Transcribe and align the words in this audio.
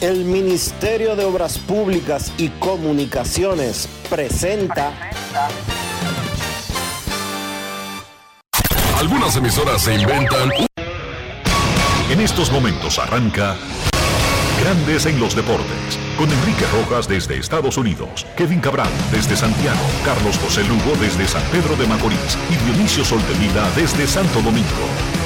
El 0.00 0.26
Ministerio 0.26 1.16
de 1.16 1.24
Obras 1.24 1.56
Públicas 1.56 2.30
y 2.36 2.50
Comunicaciones 2.50 3.88
presenta. 4.10 4.92
Algunas 8.98 9.34
emisoras 9.36 9.80
se 9.80 9.94
inventan. 9.94 10.50
En 12.10 12.20
estos 12.20 12.52
momentos 12.52 12.98
arranca 12.98 13.56
Grandes 14.60 15.06
en 15.06 15.18
los 15.18 15.34
Deportes. 15.34 15.98
Con 16.18 16.30
Enrique 16.30 16.66
Rojas 16.72 17.08
desde 17.08 17.38
Estados 17.38 17.78
Unidos, 17.78 18.26
Kevin 18.36 18.60
Cabral 18.60 18.90
desde 19.10 19.34
Santiago, 19.34 19.80
Carlos 20.04 20.38
José 20.38 20.62
Lugo 20.64 20.94
desde 21.00 21.26
San 21.26 21.42
Pedro 21.50 21.74
de 21.76 21.86
Macorís 21.86 22.38
y 22.50 22.56
Dionisio 22.64 23.04
Solterida 23.04 23.70
desde 23.76 24.06
Santo 24.06 24.42
Domingo. 24.42 25.25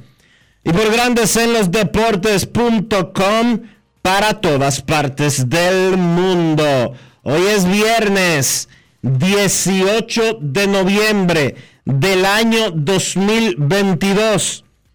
y 0.64 0.70
por 0.70 0.92
Grandes 0.92 1.34
en 1.36 1.54
los 1.54 1.70
Deportes.com 1.70 3.60
para 4.03 4.42
todas 4.42 4.82
partes 4.82 5.48
del 5.48 5.97
mundo. 5.97 6.92
Hoy 7.22 7.47
es 7.47 7.66
viernes 7.66 8.69
18 9.00 10.41
de 10.42 10.66
noviembre 10.66 11.54
del 11.86 12.26
año 12.26 12.70
2022 12.70 14.63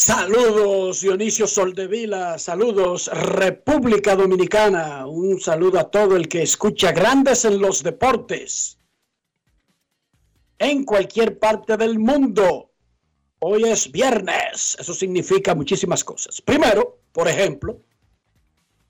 Saludos 0.00 1.00
Dionisio 1.00 1.48
Soldevila, 1.48 2.38
saludos 2.38 3.10
República 3.12 4.14
Dominicana, 4.14 5.08
un 5.08 5.40
saludo 5.40 5.80
a 5.80 5.90
todo 5.90 6.14
el 6.14 6.28
que 6.28 6.40
escucha 6.40 6.92
grandes 6.92 7.44
en 7.44 7.60
los 7.60 7.82
deportes 7.82 8.78
en 10.56 10.84
cualquier 10.84 11.40
parte 11.40 11.76
del 11.76 11.98
mundo. 11.98 12.70
Hoy 13.40 13.64
es 13.64 13.90
viernes, 13.90 14.76
eso 14.78 14.94
significa 14.94 15.56
muchísimas 15.56 16.04
cosas. 16.04 16.40
Primero, 16.42 17.00
por 17.10 17.26
ejemplo, 17.26 17.80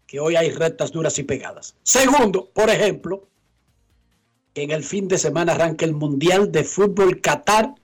que 0.06 0.20
hoy 0.20 0.36
hay 0.36 0.50
rectas 0.50 0.92
duras 0.92 1.18
y 1.18 1.22
pegadas. 1.22 1.74
Segundo, 1.84 2.50
por 2.52 2.68
ejemplo, 2.68 3.26
que 4.52 4.62
en 4.62 4.72
el 4.72 4.84
fin 4.84 5.08
de 5.08 5.16
semana 5.16 5.52
arranca 5.52 5.86
el 5.86 5.94
Mundial 5.94 6.52
de 6.52 6.64
Fútbol 6.64 7.22
Qatar 7.22 7.74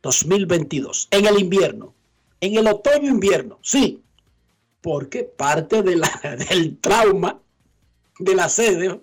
2022, 0.00 1.08
en 1.10 1.26
el 1.26 1.38
invierno, 1.38 1.95
en 2.40 2.56
el 2.56 2.66
otoño-invierno, 2.66 3.58
sí, 3.62 4.02
porque 4.80 5.24
parte 5.24 5.82
de 5.82 5.96
la, 5.96 6.10
del 6.50 6.78
trauma 6.78 7.40
de 8.18 8.34
la 8.34 8.48
sede, 8.48 9.00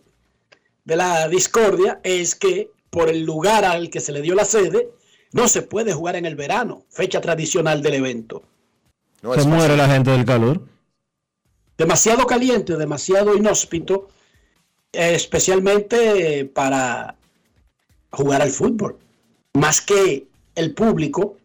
de 0.86 0.96
la 0.96 1.28
discordia, 1.28 2.00
es 2.04 2.36
que 2.36 2.72
por 2.90 3.10
el 3.10 3.24
lugar 3.24 3.66
al 3.66 3.90
que 3.90 4.00
se 4.00 4.12
le 4.12 4.22
dio 4.22 4.36
la 4.36 4.46
sede, 4.46 4.90
no 5.32 5.48
se 5.48 5.64
puede 5.64 5.94
jugar 5.94 6.16
en 6.16 6.26
el 6.26 6.36
verano, 6.36 6.86
fecha 6.90 7.20
tradicional 7.20 7.82
del 7.82 7.96
evento. 7.96 8.44
se 9.22 9.48
muere 9.48 9.76
la 9.76 9.90
gente 9.90 10.12
del 10.12 10.26
calor. 10.26 10.62
demasiado 11.78 12.26
caliente, 12.28 12.78
demasiado 12.78 13.36
inhóspito, 13.36 14.10
especialmente 14.92 16.46
para 16.46 17.16
jugar 18.12 18.44
al 18.44 18.52
fútbol. 18.52 19.00
Más 19.54 19.82
que 19.82 20.28
el 20.56 20.74
público, 20.74 21.38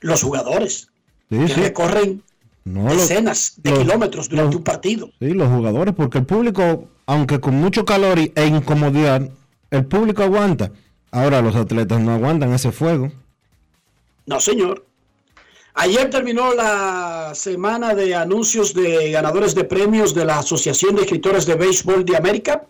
los 0.00 0.22
jugadores, 0.22 0.88
Sí, 1.30 1.38
que 1.38 1.48
sí. 1.48 1.60
recorren 1.60 2.22
No, 2.64 2.84
los- 2.84 2.96
decenas 3.08 3.54
de 3.62 3.70
los- 3.70 3.78
kilómetros 3.80 4.28
durante 4.28 4.46
los- 4.52 4.56
un 4.56 4.64
partido. 4.64 5.10
Sí, 5.18 5.30
los 5.30 5.48
jugadores, 5.50 5.94
porque 5.94 6.18
el 6.18 6.26
público, 6.26 6.88
aunque 7.06 7.40
con 7.40 7.54
mucho 7.54 7.84
calor 7.84 8.18
e 8.18 8.46
incomodidad, 8.46 9.28
el 9.70 9.84
público 9.86 10.22
aguanta. 10.22 10.70
Ahora 11.10 11.40
los 11.42 11.54
atletas 11.56 12.00
no 12.00 12.12
aguantan 12.12 12.52
ese 12.52 12.72
fuego. 12.72 13.10
No, 14.26 14.40
señor. 14.40 14.84
Ayer 15.74 16.10
terminó 16.10 16.52
la 16.54 17.32
semana 17.34 17.94
de 17.94 18.14
anuncios 18.14 18.74
de 18.74 19.10
ganadores 19.12 19.54
de 19.54 19.64
premios 19.64 20.12
de 20.14 20.24
la 20.24 20.38
Asociación 20.40 20.96
de 20.96 21.02
Escritores 21.02 21.46
de 21.46 21.54
Béisbol 21.54 22.04
de 22.04 22.16
América. 22.16 22.64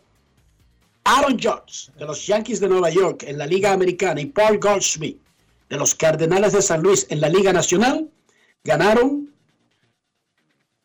Aaron 1.05 1.39
Judge 1.39 1.91
de 1.99 2.05
los 2.05 2.27
Yankees 2.27 2.61
de 2.61 2.69
Nueva 2.69 2.91
York 2.91 3.25
en 3.27 3.39
la 3.39 3.47
Liga 3.47 3.73
Americana 3.73 4.21
y 4.21 4.27
Paul 4.27 4.59
Goldschmidt 4.59 5.17
de 5.71 5.77
los 5.79 5.95
Cardenales 5.95 6.53
de 6.53 6.61
San 6.61 6.83
Luis 6.83 7.07
en 7.09 7.21
la 7.23 7.29
Liga 7.31 7.53
Nacional 7.53 8.09
ganaron 8.69 9.35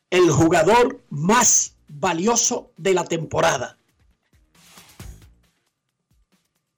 el 0.09 0.31
jugador 0.31 1.01
más 1.09 1.75
valioso 1.89 2.71
de 2.77 2.93
la 2.93 3.03
temporada. 3.03 3.77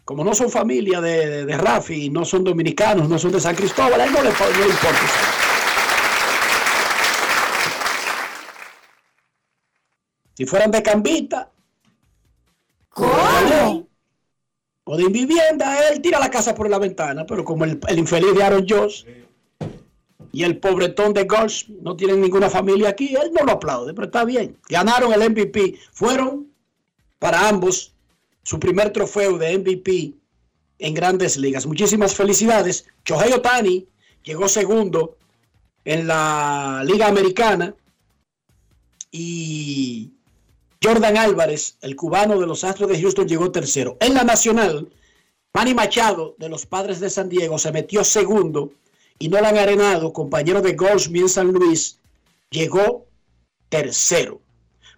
Como 0.04 0.24
no 0.24 0.34
son 0.34 0.50
familia 0.50 1.00
de, 1.02 1.28
de, 1.28 1.46
de 1.46 1.58
Rafi, 1.58 2.10
no 2.10 2.26
son 2.26 2.44
dominicanos, 2.44 3.08
no 3.08 3.20
son 3.20 3.32
de 3.32 3.40
San 3.40 3.56
Cristóbal, 3.56 4.02
a 4.02 4.06
él 4.06 4.14
no 4.14 4.24
le, 4.24 4.30
no 4.30 4.66
le 4.66 4.72
importa. 4.72 5.00
Si 10.34 10.46
fueran 10.46 10.72
de 10.72 10.84
Cambita, 10.84 11.52
¿Cómo? 12.90 13.88
o 14.86 14.98
de 14.98 15.04
Invivienda, 15.04 15.88
él 15.90 16.02
tira 16.02 16.20
la 16.20 16.30
casa 16.30 16.56
por 16.56 16.70
la 16.70 16.80
ventana, 16.80 17.26
pero 17.26 17.44
como 17.44 17.64
el, 17.64 17.80
el 17.88 18.00
infeliz 18.00 18.34
de 18.34 18.44
Aaron 18.44 18.66
Josh 18.68 19.06
y 20.36 20.44
el 20.44 20.58
pobretón 20.58 21.14
de 21.14 21.24
Golds 21.24 21.70
no 21.82 21.96
tienen 21.96 22.20
ninguna 22.20 22.50
familia 22.50 22.90
aquí, 22.90 23.16
él 23.16 23.32
no 23.32 23.46
lo 23.46 23.54
aplaude, 23.54 23.94
pero 23.94 24.08
está 24.08 24.26
bien. 24.26 24.58
Ganaron 24.68 25.14
el 25.14 25.30
MVP, 25.30 25.80
fueron 25.94 26.52
para 27.20 27.48
ambos 27.48 27.94
su 28.44 28.60
primer 28.60 28.92
trofeo 28.92 29.38
de 29.38 29.58
MVP 29.58 30.14
en 30.80 30.94
grandes 30.94 31.38
ligas. 31.38 31.66
Muchísimas 31.66 32.14
felicidades. 32.14 32.86
Shohei 33.06 33.32
Otani 33.32 33.88
llegó 34.24 34.50
segundo 34.50 35.16
en 35.86 36.06
la 36.06 36.84
Liga 36.86 37.08
Americana 37.08 37.74
y 39.12 40.12
Jordan 40.84 41.16
Álvarez, 41.16 41.78
el 41.80 41.96
cubano 41.96 42.42
de 42.42 42.46
los 42.48 42.66
Astros 42.66 42.90
de 42.90 43.00
Houston, 43.02 43.26
llegó 43.26 43.54
tercero. 43.54 43.96
En 44.02 44.14
la 44.14 44.26
Nacional, 44.26 44.90
Manny 45.54 45.74
Machado 45.74 46.36
de 46.38 46.50
los 46.50 46.66
Padres 46.66 47.00
de 47.00 47.10
San 47.10 47.30
Diego 47.30 47.58
se 47.58 47.72
metió 47.72 48.04
segundo 48.04 48.74
y 49.18 49.30
Nolan 49.30 49.58
Arenado, 49.58 50.12
compañero 50.12 50.62
de 50.62 50.74
Goldsmith 50.74 51.24
en 51.24 51.30
San 51.30 51.48
Luis, 51.48 52.00
llegó 52.50 53.06
tercero. 53.70 54.42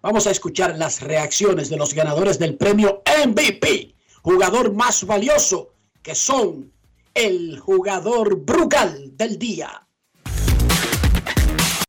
Vamos 0.02 0.28
a 0.28 0.32
escuchar 0.32 0.78
las 0.78 1.02
reacciones 1.02 1.70
de 1.70 1.78
los 1.78 1.94
ganadores 1.94 2.40
del 2.40 2.56
premio 2.56 3.04
MVP, 3.26 3.94
jugador 4.22 4.74
más 4.74 5.06
valioso, 5.06 5.74
que 6.02 6.16
son 6.16 6.72
el 7.14 7.60
jugador 7.60 8.38
Brugal 8.38 9.18
del 9.18 9.38
día. 9.40 9.88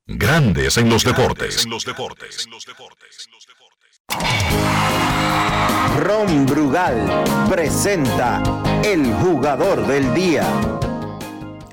Grandes 0.07 0.79
en 0.79 0.89
los 0.89 1.05
deportes. 1.05 1.65
En 1.65 1.71
los 1.71 1.85
deportes. 1.85 2.49
Ron 5.99 6.47
Brugal 6.47 7.25
presenta 7.51 8.43
el 8.83 9.13
jugador 9.15 9.87
del 9.87 10.15
día. 10.15 10.88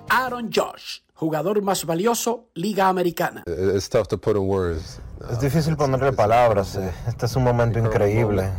Aaron 0.09 0.49
Josh, 0.53 0.99
jugador 1.15 1.61
más 1.61 1.85
valioso, 1.85 2.45
Liga 2.53 2.87
Americana. 2.87 3.43
It's 3.47 3.89
tough 3.89 4.07
to 4.07 4.17
put 4.17 4.35
in 4.35 4.43
words. 4.47 4.99
Es 5.31 5.39
difícil 5.39 5.75
ponerle 5.75 6.11
palabras. 6.13 6.75
eh. 6.75 6.91
Este 7.07 7.25
es 7.25 7.35
un 7.35 7.43
momento 7.43 7.79
increíble. 7.79 8.49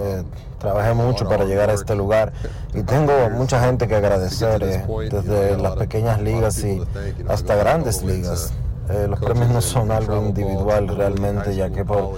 Eh, 0.00 0.22
trabajé 0.58 0.92
mucho 0.94 1.28
para 1.28 1.44
llegar 1.44 1.70
a 1.70 1.74
este 1.74 1.94
lugar 1.94 2.32
y 2.72 2.82
tengo 2.82 3.12
mucha 3.30 3.60
gente 3.64 3.86
que 3.86 3.94
agradecer, 3.94 4.62
eh, 4.64 4.84
desde 5.10 5.56
las 5.58 5.76
pequeñas 5.76 6.20
ligas 6.20 6.58
y 6.64 6.82
hasta 7.28 7.54
grandes 7.54 8.02
ligas. 8.02 8.52
Eh, 8.90 9.06
los 9.08 9.20
premios 9.20 9.50
no 9.50 9.60
son 9.60 9.90
algo 9.92 10.16
individual 10.26 10.88
realmente, 10.88 11.54
ya 11.54 11.70
que 11.70 11.84
por 11.84 12.14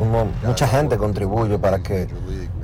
uno- 0.00 0.28
mucha 0.44 0.68
gente 0.68 0.96
contribuye 0.98 1.58
para 1.58 1.78
que 1.82 2.08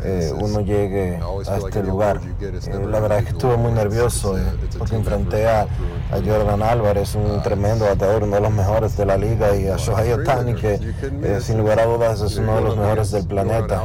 eh, 0.04 0.32
uno 0.38 0.60
llegue 0.60 1.18
a 1.48 1.56
este 1.56 1.82
lugar. 1.82 2.20
Eh, 2.40 2.86
la 2.86 3.00
verdad 3.00 3.18
es 3.18 3.24
que 3.24 3.30
estuve 3.30 3.56
muy 3.56 3.72
nervioso 3.72 4.38
eh, 4.38 4.42
porque 4.78 4.96
enfrenté 4.96 5.48
a, 5.48 5.62
a 5.62 6.16
Jordan 6.24 6.62
Álvarez, 6.62 7.14
un 7.14 7.42
tremendo 7.42 7.86
bateador, 7.86 8.24
uno 8.24 8.36
de 8.36 8.42
los 8.42 8.52
mejores 8.52 8.96
de 8.96 9.06
la 9.06 9.16
liga, 9.16 9.56
y 9.56 9.68
a 9.68 9.76
Shohei 9.76 10.12
Otani, 10.12 10.54
que 10.54 10.74
eh, 10.74 11.38
sin 11.40 11.58
lugar 11.58 11.80
a 11.80 11.86
dudas 11.86 12.20
es 12.20 12.36
uno 12.36 12.56
de 12.56 12.62
los 12.62 12.76
mejores 12.76 13.10
del 13.10 13.26
planeta. 13.26 13.82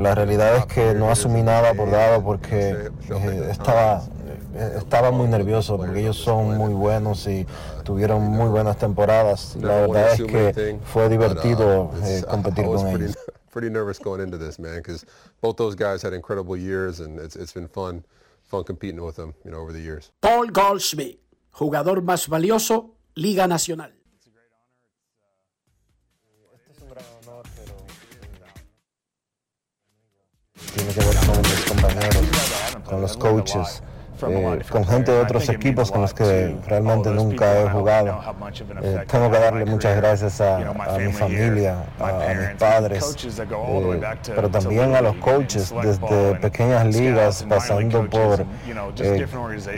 La 0.00 0.14
realidad 0.14 0.56
es 0.56 0.66
que 0.66 0.94
no 0.94 1.10
asumí 1.10 1.42
nada 1.42 1.74
por 1.74 1.90
dado 1.90 2.22
porque 2.22 2.90
estaba, 3.50 4.02
estaba 4.76 5.10
muy 5.10 5.28
nervioso 5.28 5.76
porque 5.76 6.00
ellos 6.00 6.16
son 6.16 6.56
muy 6.56 6.74
buenos 6.74 7.26
y 7.26 7.46
tuvieron 7.84 8.22
muy 8.22 8.48
buenas 8.48 8.76
temporadas. 8.78 9.56
La 9.60 9.82
verdad 9.82 10.12
es 10.14 10.22
que 10.22 10.78
fue 10.84 11.08
divertido 11.08 11.90
eh, 12.02 12.24
competir 12.28 12.66
con 12.66 12.88
ellos. 12.88 13.16
pretty 13.54 13.70
nervous 13.70 14.00
going 14.00 14.20
into 14.20 14.36
this, 14.36 14.58
man, 14.58 14.78
because 14.78 15.06
both 15.40 15.56
those 15.56 15.76
guys 15.76 16.02
had 16.02 16.12
incredible 16.12 16.56
years, 16.56 16.98
and 16.98 17.20
it's, 17.20 17.36
it's 17.36 17.52
been 17.52 17.68
fun, 17.68 18.04
fun 18.42 18.64
competing 18.64 19.00
with 19.00 19.14
them, 19.14 19.32
you 19.44 19.50
know, 19.52 19.58
over 19.58 19.72
the 19.72 19.80
years. 19.80 20.10
Paul 20.20 20.48
Goldschmidt, 20.48 21.20
jugador 21.52 22.02
más 22.02 22.26
valioso, 22.28 22.90
Liga 23.14 23.46
Nacional. 23.46 23.92
tiene 30.74 30.92
que 30.92 31.04
ver 31.04 31.16
con 31.26 31.40
mis 31.42 31.64
compañeros, 31.68 32.82
con 32.84 33.00
los 33.00 33.16
coaches, 33.16 33.82
eh, 34.22 34.60
con 34.70 34.84
gente 34.86 35.12
de 35.12 35.20
otros 35.20 35.48
equipos 35.48 35.90
con 35.90 36.02
los 36.02 36.14
que 36.14 36.56
realmente 36.66 37.10
nunca 37.10 37.60
he 37.60 37.68
jugado. 37.68 38.20
Eh, 38.82 39.04
tengo 39.10 39.30
que 39.30 39.38
darle 39.38 39.64
muchas 39.64 39.96
gracias 39.96 40.40
a, 40.40 40.56
a 40.58 40.98
mi 40.98 41.12
familia, 41.12 41.84
a, 41.98 42.30
a 42.30 42.34
mis 42.34 42.50
padres, 42.58 43.16
eh, 43.38 44.00
pero 44.34 44.48
también 44.48 44.94
a 44.94 45.00
los 45.00 45.16
coaches 45.16 45.74
desde 45.82 46.34
pequeñas 46.36 46.86
ligas, 46.86 47.44
pasando 47.48 48.08
por 48.08 48.44
eh, 48.98 49.26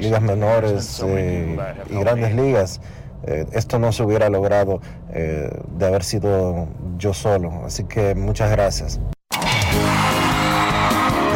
ligas 0.01 0.23
menores 0.23 1.03
eh, 1.07 1.57
y 1.91 1.99
grandes 1.99 2.35
ligas. 2.35 2.81
Eh, 3.27 3.45
esto 3.53 3.79
no 3.79 3.91
se 3.91 4.03
hubiera 4.05 4.29
logrado 4.29 4.81
eh, 5.11 5.51
de 5.71 5.87
haber 5.87 6.05
sido 6.05 6.69
yo 6.97 7.13
solo. 7.13 7.63
Así 7.65 7.85
que 7.85 8.15
muchas 8.15 8.51
gracias. 8.51 9.01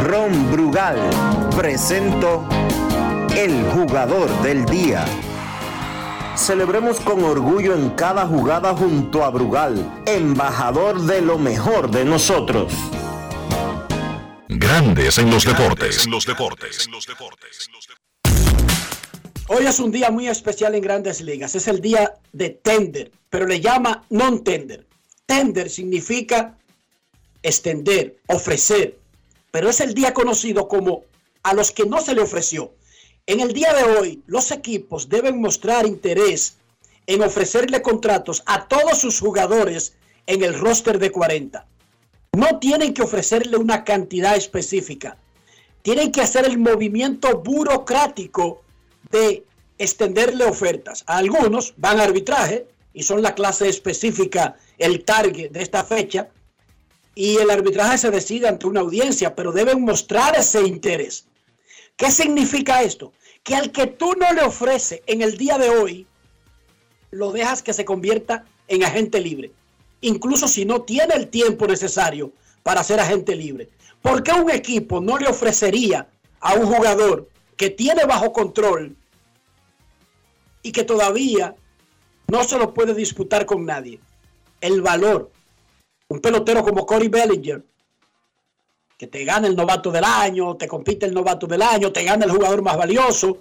Ron 0.07 0.53
Brugal 0.53 0.97
presento 1.57 2.45
el 3.41 3.65
jugador 3.71 4.29
del 4.43 4.67
día. 4.67 5.07
Celebremos 6.37 7.01
con 7.01 7.25
orgullo 7.25 7.75
en 7.75 7.89
cada 7.91 8.27
jugada 8.27 8.77
junto 8.77 9.25
a 9.25 9.31
Brugal, 9.31 10.03
embajador 10.05 11.01
de 11.01 11.23
lo 11.23 11.39
mejor 11.39 11.91
de 11.91 12.05
nosotros. 12.05 12.71
Grandes 14.47 15.17
en 15.17 15.31
los 15.31 15.47
deportes. 15.47 16.05
En 16.05 16.11
los 16.11 16.27
deportes. 16.27 16.87
Hoy 19.49 19.65
es 19.65 19.81
un 19.81 19.91
día 19.91 20.11
muy 20.11 20.29
especial 20.29 20.75
en 20.75 20.83
grandes 20.83 21.23
ligas. 21.23 21.55
Es 21.55 21.67
el 21.67 21.81
día 21.81 22.13
de 22.35 22.51
tender, 22.51 23.11
pero 23.31 23.47
le 23.47 23.59
llama 23.63 24.05
non-tender. 24.11 24.87
Tender 25.25 25.71
significa 25.71 26.59
extender, 27.43 28.19
ofrecer, 28.27 28.99
pero 29.51 29.71
es 29.71 29.81
el 29.81 29.95
día 29.95 30.13
conocido 30.13 30.69
como 30.69 31.05
a 31.43 31.55
los 31.55 31.73
que 31.73 31.87
no 31.87 32.03
se 32.03 32.15
le 32.15 32.21
ofreció. 32.21 32.75
En 33.31 33.39
el 33.39 33.53
día 33.53 33.73
de 33.73 33.85
hoy, 33.85 34.25
los 34.27 34.51
equipos 34.51 35.09
deben 35.09 35.41
mostrar 35.41 35.87
interés 35.87 36.57
en 37.07 37.23
ofrecerle 37.23 37.81
contratos 37.81 38.43
a 38.45 38.67
todos 38.67 38.99
sus 38.99 39.21
jugadores 39.21 39.95
en 40.27 40.43
el 40.43 40.59
roster 40.59 40.99
de 40.99 41.13
40. 41.13 41.65
No 42.33 42.59
tienen 42.59 42.93
que 42.93 43.03
ofrecerle 43.03 43.57
una 43.57 43.85
cantidad 43.85 44.35
específica. 44.35 45.17
Tienen 45.83 46.11
que 46.11 46.23
hacer 46.23 46.45
el 46.45 46.59
movimiento 46.59 47.39
burocrático 47.39 48.63
de 49.13 49.45
extenderle 49.79 50.45
ofertas. 50.45 51.05
A 51.07 51.19
algunos 51.19 51.75
van 51.77 52.01
a 52.01 52.03
arbitraje 52.03 52.67
y 52.93 53.05
son 53.05 53.23
la 53.23 53.37
clase 53.37 53.69
específica, 53.69 54.57
el 54.77 55.05
target 55.05 55.53
de 55.53 55.63
esta 55.63 55.85
fecha. 55.85 56.31
Y 57.15 57.37
el 57.37 57.51
arbitraje 57.51 57.97
se 57.97 58.11
decide 58.11 58.49
ante 58.49 58.67
una 58.67 58.81
audiencia, 58.81 59.37
pero 59.37 59.53
deben 59.53 59.83
mostrar 59.83 60.37
ese 60.37 60.63
interés. 60.63 61.27
¿Qué 61.97 62.11
significa 62.11 62.83
esto? 62.83 63.13
Que 63.43 63.55
al 63.55 63.73
que 63.73 63.87
tú 63.87 64.15
no 64.19 64.33
le 64.33 64.43
ofreces 64.43 65.01
en 65.07 65.23
el 65.23 65.37
día 65.37 65.59
de 65.59 65.71
hoy, 65.71 66.07
lo 67.11 67.33
dejas 67.33 67.63
que 67.63 67.73
se 67.73 67.85
convierta 67.85 68.45
en 68.69 68.85
agente 68.85 69.21
libre. 69.21 69.53
Incluso 70.01 70.49
si 70.49 70.65
no 70.65 70.83
tiene 70.83 71.15
el 71.15 71.29
tiempo 71.29 71.67
necesario 71.67 72.33
para 72.63 72.85
ser 72.85 73.01
agente 73.01 73.35
libre. 73.35 73.69
¿Por 74.03 74.23
qué 74.23 74.33
un 74.33 74.51
equipo 74.51 75.01
no 75.01 75.19
le 75.19 75.29
ofrecería 75.29 76.09
a 76.41 76.55
un 76.55 76.67
jugador 76.67 77.29
que 77.57 77.71
tiene 77.71 78.05
bajo 78.05 78.33
control 78.33 78.97
y 80.63 80.73
que 80.73 80.85
todavía 80.85 81.55
no 82.29 82.45
se 82.45 82.59
lo 82.59 82.73
puede 82.73 82.95
disputar 82.95 83.45
con 83.45 83.67
nadie? 83.67 84.01
El 84.61 84.81
valor. 84.81 85.31
Un 86.09 86.21
pelotero 86.21 86.63
como 86.63 86.87
Corey 86.87 87.09
Bellinger, 87.09 87.65
que 89.01 89.07
te 89.07 89.25
gana 89.25 89.47
el 89.47 89.57
novato 89.57 89.91
del 89.91 90.05
año, 90.05 90.59
te 90.59 90.69
compite 90.69 91.07
el 91.07 91.15
novato 91.15 91.47
del 91.47 91.63
año, 91.63 91.91
te 91.91 92.05
gana 92.05 92.27
el 92.27 92.33
jugador 92.33 92.61
más 92.61 92.77
valioso. 92.77 93.39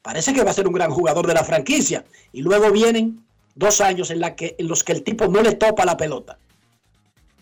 Parece 0.00 0.32
que 0.32 0.42
va 0.42 0.50
a 0.50 0.54
ser 0.54 0.66
un 0.66 0.72
gran 0.72 0.90
jugador 0.90 1.26
de 1.26 1.34
la 1.34 1.44
franquicia. 1.44 2.06
Y 2.32 2.40
luego 2.40 2.72
vienen 2.72 3.22
dos 3.54 3.82
años 3.82 4.10
en, 4.10 4.22
los 4.66 4.82
que 4.82 4.92
el 4.92 5.02
tipo 5.02 5.28
no 5.28 5.42
le 5.42 5.56
topa 5.56 5.84
la 5.84 5.98
pelota. 5.98 6.38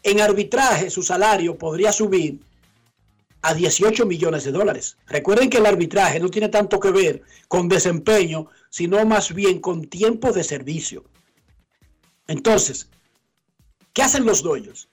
En 0.02 0.20
arbitraje 0.20 0.90
su 0.90 1.04
salario 1.04 1.56
podría 1.56 1.92
subir 1.92 2.40
a 3.42 3.54
18 3.54 4.06
millones 4.06 4.42
de 4.42 4.50
dólares. 4.50 4.96
Recuerden 5.06 5.48
que 5.48 5.58
el 5.58 5.66
arbitraje 5.66 6.18
no 6.18 6.30
tiene 6.30 6.48
tanto 6.48 6.80
que 6.80 6.90
ver 6.90 7.22
con 7.46 7.68
desempeño, 7.68 8.48
sino 8.70 9.06
más 9.06 9.32
bien 9.32 9.60
con 9.60 9.84
tiempo 9.84 10.32
de 10.32 10.42
servicio. 10.42 11.04
Entonces, 12.26 12.88
¿qué 13.92 14.02
hacen 14.02 14.24
los 14.24 14.42
dueños? 14.42 14.88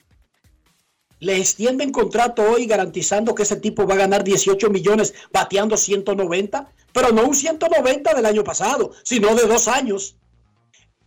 Le 1.20 1.38
extienden 1.38 1.92
contrato 1.92 2.44
hoy 2.44 2.66
garantizando 2.66 3.36
que 3.36 3.44
ese 3.44 3.58
tipo 3.58 3.86
va 3.86 3.96
a 3.96 3.98
ganar 3.98 4.24
18 4.24 4.70
millones 4.70 5.14
bateando 5.34 5.76
190, 5.76 6.72
pero 6.94 7.12
no 7.12 7.26
un 7.26 7.36
190 7.36 8.14
del 8.14 8.26
año 8.26 8.44
pasado, 8.44 8.92
sino 9.04 9.36
de 9.36 9.46
dos 9.46 9.68
años. 9.68 10.16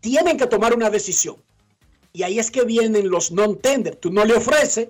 Tienen 0.00 0.36
que 0.36 0.46
tomar 0.46 0.74
una 0.74 0.90
decisión. 0.90 1.36
Y 2.12 2.24
ahí 2.24 2.38
es 2.38 2.50
que 2.50 2.64
vienen 2.64 3.08
los 3.08 3.32
non-tender. 3.32 3.96
Tú 3.96 4.10
no 4.10 4.24
le 4.24 4.34
ofreces, 4.34 4.88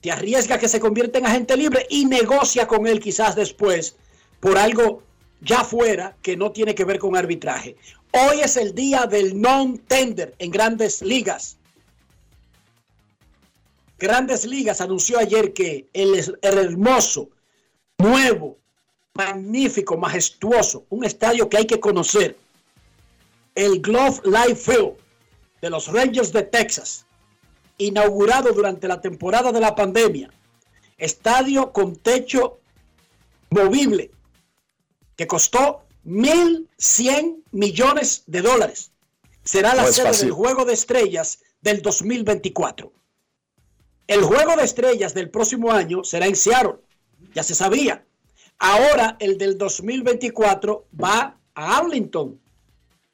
te 0.00 0.12
arriesga 0.12 0.58
que 0.58 0.68
se 0.68 0.80
convierta 0.80 1.18
en 1.18 1.26
agente 1.26 1.56
libre 1.56 1.86
y 1.90 2.04
negocia 2.04 2.68
con 2.68 2.86
él 2.86 3.00
quizás 3.00 3.34
después 3.34 3.96
por 4.38 4.58
algo 4.58 5.02
ya 5.40 5.64
fuera 5.64 6.16
que 6.20 6.36
no 6.36 6.52
tiene 6.52 6.74
que 6.74 6.84
ver 6.84 6.98
con 6.98 7.16
arbitraje. 7.16 7.76
Hoy 8.12 8.40
es 8.42 8.56
el 8.56 8.74
día 8.74 9.06
del 9.06 9.40
non-tender 9.40 10.34
en 10.38 10.50
grandes 10.50 11.00
ligas. 11.00 11.56
Grandes 14.04 14.44
Ligas 14.44 14.82
anunció 14.82 15.18
ayer 15.18 15.54
que 15.54 15.88
el, 15.94 16.14
el, 16.42 16.58
hermoso, 16.58 17.30
nuevo, 17.96 18.58
magnífico, 19.14 19.96
majestuoso, 19.96 20.84
un 20.90 21.06
estadio 21.06 21.48
que 21.48 21.56
hay 21.56 21.66
que 21.66 21.80
conocer, 21.80 22.36
el 23.54 23.80
Glove 23.80 24.20
Life 24.24 24.56
Field 24.56 24.92
de 25.62 25.70
los 25.70 25.90
Rangers 25.90 26.34
de 26.34 26.42
Texas, 26.42 27.06
inaugurado 27.78 28.52
durante 28.52 28.86
la 28.88 29.00
temporada 29.00 29.50
de 29.52 29.60
la 29.60 29.74
pandemia, 29.74 30.30
estadio 30.98 31.72
con 31.72 31.96
techo 31.96 32.58
movible, 33.48 34.10
que 35.16 35.26
costó 35.26 35.80
1.100 36.04 37.42
millones 37.52 38.24
de 38.26 38.42
dólares. 38.42 38.90
Será 39.44 39.74
la 39.74 39.84
no 39.84 39.92
sede 39.92 40.14
del 40.14 40.30
Juego 40.30 40.66
de 40.66 40.74
Estrellas 40.74 41.38
del 41.62 41.80
2024. 41.80 42.92
El 44.06 44.22
Juego 44.22 44.56
de 44.56 44.64
Estrellas 44.64 45.14
del 45.14 45.30
próximo 45.30 45.72
año 45.72 46.04
será 46.04 46.26
en 46.26 46.36
Seattle, 46.36 46.76
ya 47.34 47.42
se 47.42 47.54
sabía. 47.54 48.04
Ahora 48.58 49.16
el 49.18 49.38
del 49.38 49.56
2024 49.56 50.86
va 51.02 51.38
a 51.54 51.78
Arlington, 51.78 52.38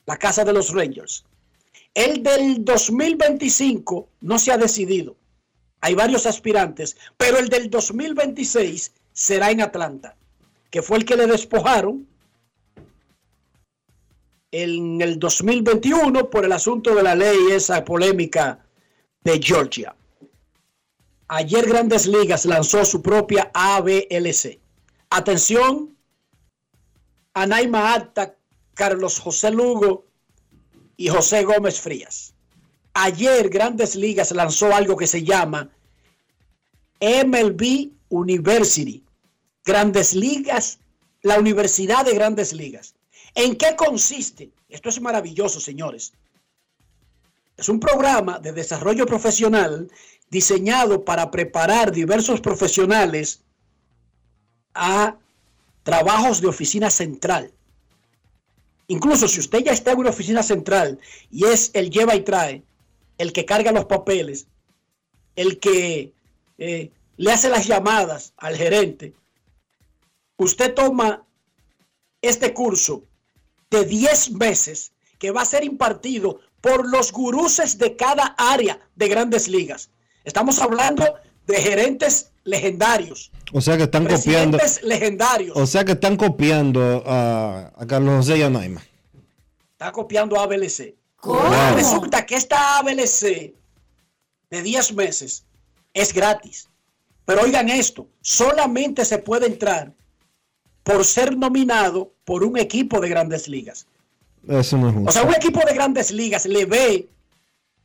la 0.06 0.16
casa 0.16 0.44
de 0.44 0.52
los 0.52 0.72
Rangers. 0.72 1.24
El 1.94 2.22
del 2.22 2.64
2025 2.64 4.08
no 4.20 4.38
se 4.38 4.52
ha 4.52 4.58
decidido. 4.58 5.16
Hay 5.80 5.94
varios 5.94 6.26
aspirantes, 6.26 6.96
pero 7.16 7.38
el 7.38 7.48
del 7.48 7.70
2026 7.70 8.92
será 9.12 9.50
en 9.50 9.62
Atlanta, 9.62 10.16
que 10.70 10.82
fue 10.82 10.98
el 10.98 11.04
que 11.04 11.16
le 11.16 11.26
despojaron 11.26 12.06
en 14.50 15.00
el 15.00 15.18
2021 15.18 16.30
por 16.30 16.44
el 16.44 16.52
asunto 16.52 16.94
de 16.94 17.02
la 17.02 17.14
ley, 17.14 17.36
esa 17.52 17.84
polémica 17.84 18.64
de 19.22 19.40
Georgia. 19.40 19.94
Ayer 21.32 21.64
Grandes 21.64 22.08
Ligas 22.08 22.44
lanzó 22.44 22.84
su 22.84 23.02
propia 23.02 23.52
ABLC. 23.54 24.58
Atención, 25.10 25.96
Anaima 27.34 27.94
Alta, 27.94 28.34
Carlos 28.74 29.20
José 29.20 29.52
Lugo 29.52 30.06
y 30.96 31.06
José 31.06 31.44
Gómez 31.44 31.80
Frías. 31.80 32.34
Ayer 32.94 33.48
Grandes 33.48 33.94
Ligas 33.94 34.32
lanzó 34.32 34.74
algo 34.74 34.96
que 34.96 35.06
se 35.06 35.22
llama 35.22 35.70
MLB 37.00 37.92
University. 38.08 39.04
Grandes 39.64 40.14
Ligas, 40.14 40.80
la 41.22 41.38
Universidad 41.38 42.04
de 42.04 42.14
Grandes 42.14 42.52
Ligas. 42.52 42.96
¿En 43.36 43.54
qué 43.54 43.76
consiste? 43.76 44.50
Esto 44.68 44.88
es 44.88 45.00
maravilloso, 45.00 45.60
señores. 45.60 46.12
Es 47.56 47.68
un 47.68 47.78
programa 47.78 48.40
de 48.40 48.50
desarrollo 48.50 49.06
profesional 49.06 49.88
diseñado 50.30 51.04
para 51.04 51.30
preparar 51.30 51.92
diversos 51.92 52.40
profesionales 52.40 53.42
a 54.74 55.16
trabajos 55.82 56.40
de 56.40 56.46
oficina 56.46 56.88
central. 56.88 57.52
Incluso 58.86 59.28
si 59.28 59.40
usted 59.40 59.64
ya 59.64 59.72
está 59.72 59.92
en 59.92 59.98
una 59.98 60.10
oficina 60.10 60.42
central 60.42 60.98
y 61.30 61.44
es 61.46 61.70
el 61.74 61.90
lleva 61.90 62.14
y 62.14 62.22
trae, 62.22 62.62
el 63.18 63.32
que 63.32 63.44
carga 63.44 63.72
los 63.72 63.84
papeles, 63.84 64.46
el 65.36 65.58
que 65.58 66.12
eh, 66.58 66.90
le 67.16 67.32
hace 67.32 67.48
las 67.48 67.66
llamadas 67.66 68.32
al 68.36 68.56
gerente, 68.56 69.14
usted 70.36 70.74
toma 70.74 71.24
este 72.22 72.54
curso 72.54 73.04
de 73.70 73.84
10 73.84 74.32
meses 74.32 74.92
que 75.18 75.30
va 75.30 75.42
a 75.42 75.46
ser 75.46 75.64
impartido 75.64 76.40
por 76.60 76.88
los 76.88 77.12
guruses 77.12 77.78
de 77.78 77.96
cada 77.96 78.34
área 78.38 78.80
de 78.96 79.08
grandes 79.08 79.48
ligas. 79.48 79.90
Estamos 80.24 80.60
hablando 80.60 81.04
de 81.46 81.56
gerentes 81.56 82.30
legendarios. 82.44 83.30
O 83.52 83.60
sea 83.60 83.76
que 83.76 83.84
están 83.84 84.06
copiando. 84.06 84.58
legendarios. 84.82 85.56
O 85.56 85.66
sea 85.66 85.84
que 85.84 85.92
están 85.92 86.16
copiando 86.16 87.02
a, 87.06 87.72
a 87.76 87.86
Carlos 87.86 88.16
José 88.16 88.38
y 88.38 88.42
a 88.42 88.50
Naima. 88.50 88.82
Está 89.72 89.92
copiando 89.92 90.38
a 90.38 90.44
ABLC. 90.44 90.94
Resulta 91.74 92.24
que 92.24 92.36
esta 92.36 92.78
ABLC 92.78 93.54
de 94.50 94.62
10 94.62 94.94
meses 94.94 95.44
es 95.94 96.12
gratis. 96.12 96.68
Pero 97.24 97.42
oigan 97.42 97.68
esto, 97.68 98.08
solamente 98.20 99.04
se 99.04 99.18
puede 99.18 99.46
entrar 99.46 99.92
por 100.82 101.04
ser 101.04 101.36
nominado 101.36 102.12
por 102.24 102.42
un 102.42 102.58
equipo 102.58 103.00
de 103.00 103.08
grandes 103.08 103.48
ligas. 103.48 103.86
Eso 104.48 104.78
no 104.78 104.88
es 104.88 104.94
justo. 104.94 105.10
O 105.10 105.12
sea, 105.12 105.22
un 105.22 105.34
equipo 105.34 105.60
de 105.64 105.74
grandes 105.74 106.10
ligas 106.10 106.46
le 106.46 106.64
ve 106.64 107.08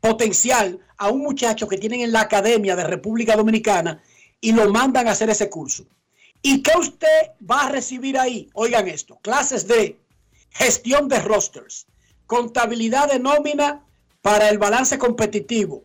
potencial 0.06 0.80
a 0.98 1.10
un 1.10 1.22
muchacho 1.22 1.68
que 1.68 1.80
tienen 1.80 2.02
en 2.02 2.12
la 2.12 2.22
Academia 2.22 2.76
de 2.76 2.84
República 2.84 3.36
Dominicana 3.36 4.04
y 4.40 4.52
lo 4.52 4.72
mandan 4.72 5.08
a 5.08 5.12
hacer 5.12 5.32
ese 5.32 5.50
curso. 5.50 5.84
¿Y 6.44 6.62
qué 6.62 6.74
usted 6.78 7.32
va 7.50 7.64
a 7.64 7.72
recibir 7.72 8.20
ahí? 8.20 8.48
Oigan 8.54 8.88
esto, 8.88 9.18
clases 9.24 9.68
de 9.68 9.98
gestión 10.52 11.08
de 11.08 11.20
rosters, 11.22 11.88
contabilidad 12.28 13.12
de 13.12 13.18
nómina 13.18 13.84
para 14.22 14.50
el 14.50 14.60
balance 14.60 15.00
competitivo, 15.00 15.84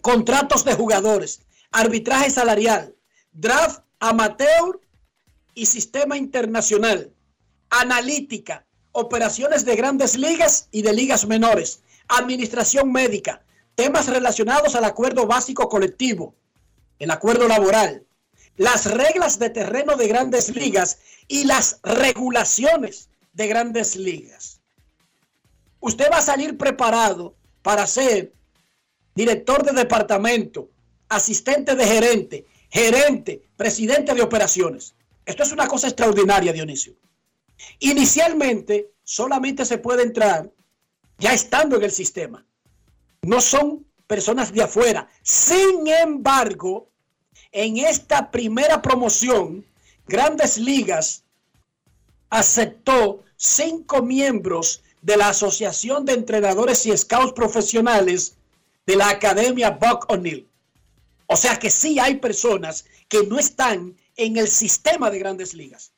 contratos 0.00 0.64
de 0.64 0.72
jugadores, 0.72 1.42
arbitraje 1.70 2.30
salarial, 2.30 2.94
draft 3.32 3.82
amateur 4.00 4.80
y 5.54 5.66
sistema 5.66 6.16
internacional, 6.16 7.12
analítica, 7.68 8.64
operaciones 8.92 9.66
de 9.66 9.76
grandes 9.76 10.16
ligas 10.16 10.68
y 10.70 10.80
de 10.80 10.94
ligas 10.94 11.26
menores, 11.26 11.82
administración 12.08 12.92
médica, 12.92 13.42
temas 13.74 14.08
relacionados 14.08 14.74
al 14.74 14.84
acuerdo 14.84 15.26
básico 15.26 15.68
colectivo, 15.68 16.34
el 16.98 17.10
acuerdo 17.10 17.48
laboral, 17.48 18.06
las 18.56 18.86
reglas 18.90 19.38
de 19.38 19.50
terreno 19.50 19.96
de 19.96 20.08
grandes 20.08 20.54
ligas 20.54 20.98
y 21.26 21.44
las 21.44 21.80
regulaciones 21.82 23.08
de 23.32 23.48
grandes 23.48 23.96
ligas. 23.96 24.60
Usted 25.80 26.06
va 26.10 26.18
a 26.18 26.22
salir 26.22 26.56
preparado 26.56 27.34
para 27.62 27.86
ser 27.86 28.32
director 29.14 29.64
de 29.64 29.72
departamento, 29.72 30.70
asistente 31.08 31.74
de 31.74 31.86
gerente, 31.86 32.46
gerente, 32.70 33.42
presidente 33.56 34.14
de 34.14 34.22
operaciones. 34.22 34.94
Esto 35.26 35.42
es 35.42 35.52
una 35.52 35.66
cosa 35.66 35.88
extraordinaria, 35.88 36.52
Dionisio. 36.52 36.94
Inicialmente 37.80 38.92
solamente 39.02 39.64
se 39.64 39.78
puede 39.78 40.02
entrar 40.02 40.50
ya 41.18 41.32
estando 41.32 41.76
en 41.76 41.84
el 41.84 41.90
sistema. 41.90 42.44
No 43.22 43.40
son 43.40 43.86
personas 44.06 44.52
de 44.52 44.62
afuera. 44.62 45.08
Sin 45.22 45.86
embargo, 45.86 46.90
en 47.52 47.78
esta 47.78 48.30
primera 48.30 48.82
promoción, 48.82 49.64
Grandes 50.06 50.58
Ligas 50.58 51.24
aceptó 52.30 53.22
cinco 53.36 54.02
miembros 54.02 54.82
de 55.02 55.16
la 55.16 55.28
Asociación 55.28 56.04
de 56.04 56.14
Entrenadores 56.14 56.84
y 56.86 56.96
Scouts 56.96 57.32
Profesionales 57.32 58.36
de 58.86 58.96
la 58.96 59.08
Academia 59.08 59.70
Buck 59.70 60.10
O'Neill. 60.10 60.48
O 61.26 61.36
sea 61.36 61.58
que 61.58 61.70
sí 61.70 61.98
hay 61.98 62.16
personas 62.16 62.84
que 63.08 63.26
no 63.26 63.38
están 63.38 63.96
en 64.16 64.36
el 64.36 64.48
sistema 64.48 65.10
de 65.10 65.18
grandes 65.18 65.54
ligas. 65.54 65.92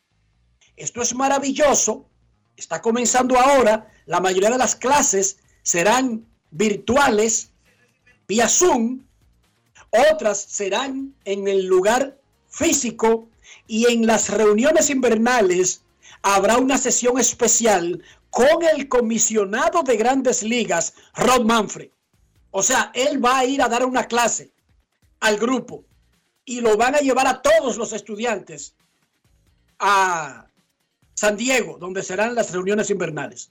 Esto 0.76 1.02
es 1.02 1.14
maravilloso 1.14 2.08
está 2.56 2.80
comenzando 2.80 3.38
ahora. 3.38 3.90
La 4.06 4.20
mayoría 4.20 4.50
de 4.50 4.58
las 4.58 4.74
clases 4.74 5.38
serán 5.62 6.26
virtuales 6.50 7.50
vía 8.28 8.48
Zoom. 8.48 9.02
Otras 10.12 10.42
serán 10.42 11.14
en 11.24 11.48
el 11.48 11.66
lugar 11.66 12.18
físico 12.48 13.28
y 13.66 13.90
en 13.90 14.06
las 14.06 14.30
reuniones 14.30 14.90
invernales 14.90 15.82
habrá 16.22 16.58
una 16.58 16.78
sesión 16.78 17.18
especial 17.18 18.02
con 18.30 18.62
el 18.74 18.88
comisionado 18.88 19.82
de 19.82 19.96
grandes 19.96 20.42
ligas, 20.42 20.94
Rod 21.14 21.44
Manfred. 21.44 21.90
O 22.50 22.62
sea, 22.62 22.90
él 22.94 23.24
va 23.24 23.38
a 23.38 23.44
ir 23.44 23.62
a 23.62 23.68
dar 23.68 23.84
una 23.84 24.04
clase 24.04 24.50
al 25.20 25.38
grupo 25.38 25.84
y 26.44 26.60
lo 26.60 26.76
van 26.76 26.94
a 26.94 26.98
llevar 26.98 27.26
a 27.26 27.42
todos 27.42 27.76
los 27.76 27.92
estudiantes 27.92 28.74
a 29.78 30.46
San 31.16 31.36
Diego, 31.36 31.78
donde 31.78 32.02
serán 32.02 32.34
las 32.34 32.52
reuniones 32.52 32.90
invernales. 32.90 33.50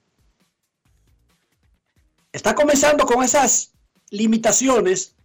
Está 2.32 2.54
comenzando 2.54 3.06
con 3.06 3.24
esas 3.24 3.72
limitaciones, 4.12 5.16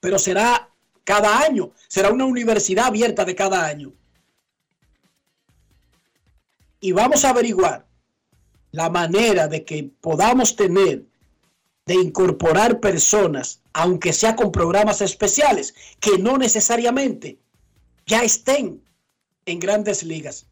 pero 0.00 0.18
será 0.18 0.68
cada 1.04 1.38
año, 1.38 1.70
será 1.86 2.10
una 2.10 2.24
universidad 2.24 2.86
abierta 2.86 3.24
de 3.24 3.36
cada 3.36 3.64
año. 3.64 3.92
Y 6.80 6.90
vamos 6.90 7.24
a 7.24 7.30
averiguar 7.30 7.86
la 8.72 8.90
manera 8.90 9.46
de 9.46 9.64
que 9.64 9.84
podamos 10.00 10.56
tener 10.56 11.04
de 11.86 11.94
incorporar 11.94 12.80
personas, 12.80 13.60
aunque 13.72 14.12
sea 14.12 14.34
con 14.34 14.50
programas 14.50 15.00
especiales, 15.00 15.74
que 16.00 16.18
no 16.18 16.38
necesariamente 16.38 17.38
ya 18.04 18.22
estén 18.22 18.82
en 19.46 19.60
grandes 19.60 20.02
ligas. 20.02 20.46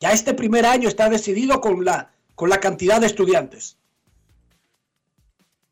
Ya 0.00 0.12
este 0.12 0.34
primer 0.34 0.66
año 0.66 0.88
está 0.88 1.08
decidido 1.08 1.60
con 1.60 1.84
la, 1.84 2.12
con 2.34 2.50
la 2.50 2.60
cantidad 2.60 3.00
de 3.00 3.06
estudiantes. 3.06 3.76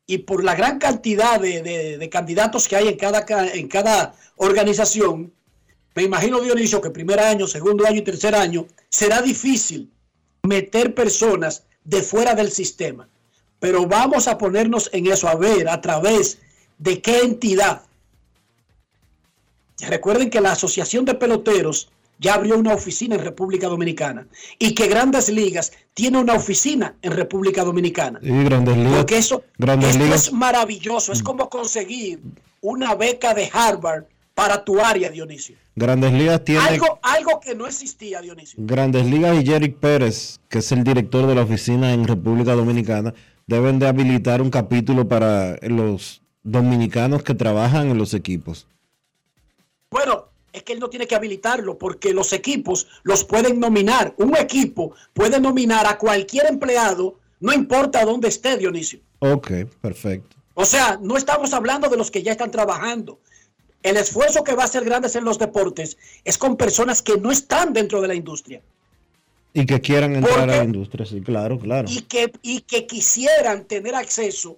Y 0.07 0.19
por 0.19 0.43
la 0.43 0.55
gran 0.55 0.79
cantidad 0.79 1.39
de, 1.39 2.09
candidatos 2.11 2.67
que 2.67 2.75
hay 2.75 2.87
en 2.87 2.97
cada, 2.97 3.25
en 3.53 3.67
cada 3.67 4.15
organización, 4.35 5.33
me 5.95 6.03
imagino, 6.03 6.41
Dionisio, 6.41 6.81
que 6.81 6.89
primer 6.89 7.19
año, 7.19 7.47
segundo 7.47 7.85
año 7.87 7.97
y 7.97 8.03
tercer 8.03 8.35
año 8.35 8.67
será 8.89 9.21
difícil 9.21 9.91
meter 10.43 10.93
personas 10.93 11.63
de 11.83 12.01
fuera 12.01 12.35
del 12.35 12.51
sistema. 12.51 13.07
Pero 13.59 13.87
vamos 13.87 14.27
a 14.27 14.37
ponernos 14.37 14.89
en 14.93 15.07
eso, 15.07 15.27
a 15.27 15.35
ver 15.35 15.69
a 15.69 15.81
través 15.81 16.39
de 16.77 17.01
qué 17.01 17.21
entidad. 17.21 17.83
Recuerden 19.79 20.29
que 20.29 20.41
la 20.41 20.51
Asociación 20.51 21.05
de 21.05 21.15
Peloteros 21.15 21.89
ya 22.19 22.35
abrió 22.35 22.57
una 22.57 22.73
oficina 22.73 23.15
en 23.15 23.23
República 23.23 23.67
Dominicana 23.67 24.27
y 24.59 24.73
que 24.73 24.87
Grandes 24.87 25.29
Ligas 25.29 25.73
tiene 25.93 26.17
una 26.17 26.33
oficina 26.33 26.95
en 27.01 27.11
República 27.11 27.63
Dominicana. 27.63 28.19
Y 28.21 28.43
Grandes 28.43 28.77
Ligas. 28.77 28.97
Porque 28.97 29.17
eso, 29.17 29.43
Grandes 29.57 29.97
Ligas. 29.97 30.27
es 30.27 30.33
maravilloso, 30.33 31.11
es 31.11 31.23
como 31.23 31.49
conseguir 31.49 32.21
una 32.61 32.95
beca 32.95 33.33
de 33.33 33.49
Harvard 33.51 34.05
para 34.33 34.63
tu 34.63 34.79
área, 34.79 35.09
Dionisio. 35.09 35.55
Grandes 35.75 36.11
Ligas 36.11 36.43
tiene... 36.43 36.61
Algo, 36.61 36.99
algo 37.01 37.39
que 37.39 37.55
no 37.55 37.67
existía, 37.67 38.21
Dionisio. 38.21 38.59
Grandes 38.61 39.05
Ligas 39.05 39.41
y 39.41 39.45
Jerry 39.45 39.69
Pérez, 39.69 40.39
que 40.49 40.59
es 40.59 40.71
el 40.71 40.83
director 40.83 41.25
de 41.25 41.35
la 41.35 41.43
oficina 41.43 41.93
en 41.93 42.05
República 42.05 42.53
Dominicana, 42.53 43.13
deben 43.47 43.79
de 43.79 43.87
habilitar 43.87 44.41
un 44.41 44.49
capítulo 44.49 45.07
para 45.07 45.57
los 45.61 46.21
dominicanos 46.43 47.23
que 47.23 47.33
trabajan 47.33 47.89
en 47.89 47.97
los 47.97 48.13
equipos. 48.13 48.67
Bueno, 49.89 50.25
es 50.55 50.63
que 50.63 50.73
él 50.73 50.79
no 50.79 50.89
tiene 50.89 51.05
que 51.05 51.15
habilitarlo 51.15 51.77
porque 51.77 52.13
los 52.13 52.31
equipos 52.33 52.87
los 53.03 53.25
pueden 53.25 53.59
nominar. 53.59 54.13
Un 54.17 54.35
equipo 54.37 54.95
puede 55.13 55.39
nominar 55.39 55.85
a 55.85 55.97
cualquier 55.97 56.47
empleado, 56.47 57.19
no 57.41 57.53
importa 57.53 58.05
dónde 58.05 58.29
esté, 58.29 58.57
Dionisio. 58.57 59.01
Ok, 59.19 59.51
perfecto. 59.81 60.37
O 60.53 60.65
sea, 60.65 60.97
no 61.01 61.17
estamos 61.17 61.53
hablando 61.53 61.89
de 61.89 61.97
los 61.97 62.09
que 62.09 62.23
ya 62.23 62.31
están 62.31 62.51
trabajando. 62.51 63.19
El 63.83 63.97
esfuerzo 63.97 64.43
que 64.43 64.55
va 64.55 64.63
a 64.63 64.67
ser 64.67 64.85
Grandes 64.85 65.15
en 65.15 65.25
los 65.25 65.37
deportes 65.37 65.97
es 66.23 66.37
con 66.37 66.55
personas 66.55 67.01
que 67.01 67.17
no 67.17 67.31
están 67.31 67.73
dentro 67.73 68.01
de 68.01 68.07
la 68.07 68.15
industria. 68.15 68.61
Y 69.53 69.65
que 69.65 69.79
quieran 69.81 70.15
entrar 70.15 70.49
a 70.49 70.57
la 70.57 70.63
industria, 70.63 71.05
sí, 71.05 71.21
claro, 71.21 71.59
claro. 71.59 71.87
Y 71.89 72.01
que, 72.01 72.31
y 72.41 72.61
que 72.61 72.87
quisieran 72.87 73.65
tener 73.65 73.95
acceso 73.95 74.57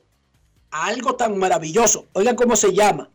a 0.72 0.88
algo 0.88 1.16
tan 1.16 1.38
maravilloso. 1.38 2.06
Oigan 2.13 2.36
cómo 2.36 2.56
se 2.56 2.74
llama. 2.74 3.10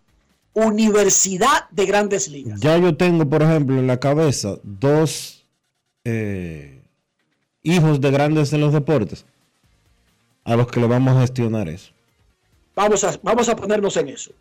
Universidad 0.55 1.69
de 1.71 1.87
Grandes 1.87 2.29
Ligas. 2.29 2.61
Ya 2.61 2.77
yo 2.79 2.97
tengo, 2.97 3.29
por 3.29 3.43
ejemplo, 3.43 3.79
en 3.79 3.87
la 3.87 3.99
cabeza 3.99 4.57
dos 4.63 5.47
eh, 6.05 6.83
hijos 7.63 8.01
de 8.01 8.11
grandes 8.11 8.53
en 8.53 8.61
los 8.61 8.73
deportes 8.73 9.25
a 10.45 10.57
los 10.57 10.67
que 10.67 10.81
le 10.81 10.87
vamos 10.87 11.17
a 11.17 11.21
gestionar 11.21 11.69
eso. 11.69 11.93
Vamos 12.75 13.05
a, 13.05 13.19
vamos 13.23 13.49
a 13.49 13.57
ponernos 13.57 13.97
en 13.97 14.09
eso. 14.09 14.33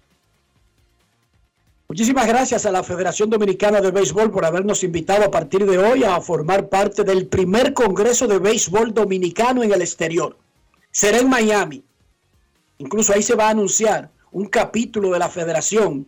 Muchísimas 1.88 2.26
gracias 2.26 2.66
a 2.66 2.72
la 2.72 2.84
Federación 2.84 3.30
Dominicana 3.30 3.82
de 3.82 3.92
Béisbol 3.92 4.32
por 4.32 4.46
habernos 4.46 4.82
invitado 4.84 5.26
a 5.26 5.32
partir 5.32 5.66
de 5.66 5.78
hoy 5.78 6.06
a 6.06 6.22
formar 6.22 6.70
parte 6.70 7.04
del 7.04 7.28
primer 7.28 7.74
Congreso 7.74 8.28
de 8.28 8.40
Béisbol 8.40 8.94
Dominicano 8.94 9.62
en 9.62 9.74
el 9.74 9.82
exterior. 9.82 10.38
Será 10.90 11.18
en 11.20 11.30
Miami. 11.30 11.84
Incluso 12.78 13.14
ahí 13.14 13.22
se 13.22 13.36
va 13.36 13.48
a 13.48 13.50
anunciar 13.50 14.10
un 14.32 14.46
capítulo 14.48 15.12
de 15.12 15.20
la 15.20 15.30
federación 15.30 16.08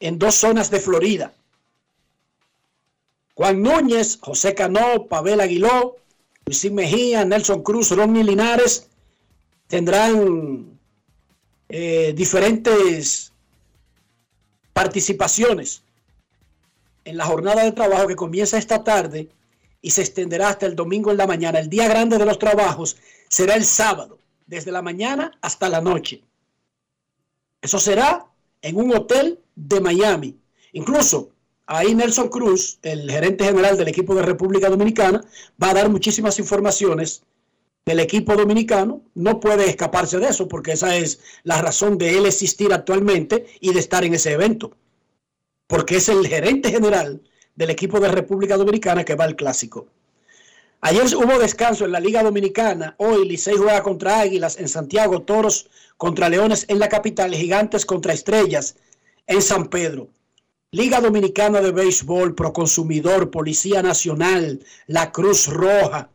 en 0.00 0.18
dos 0.18 0.34
zonas 0.34 0.70
de 0.70 0.80
Florida. 0.80 1.32
Juan 3.34 3.62
Núñez, 3.62 4.18
José 4.20 4.54
Cano, 4.54 5.06
Pavel 5.06 5.40
Aguiló, 5.40 5.96
Luisín 6.46 6.74
Mejía, 6.74 7.24
Nelson 7.24 7.62
Cruz, 7.62 7.90
Ronnie 7.90 8.24
Linares 8.24 8.88
tendrán 9.66 10.78
eh, 11.68 12.12
diferentes 12.16 13.32
participaciones 14.72 15.82
en 17.04 17.16
la 17.16 17.26
jornada 17.26 17.64
de 17.64 17.72
trabajo 17.72 18.06
que 18.06 18.16
comienza 18.16 18.58
esta 18.58 18.84
tarde 18.84 19.28
y 19.82 19.90
se 19.90 20.02
extenderá 20.02 20.50
hasta 20.50 20.66
el 20.66 20.76
domingo 20.76 21.10
en 21.10 21.16
la 21.16 21.26
mañana. 21.26 21.58
El 21.58 21.68
día 21.68 21.88
grande 21.88 22.18
de 22.18 22.26
los 22.26 22.38
trabajos 22.38 22.96
será 23.28 23.54
el 23.54 23.64
sábado, 23.64 24.18
desde 24.46 24.72
la 24.72 24.82
mañana 24.82 25.32
hasta 25.40 25.68
la 25.68 25.80
noche. 25.80 26.22
Eso 27.66 27.80
será 27.80 28.24
en 28.62 28.76
un 28.76 28.94
hotel 28.94 29.40
de 29.56 29.80
Miami. 29.80 30.38
Incluso 30.72 31.30
ahí 31.66 31.96
Nelson 31.96 32.28
Cruz, 32.28 32.78
el 32.82 33.10
gerente 33.10 33.44
general 33.44 33.76
del 33.76 33.88
equipo 33.88 34.14
de 34.14 34.22
República 34.22 34.70
Dominicana, 34.70 35.24
va 35.60 35.70
a 35.70 35.74
dar 35.74 35.88
muchísimas 35.88 36.38
informaciones 36.38 37.24
del 37.84 37.98
equipo 37.98 38.36
dominicano. 38.36 39.02
No 39.16 39.40
puede 39.40 39.68
escaparse 39.68 40.20
de 40.20 40.28
eso 40.28 40.46
porque 40.46 40.70
esa 40.78 40.96
es 40.96 41.18
la 41.42 41.60
razón 41.60 41.98
de 41.98 42.16
él 42.16 42.26
existir 42.26 42.72
actualmente 42.72 43.46
y 43.58 43.72
de 43.72 43.80
estar 43.80 44.04
en 44.04 44.14
ese 44.14 44.30
evento. 44.30 44.76
Porque 45.66 45.96
es 45.96 46.08
el 46.08 46.24
gerente 46.28 46.70
general 46.70 47.20
del 47.56 47.70
equipo 47.70 47.98
de 47.98 48.12
República 48.12 48.56
Dominicana 48.56 49.04
que 49.04 49.16
va 49.16 49.24
al 49.24 49.34
clásico. 49.34 49.88
Ayer 50.86 51.16
hubo 51.16 51.36
descanso 51.40 51.84
en 51.84 51.90
la 51.90 51.98
Liga 51.98 52.22
Dominicana. 52.22 52.94
Hoy 52.98 53.26
Licey 53.26 53.56
juega 53.56 53.82
contra 53.82 54.20
Águilas 54.20 54.56
en 54.56 54.68
Santiago, 54.68 55.22
Toros 55.22 55.68
contra 55.96 56.28
Leones 56.28 56.64
en 56.68 56.78
la 56.78 56.88
capital, 56.88 57.34
Gigantes 57.34 57.84
contra 57.84 58.12
Estrellas 58.12 58.76
en 59.26 59.42
San 59.42 59.66
Pedro. 59.66 60.10
Liga 60.70 61.00
Dominicana 61.00 61.60
de 61.60 61.72
Béisbol, 61.72 62.36
Proconsumidor, 62.36 63.32
Policía 63.32 63.82
Nacional, 63.82 64.64
la 64.86 65.10
Cruz 65.10 65.48
Roja, 65.48 66.08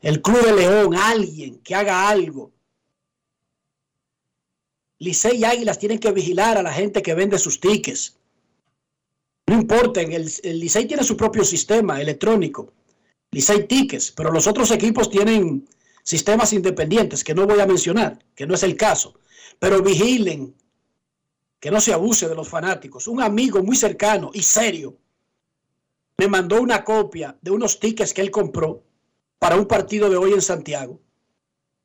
el 0.00 0.22
Club 0.22 0.44
de 0.44 0.56
León, 0.56 0.96
alguien 0.96 1.60
que 1.60 1.76
haga 1.76 2.08
algo. 2.08 2.50
Licey 4.98 5.36
y 5.36 5.44
Águilas 5.44 5.78
tienen 5.78 6.00
que 6.00 6.10
vigilar 6.10 6.58
a 6.58 6.64
la 6.64 6.72
gente 6.72 7.00
que 7.00 7.14
vende 7.14 7.38
sus 7.38 7.60
tickets. 7.60 8.16
No 9.46 9.54
importa, 9.54 10.00
el, 10.00 10.30
el 10.42 10.60
Licey 10.60 10.86
tiene 10.86 11.04
su 11.04 11.16
propio 11.16 11.44
sistema 11.44 12.00
electrónico, 12.00 12.72
Licey 13.30 13.66
Tickets, 13.66 14.12
pero 14.12 14.30
los 14.30 14.46
otros 14.46 14.70
equipos 14.70 15.10
tienen 15.10 15.66
sistemas 16.02 16.52
independientes 16.52 17.24
que 17.24 17.34
no 17.34 17.46
voy 17.46 17.60
a 17.60 17.66
mencionar, 17.66 18.18
que 18.34 18.46
no 18.46 18.54
es 18.54 18.62
el 18.62 18.76
caso. 18.76 19.14
Pero 19.58 19.82
vigilen 19.82 20.54
que 21.60 21.70
no 21.70 21.80
se 21.80 21.92
abuse 21.92 22.28
de 22.28 22.34
los 22.34 22.48
fanáticos. 22.48 23.06
Un 23.06 23.22
amigo 23.22 23.62
muy 23.62 23.76
cercano 23.76 24.30
y 24.34 24.42
serio 24.42 24.96
me 26.18 26.28
mandó 26.28 26.60
una 26.60 26.84
copia 26.84 27.38
de 27.40 27.50
unos 27.50 27.78
tickets 27.78 28.12
que 28.12 28.20
él 28.20 28.30
compró 28.30 28.82
para 29.38 29.56
un 29.56 29.66
partido 29.66 30.10
de 30.10 30.16
hoy 30.16 30.32
en 30.32 30.42
Santiago 30.42 31.00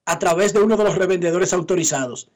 a 0.05 0.19
través 0.19 0.53
de 0.53 0.61
uno 0.61 0.77
de 0.77 0.83
los 0.83 0.95
revendedores 0.95 1.53
autorizados. 1.53 2.29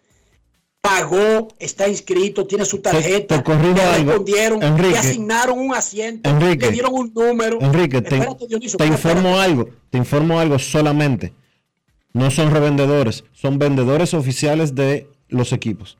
Pagó, 0.81 1.49
está 1.59 1.87
inscrito, 1.87 2.47
tiene 2.47 2.65
su 2.65 2.79
tarjeta. 2.79 3.43
Te, 3.43 3.53
le 3.53 3.73
respondieron, 3.73 4.59
le 4.59 4.97
asignaron 4.97 5.59
un 5.59 5.75
asiento, 5.75 6.27
Enrique, 6.27 6.65
le 6.65 6.71
dieron 6.71 6.93
un 6.93 7.13
número. 7.13 7.61
Enrique, 7.61 8.01
te, 8.01 8.19
te 8.19 8.85
informo 8.87 9.39
algo, 9.39 9.69
te 9.91 9.99
informo 9.99 10.39
algo 10.39 10.57
solamente. 10.57 11.33
No 12.13 12.31
son 12.31 12.51
revendedores, 12.51 13.23
son 13.31 13.59
vendedores 13.59 14.15
oficiales 14.15 14.73
de 14.73 15.07
los 15.29 15.53
equipos. 15.53 15.97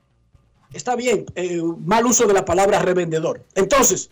Está 0.73 0.95
bien, 0.95 1.25
eh, 1.35 1.61
mal 1.85 2.05
uso 2.05 2.25
de 2.25 2.33
la 2.33 2.43
palabra 2.43 2.79
revendedor. 2.79 3.43
Entonces, 3.55 4.09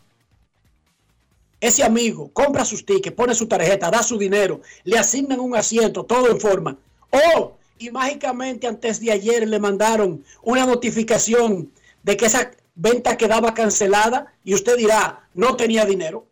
ese 1.59 1.83
amigo 1.83 2.31
compra 2.31 2.63
sus 2.63 2.85
tickets, 2.85 3.15
pone 3.15 3.33
su 3.33 3.47
tarjeta, 3.47 3.89
da 3.89 4.03
su 4.03 4.17
dinero, 4.17 4.61
le 4.83 4.97
asignan 4.97 5.39
un 5.39 5.55
asiento, 5.55 6.03
todo 6.03 6.29
en 6.29 6.39
forma. 6.39 6.77
Oh, 7.11 7.57
y 7.79 7.89
mágicamente 7.91 8.67
antes 8.67 8.99
de 8.99 9.11
ayer 9.11 9.47
le 9.47 9.57
mandaron 9.57 10.23
una 10.43 10.65
notificación 10.65 11.71
de 12.03 12.17
que 12.17 12.25
esa 12.25 12.51
venta 12.75 13.17
quedaba 13.17 13.53
cancelada 13.53 14.33
y 14.43 14.53
usted 14.53 14.77
dirá, 14.77 15.27
no 15.33 15.55
tenía 15.55 15.85
dinero, 15.85 16.27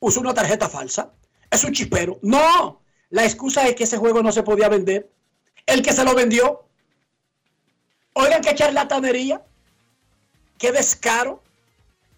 usó 0.00 0.20
una 0.20 0.34
tarjeta 0.34 0.68
falsa, 0.68 1.12
es 1.50 1.62
un 1.62 1.72
chipero. 1.72 2.18
No, 2.22 2.80
la 3.10 3.24
excusa 3.24 3.66
es 3.68 3.76
que 3.76 3.84
ese 3.84 3.96
juego 3.96 4.22
no 4.22 4.32
se 4.32 4.42
podía 4.42 4.68
vender. 4.68 5.08
El 5.66 5.82
que 5.82 5.92
se 5.92 6.04
lo 6.04 6.14
vendió. 6.14 6.64
Oigan 8.14 8.42
qué 8.42 8.54
charlatanería. 8.54 9.40
qué 10.58 10.72
descaro, 10.72 11.42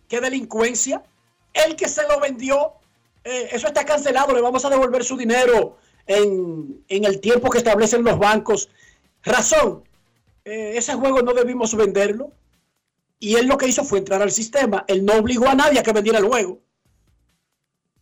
qué 0.09 0.21
delincuencia. 0.21 1.03
El 1.53 1.77
que 1.77 1.89
se 1.89 2.03
lo 2.09 2.19
vendió, 2.19 2.73
eh, 3.25 3.49
eso 3.53 3.67
está 3.67 3.85
cancelado, 3.85 4.35
le 4.35 4.41
vamos 4.41 4.65
a 4.65 4.71
devolver 4.71 5.05
su 5.05 5.17
dinero 5.17 5.77
en, 6.07 6.85
en 6.89 7.05
el 7.05 7.21
tiempo 7.21 7.51
que 7.51 7.59
establecen 7.59 8.05
los 8.05 8.19
bancos. 8.19 8.69
Razón, 9.23 9.85
eh, 10.45 10.75
ese 10.77 10.95
juego 10.95 11.23
no 11.23 11.33
debimos 11.33 11.75
venderlo. 11.75 12.33
Y 13.19 13.37
él 13.37 13.47
lo 13.47 13.57
que 13.57 13.69
hizo 13.69 13.85
fue 13.85 13.99
entrar 13.99 14.21
al 14.21 14.31
sistema. 14.31 14.85
Él 14.87 15.05
no 15.05 15.15
obligó 15.15 15.49
a 15.49 15.55
nadie 15.55 15.79
a 15.79 15.83
que 15.83 15.93
vendiera 15.93 16.19
el 16.19 16.27
juego. 16.27 16.61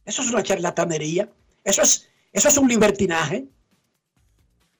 Eso 0.04 0.22
es 0.22 0.30
una 0.30 0.42
charlatanería. 0.42 1.30
Eso 1.62 1.82
es, 1.82 2.08
eso 2.32 2.48
es 2.48 2.56
un 2.56 2.68
libertinaje. 2.68 3.46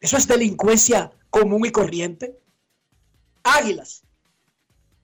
Eso 0.01 0.17
es 0.17 0.27
delincuencia 0.27 1.13
común 1.31 1.65
y 1.65 1.71
corriente. 1.71 2.41
Águilas. 3.45 4.03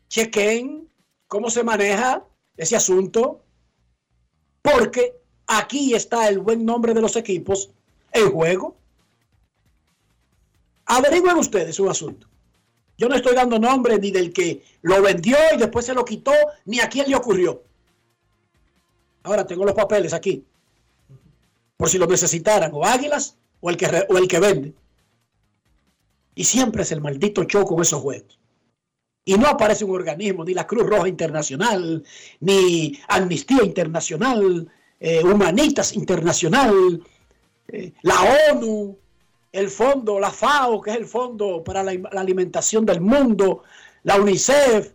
Chequen 0.08 0.88
cómo 1.28 1.50
se 1.50 1.62
maneja 1.62 2.24
ese 2.56 2.74
asunto. 2.74 3.44
Porque 4.60 5.20
aquí 5.46 5.94
está 5.94 6.28
el 6.28 6.40
buen 6.40 6.64
nombre 6.64 6.94
de 6.94 7.00
los 7.00 7.14
equipos 7.14 7.70
en 8.12 8.30
juego. 8.30 8.76
Averigüen 10.86 11.36
ustedes 11.36 11.78
un 11.80 11.88
asunto. 11.88 12.26
Yo 12.96 13.08
no 13.08 13.14
estoy 13.14 13.34
dando 13.34 13.58
nombre 13.58 13.98
ni 13.98 14.10
del 14.10 14.32
que 14.32 14.64
lo 14.82 15.00
vendió 15.00 15.36
y 15.54 15.58
después 15.58 15.86
se 15.86 15.94
lo 15.94 16.04
quitó, 16.04 16.32
ni 16.64 16.80
a 16.80 16.88
quién 16.88 17.08
le 17.08 17.16
ocurrió. 17.16 17.62
Ahora 19.22 19.46
tengo 19.46 19.64
los 19.64 19.74
papeles 19.74 20.12
aquí. 20.12 20.44
Por 21.76 21.88
si 21.88 21.98
lo 21.98 22.06
necesitaran, 22.06 22.72
o 22.74 22.84
Águilas 22.84 23.36
o 23.60 23.70
el 23.70 23.76
que, 23.76 23.86
o 24.08 24.18
el 24.18 24.26
que 24.26 24.40
vende. 24.40 24.74
Y 26.34 26.44
siempre 26.44 26.82
es 26.82 26.92
el 26.92 27.00
maldito 27.00 27.44
show 27.44 27.64
con 27.64 27.80
esos 27.80 28.00
juegos. 28.00 28.38
Y 29.24 29.36
no 29.36 29.46
aparece 29.46 29.84
un 29.84 29.94
organismo, 29.94 30.44
ni 30.44 30.54
la 30.54 30.66
Cruz 30.66 30.86
Roja 30.86 31.06
Internacional, 31.06 32.02
ni 32.40 32.98
Amnistía 33.08 33.62
Internacional, 33.62 34.68
eh, 34.98 35.22
Humanitas 35.22 35.94
Internacional, 35.94 37.02
eh, 37.68 37.92
la 38.02 38.16
ONU, 38.50 38.98
el 39.52 39.68
fondo, 39.68 40.18
la 40.18 40.30
FAO, 40.30 40.80
que 40.80 40.90
es 40.90 40.96
el 40.96 41.06
Fondo 41.06 41.62
para 41.62 41.82
la, 41.82 41.92
Alimentación 42.12 42.86
del 42.86 43.00
Mundo, 43.00 43.62
la 44.04 44.16
UNICEF, 44.16 44.92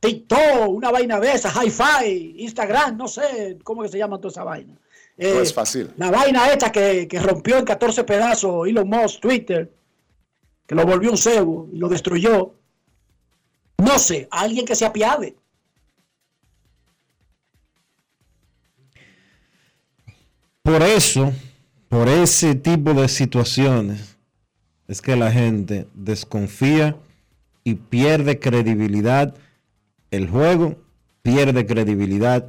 TikTok, 0.00 0.68
una 0.68 0.90
vaina 0.90 1.18
de 1.20 1.32
esa, 1.32 1.50
Hi-Fi, 1.50 2.36
Instagram, 2.38 2.96
no 2.96 3.08
sé 3.08 3.58
cómo 3.62 3.82
que 3.82 3.88
se 3.88 3.98
llama 3.98 4.18
toda 4.18 4.30
esa 4.30 4.44
vaina. 4.44 4.74
no 5.16 5.26
es 5.26 5.50
eh, 5.50 5.54
fácil. 5.54 5.92
La 5.96 6.10
vaina 6.10 6.50
esta 6.50 6.72
que, 6.72 7.06
que, 7.08 7.20
rompió 7.20 7.58
en 7.58 7.64
14 7.64 8.04
pedazos 8.04 8.68
Elon 8.68 8.88
Musk, 8.88 9.20
Twitter, 9.20 9.70
que 10.66 10.74
lo 10.74 10.84
volvió 10.86 11.10
un 11.10 11.18
cebo 11.18 11.68
y 11.72 11.78
lo 11.78 11.88
destruyó. 11.88 12.54
No 13.78 13.98
sé, 13.98 14.28
alguien 14.30 14.64
que 14.64 14.74
se 14.74 14.86
apiade. 14.86 15.36
Por 20.66 20.82
eso, 20.82 21.32
por 21.88 22.08
ese 22.08 22.56
tipo 22.56 22.92
de 22.92 23.06
situaciones 23.06 24.16
es 24.88 25.00
que 25.00 25.14
la 25.14 25.30
gente 25.30 25.86
desconfía 25.94 26.96
y 27.62 27.76
pierde 27.76 28.40
credibilidad 28.40 29.32
el 30.10 30.28
juego, 30.28 30.76
pierde 31.22 31.66
credibilidad 31.66 32.48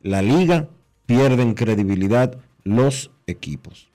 la 0.00 0.22
liga, 0.22 0.70
pierden 1.04 1.52
credibilidad 1.52 2.38
los 2.64 3.10
equipos. 3.26 3.90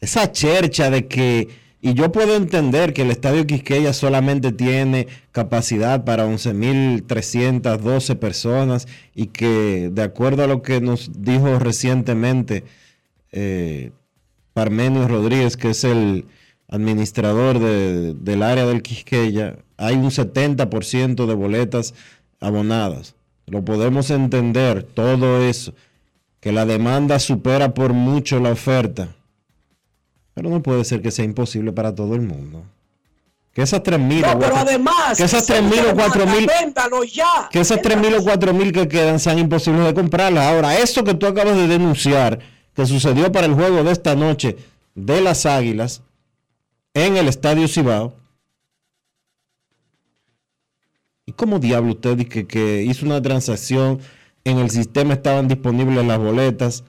Esa 0.00 0.32
chercha 0.32 0.88
de 0.88 1.06
que, 1.06 1.50
y 1.88 1.94
yo 1.94 2.12
puedo 2.12 2.36
entender 2.36 2.92
que 2.92 3.00
el 3.00 3.10
Estadio 3.10 3.46
Quisqueya 3.46 3.94
solamente 3.94 4.52
tiene 4.52 5.08
capacidad 5.32 6.04
para 6.04 6.26
11.312 6.26 8.18
personas 8.18 8.86
y 9.14 9.28
que 9.28 9.88
de 9.90 10.02
acuerdo 10.02 10.44
a 10.44 10.46
lo 10.46 10.60
que 10.60 10.82
nos 10.82 11.10
dijo 11.22 11.58
recientemente 11.58 12.64
eh, 13.32 13.92
Parmenio 14.52 15.08
Rodríguez, 15.08 15.56
que 15.56 15.70
es 15.70 15.82
el 15.84 16.26
administrador 16.68 17.58
del 17.58 18.42
área 18.42 18.66
del 18.66 18.82
Quisqueya, 18.82 19.56
hay 19.78 19.94
un 19.94 20.10
70% 20.10 21.24
de 21.24 21.34
boletas 21.34 21.94
abonadas. 22.38 23.14
Lo 23.46 23.64
podemos 23.64 24.10
entender, 24.10 24.82
todo 24.82 25.42
eso, 25.42 25.72
que 26.40 26.52
la 26.52 26.66
demanda 26.66 27.18
supera 27.18 27.72
por 27.72 27.94
mucho 27.94 28.40
la 28.40 28.50
oferta. 28.50 29.08
Pero 30.38 30.50
no 30.50 30.62
puede 30.62 30.84
ser 30.84 31.02
que 31.02 31.10
sea 31.10 31.24
imposible 31.24 31.72
para 31.72 31.92
todo 31.92 32.14
el 32.14 32.20
mundo. 32.20 32.62
Que 33.52 33.62
esas 33.62 33.82
3.000 33.82 34.20
no, 34.20 34.38
pero 34.38 34.56
además, 34.56 35.18
que 35.18 35.24
esas 35.24 35.50
3.000 35.50 35.90
o 35.90 35.96
4.000 35.96 37.48
que 37.50 37.58
esas 37.58 37.80
3.000 37.80 38.20
o 38.20 38.22
4.000 38.22 38.72
que 38.72 38.86
quedan 38.86 39.18
sean 39.18 39.40
imposibles 39.40 39.84
de 39.84 39.94
comprarlas. 39.94 40.46
Ahora, 40.46 40.78
eso 40.78 41.02
que 41.02 41.14
tú 41.14 41.26
acabas 41.26 41.56
de 41.56 41.66
denunciar, 41.66 42.38
que 42.72 42.86
sucedió 42.86 43.32
para 43.32 43.46
el 43.46 43.54
juego 43.54 43.82
de 43.82 43.90
esta 43.90 44.14
noche 44.14 44.56
de 44.94 45.20
las 45.20 45.44
Águilas 45.44 46.02
en 46.94 47.16
el 47.16 47.26
Estadio 47.26 47.66
Cibao. 47.66 48.14
¿Y 51.26 51.32
cómo 51.32 51.58
diablo 51.58 51.94
usted 51.94 52.16
dice 52.16 52.46
que, 52.46 52.84
hizo 52.84 53.04
una 53.04 53.20
transacción, 53.20 53.98
en 54.44 54.58
el 54.58 54.70
sistema 54.70 55.14
estaban 55.14 55.48
disponibles 55.48 56.06
las 56.06 56.18
boletas, 56.20 56.84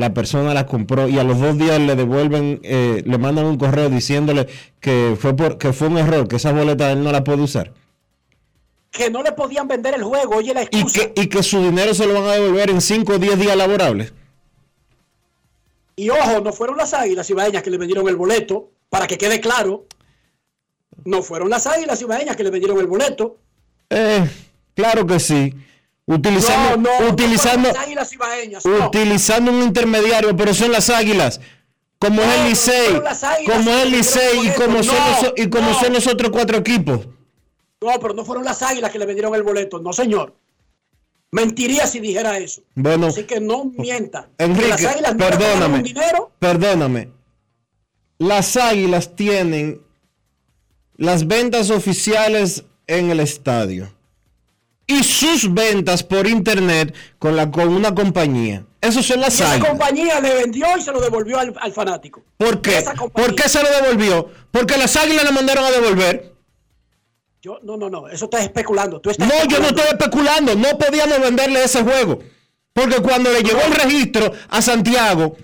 la 0.00 0.14
persona 0.14 0.54
las 0.54 0.64
compró 0.64 1.08
y 1.08 1.18
a 1.18 1.24
los 1.24 1.38
dos 1.38 1.58
días 1.58 1.78
le 1.78 1.94
devuelven, 1.94 2.60
eh, 2.62 3.02
le 3.04 3.18
mandan 3.18 3.44
un 3.44 3.58
correo 3.58 3.90
diciéndole 3.90 4.48
que 4.80 5.14
fue, 5.20 5.36
por, 5.36 5.58
que 5.58 5.74
fue 5.74 5.88
un 5.88 5.98
error, 5.98 6.26
que 6.26 6.36
esa 6.36 6.52
boleta 6.52 6.90
él 6.90 7.04
no 7.04 7.12
la 7.12 7.22
puede 7.22 7.42
usar? 7.42 7.74
Que 8.90 9.10
no 9.10 9.22
le 9.22 9.32
podían 9.32 9.68
vender 9.68 9.92
el 9.94 10.02
juego, 10.02 10.36
oye 10.36 10.54
la 10.54 10.62
excusa. 10.62 11.02
Y 11.02 11.06
que, 11.08 11.20
y 11.20 11.26
que 11.28 11.42
su 11.42 11.62
dinero 11.62 11.92
se 11.92 12.06
lo 12.06 12.14
van 12.14 12.30
a 12.30 12.32
devolver 12.32 12.70
en 12.70 12.80
5 12.80 13.12
o 13.12 13.18
10 13.18 13.38
días 13.38 13.54
laborables. 13.54 14.14
Y 15.96 16.08
ojo, 16.08 16.40
no 16.40 16.50
fueron 16.50 16.78
las 16.78 16.94
águilas 16.94 17.28
ibaeñas 17.28 17.62
que 17.62 17.70
le 17.70 17.76
vendieron 17.76 18.08
el 18.08 18.16
boleto, 18.16 18.70
para 18.88 19.06
que 19.06 19.18
quede 19.18 19.38
claro. 19.38 19.84
No 21.04 21.22
fueron 21.22 21.50
las 21.50 21.66
águilas 21.66 22.00
ibaeñas 22.00 22.36
que 22.36 22.44
le 22.44 22.50
vendieron 22.50 22.78
el 22.78 22.86
boleto. 22.86 23.36
Eh, 23.90 24.26
claro 24.74 25.06
que 25.06 25.20
sí. 25.20 25.54
Utilizando, 26.06 26.90
utilizando, 27.08 27.70
utilizando 28.86 29.52
un 29.52 29.62
intermediario, 29.62 30.34
pero 30.36 30.52
son 30.52 30.72
las 30.72 30.90
águilas. 30.90 31.40
Como 31.98 32.22
es 32.22 32.28
el 32.28 32.48
Licey, 32.48 32.94
como 33.46 33.70
es 33.70 33.84
el 33.84 33.90
Licey 33.92 34.46
y 34.46 34.50
como, 34.54 34.82
son, 34.82 34.96
los, 34.96 35.32
y 35.36 35.50
como 35.50 35.74
son 35.74 35.92
los 35.92 36.06
otros 36.06 36.30
cuatro 36.30 36.58
equipos. 36.58 37.06
No, 37.80 38.00
pero 38.00 38.14
no 38.14 38.24
fueron 38.24 38.44
las 38.44 38.62
águilas 38.62 38.90
que 38.90 38.98
le 38.98 39.06
vendieron 39.06 39.34
el 39.34 39.42
boleto, 39.42 39.78
no 39.78 39.92
señor. 39.92 40.34
Mentiría 41.30 41.86
si 41.86 42.00
dijera 42.00 42.38
eso. 42.38 42.62
Bueno, 42.74 43.06
Así 43.06 43.24
que 43.24 43.40
no 43.40 43.66
mienta. 43.76 44.30
Enrique, 44.38 44.68
las 44.68 44.84
águilas 44.84 45.14
perdóname, 45.14 45.82
dinero. 45.82 46.32
perdóname. 46.38 47.12
Las 48.18 48.56
águilas 48.56 49.14
tienen 49.14 49.80
las 50.96 51.26
ventas 51.26 51.70
oficiales 51.70 52.64
en 52.86 53.10
el 53.10 53.20
estadio 53.20 53.94
y 54.90 55.04
sus 55.04 55.52
ventas 55.52 56.02
por 56.02 56.26
internet 56.26 56.94
con, 57.18 57.36
la, 57.36 57.50
con 57.50 57.68
una 57.68 57.94
compañía. 57.94 58.64
Eso 58.80 59.02
son 59.02 59.20
las 59.20 59.40
águilas. 59.40 59.60
La 59.60 59.68
compañía 59.68 60.20
le 60.20 60.34
vendió 60.34 60.66
y 60.76 60.82
se 60.82 60.90
lo 60.90 61.00
devolvió 61.00 61.38
al, 61.38 61.54
al 61.60 61.72
fanático. 61.72 62.22
¿Por 62.36 62.60
qué? 62.60 62.84
¿Por 63.12 63.34
qué 63.34 63.48
se 63.48 63.62
lo 63.62 63.68
devolvió? 63.70 64.28
Porque 64.50 64.76
las 64.76 64.96
águilas 64.96 65.24
le 65.24 65.32
mandaron 65.32 65.64
a 65.64 65.70
devolver. 65.70 66.34
Yo, 67.42 67.58
no, 67.62 67.76
no, 67.76 67.88
no, 67.88 68.08
eso 68.08 68.24
estás 68.26 68.42
especulando. 68.42 69.00
¿Tú 69.00 69.10
no, 69.18 69.44
yo 69.48 69.60
no 69.60 69.68
estoy 69.68 69.86
especulando. 69.88 70.54
No 70.56 70.76
podíamos 70.76 71.20
venderle 71.20 71.62
ese 71.64 71.82
juego. 71.82 72.18
Porque 72.72 72.96
cuando 73.00 73.32
le 73.32 73.42
llegó 73.42 73.60
el 73.60 73.72
registro 73.72 74.32
a 74.48 74.60
Santiago, 74.60 75.36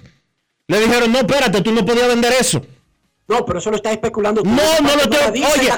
le 0.69 0.81
dijeron, 0.81 1.13
no, 1.13 1.19
espérate, 1.19 1.61
tú 1.63 1.73
no 1.73 1.85
podías 1.85 2.09
vender 2.09 2.33
eso. 2.39 2.63
No, 3.29 3.45
pero 3.45 3.59
eso 3.59 3.71
lo 3.71 3.77
estás 3.77 3.93
especulando. 3.93 4.43
no, 4.43 4.81
no 4.81 4.97
lo 4.97 5.03
estoy. 5.03 5.43
Oye, 5.43 5.71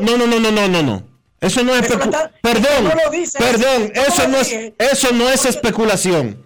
no, 0.00 0.16
no, 0.16 0.26
no, 0.26 0.38
no, 0.40 0.50
no, 0.50 0.68
no, 0.68 0.82
no. 0.82 1.09
Eso 1.40 1.64
no 1.64 1.74
es 1.74 1.82
especulación. 1.82 2.32
Perdón, 2.42 2.92
perdón, 3.38 3.92
eso 3.94 4.28
no 4.28 4.38
es, 4.38 4.52
eso 4.78 5.12
no 5.12 5.28
es 5.28 5.44
especulación. 5.46 6.44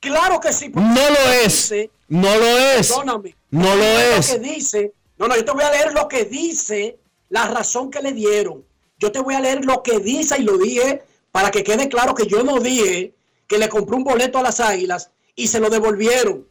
Claro 0.00 0.40
que 0.40 0.52
sí. 0.52 0.70
No 0.74 1.10
lo 1.10 1.32
es. 1.44 1.72
no 2.08 2.36
lo 2.36 2.58
es. 2.58 2.88
Perdóname. 2.88 3.36
No 3.50 3.74
lo 3.74 3.84
es. 3.84 4.32
Lo 4.32 4.40
que 4.40 4.48
dice. 4.48 4.92
No, 5.18 5.28
no, 5.28 5.36
yo 5.36 5.44
te 5.44 5.52
voy 5.52 5.64
a 5.64 5.70
leer 5.70 5.92
lo 5.92 6.08
que 6.08 6.24
dice 6.24 6.98
la 7.28 7.46
razón 7.46 7.90
que 7.90 8.00
le 8.00 8.12
dieron. 8.12 8.64
Yo 8.98 9.10
te 9.10 9.20
voy 9.20 9.34
a 9.34 9.40
leer 9.40 9.64
lo 9.64 9.82
que 9.82 9.98
dice 9.98 10.38
y 10.38 10.42
lo 10.42 10.58
dije 10.58 11.02
para 11.32 11.50
que 11.50 11.64
quede 11.64 11.88
claro 11.88 12.14
que 12.14 12.26
yo 12.26 12.42
no 12.42 12.58
dije 12.60 13.14
que 13.46 13.58
le 13.58 13.68
compré 13.68 13.96
un 13.96 14.04
boleto 14.04 14.38
a 14.38 14.42
las 14.42 14.60
águilas 14.60 15.10
y 15.34 15.48
se 15.48 15.60
lo 15.60 15.70
devolvieron. 15.70 16.46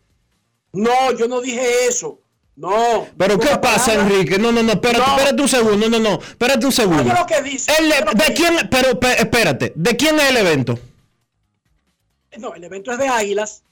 No, 0.73 1.11
yo 1.13 1.27
no 1.27 1.41
dije 1.41 1.87
eso. 1.87 2.19
No. 2.59 3.07
Pero 3.17 3.39
¿qué 3.39 3.55
pasa, 3.57 3.93
Enrique? 3.93 4.37
No, 4.37 4.51
no, 4.51 4.61
no, 4.61 4.73
espérate, 4.73 5.09
espérate 5.09 5.41
un 5.41 5.47
segundo. 5.47 5.89
No, 5.89 5.97
no, 5.97 6.09
no, 6.09 6.19
espérate 6.19 6.65
un 6.65 6.71
segundo. 6.73 7.13
lo 7.13 7.25
que 7.25 7.41
dice. 7.41 7.71
¿De 7.71 8.33
quién? 8.33 8.67
Pero 8.69 8.99
espérate, 9.17 9.71
¿de 9.77 9.95
quién 9.95 10.19
es 10.19 10.29
el 10.29 10.37
evento? 10.37 10.77
No, 12.37 12.53
el 12.53 12.61
evento 12.65 12.91
es 12.91 12.97
de 12.97 13.07
Águilas. 13.07 13.63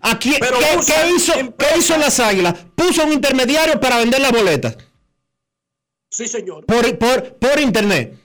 Aquí, 0.00 0.32
¿qué, 0.32 0.40
¿qué, 0.40 1.12
hizo, 1.14 1.32
¿Qué 1.56 1.66
hizo 1.78 1.96
las 1.98 2.18
Águilas? 2.18 2.54
Puso 2.74 3.04
un 3.04 3.12
intermediario 3.12 3.78
para 3.78 3.98
vender 3.98 4.20
las 4.20 4.32
boletas. 4.32 4.76
Sí, 6.10 6.26
señor. 6.26 6.66
Por, 6.66 6.98
por, 6.98 7.34
por 7.34 7.60
internet. 7.60 8.18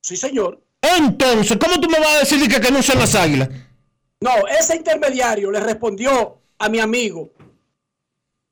Sí, 0.00 0.16
señor. 0.16 0.62
Entonces, 0.80 1.58
¿cómo 1.60 1.78
tú 1.78 1.90
me 1.90 2.00
vas 2.00 2.16
a 2.16 2.18
decir 2.20 2.48
que, 2.48 2.58
que 2.58 2.70
no 2.70 2.82
son 2.82 2.98
las 2.98 3.14
águilas? 3.14 3.50
No, 4.20 4.30
ese 4.48 4.76
intermediario 4.76 5.50
le 5.50 5.60
respondió 5.60 6.38
a 6.58 6.68
mi 6.70 6.80
amigo. 6.80 7.30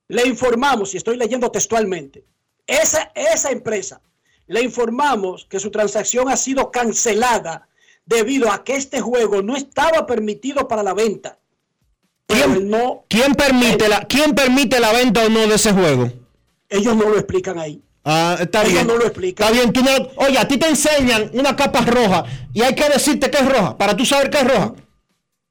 Le 0.08 0.26
informamos, 0.26 0.94
y 0.94 0.96
estoy 0.96 1.16
leyendo 1.16 1.50
textualmente, 1.50 2.24
esa, 2.66 3.10
esa 3.14 3.50
empresa, 3.50 4.00
le 4.46 4.62
informamos 4.62 5.46
que 5.48 5.60
su 5.60 5.70
transacción 5.70 6.28
ha 6.30 6.36
sido 6.36 6.70
cancelada 6.70 7.68
debido 8.06 8.50
a 8.50 8.64
que 8.64 8.74
este 8.76 9.00
juego 9.00 9.42
no 9.42 9.54
estaba 9.56 10.06
permitido 10.06 10.66
para 10.66 10.82
la 10.82 10.94
venta. 10.94 11.38
¿Quién, 12.26 12.68
no, 12.70 13.04
¿quién 13.08 13.34
permite, 13.34 13.88
la, 13.88 14.00
¿Quién 14.06 14.34
permite 14.34 14.80
la 14.80 14.92
venta 14.92 15.24
o 15.24 15.28
no 15.28 15.46
de 15.46 15.54
ese 15.54 15.72
juego? 15.72 16.10
Ellos 16.68 16.94
no 16.96 17.08
lo 17.08 17.16
explican 17.16 17.58
ahí. 17.58 17.82
Ah, 18.04 18.36
está 18.40 18.62
Ellos 18.62 18.72
bien. 18.74 18.86
no 18.86 18.96
lo 18.96 19.04
explican. 19.06 19.46
Está 19.46 19.58
bien, 19.58 19.72
tú 19.72 19.82
no- 19.82 20.08
oye, 20.26 20.38
a 20.38 20.46
ti 20.48 20.56
te 20.58 20.68
enseñan 20.68 21.30
una 21.34 21.54
capa 21.56 21.80
roja 21.82 22.24
y 22.54 22.62
hay 22.62 22.74
que 22.74 22.88
decirte 22.88 23.30
que 23.30 23.38
es 23.38 23.46
roja 23.46 23.76
para 23.76 23.94
tú 23.96 24.04
saber 24.06 24.30
que 24.30 24.38
es 24.38 24.44
roja. 24.48 24.74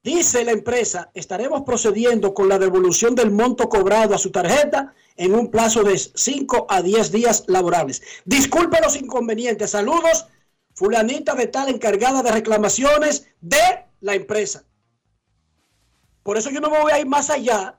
Dice 0.07 0.45
la 0.45 0.53
empresa, 0.53 1.11
estaremos 1.13 1.63
procediendo 1.63 2.33
con 2.33 2.47
la 2.47 2.57
devolución 2.57 3.13
del 3.13 3.29
monto 3.29 3.67
cobrado 3.67 4.15
a 4.15 4.17
su 4.17 4.31
tarjeta 4.31 4.93
en 5.17 5.35
un 5.35 5.51
plazo 5.51 5.83
de 5.83 5.97
5 5.97 6.65
a 6.69 6.81
10 6.81 7.11
días 7.11 7.43
laborables. 7.47 8.01
Disculpe 8.23 8.79
los 8.81 8.95
inconvenientes. 8.95 9.71
Saludos, 9.71 10.27
fulanita 10.73 11.35
de 11.35 11.47
tal 11.47 11.67
encargada 11.67 12.23
de 12.23 12.31
reclamaciones 12.31 13.27
de 13.41 13.57
la 13.99 14.15
empresa. 14.15 14.63
Por 16.23 16.37
eso 16.37 16.51
yo 16.51 16.61
no 16.61 16.69
me 16.69 16.79
voy 16.79 16.93
a 16.93 17.01
ir 17.01 17.05
más 17.05 17.29
allá 17.29 17.77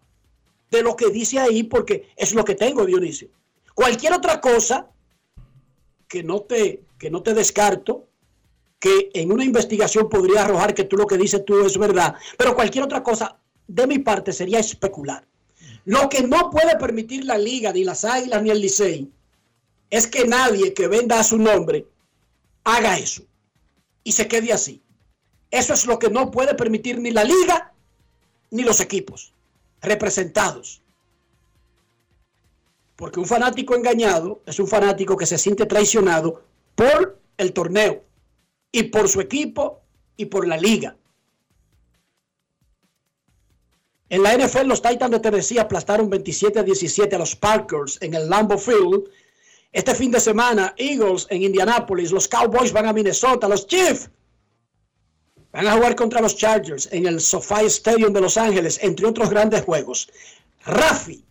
de 0.70 0.82
lo 0.82 0.96
que 0.96 1.08
dice 1.08 1.38
ahí, 1.38 1.62
porque 1.62 2.10
es 2.14 2.34
lo 2.34 2.44
que 2.44 2.54
tengo, 2.54 2.84
Dionisio. 2.84 3.30
Cualquier 3.72 4.12
otra 4.12 4.38
cosa 4.42 4.90
que 6.06 6.22
no 6.22 6.42
te, 6.42 6.82
que 6.98 7.10
no 7.10 7.22
te 7.22 7.32
descarto, 7.32 8.06
que 8.78 9.10
en 9.12 9.32
una 9.32 9.44
investigación 9.44 10.08
podría 10.08 10.44
arrojar 10.44 10.74
que 10.74 10.84
tú 10.84 10.96
lo 10.96 11.06
que 11.06 11.16
dices 11.16 11.44
tú 11.44 11.64
es 11.64 11.76
verdad, 11.76 12.14
pero 12.36 12.54
cualquier 12.54 12.84
otra 12.84 13.02
cosa 13.02 13.38
de 13.66 13.86
mi 13.86 13.98
parte 13.98 14.32
sería 14.32 14.60
especular. 14.60 15.26
Lo 15.84 16.08
que 16.08 16.22
no 16.22 16.50
puede 16.50 16.76
permitir 16.76 17.24
la 17.24 17.38
liga, 17.38 17.72
ni 17.72 17.84
las 17.84 18.04
águilas, 18.04 18.42
ni 18.42 18.50
el 18.50 18.60
Licey, 18.60 19.10
es 19.90 20.06
que 20.06 20.26
nadie 20.26 20.74
que 20.74 20.86
venda 20.86 21.18
a 21.18 21.24
su 21.24 21.38
nombre 21.38 21.86
haga 22.64 22.98
eso 22.98 23.22
y 24.04 24.12
se 24.12 24.28
quede 24.28 24.52
así. 24.52 24.82
Eso 25.50 25.72
es 25.72 25.86
lo 25.86 25.98
que 25.98 26.10
no 26.10 26.30
puede 26.30 26.54
permitir 26.54 26.98
ni 26.98 27.10
la 27.10 27.24
liga 27.24 27.72
ni 28.50 28.62
los 28.62 28.80
equipos 28.80 29.32
representados. 29.80 30.82
Porque 32.96 33.20
un 33.20 33.26
fanático 33.26 33.74
engañado 33.74 34.42
es 34.44 34.58
un 34.58 34.68
fanático 34.68 35.16
que 35.16 35.26
se 35.26 35.38
siente 35.38 35.66
traicionado 35.66 36.42
por 36.74 37.18
el 37.36 37.52
torneo 37.52 38.04
y 38.72 38.84
por 38.84 39.08
su 39.08 39.20
equipo 39.20 39.82
y 40.16 40.26
por 40.26 40.46
la 40.46 40.56
liga. 40.56 40.96
En 44.10 44.22
la 44.22 44.36
NFL, 44.36 44.66
los 44.66 44.80
Titans 44.80 45.10
de 45.10 45.20
Tennessee 45.20 45.58
aplastaron 45.58 46.08
27 46.08 46.58
a 46.58 46.62
17 46.62 47.14
a 47.14 47.18
los 47.18 47.36
Packers 47.36 47.98
en 48.00 48.14
el 48.14 48.28
Lambeau 48.28 48.58
Field. 48.58 49.04
Este 49.70 49.94
fin 49.94 50.10
de 50.10 50.20
semana, 50.20 50.74
Eagles 50.78 51.26
en 51.28 51.42
Indianapolis, 51.42 52.10
los 52.10 52.26
Cowboys 52.26 52.72
van 52.72 52.86
a 52.86 52.92
Minnesota, 52.94 53.48
los 53.48 53.66
Chiefs 53.66 54.10
van 55.52 55.66
a 55.66 55.74
jugar 55.74 55.94
contra 55.94 56.20
los 56.20 56.36
Chargers 56.36 56.88
en 56.90 57.06
el 57.06 57.20
SoFi 57.20 57.66
Stadium 57.66 58.12
de 58.12 58.20
Los 58.20 58.36
Ángeles, 58.36 58.78
entre 58.82 59.06
otros 59.06 59.28
grandes 59.28 59.62
juegos. 59.62 60.10
Rafi 60.64 61.24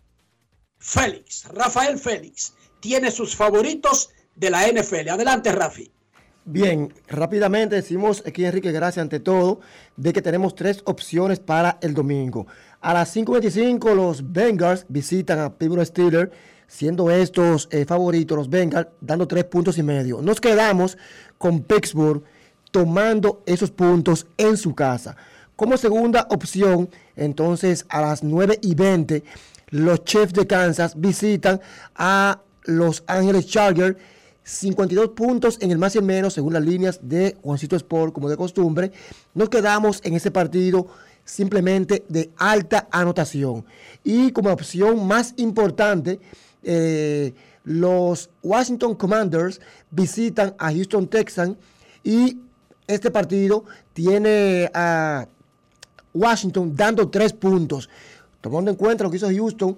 Félix, 0.77 1.45
Rafael 1.45 1.97
Félix, 1.97 2.53
tiene 2.79 3.09
sus 3.09 3.35
favoritos 3.35 4.09
de 4.35 4.49
la 4.51 4.67
NFL. 4.67 5.09
Adelante, 5.09 5.51
Rafi. 5.51 5.91
Bien, 6.49 6.93
rápidamente 7.09 7.75
decimos 7.75 8.23
aquí 8.25 8.45
Enrique, 8.45 8.71
gracias 8.71 9.01
ante 9.03 9.19
todo, 9.19 9.59
de 9.97 10.13
que 10.13 10.21
tenemos 10.21 10.55
tres 10.55 10.81
opciones 10.85 11.39
para 11.39 11.77
el 11.81 11.93
domingo. 11.93 12.47
A 12.79 12.93
las 12.93 13.13
5.25 13.13 13.93
los 13.93 14.31
Bengals 14.31 14.85
visitan 14.87 15.39
a 15.39 15.53
Pittsburgh 15.53 15.85
Steelers, 15.85 16.31
siendo 16.65 17.11
estos 17.11 17.67
eh, 17.69 17.83
favoritos 17.83 18.37
los 18.37 18.49
Bengals, 18.49 18.87
dando 19.01 19.27
tres 19.27 19.43
puntos 19.43 19.77
y 19.77 19.83
medio. 19.83 20.21
Nos 20.21 20.39
quedamos 20.39 20.97
con 21.37 21.63
Pittsburgh 21.63 22.23
tomando 22.71 23.43
esos 23.45 23.69
puntos 23.69 24.25
en 24.37 24.55
su 24.55 24.73
casa. 24.73 25.17
Como 25.57 25.75
segunda 25.75 26.27
opción, 26.29 26.89
entonces 27.17 27.85
a 27.89 27.99
las 27.99 28.23
9 28.23 28.59
y 28.61 28.73
20, 28.73 29.21
los 29.71 30.05
Chiefs 30.05 30.31
de 30.31 30.47
Kansas 30.47 30.97
visitan 30.97 31.59
a 31.93 32.39
Los 32.63 33.03
Ángeles 33.05 33.47
Chargers. 33.47 33.97
52 34.47 35.09
puntos 35.09 35.57
en 35.59 35.71
el 35.71 35.77
más 35.77 35.93
y 35.95 35.97
el 35.97 36.05
menos, 36.05 36.33
según 36.33 36.53
las 36.53 36.63
líneas 36.63 36.99
de 37.01 37.35
Juancito 37.43 37.75
Sport, 37.75 38.13
como 38.13 38.29
de 38.29 38.37
costumbre. 38.37 38.91
Nos 39.33 39.49
quedamos 39.49 39.99
en 40.03 40.13
ese 40.13 40.31
partido 40.31 40.87
simplemente 41.25 42.05
de 42.07 42.31
alta 42.37 42.87
anotación. 42.89 43.65
Y 44.05 44.31
como 44.31 44.49
opción 44.49 45.05
más 45.05 45.33
importante, 45.35 46.21
eh, 46.63 47.33
los 47.65 48.29
Washington 48.41 48.95
Commanders 48.95 49.59
visitan 49.91 50.55
a 50.57 50.71
Houston 50.71 51.07
Texans 51.07 51.57
y 52.01 52.39
este 52.87 53.11
partido 53.11 53.65
tiene 53.91 54.71
a 54.73 55.27
Washington 56.13 56.73
dando 56.73 57.09
tres 57.09 57.33
puntos. 57.33 57.89
Tomando 58.39 58.71
en 58.71 58.77
cuenta 58.77 59.03
lo 59.03 59.11
que 59.11 59.17
hizo 59.17 59.29
Houston, 59.29 59.77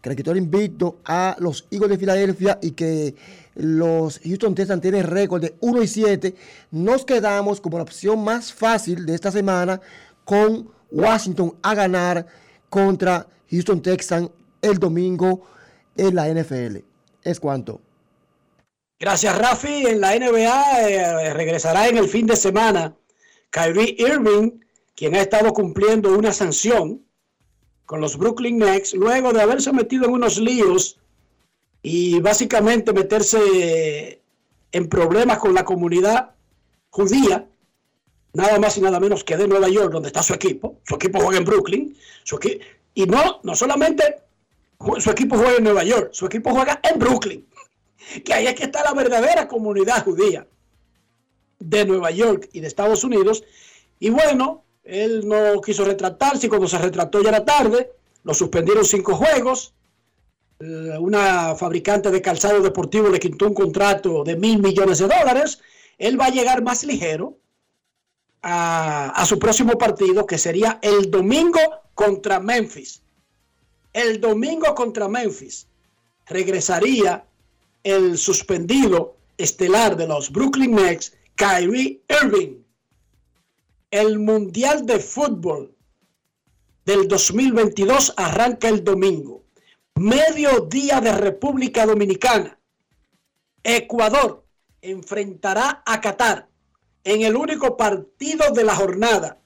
que 0.00 0.10
le 0.10 0.16
quitó 0.16 0.30
el 0.30 0.38
invicto 0.38 0.98
a 1.04 1.36
los 1.38 1.66
Eagles 1.70 1.90
de 1.90 1.98
Filadelfia 1.98 2.58
y 2.62 2.72
que 2.72 3.14
los 3.54 4.20
Houston 4.24 4.54
Texans 4.54 4.80
tienen 4.80 5.04
récord 5.04 5.42
de 5.42 5.54
1 5.60 5.82
y 5.82 5.88
7, 5.88 6.34
nos 6.70 7.04
quedamos 7.04 7.60
como 7.60 7.78
la 7.78 7.82
opción 7.82 8.22
más 8.22 8.52
fácil 8.52 9.04
de 9.04 9.14
esta 9.14 9.32
semana 9.32 9.80
con 10.24 10.70
Washington 10.90 11.54
a 11.62 11.74
ganar 11.74 12.26
contra 12.68 13.26
Houston 13.50 13.82
Texans 13.82 14.30
el 14.62 14.78
domingo 14.78 15.42
en 15.96 16.14
la 16.14 16.28
NFL. 16.28 16.78
Es 17.22 17.40
cuanto. 17.40 17.80
Gracias, 19.00 19.36
Rafi. 19.38 19.86
En 19.86 20.00
la 20.00 20.18
NBA 20.18 20.88
eh, 20.88 21.34
regresará 21.34 21.88
en 21.88 21.98
el 21.98 22.08
fin 22.08 22.26
de 22.26 22.36
semana 22.36 22.96
Kyrie 23.50 23.96
Irving, 23.98 24.60
quien 24.94 25.14
ha 25.14 25.20
estado 25.20 25.52
cumpliendo 25.52 26.16
una 26.16 26.32
sanción 26.32 27.04
con 27.88 28.02
los 28.02 28.18
Brooklyn 28.18 28.58
Nets 28.58 28.92
luego 28.92 29.32
de 29.32 29.40
haberse 29.40 29.72
metido 29.72 30.04
en 30.04 30.10
unos 30.10 30.36
líos 30.36 30.98
y 31.80 32.20
básicamente 32.20 32.92
meterse 32.92 34.20
en 34.72 34.88
problemas 34.90 35.38
con 35.38 35.54
la 35.54 35.64
comunidad 35.64 36.32
judía, 36.90 37.48
nada 38.34 38.58
más 38.58 38.76
y 38.76 38.82
nada 38.82 39.00
menos 39.00 39.24
que 39.24 39.38
de 39.38 39.48
Nueva 39.48 39.70
York, 39.70 39.90
donde 39.90 40.08
está 40.08 40.22
su 40.22 40.34
equipo. 40.34 40.76
Su 40.86 40.96
equipo 40.96 41.18
juega 41.18 41.38
en 41.38 41.46
Brooklyn. 41.46 41.96
Y 42.92 43.06
no, 43.06 43.40
no 43.42 43.56
solamente 43.56 44.16
su 44.98 45.10
equipo 45.10 45.38
juega 45.38 45.56
en 45.56 45.64
Nueva 45.64 45.82
York, 45.82 46.10
su 46.12 46.26
equipo 46.26 46.50
juega 46.50 46.82
en 46.82 46.98
Brooklyn 46.98 47.46
que 48.24 48.34
ahí 48.34 48.48
es 48.48 48.54
que 48.54 48.64
está 48.64 48.84
la 48.84 48.92
verdadera 48.92 49.48
comunidad 49.48 50.04
judía 50.04 50.46
de 51.58 51.86
Nueva 51.86 52.10
York 52.10 52.50
y 52.52 52.60
de 52.60 52.66
Estados 52.66 53.02
Unidos. 53.02 53.44
Y 53.98 54.10
bueno, 54.10 54.62
él 54.88 55.28
no 55.28 55.60
quiso 55.60 55.84
retratarse 55.84 56.46
y 56.46 56.48
cuando 56.48 56.66
se 56.66 56.78
retrató 56.78 57.22
ya 57.22 57.28
era 57.28 57.44
tarde, 57.44 57.92
lo 58.24 58.32
suspendieron 58.32 58.84
cinco 58.84 59.14
juegos. 59.14 59.74
Eh, 60.60 60.96
Una 60.98 61.54
fabricante 61.54 62.10
de 62.10 62.22
calzado 62.22 62.62
deportivo 62.62 63.08
le 63.10 63.20
quitó 63.20 63.46
un 63.46 63.54
contrato 63.54 64.24
de 64.24 64.34
mil 64.36 64.60
millones 64.60 64.98
de 64.98 65.06
dólares. 65.06 65.60
Él 65.98 66.18
va 66.18 66.26
a 66.26 66.30
llegar 66.30 66.62
más 66.62 66.84
ligero 66.84 67.36
a, 68.40 69.10
a 69.10 69.26
su 69.26 69.38
próximo 69.38 69.76
partido, 69.76 70.26
que 70.26 70.38
sería 70.38 70.78
el 70.80 71.10
domingo 71.10 71.60
contra 71.94 72.40
Memphis. 72.40 73.02
El 73.92 74.20
domingo 74.20 74.74
contra 74.74 75.06
Memphis 75.06 75.66
regresaría 76.26 77.24
el 77.82 78.16
suspendido 78.16 79.16
estelar 79.36 79.96
de 79.96 80.06
los 80.06 80.30
Brooklyn 80.30 80.74
Nets, 80.74 81.14
Kyrie 81.36 82.00
Irving. 82.22 82.62
El 83.90 84.18
Mundial 84.18 84.84
de 84.84 84.98
Fútbol 84.98 85.74
del 86.84 87.08
2022 87.08 88.12
arranca 88.18 88.68
el 88.68 88.84
domingo. 88.84 89.46
Mediodía 89.94 91.00
de 91.00 91.12
República 91.12 91.86
Dominicana. 91.86 92.60
Ecuador 93.62 94.44
enfrentará 94.82 95.82
a 95.86 96.02
Qatar 96.02 96.50
en 97.02 97.22
el 97.22 97.34
único 97.34 97.78
partido 97.78 98.52
de 98.52 98.64
la 98.64 98.76
jornada. 98.76 99.40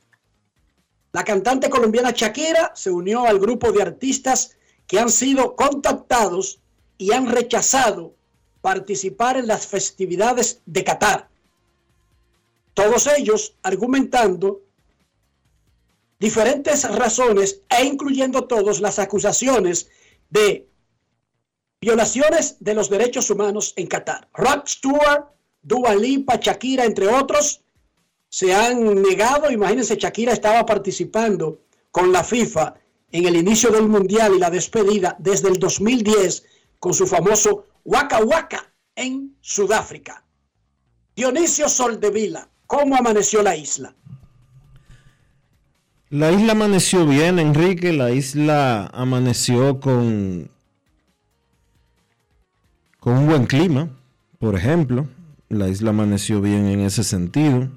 La 1.13 1.23
cantante 1.23 1.71
colombiana 1.71 2.11
Shakira 2.11 2.73
se 2.75 2.91
unió 2.91 3.25
al 3.25 3.39
grupo 3.39 3.71
de 3.71 3.83
artistas 3.83 4.57
que 4.89 4.99
han 4.99 5.11
sido 5.11 5.55
contactados 5.55 6.61
y 6.99 7.13
han 7.13 7.29
rechazado 7.29 8.17
participar 8.61 9.37
en 9.37 9.47
las 9.47 9.69
festividades 9.69 10.63
de 10.67 10.83
Qatar. 10.83 11.32
Todos 12.75 13.07
ellos 13.07 13.57
argumentando 13.63 14.63
diferentes 16.19 16.89
razones 16.91 17.63
e 17.69 17.85
incluyendo 17.85 18.45
todos 18.45 18.81
las 18.81 18.99
acusaciones 18.99 19.89
de 20.31 20.73
Violaciones 21.83 22.59
de 22.61 22.75
los 22.75 22.89
derechos 22.89 23.29
humanos 23.29 23.73
en 23.75 23.89
Qatar. 23.89 24.29
Rock 24.35 24.69
Stewart, 24.69 25.33
Dua 25.63 25.97
Lipa, 25.97 26.37
Shakira, 26.37 26.85
entre 26.85 27.09
otros, 27.09 27.61
se 28.29 28.55
han 28.55 29.03
negado. 29.03 29.51
Imagínense, 29.51 29.97
Shakira 29.97 30.33
estaba 30.33 30.65
participando 30.65 31.63
con 31.91 32.13
la 32.13 32.23
FIFA 32.23 32.77
en 33.11 33.27
el 33.27 33.35
inicio 33.35 33.71
del 33.71 33.89
Mundial 33.89 34.33
y 34.37 34.39
la 34.39 34.49
despedida 34.49 35.17
desde 35.19 35.49
el 35.49 35.59
2010 35.59 36.45
con 36.79 36.95
su 36.95 37.05
famoso 37.05 37.67
Waka 37.85 38.23
Waka 38.23 38.73
en 38.95 39.37
Sudáfrica. 39.41 40.25
Dionisio 41.17 41.69
Soldevila, 41.69 42.49
¿cómo 42.73 42.97
amaneció 42.97 43.43
la 43.43 43.55
isla? 43.55 43.95
La 46.09 46.33
isla 46.33 46.53
amaneció 46.53 47.07
bien, 47.07 47.39
Enrique. 47.39 47.93
La 47.93 48.11
isla 48.11 48.87
amaneció 48.87 49.79
con, 49.79 50.51
con 52.99 53.19
un 53.19 53.27
buen 53.27 53.45
clima, 53.45 53.91
por 54.39 54.57
ejemplo. 54.57 55.07
La 55.51 55.69
isla 55.69 55.91
amaneció 55.91 56.41
bien 56.41 56.67
en 56.67 56.81
ese 56.81 57.05
sentido. 57.05 57.69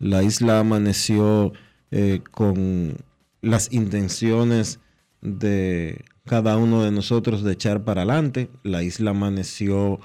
La 0.00 0.24
isla 0.24 0.60
amaneció 0.60 1.52
eh, 1.92 2.20
con 2.32 2.96
las 3.40 3.72
intenciones 3.72 4.80
de 5.20 6.04
cada 6.26 6.56
uno 6.56 6.82
de 6.82 6.90
nosotros 6.90 7.44
de 7.44 7.52
echar 7.52 7.84
para 7.84 8.02
adelante. 8.02 8.50
La 8.64 8.82
isla 8.82 9.12
amaneció 9.12 10.00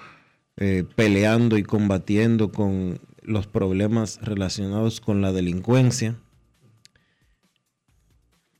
eh, 0.57 0.83
peleando 0.95 1.57
y 1.57 1.63
combatiendo 1.63 2.51
con 2.51 2.99
los 3.23 3.47
problemas 3.47 4.19
relacionados 4.21 5.01
con 5.01 5.21
la 5.21 5.31
delincuencia. 5.31 6.15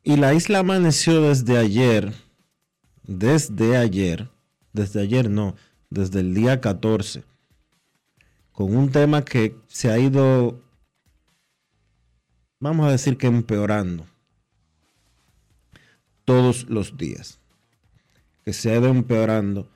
Y 0.04 0.17
la 0.17 0.34
isla 0.34 0.60
amaneció 0.60 1.21
desde 1.21 1.58
ayer, 1.58 2.13
desde 3.04 3.78
ayer, 3.78 4.30
desde 4.73 5.02
ayer 5.02 5.30
no, 5.30 5.56
desde 5.89 6.19
el 6.21 6.34
día 6.34 6.60
14, 6.60 7.23
con 8.52 8.76
un 8.76 8.91
tema 8.91 9.23
que 9.23 9.56
se 9.67 9.91
ha 9.91 9.99
ido, 9.99 10.62
vamos 12.60 12.88
a 12.88 12.91
decir 12.91 13.17
que 13.17 13.28
empeorando 13.28 14.06
todos 16.26 16.69
los 16.69 16.97
días, 16.97 17.39
que 18.43 18.54
se 18.54 18.71
ha 18.71 18.78
ido 18.78 18.88
empeorando 18.88 19.67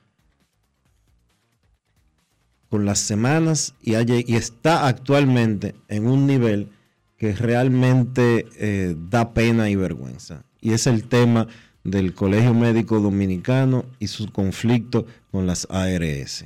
con 2.69 2.85
las 2.85 2.99
semanas 2.99 3.73
y, 3.81 3.93
está 4.35 4.87
actualmente 4.87 5.75
en 5.87 6.07
un 6.07 6.27
nivel 6.27 6.69
que 7.17 7.33
realmente 7.33 8.45
eh, 8.57 8.95
da 9.09 9.33
pena 9.33 9.69
y 9.69 9.75
vergüenza. 9.75 10.43
Y 10.61 10.73
es 10.73 10.87
el 10.87 11.03
tema 11.05 11.47
del 11.83 12.13
Colegio 12.13 12.53
Médico 12.53 12.99
Dominicano 12.99 13.85
y 13.99 14.07
su 14.07 14.31
conflicto 14.31 15.05
con 15.31 15.47
las 15.47 15.67
ARS. 15.69 16.45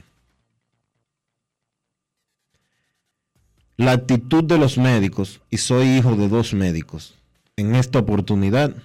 La 3.77 3.93
actitud 3.93 4.43
de 4.43 4.59
los 4.59 4.77
médicos, 4.77 5.41
y 5.49 5.57
soy 5.57 5.87
hijo 5.97 6.15
de 6.15 6.29
dos 6.29 6.53
médicos, 6.53 7.15
en 7.55 7.73
esta 7.73 7.97
oportunidad 7.97 8.75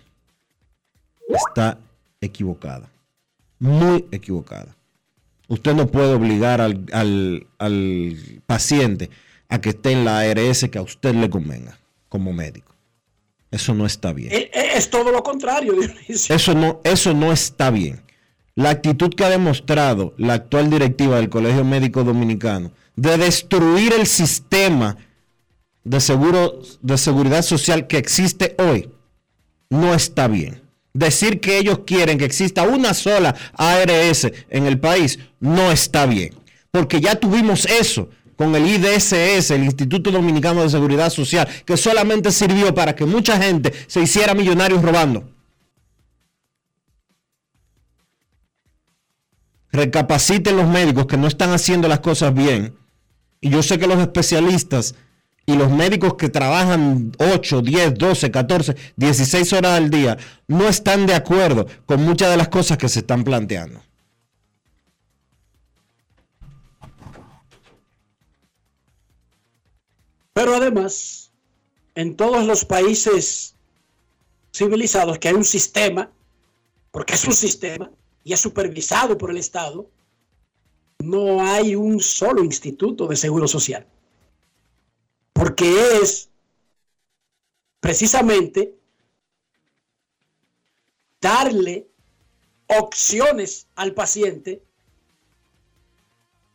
está 1.29 1.79
equivocada, 2.21 2.89
muy 3.59 4.07
equivocada. 4.11 4.75
Usted 5.49 5.75
no 5.75 5.87
puede 5.87 6.15
obligar 6.15 6.61
al, 6.61 6.87
al, 6.93 8.43
paciente 8.47 9.11
a 9.49 9.61
que 9.61 9.71
esté 9.71 9.93
en 9.93 10.05
la 10.05 10.21
ARS 10.21 10.69
que 10.71 10.79
a 10.79 10.83
usted 10.83 11.15
le 11.15 11.31
convenga 11.31 11.79
como 12.09 12.33
médico. 12.33 12.75
Eso 13.51 13.75
no 13.75 13.87
está 13.87 14.13
bien. 14.13 14.33
Es, 14.53 14.91
todo 14.91 15.13
lo 15.13 15.23
contrario, 15.23 15.75
Eso 16.09 16.55
no, 16.55 16.81
eso 16.85 17.15
no 17.15 17.33
está 17.33 17.71
bien. 17.71 18.03
La 18.55 18.71
actitud 18.71 19.11
que 19.15 19.25
ha 19.25 19.29
demostrado 19.29 20.15
la 20.17 20.35
actual 20.35 20.71
directiva 20.71 21.17
del 21.17 21.29
Colegio 21.29 21.65
Médico 21.65 22.05
Dominicano 22.05 22.73
de 22.97 23.19
destruir 23.19 23.93
el 23.93 24.07
sistema 24.07 24.97
de, 25.85 26.01
seguro, 26.01 26.61
de 26.81 26.99
seguridad 26.99 27.43
social 27.43 27.87
que 27.87 27.99
existe 27.99 28.57
hoy 28.59 28.91
no 29.71 29.95
está 29.95 30.27
bien. 30.27 30.66
Decir 30.97 31.41
que 31.41 31.59
ellos 31.59 31.81
quieren 31.87 32.17
que 32.17 32.25
exista 32.25 32.63
una 32.63 32.95
sola 32.95 33.35
ARS 33.53 34.33
en 34.49 34.65
el 34.67 34.81
país 34.81 35.19
no 35.41 35.71
está 35.71 36.07
bien. 36.07 36.35
Porque 36.71 37.03
ya 37.03 37.17
tuvimos 37.17 37.67
eso 37.67 38.09
con 38.35 38.55
el 38.55 38.67
IDSS, 38.67 39.51
el 39.51 39.65
Instituto 39.65 40.11
Dominicano 40.11 40.63
de 40.63 40.71
Seguridad 40.71 41.11
Social, 41.11 41.47
que 41.67 41.77
solamente 41.77 42.33
sirvió 42.33 42.75
para 42.75 42.95
que 42.95 43.05
mucha 43.05 43.39
gente 43.39 43.75
se 43.87 44.01
hiciera 44.01 44.33
millonarios 44.33 44.81
robando. 44.81 45.29
Recapaciten 49.71 50.57
los 50.57 50.67
médicos 50.67 51.05
que 51.05 51.19
no 51.19 51.27
están 51.27 51.51
haciendo 51.51 51.89
las 51.89 52.01
cosas 52.01 52.33
bien. 52.33 52.75
Y 53.43 53.51
yo 53.51 53.63
sé 53.63 53.79
que 53.79 53.87
los 53.87 53.99
especialistas 53.99 54.95
y 55.47 55.55
los 55.55 55.71
médicos 55.71 56.15
que 56.15 56.29
trabajan 56.29 57.13
8, 57.19 57.63
10, 57.63 57.95
12, 57.95 58.31
14, 58.33 58.77
16 58.97 59.53
horas 59.53 59.73
al 59.73 59.91
día 59.91 60.19
no 60.49 60.69
están 60.69 61.07
de 61.07 61.15
acuerdo 61.15 61.67
con 61.87 62.03
muchas 62.03 62.31
de 62.31 62.37
las 62.37 62.49
cosas 62.49 62.77
que 62.77 62.89
se 62.89 62.99
están 62.99 63.23
planteando. 63.23 63.81
Pero 70.33 70.55
además, 70.57 71.31
en 71.95 72.17
todos 72.17 72.45
los 72.45 72.65
países 72.65 73.55
civilizados 74.53 75.19
que 75.19 75.29
hay 75.29 75.35
un 75.35 75.45
sistema, 75.45 76.11
porque 76.91 77.15
es 77.15 77.25
un 77.25 77.33
sistema 77.33 77.91
y 78.25 78.33
es 78.33 78.41
supervisado 78.41 79.17
por 79.17 79.31
el 79.31 79.37
Estado, 79.37 79.89
no 80.99 81.41
hay 81.41 81.77
un 81.77 82.01
solo 82.01 82.43
instituto 82.43 83.07
de 83.07 83.17
seguro 83.17 83.47
social. 83.47 83.87
Porque 85.37 85.99
es 86.03 86.31
precisamente 87.81 88.75
darle 91.21 91.89
opciones 92.67 93.69
al 93.77 93.95
paciente 93.95 94.63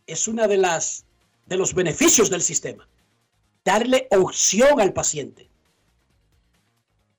es 0.08 0.28
una 0.28 0.48
de 0.48 0.58
las 0.58 1.06
de 1.46 1.58
los 1.58 1.74
beneficios 1.74 2.30
del 2.30 2.42
sistema 2.42 2.88
darle 3.64 4.08
opción 4.12 4.80
al 4.82 4.94
paciente. 4.94 5.50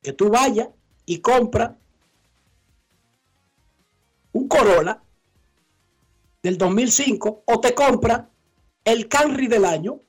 Que 0.02 0.12
tú 0.12 0.30
vayas 0.30 0.68
y 1.06 1.20
compra 1.20 1.78
un 4.32 4.48
Corolla 4.48 5.02
del 6.42 6.58
2005 6.58 7.44
o 7.46 7.60
te 7.60 7.74
compra 7.74 8.28
el 8.84 9.08
Camry 9.08 9.46
del 9.46 9.64
año 9.64 10.00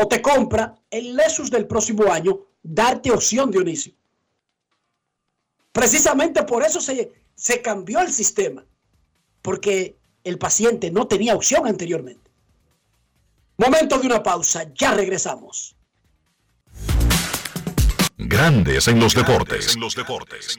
o 0.00 0.06
te 0.06 0.22
compra 0.22 0.76
el 0.90 1.16
Lexus 1.16 1.50
del 1.50 1.66
próximo 1.66 2.12
año, 2.12 2.38
darte 2.62 3.10
opción, 3.10 3.50
Dionisio. 3.50 3.92
Precisamente 5.72 6.44
por 6.44 6.62
eso 6.62 6.80
se, 6.80 7.12
se 7.34 7.60
cambió 7.60 7.98
el 8.00 8.12
sistema, 8.12 8.64
porque 9.42 9.96
el 10.22 10.38
paciente 10.38 10.92
no 10.92 11.08
tenía 11.08 11.34
opción 11.34 11.66
anteriormente. 11.66 12.30
Momento 13.56 13.98
de 13.98 14.06
una 14.06 14.22
pausa, 14.22 14.72
ya 14.72 14.94
regresamos. 14.94 15.74
Grandes 18.16 18.86
en 18.86 19.00
los 19.00 19.14
deportes. 19.14 19.74
En 19.74 19.80
los 19.80 19.96
deportes. 19.96 20.58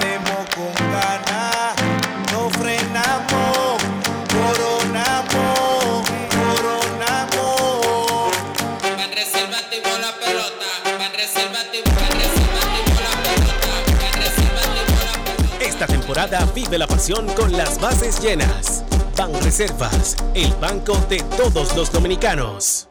temporada 16.21 16.51
vive 16.53 16.77
la 16.77 16.87
pasión 16.87 17.27
con 17.35 17.51
las 17.51 17.79
bases 17.79 18.21
llenas. 18.21 18.83
Ban 19.17 19.33
Reservas, 19.41 20.15
el 20.35 20.53
banco 20.55 20.95
de 21.09 21.17
todos 21.37 21.75
los 21.75 21.91
dominicanos. 21.91 22.90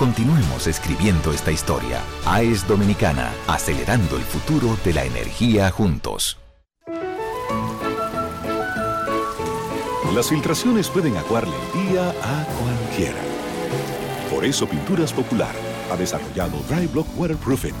Continuemos 0.00 0.66
escribiendo 0.66 1.30
esta 1.30 1.52
historia. 1.52 2.00
AES 2.24 2.66
Dominicana, 2.66 3.30
acelerando 3.46 4.16
el 4.16 4.22
futuro 4.22 4.78
de 4.82 4.94
la 4.94 5.04
energía 5.04 5.70
juntos. 5.70 6.38
Las 10.14 10.30
filtraciones 10.30 10.88
pueden 10.88 11.18
aguarle 11.18 11.52
el 11.54 11.90
día 11.90 12.08
a 12.08 12.46
cualquiera. 12.46 13.20
Por 14.30 14.46
eso 14.46 14.66
Pinturas 14.66 15.12
Popular 15.12 15.54
ha 15.92 15.96
desarrollado 15.96 16.56
Dry 16.70 16.86
Block 16.86 17.06
Waterproofing, 17.18 17.74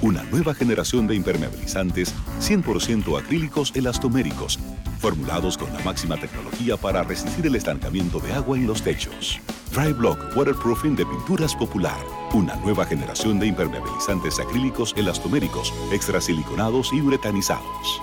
una 0.00 0.22
nueva 0.22 0.54
generación 0.54 1.06
de 1.06 1.14
impermeabilizantes 1.14 2.14
100% 2.40 3.20
acrílicos 3.20 3.70
elastoméricos, 3.76 4.58
formulados 5.00 5.56
con 5.56 5.72
la 5.72 5.80
máxima 5.80 6.16
tecnología 6.16 6.76
para 6.76 7.02
resistir 7.02 7.46
el 7.46 7.56
estancamiento 7.56 8.20
de 8.20 8.32
agua 8.34 8.56
en 8.56 8.66
los 8.66 8.82
techos. 8.82 9.40
Dry 9.72 9.92
Block 9.92 10.18
Waterproofing 10.36 10.94
de 10.94 11.06
Pinturas 11.06 11.56
Popular, 11.56 11.98
una 12.34 12.54
nueva 12.56 12.84
generación 12.84 13.40
de 13.40 13.46
impermeabilizantes 13.46 14.38
acrílicos 14.38 14.94
elastoméricos, 14.96 15.72
extrasiliconados 15.92 16.92
y 16.92 17.00
uretanizados. 17.00 18.02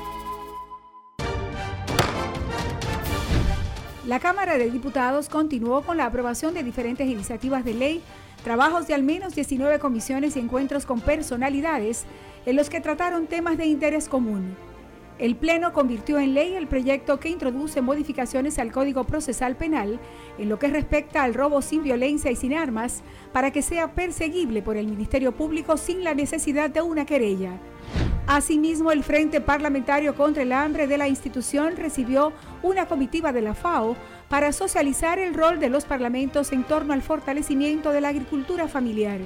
La 4.05 4.19
Cámara 4.19 4.57
de 4.57 4.71
Diputados 4.71 5.29
continuó 5.29 5.81
con 5.81 5.97
la 5.97 6.05
aprobación 6.05 6.53
de 6.53 6.63
diferentes 6.63 7.07
iniciativas 7.07 7.65
de 7.65 7.73
ley, 7.73 8.01
trabajos 8.43 8.87
de 8.87 8.93
al 8.93 9.03
menos 9.03 9.35
19 9.35 9.79
comisiones 9.79 10.35
y 10.35 10.39
encuentros 10.39 10.85
con 10.85 11.01
personalidades 11.01 12.05
en 12.45 12.55
los 12.55 12.69
que 12.69 12.79
trataron 12.79 13.27
temas 13.27 13.57
de 13.57 13.65
interés 13.65 14.07
común. 14.07 14.55
El 15.19 15.35
Pleno 15.35 15.73
convirtió 15.73 16.19
en 16.19 16.35
ley 16.35 16.53
el 16.53 16.67
proyecto 16.67 17.19
que 17.19 17.29
introduce 17.29 17.81
modificaciones 17.81 18.59
al 18.59 18.71
Código 18.71 19.03
Procesal 19.03 19.55
Penal 19.55 19.99
en 20.37 20.47
lo 20.47 20.59
que 20.59 20.67
respecta 20.67 21.23
al 21.23 21.33
robo 21.33 21.63
sin 21.63 21.81
violencia 21.81 22.29
y 22.29 22.35
sin 22.35 22.53
armas 22.53 23.01
para 23.33 23.51
que 23.51 23.63
sea 23.63 23.93
perseguible 23.95 24.61
por 24.61 24.77
el 24.77 24.87
Ministerio 24.87 25.31
Público 25.31 25.75
sin 25.75 26.03
la 26.03 26.13
necesidad 26.13 26.69
de 26.69 26.83
una 26.83 27.05
querella. 27.05 27.57
Asimismo, 28.27 28.91
el 28.91 29.03
Frente 29.03 29.41
Parlamentario 29.41 30.13
contra 30.13 30.43
el 30.43 30.51
Hambre 30.51 30.85
de 30.85 30.97
la 30.97 31.07
institución 31.07 31.77
recibió 31.77 32.33
una 32.61 32.85
comitiva 32.85 33.31
de 33.31 33.41
la 33.41 33.55
FAO 33.55 33.95
para 34.29 34.51
socializar 34.51 35.17
el 35.17 35.33
rol 35.33 35.59
de 35.59 35.69
los 35.69 35.85
parlamentos 35.85 36.51
en 36.51 36.63
torno 36.63 36.93
al 36.93 37.01
fortalecimiento 37.01 37.91
de 37.91 38.01
la 38.01 38.09
agricultura 38.09 38.67
familiar. 38.67 39.21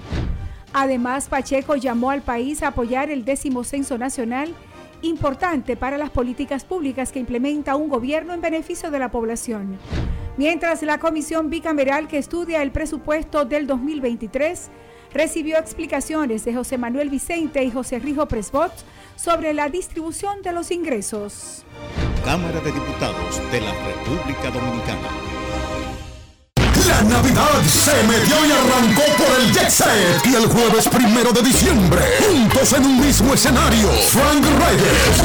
Además, 0.71 1.27
Pacheco 1.27 1.75
llamó 1.75 2.11
al 2.11 2.21
país 2.21 2.63
a 2.63 2.67
apoyar 2.67 3.09
el 3.09 3.25
décimo 3.25 3.63
censo 3.63 3.97
nacional, 3.97 4.53
importante 5.01 5.75
para 5.75 5.97
las 5.97 6.09
políticas 6.09 6.63
públicas 6.63 7.11
que 7.11 7.19
implementa 7.19 7.75
un 7.75 7.89
gobierno 7.89 8.33
en 8.33 8.41
beneficio 8.41 8.91
de 8.91 8.99
la 8.99 9.11
población. 9.11 9.77
Mientras 10.37 10.81
la 10.83 10.99
comisión 10.99 11.49
bicameral 11.49 12.07
que 12.07 12.17
estudia 12.17 12.61
el 12.61 12.71
presupuesto 12.71 13.45
del 13.45 13.67
2023 13.67 14.69
recibió 15.13 15.57
explicaciones 15.57 16.45
de 16.45 16.55
José 16.55 16.77
Manuel 16.77 17.09
Vicente 17.09 17.63
y 17.63 17.71
José 17.71 17.99
Rijo 17.99 18.27
Presbot 18.27 18.71
sobre 19.15 19.53
la 19.53 19.69
distribución 19.69 20.41
de 20.41 20.53
los 20.53 20.71
ingresos. 20.71 21.65
Cámara 22.23 22.59
de 22.61 22.71
Diputados 22.71 23.51
de 23.51 23.61
la 23.61 23.73
República 23.73 24.49
Dominicana. 24.51 25.40
La 26.91 27.01
Navidad 27.03 27.63
se 27.65 28.03
metió 28.03 28.35
y 28.45 28.51
arrancó 28.51 29.03
por 29.17 29.39
el 29.39 29.53
Jet 29.53 29.69
Set. 29.69 30.25
Y 30.25 30.35
el 30.35 30.45
jueves 30.47 30.89
primero 30.89 31.31
de 31.31 31.41
diciembre, 31.41 32.01
juntos 32.19 32.73
en 32.73 32.85
un 32.85 32.99
mismo 32.99 33.33
escenario, 33.33 33.89
Frank 34.09 34.43
Reyes 34.43 35.21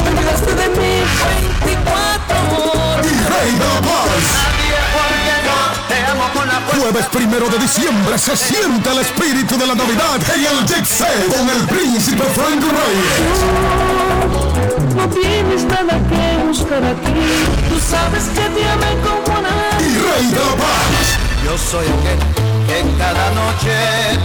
y 3.03 3.09
Rey 3.33 3.53
de 3.53 3.65
la 3.65 3.81
Paz. 3.83 4.57
Jueves 6.79 7.07
primero 7.07 7.49
de 7.49 7.59
diciembre 7.59 8.17
se 8.17 8.37
siente 8.37 8.91
el 8.91 8.99
espíritu 8.99 9.59
de 9.59 9.67
la 9.67 9.75
Navidad 9.75 10.21
en 10.37 10.45
el 10.45 10.67
Jet 10.67 10.85
Set 10.85 11.37
con 11.37 11.51
el 11.51 11.67
príncipe 11.67 12.23
Frank 12.35 12.63
Reyes. 12.63 13.39
No 14.95 15.09
tienes 15.09 15.65
nada 15.65 15.99
que 16.09 16.47
buscar 16.47 16.85
aquí. 16.85 17.13
Tú 17.69 17.81
sabes 17.91 18.25
que 18.35 18.49
te 18.55 18.69
amé 18.69 18.97
como 19.03 19.43
nada. 19.43 19.79
Y 19.81 19.83
Rey 19.99 20.27
de 20.31 20.37
la 20.37 20.57
Paz. 20.57 21.26
Yo 21.47 21.57
soy 21.57 21.87
aquel 21.87 22.19
que 22.67 22.83
cada 22.99 23.31
noche 23.31 23.71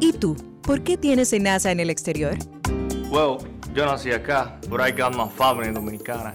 ¿Y 0.00 0.14
tú? 0.14 0.34
¿Por 0.62 0.82
qué 0.84 0.96
tienes 0.96 1.38
NASA 1.38 1.70
en 1.70 1.80
el 1.80 1.90
exterior? 1.90 2.38
Well, 3.10 3.36
yo 3.74 3.84
nací 3.84 4.10
acá, 4.10 4.58
but 4.70 4.80
I 4.80 4.90
got 4.90 5.14
my 5.14 5.28
family 5.36 5.70
dominicana. 5.70 6.34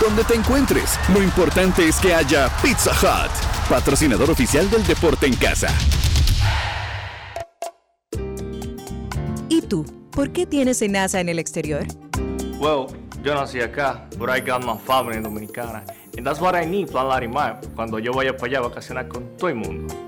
donde 0.00 0.22
te 0.22 0.34
encuentres, 0.34 0.98
lo 1.12 1.20
importante 1.20 1.88
es 1.88 1.98
que 1.98 2.14
haya 2.14 2.48
Pizza 2.62 2.92
Hut, 2.92 3.32
patrocinador 3.68 4.30
oficial 4.30 4.70
del 4.70 4.86
deporte 4.86 5.26
en 5.26 5.34
casa. 5.34 5.68
¿Y 9.48 9.60
tú? 9.62 9.84
¿Por 10.12 10.30
qué 10.30 10.46
tienes 10.46 10.88
NASA 10.88 11.18
en 11.18 11.28
el 11.28 11.40
exterior? 11.40 11.84
Well, 12.60 12.86
yo 13.24 13.34
nací 13.34 13.60
acá, 13.60 14.06
but 14.18 14.30
I 14.30 14.40
got 14.40 14.64
my 14.64 14.78
family 14.78 15.20
dominicana. 15.20 15.82
And 16.16 16.24
that's 16.24 16.40
what 16.40 16.54
I 16.54 16.64
need, 16.64 16.90
Plan 16.90 17.08
Larimar, 17.08 17.60
cuando 17.74 17.98
yo 17.98 18.12
vaya 18.12 18.36
para 18.36 18.46
allá 18.46 18.58
a 18.58 18.68
vacacionar 18.68 19.08
con 19.08 19.36
todo 19.36 19.48
el 19.48 19.56
mundo. 19.56 20.07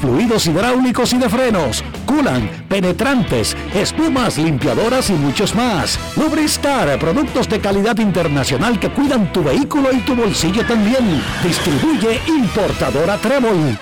fluidos 0.00 0.46
hidráulicos 0.46 1.12
y 1.12 1.18
de 1.18 1.28
frenos, 1.28 1.84
culan, 2.04 2.48
penetrantes, 2.68 3.56
espumas, 3.74 4.38
limpiadoras 4.38 5.10
y 5.10 5.14
muchos 5.14 5.54
más. 5.54 5.98
Lubristar, 6.16 6.98
productos 6.98 7.48
de 7.48 7.60
calidad 7.60 7.98
internacional 7.98 8.78
que 8.78 8.90
cuidan 8.90 9.32
tu 9.32 9.42
vehículo 9.42 9.92
y 9.92 9.98
tu 9.98 10.14
bolsillo 10.14 10.64
también. 10.66 11.22
Distribuye 11.42 12.20
importadora 12.26 13.16
Trébol. 13.18 13.78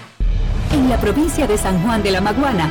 En 0.72 0.88
la 0.88 0.98
provincia 0.98 1.46
de 1.46 1.56
San 1.56 1.80
Juan 1.82 2.02
de 2.02 2.10
la 2.10 2.20
Maguana 2.20 2.70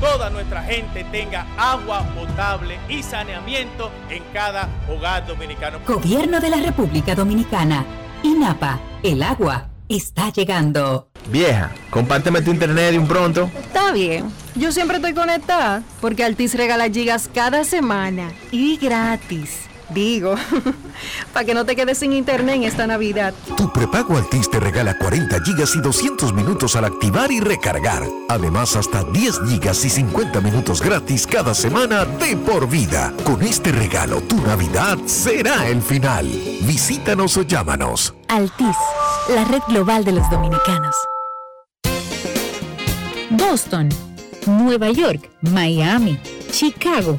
toda 0.00 0.30
nuestra 0.30 0.62
gente 0.62 1.04
tenga 1.04 1.46
agua 1.56 2.02
potable 2.14 2.78
y 2.88 3.02
saneamiento 3.02 3.90
en 4.08 4.22
cada 4.32 4.68
hogar 4.88 5.26
dominicano. 5.26 5.80
Gobierno 5.86 6.40
de 6.40 6.50
la 6.50 6.58
República 6.58 7.14
Dominicana. 7.14 7.84
INAPA. 8.22 8.80
El 9.02 9.22
agua 9.22 9.68
está 9.88 10.32
llegando. 10.32 11.08
Vieja, 11.30 11.70
compárteme 11.90 12.42
tu 12.42 12.50
internet 12.50 12.92
de 12.92 12.98
un 12.98 13.06
pronto. 13.06 13.50
Está 13.58 13.92
bien. 13.92 14.30
Yo 14.54 14.72
siempre 14.72 14.96
estoy 14.96 15.14
conectada 15.14 15.82
porque 16.00 16.24
Altis 16.24 16.54
regala 16.54 16.88
gigas 16.88 17.28
cada 17.32 17.64
semana 17.64 18.30
y 18.50 18.76
gratis. 18.78 19.65
Digo, 19.90 20.34
para 21.32 21.46
que 21.46 21.54
no 21.54 21.64
te 21.64 21.76
quedes 21.76 21.98
sin 21.98 22.12
internet 22.12 22.56
en 22.56 22.64
esta 22.64 22.86
Navidad. 22.86 23.32
Tu 23.56 23.72
prepago 23.72 24.16
Altis 24.16 24.50
te 24.50 24.58
regala 24.58 24.98
40 24.98 25.40
gigas 25.44 25.76
y 25.76 25.80
200 25.80 26.32
minutos 26.32 26.74
al 26.74 26.86
activar 26.86 27.30
y 27.30 27.40
recargar. 27.40 28.02
Además, 28.28 28.74
hasta 28.74 29.04
10 29.04 29.40
gigas 29.48 29.84
y 29.84 29.90
50 29.90 30.40
minutos 30.40 30.82
gratis 30.82 31.26
cada 31.26 31.54
semana 31.54 32.04
de 32.04 32.36
por 32.36 32.68
vida. 32.68 33.12
Con 33.24 33.42
este 33.42 33.70
regalo, 33.70 34.20
tu 34.22 34.40
Navidad 34.40 34.98
será 35.06 35.68
el 35.68 35.80
final. 35.80 36.26
Visítanos 36.62 37.36
o 37.36 37.42
llámanos. 37.42 38.14
Altis, 38.28 38.76
la 39.28 39.44
red 39.44 39.62
global 39.68 40.04
de 40.04 40.12
los 40.12 40.28
dominicanos. 40.30 40.96
Boston, 43.30 43.88
Nueva 44.46 44.90
York, 44.90 45.30
Miami, 45.42 46.18
Chicago. 46.50 47.18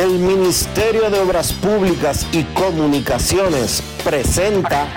El 0.00 0.18
Ministerio 0.18 1.10
de 1.10 1.20
Obras 1.20 1.52
Públicas 1.52 2.26
y 2.32 2.42
Comunicaciones 2.54 3.82
presenta 4.02 4.88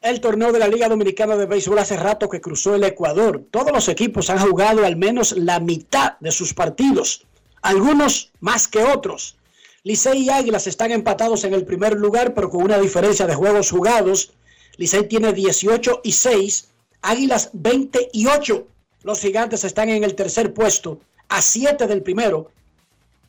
El 0.00 0.20
torneo 0.20 0.52
de 0.52 0.60
la 0.60 0.68
Liga 0.68 0.88
Dominicana 0.88 1.34
de 1.34 1.46
Béisbol 1.46 1.80
hace 1.80 1.96
rato 1.96 2.28
que 2.28 2.40
cruzó 2.40 2.76
el 2.76 2.84
Ecuador. 2.84 3.42
Todos 3.50 3.72
los 3.72 3.88
equipos 3.88 4.30
han 4.30 4.38
jugado 4.38 4.86
al 4.86 4.94
menos 4.94 5.32
la 5.32 5.58
mitad 5.58 6.18
de 6.20 6.30
sus 6.30 6.54
partidos, 6.54 7.26
algunos 7.60 8.30
más 8.38 8.68
que 8.68 8.84
otros. 8.84 9.34
Licey 9.82 10.22
y 10.22 10.30
Águilas 10.30 10.68
están 10.68 10.92
empatados 10.92 11.42
en 11.42 11.52
el 11.52 11.64
primer 11.64 11.94
lugar, 11.94 12.32
pero 12.32 12.48
con 12.48 12.62
una 12.62 12.78
diferencia 12.78 13.26
de 13.26 13.34
juegos 13.34 13.72
jugados. 13.72 14.34
Licey 14.76 15.08
tiene 15.08 15.32
18 15.32 16.02
y 16.04 16.12
6, 16.12 16.68
Águilas 17.02 17.50
20 17.54 18.10
y 18.12 18.28
8. 18.28 18.68
Los 19.04 19.20
gigantes 19.20 19.64
están 19.64 19.90
en 19.90 20.02
el 20.02 20.14
tercer 20.14 20.54
puesto, 20.54 20.98
a 21.28 21.42
7 21.42 21.86
del 21.86 22.02
primero, 22.02 22.50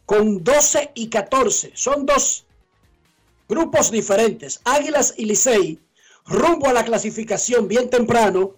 con 0.06 0.42
12 0.42 0.92
y 0.96 1.10
14. 1.10 1.72
Son 1.76 2.06
dos 2.06 2.46
grupos 3.50 3.92
diferentes. 3.92 4.62
Águilas 4.64 5.14
y 5.18 5.26
Licey, 5.26 5.80
rumbo 6.26 6.68
a 6.70 6.74
la 6.74 6.86
clasificación 6.86 7.68
bien 7.68 7.90
temprano. 7.90 8.56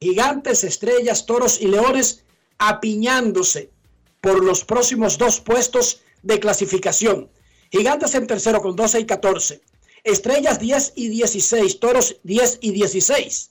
Gigantes, 0.00 0.64
estrellas, 0.64 1.24
toros 1.24 1.60
y 1.60 1.68
leones 1.68 2.24
apiñándose 2.58 3.70
por 4.20 4.42
los 4.44 4.64
próximos 4.64 5.18
dos 5.18 5.40
puestos 5.40 6.02
de 6.22 6.40
clasificación. 6.40 7.30
Gigantes 7.70 8.14
en 8.14 8.26
tercero 8.26 8.60
con 8.60 8.74
12 8.74 9.00
y 9.00 9.06
14. 9.06 9.60
Estrellas 10.02 10.58
10 10.58 10.94
y 10.96 11.08
16. 11.10 11.78
Toros 11.78 12.16
10 12.24 12.58
y 12.60 12.72
16. 12.72 13.50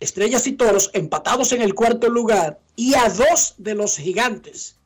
Estrellas 0.00 0.46
y 0.46 0.52
Toros 0.52 0.90
empatados 0.92 1.52
en 1.52 1.62
el 1.62 1.74
cuarto 1.74 2.08
lugar 2.08 2.58
y 2.74 2.94
a 2.94 3.08
dos 3.08 3.54
de 3.58 3.74
los 3.74 3.96
gigantes. 3.96 4.76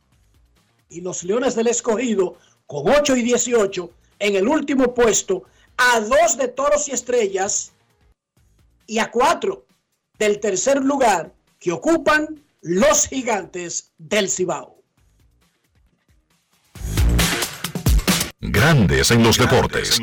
Y 0.89 1.01
los 1.01 1.25
Leones 1.25 1.55
del 1.55 1.67
Escogido 1.67 2.37
con 2.67 2.89
8 2.89 3.17
y 3.17 3.23
18 3.23 3.91
en 4.21 4.37
el 4.37 4.47
último 4.47 4.95
puesto, 4.95 5.45
a 5.77 6.01
dos 6.01 6.37
de 6.37 6.49
Toros 6.49 6.89
y 6.89 6.93
Estrellas 6.93 7.73
y 8.87 8.99
a 8.99 9.11
cuatro 9.11 9.67
del 10.19 10.39
tercer 10.39 10.85
lugar 10.85 11.33
que 11.59 11.73
ocupan 11.73 12.45
los 12.61 13.09
gigantes 13.09 13.93
del 13.99 14.29
Cibao. 14.29 14.81
Grandes 18.41 19.11
en 19.11 19.23
los 19.23 19.39
deportes. 19.39 20.01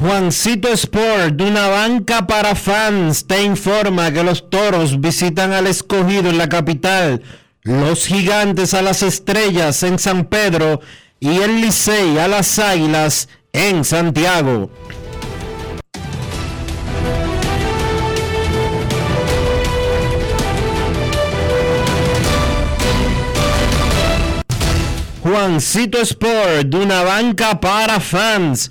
Juancito 0.00 0.72
Sport, 0.72 1.34
de 1.34 1.44
una 1.44 1.68
banca 1.68 2.26
para 2.26 2.54
fans, 2.54 3.26
te 3.26 3.42
informa 3.42 4.10
que 4.10 4.24
los 4.24 4.48
toros 4.48 4.98
visitan 4.98 5.52
al 5.52 5.66
escogido 5.66 6.30
en 6.30 6.38
la 6.38 6.48
capital, 6.48 7.20
los 7.64 8.06
gigantes 8.06 8.72
a 8.72 8.80
las 8.80 9.02
estrellas 9.02 9.82
en 9.82 9.98
San 9.98 10.24
Pedro 10.24 10.80
y 11.20 11.42
el 11.42 11.60
Licey 11.60 12.16
a 12.16 12.28
las 12.28 12.58
águilas 12.58 13.28
en 13.52 13.84
Santiago. 13.84 14.70
Juancito 25.22 25.98
Sport, 25.98 26.68
de 26.68 26.78
una 26.78 27.02
banca 27.02 27.60
para 27.60 28.00
fans, 28.00 28.70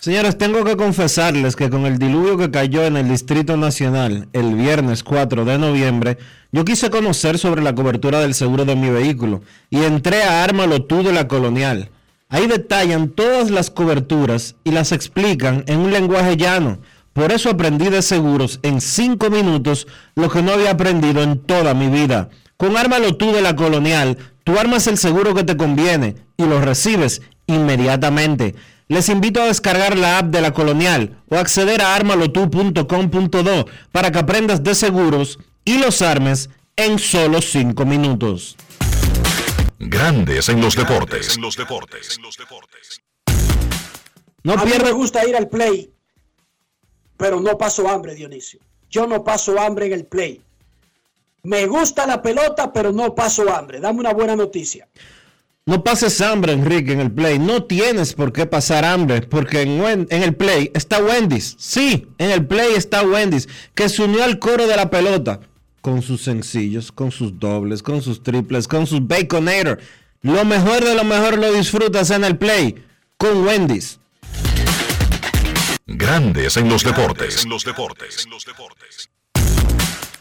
Señores, 0.00 0.38
tengo 0.38 0.62
que 0.62 0.76
confesarles 0.76 1.56
que 1.56 1.70
con 1.70 1.84
el 1.84 1.98
diluvio 1.98 2.38
que 2.38 2.52
cayó 2.52 2.84
en 2.84 2.96
el 2.96 3.08
Distrito 3.08 3.56
Nacional 3.56 4.28
el 4.32 4.54
viernes 4.54 5.02
4 5.02 5.44
de 5.44 5.58
noviembre, 5.58 6.18
yo 6.52 6.64
quise 6.64 6.88
conocer 6.88 7.36
sobre 7.36 7.62
la 7.62 7.74
cobertura 7.74 8.20
del 8.20 8.34
seguro 8.34 8.64
de 8.64 8.76
mi 8.76 8.90
vehículo 8.90 9.42
y 9.70 9.82
entré 9.82 10.22
a 10.22 10.44
Ármalo 10.44 10.84
tú 10.84 11.02
de 11.02 11.12
la 11.12 11.26
Colonial. 11.26 11.90
Ahí 12.28 12.46
detallan 12.46 13.08
todas 13.08 13.50
las 13.50 13.70
coberturas 13.70 14.54
y 14.62 14.70
las 14.70 14.92
explican 14.92 15.64
en 15.66 15.80
un 15.80 15.90
lenguaje 15.90 16.36
llano. 16.36 16.78
Por 17.12 17.32
eso 17.32 17.50
aprendí 17.50 17.88
de 17.88 18.02
seguros 18.02 18.60
en 18.62 18.80
5 18.80 19.30
minutos 19.30 19.88
lo 20.14 20.30
que 20.30 20.42
no 20.42 20.52
había 20.52 20.70
aprendido 20.70 21.24
en 21.24 21.40
toda 21.40 21.74
mi 21.74 21.88
vida. 21.88 22.28
Con 22.56 22.76
Ármalo 22.76 23.16
tú 23.16 23.32
de 23.32 23.42
la 23.42 23.56
Colonial, 23.56 24.16
tú 24.44 24.60
armas 24.60 24.86
el 24.86 24.96
seguro 24.96 25.34
que 25.34 25.42
te 25.42 25.56
conviene 25.56 26.14
y 26.36 26.44
lo 26.44 26.60
recibes 26.60 27.20
inmediatamente. 27.48 28.54
Les 28.88 29.10
invito 29.10 29.42
a 29.42 29.46
descargar 29.46 29.98
la 29.98 30.18
app 30.18 30.26
de 30.28 30.40
la 30.40 30.52
Colonial 30.52 31.22
o 31.28 31.36
acceder 31.36 31.82
a 31.82 31.94
armalotu.com.do 31.94 33.66
para 33.92 34.10
que 34.10 34.18
aprendas 34.18 34.62
de 34.62 34.74
seguros 34.74 35.38
y 35.62 35.76
los 35.76 36.00
armes 36.00 36.48
en 36.74 36.98
solo 36.98 37.42
5 37.42 37.84
minutos. 37.84 38.56
Grandes 39.78 40.48
en 40.48 40.62
los 40.62 40.74
deportes. 40.74 41.38
No 44.42 44.54
a 44.54 44.64
mí 44.64 44.72
me 44.82 44.92
gusta 44.92 45.28
ir 45.28 45.36
al 45.36 45.48
play, 45.48 45.92
pero 47.18 47.40
no 47.40 47.58
paso 47.58 47.86
hambre, 47.88 48.14
Dionisio. 48.14 48.60
Yo 48.88 49.06
no 49.06 49.22
paso 49.22 49.60
hambre 49.60 49.86
en 49.86 49.92
el 49.92 50.06
play. 50.06 50.40
Me 51.42 51.66
gusta 51.66 52.06
la 52.06 52.22
pelota, 52.22 52.72
pero 52.72 52.90
no 52.90 53.14
paso 53.14 53.54
hambre. 53.54 53.80
Dame 53.80 54.00
una 54.00 54.14
buena 54.14 54.34
noticia. 54.34 54.88
No 55.68 55.84
pases 55.84 56.22
hambre, 56.22 56.54
Enrique, 56.54 56.94
en 56.94 57.00
el 57.00 57.12
Play. 57.12 57.38
No 57.38 57.64
tienes 57.64 58.14
por 58.14 58.32
qué 58.32 58.46
pasar 58.46 58.86
hambre, 58.86 59.20
porque 59.20 59.60
en, 59.60 60.06
en, 60.08 60.22
el 60.22 60.34
Play 60.34 60.70
está 60.72 60.98
Wendy's. 60.98 61.56
Sí, 61.58 62.06
en 62.16 62.30
el 62.30 62.46
Play 62.46 62.72
está 62.74 63.02
Wendy's, 63.02 63.50
que 63.74 63.90
se 63.90 64.02
unió 64.02 64.24
al 64.24 64.38
coro 64.38 64.66
de 64.66 64.76
la 64.76 64.88
pelota, 64.88 65.40
con 65.82 66.00
sus 66.00 66.22
sencillos, 66.22 66.90
con 66.90 67.10
sus 67.10 67.38
dobles, 67.38 67.82
con 67.82 68.00
sus 68.00 68.22
triples, 68.22 68.66
con 68.66 68.86
sus 68.86 69.06
Baconator. 69.06 69.78
Lo 70.22 70.42
mejor 70.46 70.82
de 70.82 70.94
lo 70.94 71.04
mejor 71.04 71.36
lo 71.36 71.52
disfrutas 71.52 72.10
en 72.12 72.24
el 72.24 72.38
Play, 72.38 72.82
con 73.18 73.46
Wendy's. 73.46 74.00
Grandes 75.86 76.56
en 76.56 76.70
los 76.70 76.82
deportes. 76.82 77.44
En 77.44 77.50
los 77.50 77.62
deportes. 77.62 78.26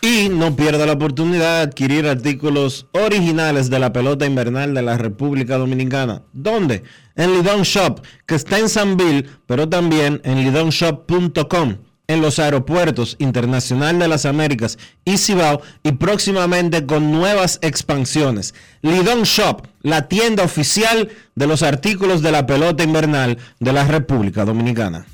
Y 0.10 0.30
no 0.30 0.56
pierda 0.56 0.86
la 0.86 0.94
oportunidad 0.94 1.58
de 1.58 1.64
adquirir 1.64 2.08
artículos 2.08 2.88
originales 2.94 3.70
de 3.70 3.78
la 3.78 3.92
pelota 3.92 4.26
invernal 4.26 4.74
de 4.74 4.82
la 4.82 4.98
República 4.98 5.58
Dominicana. 5.58 6.22
¿Dónde? 6.32 6.84
En 7.18 7.34
Lidon 7.34 7.64
Shop, 7.64 8.00
que 8.26 8.36
está 8.36 8.58
en 8.58 8.70
Sanville, 8.70 9.26
pero 9.48 9.68
también 9.68 10.22
en 10.24 10.46
lidonshop.com, 10.46 11.80
en 12.08 12.22
los 12.22 12.40
aeropuertos 12.40 13.18
Internacional 13.20 14.00
de 14.00 14.08
las 14.08 14.26
Américas 14.26 14.78
y 15.04 15.18
Cibao, 15.18 15.62
y 15.84 15.92
próximamente 15.92 16.86
con 16.86 17.12
nuevas 17.12 17.60
expansiones. 17.62 18.54
Lidon 18.82 19.24
Shop, 19.24 19.68
la 19.82 20.08
tienda 20.08 20.46
oficial 20.46 21.10
de 21.36 21.48
los 21.48 21.64
artículos 21.64 22.22
de 22.22 22.32
la 22.32 22.46
pelota 22.46 22.82
invernal 22.82 23.38
de 23.60 23.74
la 23.74 23.86
República 23.86 24.46
Dominicana. 24.46 25.06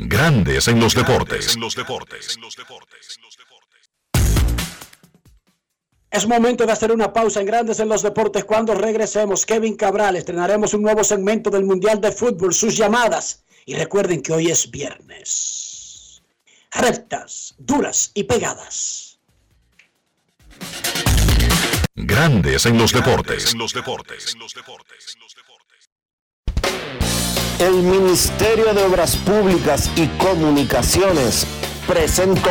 Grandes 0.00 0.68
en 0.68 0.78
los 0.78 0.94
deportes. 0.94 1.58
Es 6.08 6.26
momento 6.26 6.64
de 6.64 6.72
hacer 6.72 6.92
una 6.92 7.12
pausa 7.12 7.40
en 7.40 7.46
Grandes 7.46 7.80
en 7.80 7.88
los 7.88 8.02
Deportes. 8.02 8.44
Cuando 8.44 8.74
regresemos, 8.74 9.44
Kevin 9.44 9.76
Cabral, 9.76 10.14
estrenaremos 10.14 10.72
un 10.72 10.82
nuevo 10.82 11.02
segmento 11.02 11.50
del 11.50 11.64
Mundial 11.64 12.00
de 12.00 12.12
Fútbol, 12.12 12.54
sus 12.54 12.76
llamadas. 12.76 13.42
Y 13.66 13.74
recuerden 13.74 14.22
que 14.22 14.32
hoy 14.32 14.50
es 14.50 14.70
viernes. 14.70 16.22
Rectas, 16.70 17.56
duras 17.58 18.12
y 18.14 18.22
pegadas. 18.22 19.18
Grandes 21.96 22.66
en 22.66 22.78
los 22.78 22.92
deportes. 22.92 23.56
El 27.58 27.82
Ministerio 27.82 28.72
de 28.72 28.84
Obras 28.84 29.16
Públicas 29.16 29.90
y 29.96 30.06
Comunicaciones 30.06 31.44
presentó. 31.88 32.50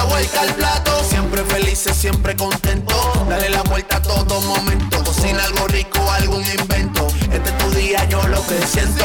La 0.00 0.06
vuelta 0.06 0.40
al 0.40 0.54
plato, 0.54 1.04
siempre 1.04 1.44
felices, 1.44 1.94
siempre 1.94 2.34
contento. 2.34 2.94
Dale 3.28 3.50
la 3.50 3.62
vuelta 3.64 3.98
a 3.98 4.02
todo 4.02 4.40
momento. 4.40 5.04
Cocina 5.04 5.44
algo 5.44 5.68
rico, 5.68 5.98
algún 6.12 6.42
invento. 6.58 7.06
Este 7.30 7.50
es 7.50 7.58
tu 7.58 7.70
día, 7.72 8.08
yo 8.08 8.26
lo 8.28 8.40
que 8.46 8.66
siento. 8.66 9.04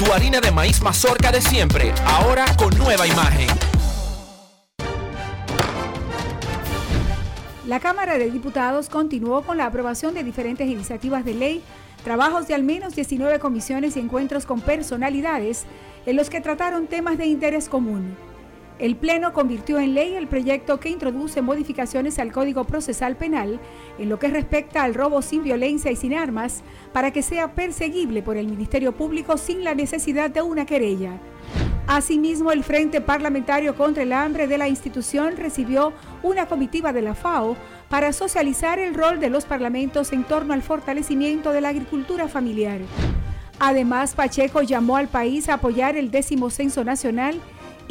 Tu 0.00 0.12
harina 0.12 0.40
de 0.40 0.50
maíz 0.50 0.82
mazorca 0.82 1.30
de 1.30 1.40
siempre, 1.40 1.94
ahora 2.04 2.44
con 2.56 2.76
nueva 2.76 3.06
imagen. 3.06 3.46
La 7.64 7.78
Cámara 7.78 8.18
de 8.18 8.28
Diputados 8.28 8.88
continuó 8.88 9.42
con 9.42 9.58
la 9.58 9.66
aprobación 9.66 10.12
de 10.12 10.24
diferentes 10.24 10.66
iniciativas 10.66 11.24
de 11.24 11.34
ley, 11.34 11.62
trabajos 12.02 12.48
de 12.48 12.54
al 12.54 12.64
menos 12.64 12.96
19 12.96 13.38
comisiones 13.38 13.96
y 13.96 14.00
encuentros 14.00 14.44
con 14.44 14.60
personalidades 14.60 15.66
en 16.04 16.16
los 16.16 16.30
que 16.30 16.40
trataron 16.40 16.88
temas 16.88 17.16
de 17.16 17.26
interés 17.26 17.68
común. 17.68 18.16
El 18.78 18.96
Pleno 18.96 19.32
convirtió 19.32 19.78
en 19.78 19.94
ley 19.94 20.14
el 20.14 20.26
proyecto 20.26 20.80
que 20.80 20.88
introduce 20.88 21.42
modificaciones 21.42 22.18
al 22.18 22.32
Código 22.32 22.64
Procesal 22.64 23.16
Penal 23.16 23.60
en 23.98 24.08
lo 24.08 24.18
que 24.18 24.28
respecta 24.28 24.82
al 24.82 24.94
robo 24.94 25.22
sin 25.22 25.44
violencia 25.44 25.90
y 25.90 25.96
sin 25.96 26.14
armas 26.14 26.62
para 26.92 27.12
que 27.12 27.22
sea 27.22 27.54
perseguible 27.54 28.22
por 28.22 28.36
el 28.36 28.48
Ministerio 28.48 28.92
Público 28.92 29.36
sin 29.36 29.62
la 29.62 29.74
necesidad 29.74 30.30
de 30.30 30.42
una 30.42 30.66
querella. 30.66 31.20
Asimismo, 31.86 32.52
el 32.52 32.64
Frente 32.64 33.00
Parlamentario 33.00 33.76
contra 33.76 34.02
el 34.02 34.12
Hambre 34.12 34.46
de 34.46 34.56
la 34.56 34.68
institución 34.68 35.36
recibió 35.36 35.92
una 36.22 36.46
comitiva 36.46 36.92
de 36.92 37.02
la 37.02 37.14
FAO 37.14 37.56
para 37.88 38.12
socializar 38.12 38.78
el 38.78 38.94
rol 38.94 39.20
de 39.20 39.30
los 39.30 39.44
parlamentos 39.44 40.12
en 40.12 40.24
torno 40.24 40.54
al 40.54 40.62
fortalecimiento 40.62 41.52
de 41.52 41.60
la 41.60 41.68
agricultura 41.68 42.28
familiar. 42.28 42.80
Además, 43.58 44.14
Pacheco 44.14 44.62
llamó 44.62 44.96
al 44.96 45.08
país 45.08 45.48
a 45.48 45.54
apoyar 45.54 45.96
el 45.96 46.10
décimo 46.10 46.50
censo 46.50 46.84
nacional, 46.84 47.40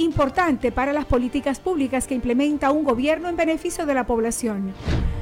importante 0.02 0.72
para 0.72 0.94
las 0.94 1.06
políticas 1.06 1.60
públicas 1.60 2.08
que 2.08 2.16
implementa 2.16 2.72
un 2.72 2.84
gobierno 2.84 3.30
en 3.30 3.38
beneficio 3.38 3.86
de 3.86 3.94
la 3.94 4.06
población. 4.06 4.74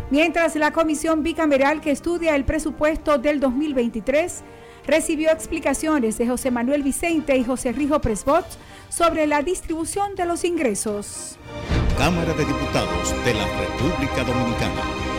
Mientras 0.09 0.55
la 0.55 0.71
comisión 0.71 1.21
bicameral 1.21 1.81
que 1.81 1.91
estudia 1.91 2.35
el 2.35 2.45
presupuesto 2.45 3.17
del 3.17 3.39
2023 3.39 4.43
recibió 4.87 5.31
explicaciones 5.31 6.17
de 6.17 6.27
José 6.27 6.49
Manuel 6.49 6.81
Vicente 6.81 7.37
y 7.37 7.43
José 7.43 7.71
Rijo 7.71 7.99
Presbot 8.01 8.45
sobre 8.89 9.27
la 9.27 9.43
distribución 9.43 10.15
de 10.15 10.25
los 10.25 10.43
ingresos. 10.43 11.37
Cámara 11.97 12.33
de 12.33 12.45
Diputados 12.45 13.13
de 13.23 13.33
la 13.33 13.45
República 13.45 14.23
Dominicana. 14.23 15.18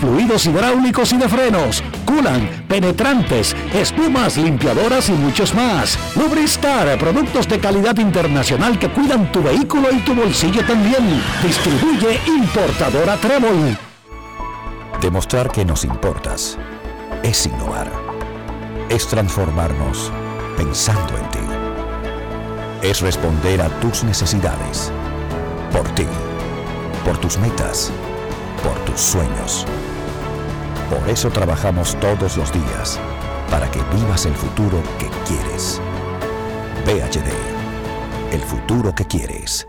fluidos 0.00 0.46
hidráulicos 0.46 1.12
y 1.12 1.16
de 1.16 1.28
frenos, 1.28 1.82
culan, 2.04 2.64
penetrantes, 2.68 3.56
espumas, 3.74 4.36
limpiadoras 4.36 5.08
y 5.08 5.12
muchos 5.12 5.54
más. 5.54 5.98
Lubristar, 6.16 6.98
productos 6.98 7.48
de 7.48 7.58
calidad 7.58 7.96
internacional 7.98 8.78
que 8.78 8.88
cuidan 8.90 9.30
tu 9.32 9.42
vehículo 9.42 9.88
y 9.92 9.98
tu 9.98 10.14
bolsillo 10.14 10.64
también. 10.64 11.22
Distribuye 11.42 12.20
importadora 12.26 13.16
Trébol. 13.16 13.76
Demostrar 15.00 15.50
que 15.50 15.64
nos 15.64 15.84
importas 15.84 16.58
es 17.22 17.46
innovar. 17.46 17.90
Es 18.88 19.06
transformarnos 19.08 20.12
pensando 20.56 21.16
en 21.18 21.30
ti. 21.30 21.38
Es 22.82 23.00
responder 23.00 23.60
a 23.62 23.68
tus 23.80 24.04
necesidades. 24.04 24.92
Por 25.72 25.88
ti. 25.90 26.06
Por 27.04 27.18
tus 27.18 27.38
metas 27.38 27.92
por 28.66 28.78
tus 28.84 29.00
sueños. 29.00 29.64
Por 30.90 31.08
eso 31.08 31.30
trabajamos 31.30 31.96
todos 32.00 32.36
los 32.36 32.52
días, 32.52 32.98
para 33.48 33.70
que 33.70 33.80
vivas 33.94 34.26
el 34.26 34.34
futuro 34.34 34.82
que 34.98 35.08
quieres. 35.26 35.80
VHD, 36.84 38.34
el 38.34 38.40
futuro 38.40 38.92
que 38.92 39.04
quieres. 39.04 39.68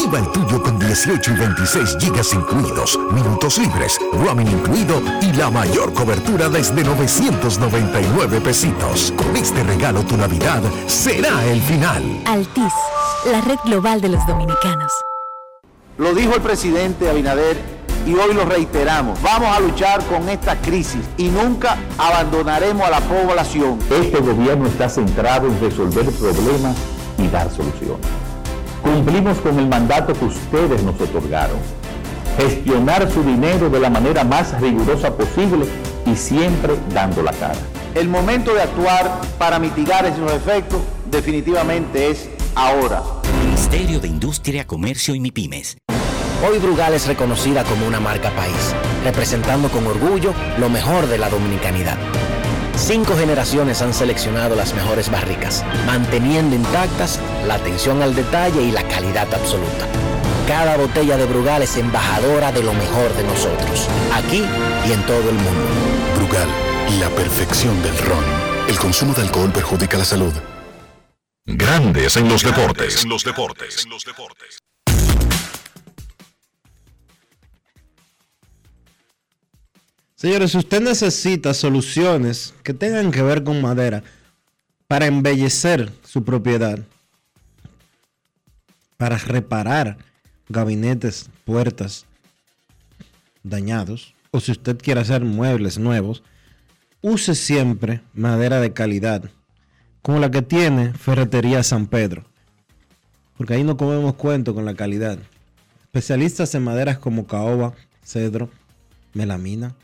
Activa 0.00 0.18
el 0.18 0.32
tuyo 0.32 0.62
con 0.62 0.78
18 0.78 1.30
y 1.30 1.34
26 1.34 1.96
gigas 2.00 2.32
incluidos, 2.32 2.98
minutos 3.12 3.58
libres, 3.58 3.98
roaming 4.14 4.48
incluido 4.48 5.02
y 5.20 5.30
la 5.34 5.50
mayor 5.50 5.92
cobertura 5.92 6.48
desde 6.48 6.82
999 6.82 8.40
pesitos. 8.40 9.12
Con 9.14 9.36
este 9.36 9.62
regalo 9.62 10.02
tu 10.02 10.16
Navidad 10.16 10.62
será 10.86 11.44
el 11.44 11.60
final. 11.60 12.02
Altis, 12.24 12.72
la 13.30 13.42
red 13.42 13.58
global 13.66 14.00
de 14.00 14.08
los 14.08 14.26
dominicanos. 14.26 14.90
Lo 15.98 16.14
dijo 16.14 16.34
el 16.34 16.40
presidente 16.40 17.10
Abinader 17.10 17.58
y 18.06 18.14
hoy 18.14 18.32
lo 18.32 18.46
reiteramos. 18.46 19.20
Vamos 19.20 19.54
a 19.54 19.60
luchar 19.60 20.02
con 20.06 20.30
esta 20.30 20.56
crisis 20.62 21.04
y 21.18 21.28
nunca 21.28 21.76
abandonaremos 21.98 22.86
a 22.86 22.90
la 22.90 23.00
población. 23.00 23.78
Este 23.90 24.18
gobierno 24.20 24.66
está 24.66 24.88
centrado 24.88 25.46
en 25.46 25.60
resolver 25.60 26.10
problemas 26.12 26.74
y 27.18 27.28
dar 27.28 27.50
soluciones. 27.50 28.29
Cumplimos 28.82 29.38
con 29.38 29.58
el 29.58 29.68
mandato 29.68 30.12
que 30.14 30.24
ustedes 30.24 30.82
nos 30.82 31.00
otorgaron. 31.00 31.58
Gestionar 32.38 33.10
su 33.10 33.22
dinero 33.22 33.68
de 33.68 33.80
la 33.80 33.90
manera 33.90 34.24
más 34.24 34.58
rigurosa 34.60 35.14
posible 35.16 35.66
y 36.06 36.16
siempre 36.16 36.74
dando 36.94 37.22
la 37.22 37.32
cara. 37.32 37.58
El 37.94 38.08
momento 38.08 38.54
de 38.54 38.62
actuar 38.62 39.20
para 39.38 39.58
mitigar 39.58 40.06
esos 40.06 40.32
efectos 40.32 40.80
definitivamente 41.10 42.10
es 42.10 42.30
ahora. 42.54 43.02
Ministerio 43.44 44.00
de 44.00 44.08
Industria, 44.08 44.66
Comercio 44.66 45.14
y 45.14 45.20
MIPIMES. 45.20 45.76
Hoy 46.48 46.58
Brugal 46.58 46.94
es 46.94 47.06
reconocida 47.06 47.64
como 47.64 47.86
una 47.86 48.00
marca 48.00 48.30
país, 48.30 48.74
representando 49.04 49.68
con 49.68 49.86
orgullo 49.86 50.32
lo 50.58 50.70
mejor 50.70 51.06
de 51.06 51.18
la 51.18 51.28
dominicanidad. 51.28 51.98
Cinco 52.80 53.14
generaciones 53.14 53.82
han 53.82 53.92
seleccionado 53.92 54.56
las 54.56 54.74
mejores 54.74 55.10
barricas, 55.10 55.64
manteniendo 55.86 56.56
intactas 56.56 57.20
la 57.46 57.54
atención 57.54 58.02
al 58.02 58.14
detalle 58.14 58.62
y 58.62 58.72
la 58.72 58.82
calidad 58.88 59.32
absoluta. 59.32 59.86
Cada 60.48 60.76
botella 60.76 61.16
de 61.16 61.26
Brugal 61.26 61.62
es 61.62 61.76
embajadora 61.76 62.50
de 62.50 62.62
lo 62.62 62.72
mejor 62.72 63.14
de 63.14 63.22
nosotros, 63.24 63.86
aquí 64.12 64.42
y 64.88 64.92
en 64.92 65.06
todo 65.06 65.28
el 65.28 65.36
mundo. 65.36 65.68
Brugal, 66.16 66.48
la 66.98 67.10
perfección 67.10 67.80
del 67.82 67.96
ron. 67.98 68.24
El 68.66 68.78
consumo 68.78 69.12
de 69.14 69.22
alcohol 69.22 69.52
perjudica 69.52 69.98
la 69.98 70.04
salud. 70.04 70.32
Grandes 71.44 72.16
en 72.16 72.28
los 72.28 72.42
deportes. 72.42 73.04
En 73.04 73.10
los 73.10 73.22
deportes. 73.24 73.86
Señores, 80.20 80.50
si 80.50 80.58
usted 80.58 80.82
necesita 80.82 81.54
soluciones 81.54 82.52
que 82.62 82.74
tengan 82.74 83.10
que 83.10 83.22
ver 83.22 83.42
con 83.42 83.62
madera 83.62 84.02
para 84.86 85.06
embellecer 85.06 85.90
su 86.04 86.24
propiedad, 86.24 86.78
para 88.98 89.16
reparar 89.16 89.96
gabinetes, 90.50 91.30
puertas 91.46 92.04
dañados, 93.42 94.12
o 94.30 94.40
si 94.40 94.52
usted 94.52 94.76
quiere 94.76 95.00
hacer 95.00 95.24
muebles 95.24 95.78
nuevos, 95.78 96.22
use 97.00 97.34
siempre 97.34 98.02
madera 98.12 98.60
de 98.60 98.74
calidad, 98.74 99.30
como 100.02 100.18
la 100.18 100.30
que 100.30 100.42
tiene 100.42 100.92
Ferretería 100.92 101.62
San 101.62 101.86
Pedro. 101.86 102.26
Porque 103.38 103.54
ahí 103.54 103.64
no 103.64 103.78
comemos 103.78 104.16
cuento 104.16 104.54
con 104.54 104.66
la 104.66 104.74
calidad. 104.74 105.18
Especialistas 105.84 106.54
en 106.54 106.64
maderas 106.64 106.98
como 106.98 107.26
caoba, 107.26 107.72
cedro, 108.04 108.50
melamina, 109.14 109.74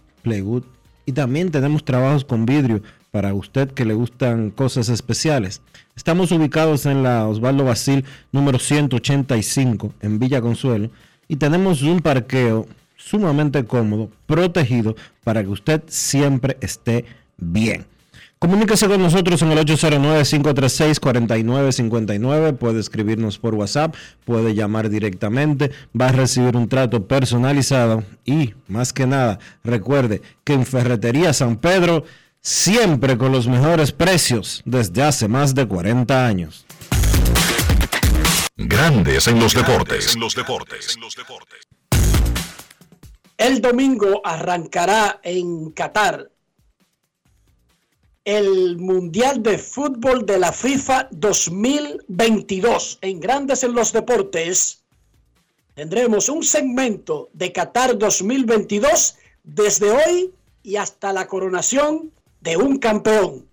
Y 1.07 1.13
también 1.13 1.51
tenemos 1.51 1.85
trabajos 1.85 2.25
con 2.25 2.47
vidrio 2.47 2.83
para 3.13 3.33
usted 3.33 3.71
que 3.71 3.85
le 3.85 3.95
gustan 3.95 4.51
cosas 4.51 4.89
especiales. 4.89 5.63
Estamos 5.95 6.33
ubicados 6.33 6.85
en 6.85 7.03
la 7.03 7.27
Osvaldo 7.29 7.65
Basil 7.65 8.05
número 8.33 8.59
185 8.59 9.95
en 10.03 10.19
Villa 10.19 10.41
Consuelo 10.41 10.91
y 11.29 11.37
tenemos 11.37 11.83
un 11.83 12.01
parqueo 12.01 12.67
sumamente 12.97 13.65
cómodo, 13.65 14.11
protegido, 14.27 14.97
para 15.23 15.43
que 15.43 15.51
usted 15.51 15.83
siempre 15.87 16.57
esté 16.61 17.05
bien. 17.37 17.87
Comuníquese 18.47 18.87
con 18.87 19.03
nosotros 19.03 19.43
en 19.43 19.51
el 19.51 19.59
809-536-4959. 19.67 22.57
Puede 22.57 22.79
escribirnos 22.79 23.41
por 23.41 23.57
WhatsApp, 23.57 23.97
puede 24.25 24.55
llamar 24.55 24.89
directamente, 24.89 25.73
va 26.01 26.11
a 26.11 26.13
recibir 26.13 26.57
un 26.57 26.69
trato 26.69 27.09
personalizado 27.09 28.05
y, 28.25 28.55
más 28.69 28.93
que 28.93 29.09
nada, 29.09 29.41
recuerde 29.65 30.23
que 30.45 30.53
en 30.53 30.65
Ferretería 30.65 31.33
San 31.33 31.57
Pedro, 31.57 32.05
siempre 32.41 33.19
con 33.19 33.33
los 33.33 33.49
mejores 33.49 33.91
precios 33.91 34.63
desde 34.65 35.03
hace 35.03 35.27
más 35.27 35.53
de 35.53 35.67
40 35.67 36.25
años. 36.25 36.67
Grandes 38.57 39.27
en 39.27 39.41
los 39.41 39.55
deportes. 39.55 40.15
En 40.15 40.21
los 40.21 40.37
deportes. 40.37 40.97
El 43.39 43.61
domingo 43.61 44.23
arrancará 44.25 45.19
en 45.25 45.73
Qatar 45.73 46.31
el 48.27 48.77
Mundial 48.77 49.41
de 49.41 49.57
Fútbol 49.57 50.27
de 50.27 50.39
la 50.39 50.53
FIFA 50.53 51.09
2022. 51.13 52.99
En 53.01 53.21
Grandes 53.21 53.63
en 53.63 53.73
los 53.73 53.93
Deportes 53.93 54.83
tendremos 55.75 56.29
un 56.29 56.43
segmento 56.43 57.31
de 57.33 57.53
Qatar 57.53 57.97
2022 57.97 59.15
desde 59.45 59.93
hoy 59.93 60.35
y 60.65 60.75
hasta 60.75 61.13
la 61.13 61.29
coronación 61.29 62.13
de 62.41 62.57
un 62.57 62.79
campeón. 62.79 63.47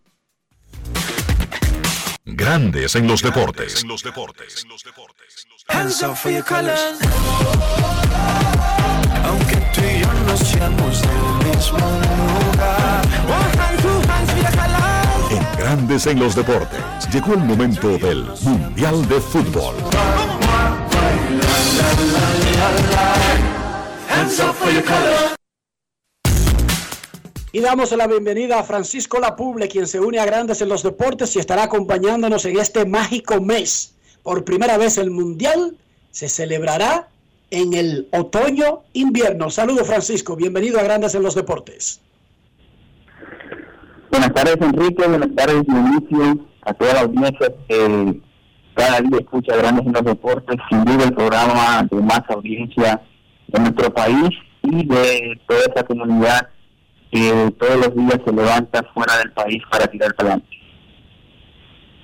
Grandes 2.25 2.95
en 2.95 3.05
los 3.07 3.21
deportes. 3.21 3.83
En 3.83 3.89
los 3.89 4.01
deportes. 4.01 4.65
Hands 5.67 6.01
up 6.01 6.15
for 6.15 6.31
your 6.31 6.43
colors. 6.43 6.97
Aunque 9.23 9.55
tú 9.75 9.81
y 9.81 10.01
yo 10.01 10.13
no 10.25 10.35
seamos 10.35 11.01
del 11.01 11.47
mismo 11.51 11.77
lugar. 11.77 13.52
Grandes 15.73 16.05
en 16.05 16.19
los 16.19 16.35
deportes. 16.35 16.79
Llegó 17.11 17.33
el 17.33 17.39
momento 17.39 17.97
del 17.97 18.23
Mundial 18.43 19.09
de 19.09 19.19
Fútbol. 19.19 19.73
Y 27.51 27.59
damos 27.59 27.91
la 27.93 28.05
bienvenida 28.05 28.59
a 28.59 28.63
Francisco 28.63 29.19
Lapuble, 29.19 29.67
quien 29.67 29.87
se 29.87 29.99
une 29.99 30.19
a 30.19 30.25
Grandes 30.25 30.61
en 30.61 30.69
los 30.69 30.83
Deportes 30.83 31.35
y 31.35 31.39
estará 31.39 31.63
acompañándonos 31.63 32.45
en 32.45 32.59
este 32.59 32.85
mágico 32.85 33.41
mes. 33.41 33.95
Por 34.21 34.45
primera 34.45 34.77
vez 34.77 34.99
el 34.99 35.09
Mundial 35.09 35.75
se 36.11 36.29
celebrará 36.29 37.07
en 37.49 37.73
el 37.73 38.09
otoño-invierno. 38.11 39.49
Saludos 39.49 39.87
Francisco, 39.87 40.35
bienvenido 40.35 40.79
a 40.79 40.83
Grandes 40.83 41.15
en 41.15 41.23
los 41.23 41.33
Deportes. 41.33 41.99
Buenas 44.13 44.33
tardes 44.35 44.57
Enrique, 44.61 45.07
buenas 45.07 45.35
tardes 45.35 45.63
Dionisio, 45.65 46.45
a 46.61 46.73
toda 46.75 46.93
la 46.93 46.99
audiencia 46.99 47.51
que 47.67 48.21
cada 48.75 49.01
día 49.01 49.17
escucha 49.19 49.55
Grandes 49.55 49.87
en 49.87 49.93
los 49.93 50.05
Deportes, 50.05 50.55
sin 50.69 50.85
duda 50.85 51.05
el 51.05 51.15
programa 51.15 51.87
de 51.89 51.99
más 51.99 52.21
audiencia 52.29 53.01
de 53.47 53.59
nuestro 53.59 53.91
país 53.91 54.29
y 54.61 54.85
de 54.85 55.41
toda 55.47 55.61
esa 55.61 55.83
comunidad 55.83 56.47
que 57.11 57.55
todos 57.57 57.75
los 57.77 57.95
días 57.95 58.19
se 58.23 58.31
levanta 58.31 58.85
fuera 58.93 59.17
del 59.17 59.31
país 59.31 59.63
para 59.71 59.87
tirar 59.87 60.13
para 60.13 60.29
adelante. 60.33 60.57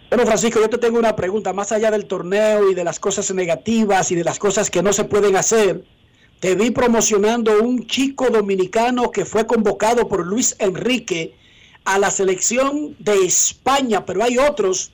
Bueno, 0.10 0.26
Francisco, 0.26 0.60
yo 0.60 0.68
te 0.68 0.80
tengo 0.80 0.97
una 0.97 1.16
pregunta. 1.16 1.53
Más 1.53 1.72
allá 1.72 1.91
del 1.91 2.07
torneo 2.07 2.72
y 2.72 2.74
de 2.74 2.84
las 2.84 2.99
cosas 2.99 3.32
negativas 3.36 4.12
y 4.12 4.16
de 4.16 4.24
las 4.24 4.39
cosas 4.39 4.72
que 4.72 4.82
no 4.82 4.93
se 4.93 5.03
pueden 5.03 5.36
hacer, 5.36 5.84
te 6.39 6.55
vi 6.55 6.72
promocionando 6.72 7.62
un 7.62 7.86
chico 7.86 8.32
dominicano 8.32 9.12
que 9.12 9.26
fue 9.26 9.45
convocado 9.45 10.07
por 10.07 10.26
Luis 10.26 10.55
Enrique 10.57 11.36
a 11.89 11.97
la 11.97 12.11
selección 12.11 12.95
de 12.99 13.25
España, 13.25 14.05
pero 14.05 14.23
hay 14.23 14.37
otros. 14.37 14.91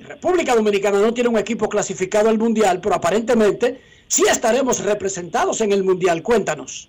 República 0.00 0.54
Dominicana 0.54 0.98
no 0.98 1.12
tiene 1.12 1.28
un 1.28 1.38
equipo 1.38 1.68
clasificado 1.68 2.30
al 2.30 2.38
Mundial, 2.38 2.80
pero 2.80 2.94
aparentemente 2.94 3.82
sí 4.06 4.24
estaremos 4.30 4.82
representados 4.82 5.60
en 5.60 5.72
el 5.72 5.84
Mundial. 5.84 6.22
Cuéntanos. 6.22 6.88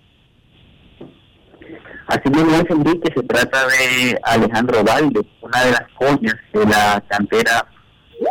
Así 2.06 2.30
mismo 2.30 2.54
es 2.54 2.70
Enrique, 2.70 3.12
se 3.14 3.22
trata 3.24 3.66
de 3.66 4.18
Alejandro 4.22 4.82
Valde, 4.82 5.20
una 5.42 5.64
de 5.64 5.70
las 5.72 5.84
joyas 5.96 6.36
de 6.54 6.64
la 6.64 7.04
cantera 7.08 7.66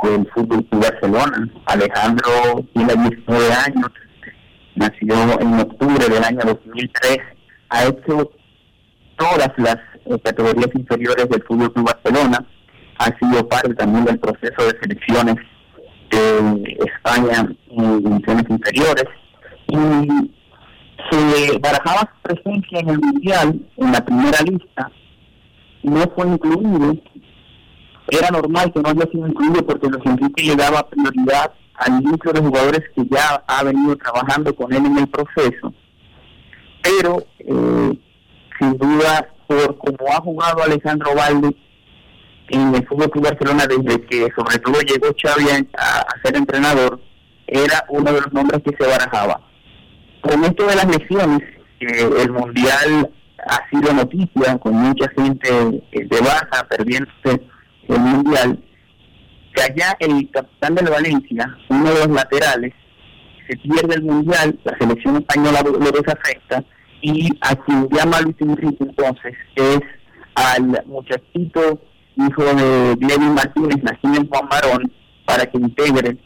del 0.02 0.28
Fútbol 0.34 0.66
Club 0.66 0.82
Barcelona. 0.82 1.48
Alejandro 1.66 2.66
tiene 2.74 2.94
19 2.96 3.54
años, 3.54 3.92
nació 4.74 5.40
en 5.42 5.60
octubre 5.60 6.10
del 6.10 6.24
año 6.24 6.40
2003, 6.44 7.20
ha 7.70 7.86
hecho 7.86 8.32
todas 9.18 9.52
las 9.58 9.80
categorías 10.24 10.70
inferiores 10.74 11.30
del 11.30 11.44
Fútbol 11.44 11.74
Club 11.74 11.86
Barcelona, 11.86 12.46
ha 12.98 13.06
sido 13.18 13.48
parte 13.48 13.74
también 13.76 14.06
del 14.06 14.20
proceso 14.20 14.64
de 14.64 14.80
selecciones 14.80 15.36
de 16.12 16.78
España 16.86 17.48
en 17.70 18.04
divisiones 18.04 18.46
inferiores 18.50 19.06
y 19.68 20.32
se 21.12 21.60
barajaba 21.60 22.02
su 22.02 22.22
presencia 22.22 22.80
en 22.80 22.90
el 22.90 23.00
Mundial, 23.00 23.60
en 23.78 23.92
la 23.92 24.04
primera 24.04 24.42
lista, 24.42 24.92
no 25.84 26.02
fue 26.16 26.28
incluido. 26.28 26.96
Era 28.08 28.30
normal 28.30 28.72
que 28.72 28.82
no 28.82 28.90
haya 28.90 29.12
sido 29.12 29.28
incluido 29.28 29.66
porque 29.66 29.90
los 29.90 30.06
Enrique 30.06 30.44
le 30.44 30.56
daba 30.56 30.88
prioridad 30.88 31.52
al 31.76 32.04
núcleo 32.04 32.34
de 32.34 32.42
jugadores 32.42 32.82
que 32.96 33.04
ya 33.10 33.44
ha 33.48 33.64
venido 33.64 33.96
trabajando 33.98 34.56
con 34.56 34.72
él 34.74 34.86
en 34.86 34.98
el 34.98 35.08
proceso. 35.08 35.74
Pero, 36.82 37.26
eh, 37.40 38.00
sin 38.60 38.78
duda, 38.78 39.28
por 39.48 39.78
como 39.78 40.12
ha 40.12 40.22
jugado 40.22 40.64
Alejandro 40.64 41.16
Valde 41.16 41.56
en 42.50 42.76
el 42.76 42.88
Fútbol 42.88 43.10
Club 43.10 43.26
Barcelona 43.26 43.66
desde 43.68 44.02
que 44.06 44.28
sobre 44.36 44.60
todo 44.60 44.80
llegó 44.82 45.08
Xavi 45.20 45.68
a, 45.78 46.06
ser 46.24 46.36
entrenador, 46.36 47.00
era 47.48 47.86
uno 47.90 48.12
de 48.12 48.22
los 48.22 48.34
nombres 48.34 48.62
que 48.64 48.76
se 48.78 48.90
barajaba. 48.90 49.42
Con 50.22 50.44
esto 50.44 50.66
de 50.66 50.76
las 50.76 50.88
lesiones, 50.88 51.42
el 51.80 52.32
Mundial 52.32 53.12
ha 53.48 53.70
sido 53.70 53.94
noticia, 53.94 54.58
con 54.58 54.74
mucha 54.74 55.08
gente 55.10 55.84
eh, 55.92 56.08
de 56.08 56.20
baja, 56.22 56.68
perdiéndose 56.70 57.42
el 57.88 58.00
Mundial, 58.00 58.64
que 59.54 59.62
allá 59.62 59.96
el 60.00 60.30
capitán 60.32 60.76
del 60.76 60.90
Valencia, 60.90 61.58
uno 61.70 61.94
de 61.94 62.08
los 62.08 62.10
laterales, 62.10 62.74
se 63.48 63.56
pierde 63.58 63.96
el 63.96 64.04
Mundial, 64.04 64.60
la 64.64 64.78
selección 64.80 65.18
española 65.18 65.62
lo 65.64 65.92
desafecta, 65.92 66.64
y 67.06 67.30
a 67.42 67.56
quien 67.56 67.88
llama 67.90 68.20
Luis 68.22 68.36
Enrique 68.40 68.78
entonces 68.80 69.36
es 69.56 69.80
al 70.34 70.84
muchachito 70.88 71.80
hijo 72.16 72.44
de 72.44 72.96
Glenn 72.96 73.36
Martínez, 73.36 73.84
nacido 73.84 74.16
en 74.16 74.28
Juan 74.28 74.50
Barón, 74.50 74.92
para 75.26 75.46
que 75.46 75.58
integre 75.58 76.18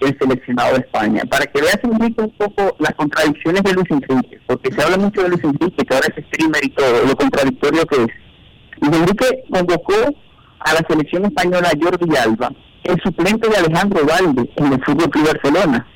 el 0.00 0.18
seleccionado 0.18 0.74
de 0.74 0.80
España. 0.80 1.22
Para 1.30 1.46
que 1.46 1.60
veas 1.60 1.78
un 1.84 2.32
poco 2.38 2.76
las 2.80 2.92
contradicciones 2.94 3.62
de 3.62 3.72
Luis 3.72 3.86
Enrique, 3.88 4.40
porque 4.46 4.72
se 4.72 4.82
habla 4.82 4.98
mucho 4.98 5.22
de 5.22 5.28
Luis 5.28 5.44
Enrique, 5.44 5.84
que 5.84 5.94
ahora 5.94 6.08
es 6.16 6.24
streamer 6.26 6.64
y 6.64 6.70
todo, 6.70 7.06
lo 7.06 7.14
contradictorio 7.16 7.86
que 7.86 7.96
es. 7.96 8.08
Luis 8.80 8.96
Enrique 8.96 9.44
convocó 9.48 9.94
a 10.58 10.74
la 10.74 10.84
selección 10.88 11.24
española 11.26 11.70
Jordi 11.80 12.16
Alba, 12.16 12.50
el 12.82 13.00
suplente 13.00 13.48
de 13.48 13.56
Alejandro 13.58 14.04
Valde 14.04 14.50
en 14.56 14.72
el 14.72 14.84
Fútbol 14.84 15.10
Club 15.10 15.26
Barcelona, 15.26 15.86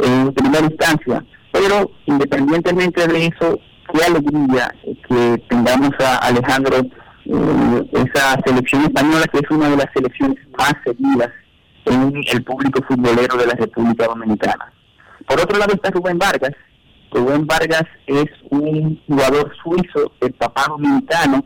en 0.00 0.34
primera 0.34 0.66
instancia. 0.66 1.24
Pero 1.52 1.90
independientemente 2.06 3.06
de 3.06 3.26
eso, 3.26 3.58
qué 3.92 4.04
alegría 4.04 4.74
que 5.08 5.42
tengamos 5.48 5.90
a 6.00 6.16
Alejandro, 6.18 6.76
eh, 6.78 7.90
esa 7.92 8.40
selección 8.44 8.82
española 8.82 9.26
que 9.32 9.38
es 9.38 9.50
una 9.50 9.68
de 9.68 9.76
las 9.76 9.86
selecciones 9.94 10.38
más 10.58 10.74
seguidas 10.84 11.30
en 11.86 12.22
el 12.32 12.44
público 12.44 12.82
futbolero 12.86 13.36
de 13.36 13.46
la 13.46 13.54
República 13.54 14.06
Dominicana. 14.06 14.72
Por 15.26 15.40
otro 15.40 15.58
lado 15.58 15.74
está 15.74 15.90
Rubén 15.90 16.18
Vargas. 16.18 16.52
Rubén 17.10 17.46
Vargas 17.46 17.84
es 18.06 18.26
un 18.50 19.00
jugador 19.06 19.52
suizo, 19.62 20.12
el 20.20 20.32
papá 20.34 20.66
dominicano, 20.68 21.44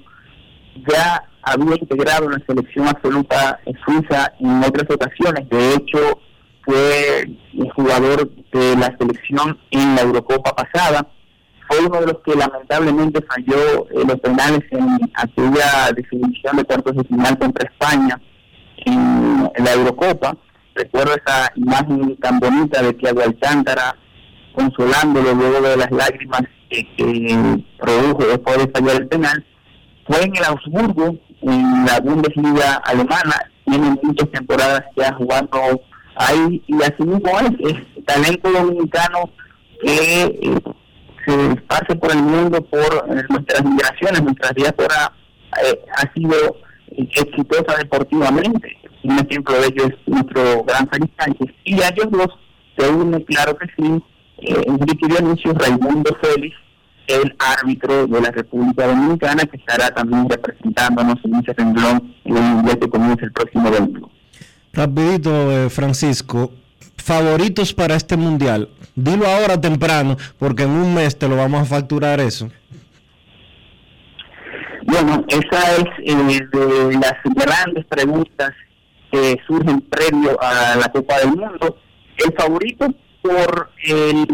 ya 0.89 1.25
había 1.43 1.77
integrado 1.77 2.27
en 2.27 2.33
la 2.33 2.47
selección 2.47 2.89
absoluta 2.89 3.61
suiza 3.85 4.33
en 4.41 4.63
otras 4.63 4.89
ocasiones. 4.91 5.49
De 5.49 5.75
hecho, 5.75 6.21
fue 6.65 7.23
el 7.53 7.71
jugador 7.73 8.31
de 8.53 8.77
la 8.77 8.97
selección 8.99 9.59
en 9.71 9.97
la 9.97 10.03
Eurocopa 10.03 10.55
pasada. 10.55 11.09
Fue 11.73 11.87
uno 11.87 12.01
de 12.01 12.07
los 12.07 12.19
que 12.23 12.35
lamentablemente 12.35 13.25
falló 13.27 13.87
en 13.93 14.07
los 14.07 14.21
penales 14.21 14.61
en 14.73 14.87
aquella 15.15 15.91
definición 15.97 16.59
de 16.59 16.65
cuartos 16.65 16.97
de 16.97 17.05
final 17.05 17.39
contra 17.39 17.71
España 17.71 18.21
en, 18.85 19.51
la 19.65 19.73
Eurocopa. 19.73 20.37
Recuerdo 20.75 21.15
esa 21.15 21.51
imagen 21.55 22.15
tan 22.17 22.41
bonita 22.41 22.83
de 22.83 22.93
Thiago 22.93 23.23
Alcántara 23.23 23.97
consolándolo 24.55 25.33
luego 25.33 25.63
de 25.63 25.79
las 25.79 25.91
lágrimas 25.91 26.43
que, 26.69 26.85
produjo 27.79 28.27
después 28.27 28.59
de 28.59 28.71
fallar 28.71 28.97
el 29.01 29.09
penal. 29.09 29.47
Fue 30.07 30.25
en 30.25 30.37
el 30.37 30.45
Augsburgo 30.45 31.17
en 31.41 31.87
la 31.87 32.01
Bundesliga 32.01 32.83
alemana, 32.85 33.51
tiene 33.65 33.97
muchas 34.03 34.31
temporadas 34.31 34.85
ya 34.95 35.15
jugando 35.15 35.81
ahí 36.17 36.63
y 36.67 36.83
así 36.83 37.03
mismo 37.03 37.31
es, 37.41 37.77
es 37.77 38.05
talento 38.05 38.53
dominicano 38.53 39.31
que 39.83 40.25
eh, 40.25 40.61
se 41.27 41.53
esparce 41.53 41.97
por 41.97 42.13
el 42.13 42.23
mundo 42.23 42.63
por 42.65 43.07
eh, 43.09 43.23
nuestras 43.29 43.65
migraciones, 43.65 44.23
nuestra 44.23 44.51
diáspora 44.51 45.13
eh, 45.65 45.81
ha 45.97 46.13
sido 46.13 46.57
exitosa 46.97 47.77
deportivamente. 47.79 48.77
Un 49.05 49.19
ejemplo 49.19 49.61
de 49.61 49.67
ello 49.67 49.85
es 49.87 49.95
nuestro 50.07 50.65
gran 50.65 50.89
Félix 50.89 51.13
Sánchez. 51.19 51.55
Y 51.65 51.81
a 51.83 51.89
ellos 51.89 52.11
dos 52.11 52.29
se 52.77 52.89
une, 52.89 53.25
claro 53.25 53.57
que 53.57 53.67
sí, 53.77 54.03
eh, 54.39 55.55
Raimundo 55.55 56.17
Félix, 56.23 56.57
el 57.07 57.35
árbitro 57.39 58.07
de 58.07 58.21
la 58.21 58.31
República 58.31 58.87
Dominicana, 58.87 59.45
que 59.45 59.57
estará 59.57 59.91
también 59.91 60.29
representándonos 60.29 61.17
en 61.25 61.35
ese 61.37 61.53
renglón 61.53 62.15
en 62.25 62.69
el 62.69 62.79
que 62.79 62.89
comienza 62.89 63.25
el 63.25 63.33
próximo 63.33 63.71
domingo. 63.71 64.11
Rapidito, 64.73 65.53
eh, 65.53 65.69
Francisco, 65.69 66.53
favoritos 67.03 67.73
para 67.73 67.97
este 67.97 68.17
Mundial. 68.17 68.69
Dilo 68.95 69.27
ahora 69.27 69.61
temprano, 69.61 70.17
porque 70.39 70.65
en 70.65 70.71
un 70.71 70.95
mes 70.95 71.19
te 71.19 71.29
lo 71.29 71.37
vamos 71.37 71.63
a 71.63 71.65
facturar 71.65 72.21
eso. 72.21 72.51
Bueno, 74.85 75.25
esa 75.29 75.77
es 75.77 75.85
eh, 76.05 76.41
de 76.53 76.93
las 76.95 77.15
grandes 77.25 77.87
preguntas 77.87 78.53
que 79.11 79.39
surgen 79.47 79.81
previo 79.83 80.37
a 80.43 80.77
la 80.77 80.91
Copa 80.91 81.19
del 81.19 81.29
Mundo. 81.29 81.79
El 82.17 82.33
favorito 82.35 82.87
por 83.23 83.71
el, 83.85 84.27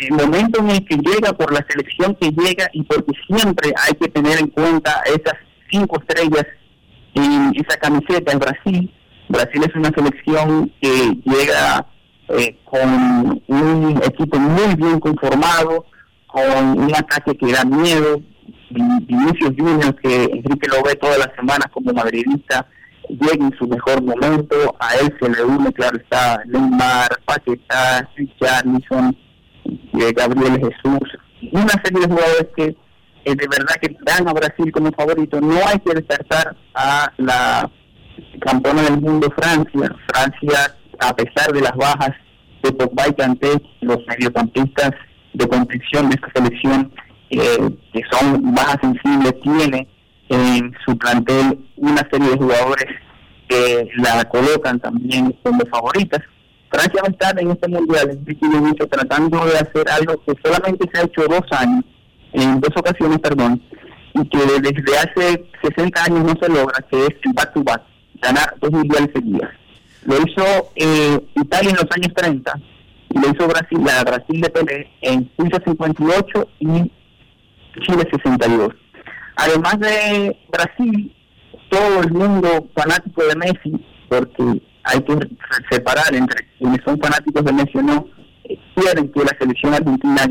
el, 0.00 0.12
momento 0.12 0.60
en 0.60 0.70
el 0.70 0.84
que 0.86 0.96
llega, 0.96 1.32
por 1.32 1.52
la 1.52 1.64
selección 1.68 2.14
que 2.14 2.30
llega 2.30 2.70
y 2.72 2.84
porque 2.84 3.12
siempre 3.26 3.72
hay 3.84 3.94
que 3.94 4.08
tener 4.08 4.38
en 4.38 4.46
cuenta 4.48 5.02
esas 5.06 5.34
cinco 5.70 6.00
estrellas 6.00 6.46
en 7.14 7.52
esa 7.56 7.76
camiseta 7.78 8.32
en 8.32 8.38
Brasil. 8.38 8.94
Brasil 9.28 9.62
es 9.68 9.74
una 9.74 9.90
selección 9.90 10.72
que 10.80 11.18
llega 11.24 11.86
eh, 12.28 12.56
con 12.64 13.42
un 13.46 14.00
equipo 14.04 14.38
muy 14.38 14.74
bien 14.74 15.00
conformado, 15.00 15.86
con 16.26 16.80
un 16.80 16.94
ataque 16.94 17.36
que 17.36 17.52
da 17.52 17.64
miedo. 17.64 18.20
Vinicius 18.70 19.54
Junior, 19.56 19.94
que 19.96 20.24
Enrique 20.24 20.68
lo 20.68 20.82
ve 20.82 20.94
todas 20.96 21.18
las 21.18 21.34
semanas 21.34 21.68
como 21.72 21.92
madridista, 21.92 22.66
llega 23.08 23.46
en 23.46 23.56
su 23.58 23.66
mejor 23.66 24.02
momento, 24.02 24.76
a 24.78 24.94
él 24.96 25.14
se 25.18 25.28
le 25.30 25.42
une, 25.42 25.72
claro, 25.72 25.96
está 25.96 26.42
Neymar, 26.46 27.08
Paquetá, 27.24 28.06
Richarlison, 28.14 29.16
eh, 29.64 30.12
Gabriel 30.14 30.58
Jesús, 30.58 31.18
una 31.52 31.72
serie 31.82 32.00
de 32.00 32.08
jugadores 32.08 32.48
que 32.54 32.76
eh, 33.28 33.34
de 33.34 33.46
verdad 33.46 33.74
que 33.80 33.94
dan 34.06 34.26
a 34.26 34.32
Brasil 34.32 34.72
como 34.72 34.90
favorito. 34.92 35.40
No 35.40 35.58
hay 35.66 35.78
que 35.80 35.92
descartar 35.92 36.56
a 36.74 37.12
la 37.18 37.70
campeona 38.40 38.82
del 38.82 39.00
mundo 39.00 39.28
Francia. 39.36 39.94
Francia, 40.06 40.76
a 41.00 41.14
pesar 41.14 41.52
de 41.52 41.60
las 41.60 41.76
bajas 41.76 42.12
de 42.62 42.72
Pogba 42.72 43.08
y 43.08 43.12
Kanté, 43.14 43.60
los 43.80 43.98
mediocampistas 44.06 44.90
de 45.32 45.48
contención 45.48 46.08
de 46.08 46.16
esta 46.16 46.30
selección, 46.34 46.92
eh, 47.30 47.70
que 47.92 48.02
son 48.10 48.54
bajas 48.54 48.78
sensibles, 48.80 49.40
tiene 49.42 49.88
en 50.28 50.72
su 50.84 50.96
plantel 50.98 51.58
una 51.76 52.06
serie 52.10 52.30
de 52.30 52.36
jugadores 52.36 52.86
que 53.48 53.88
la 53.96 54.24
colocan 54.24 54.78
también 54.78 55.34
como 55.42 55.60
favoritas. 55.66 56.20
Francia 56.70 57.00
va 57.02 57.08
a 57.08 57.10
estar 57.10 57.40
en 57.40 57.50
este 57.50 57.68
mundial, 57.68 58.18
mucho 58.60 58.86
tratando 58.86 59.44
de 59.46 59.56
hacer 59.56 59.88
algo 59.90 60.22
que 60.24 60.34
solamente 60.44 60.88
se 60.92 61.00
ha 61.00 61.04
hecho 61.04 61.22
dos 61.22 61.44
años, 61.52 61.84
en 62.32 62.60
dos 62.60 62.76
ocasiones, 62.76 63.18
perdón, 63.20 63.62
y 64.14 64.28
que 64.28 64.38
desde 64.38 64.98
hace 64.98 65.46
60 65.62 66.04
años 66.04 66.24
no 66.24 66.34
se 66.40 66.52
logra, 66.52 66.84
que 66.90 67.06
es 67.06 67.14
back 67.34 67.54
to 67.54 67.64
back, 67.64 67.82
ganar 68.20 68.54
dos 68.60 68.70
mundiales 68.70 69.10
seguidas. 69.14 69.50
Lo 70.08 70.16
hizo 70.16 70.70
eh, 70.74 71.20
Italia 71.34 71.68
en 71.68 71.76
los 71.76 71.86
años 71.90 72.14
30 72.16 72.52
y 73.10 73.18
lo 73.20 73.28
hizo 73.28 73.46
Brasil, 73.46 73.78
la 73.84 74.02
Brasil 74.04 74.40
de 74.40 74.48
Pelé 74.48 74.90
en 75.02 75.30
Suiza 75.36 75.60
58 75.62 76.48
y 76.60 76.66
Chile 77.82 78.08
62. 78.10 78.70
Además 79.36 79.78
de 79.80 80.34
Brasil, 80.50 81.14
todo 81.68 82.00
el 82.00 82.10
mundo 82.10 82.70
fanático 82.74 83.22
de 83.22 83.36
Messi, 83.36 83.84
porque 84.08 84.62
hay 84.84 85.00
que 85.02 85.28
separar 85.70 86.14
entre 86.14 86.48
quienes 86.58 86.80
son 86.86 86.98
fanáticos 86.98 87.44
de 87.44 87.52
Messi 87.52 87.76
o 87.76 87.82
no, 87.82 88.06
eh, 88.44 88.58
quieren 88.76 89.12
que 89.12 89.20
la 89.20 89.36
selección 89.38 89.74
argentina 89.74 90.22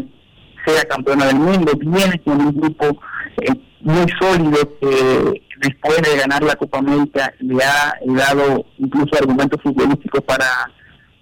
sea 0.66 0.84
campeona 0.86 1.28
del 1.28 1.36
mundo, 1.36 1.74
viene 1.78 2.20
con 2.26 2.42
un 2.42 2.60
grupo 2.60 3.00
eh, 3.44 3.54
muy 3.82 4.08
sólido 4.20 4.58
que 4.82 5.47
después 5.62 6.02
de 6.02 6.18
ganar 6.18 6.44
la 6.44 6.56
Copa 6.56 6.80
América 6.80 7.34
le 7.40 7.64
ha 7.64 7.96
dado 8.06 8.66
incluso 8.78 9.16
argumentos 9.18 9.62
futbolísticos 9.62 10.22
para, 10.24 10.48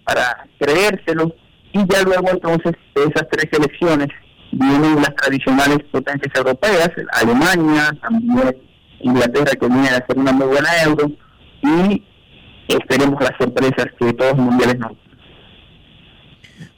para 0.03 0.47
creérselo 0.59 1.33
y 1.73 1.79
ya 1.91 2.01
luego 2.03 2.29
entonces 2.31 2.73
de 2.95 3.03
esas 3.03 3.27
tres 3.31 3.49
selecciones 3.51 4.07
vienen 4.51 4.95
las 4.95 5.13
tradicionales 5.15 5.79
potencias 5.91 6.33
europeas, 6.35 6.89
Alemania, 7.11 7.95
también 8.01 8.57
Inglaterra 9.01 9.51
que 9.59 9.67
viene 9.67 9.89
a 9.89 9.97
hacer 9.97 10.17
una 10.17 10.31
muy 10.31 10.47
buena 10.47 10.69
euro 10.83 11.11
y 11.61 12.03
esperemos 12.67 13.21
las 13.21 13.37
sorpresas 13.37 13.87
que 13.99 14.13
todos 14.13 14.37
los 14.37 14.45
mundiales 14.45 14.79
no. 14.79 14.95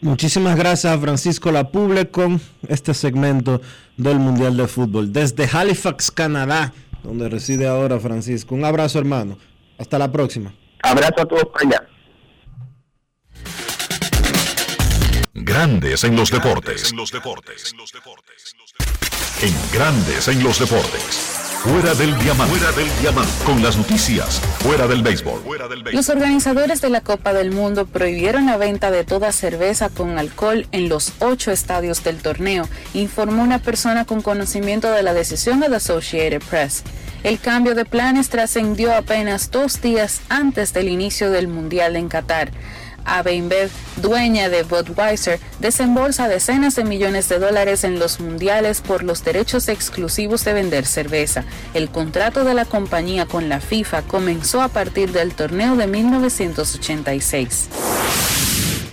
Muchísimas 0.01 0.55
gracias 0.55 0.99
Francisco 0.99 1.51
Lapuble 1.51 2.09
con 2.09 2.41
este 2.67 2.93
segmento 2.93 3.61
del 3.95 4.19
Mundial 4.19 4.57
de 4.57 4.67
Fútbol. 4.67 5.11
Desde 5.11 5.47
Halifax, 5.51 6.11
Canadá, 6.11 6.73
donde 7.03 7.29
reside 7.29 7.67
ahora 7.67 7.99
Francisco. 7.99 8.55
Un 8.55 8.65
abrazo 8.65 8.99
hermano. 8.99 9.37
Hasta 9.77 9.99
la 9.99 10.11
próxima. 10.11 10.53
Abrazo 10.83 11.21
a 11.21 11.25
todos 11.25 11.45
por 11.45 11.65
allá. 11.65 11.87
Grandes 15.33 16.03
en 16.03 16.15
los 16.15 16.31
deportes. 16.31 16.91
En 16.91 16.97
los 16.97 17.11
deportes. 17.11 17.75
En 19.41 19.53
Grandes 19.71 20.27
en 20.27 20.43
los 20.43 20.59
deportes. 20.59 21.36
Fuera 21.63 21.95
del 21.95 22.17
diamante. 22.19 22.55
Con 23.45 23.63
las 23.63 23.77
noticias. 23.77 24.39
Fuera 24.59 24.87
del 24.87 25.01
béisbol. 25.01 25.41
Los 25.91 26.09
organizadores 26.09 26.81
de 26.81 26.89
la 26.89 27.01
Copa 27.01 27.33
del 27.33 27.51
Mundo 27.51 27.85
prohibieron 27.85 28.45
la 28.45 28.57
venta 28.57 28.91
de 28.91 29.03
toda 29.03 29.31
cerveza 29.31 29.89
con 29.89 30.19
alcohol 30.19 30.67
en 30.71 30.87
los 30.87 31.13
ocho 31.19 31.51
estadios 31.51 32.03
del 32.03 32.17
torneo, 32.17 32.69
informó 32.93 33.41
una 33.41 33.59
persona 33.59 34.05
con 34.05 34.21
conocimiento 34.21 34.91
de 34.91 35.01
la 35.01 35.13
decisión 35.13 35.59
de 35.59 35.69
la 35.69 35.77
Associated 35.77 36.41
Press. 36.47 36.83
El 37.23 37.39
cambio 37.39 37.73
de 37.73 37.85
planes 37.85 38.29
trascendió 38.29 38.93
apenas 38.93 39.49
dos 39.49 39.81
días 39.81 40.21
antes 40.29 40.73
del 40.73 40.87
inicio 40.87 41.31
del 41.31 41.47
Mundial 41.47 41.95
en 41.95 42.07
Qatar. 42.07 42.51
AB 43.07 43.27
dueña 44.01 44.49
de 44.49 44.63
Budweiser, 44.63 45.39
desembolsa 45.59 46.27
decenas 46.27 46.75
de 46.75 46.83
millones 46.83 47.29
de 47.29 47.39
dólares 47.39 47.83
en 47.83 47.99
los 47.99 48.19
mundiales 48.19 48.81
por 48.81 49.03
los 49.03 49.23
derechos 49.23 49.67
exclusivos 49.69 50.43
de 50.45 50.53
vender 50.53 50.85
cerveza. 50.85 51.43
El 51.73 51.89
contrato 51.89 52.43
de 52.43 52.53
la 52.53 52.65
compañía 52.65 53.25
con 53.25 53.49
la 53.49 53.59
FIFA 53.59 54.03
comenzó 54.03 54.61
a 54.61 54.69
partir 54.69 55.11
del 55.11 55.33
torneo 55.33 55.75
de 55.75 55.87
1986. 55.87 57.69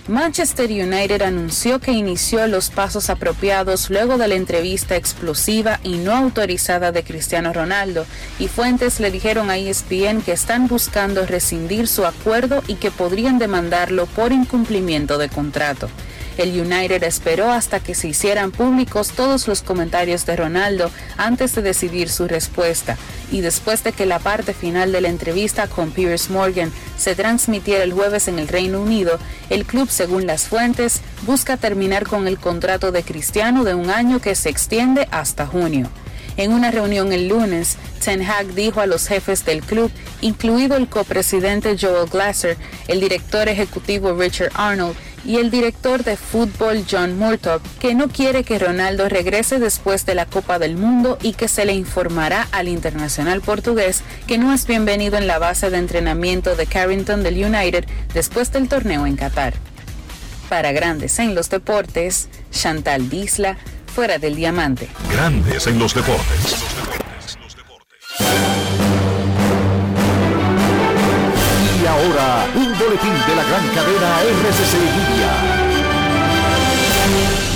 Manchester 0.07 0.69
United 0.69 1.23
anunció 1.23 1.79
que 1.79 1.91
inició 1.91 2.45
los 2.45 2.69
pasos 2.69 3.09
apropiados 3.09 3.89
luego 3.89 4.19
de 4.19 4.27
la 4.27 4.35
entrevista 4.35 4.95
explosiva 4.95 5.79
y 5.81 5.97
no 5.97 6.13
autorizada 6.13 6.91
de 6.91 7.03
Cristiano 7.03 7.53
Ronaldo, 7.53 8.05
y 8.37 8.47
fuentes 8.47 8.99
le 8.99 9.09
dijeron 9.09 9.49
a 9.49 9.57
ESPN 9.57 10.21
que 10.21 10.31
están 10.31 10.67
buscando 10.67 11.25
rescindir 11.25 11.87
su 11.87 12.05
acuerdo 12.05 12.61
y 12.67 12.75
que 12.75 12.91
podrían 12.91 13.39
demandarlo 13.39 14.05
por 14.05 14.31
incumplimiento 14.31 15.17
de 15.17 15.27
contrato. 15.27 15.89
El 16.37 16.49
United 16.59 17.01
esperó 17.03 17.49
hasta 17.49 17.79
que 17.79 17.95
se 17.95 18.09
hicieran 18.09 18.51
públicos 18.51 19.11
todos 19.11 19.47
los 19.47 19.61
comentarios 19.61 20.25
de 20.25 20.35
Ronaldo 20.35 20.91
antes 21.17 21.55
de 21.55 21.61
decidir 21.61 22.09
su 22.09 22.27
respuesta 22.27 22.97
y 23.31 23.41
después 23.41 23.83
de 23.83 23.93
que 23.93 24.05
la 24.05 24.19
parte 24.19 24.53
final 24.53 24.91
de 24.91 25.01
la 25.01 25.09
entrevista 25.09 25.67
con 25.67 25.91
Piers 25.91 26.29
Morgan 26.29 26.71
se 26.97 27.15
transmitiera 27.15 27.83
el 27.83 27.93
jueves 27.93 28.27
en 28.27 28.39
el 28.39 28.47
Reino 28.47 28.81
Unido, 28.81 29.17
el 29.49 29.65
club, 29.65 29.89
según 29.89 30.27
las 30.27 30.47
fuentes, 30.47 31.01
busca 31.25 31.57
terminar 31.57 32.05
con 32.05 32.27
el 32.27 32.37
contrato 32.37 32.91
de 32.91 33.03
Cristiano 33.03 33.63
de 33.63 33.73
un 33.73 33.89
año 33.89 34.19
que 34.19 34.35
se 34.35 34.49
extiende 34.49 35.07
hasta 35.11 35.47
junio. 35.47 35.89
En 36.37 36.51
una 36.51 36.69
reunión 36.69 37.13
el 37.13 37.29
lunes, 37.29 37.77
Ten 38.03 38.21
Hag 38.21 38.47
dijo 38.47 38.81
a 38.81 38.87
los 38.87 39.07
jefes 39.07 39.45
del 39.45 39.61
club, 39.61 39.89
incluido 40.19 40.75
el 40.75 40.87
copresidente 40.89 41.77
Joel 41.79 42.09
Glasser, 42.09 42.57
el 42.89 42.99
director 42.99 43.47
ejecutivo 43.47 44.13
Richard 44.13 44.51
Arnold 44.53 44.97
y 45.25 45.37
el 45.37 45.49
director 45.49 46.03
de 46.03 46.17
fútbol 46.17 46.85
John 46.89 47.17
Murtock, 47.17 47.61
que 47.79 47.95
no 47.95 48.07
quiere 48.07 48.43
que 48.43 48.59
Ronaldo 48.59 49.09
regrese 49.09 49.59
después 49.59 50.05
de 50.05 50.15
la 50.15 50.25
Copa 50.25 50.59
del 50.59 50.77
Mundo 50.77 51.17
y 51.21 51.33
que 51.33 51.47
se 51.47 51.65
le 51.65 51.73
informará 51.73 52.47
al 52.51 52.67
internacional 52.67 53.41
portugués 53.41 54.03
que 54.27 54.37
no 54.37 54.53
es 54.53 54.67
bienvenido 54.67 55.17
en 55.17 55.27
la 55.27 55.39
base 55.39 55.69
de 55.69 55.77
entrenamiento 55.77 56.55
de 56.55 56.67
Carrington 56.67 57.23
del 57.23 57.43
United 57.43 57.85
después 58.13 58.51
del 58.51 58.69
torneo 58.69 59.05
en 59.05 59.15
Qatar. 59.15 59.53
Para 60.49 60.71
Grandes 60.71 61.17
en 61.19 61.33
los 61.33 61.49
Deportes, 61.49 62.29
Chantal 62.51 63.09
Disla, 63.09 63.57
fuera 63.93 64.19
del 64.19 64.35
diamante. 64.35 64.89
Grandes 65.11 65.67
en 65.67 65.79
los 65.79 65.95
deportes. 65.95 66.55
Ahora 71.87 72.47
un 72.55 72.77
boletín 72.77 73.13
de 73.27 73.35
la 73.35 73.43
gran 73.43 73.67
cadena 73.73 74.21
RCC 74.21 74.73
Media. 74.95 75.31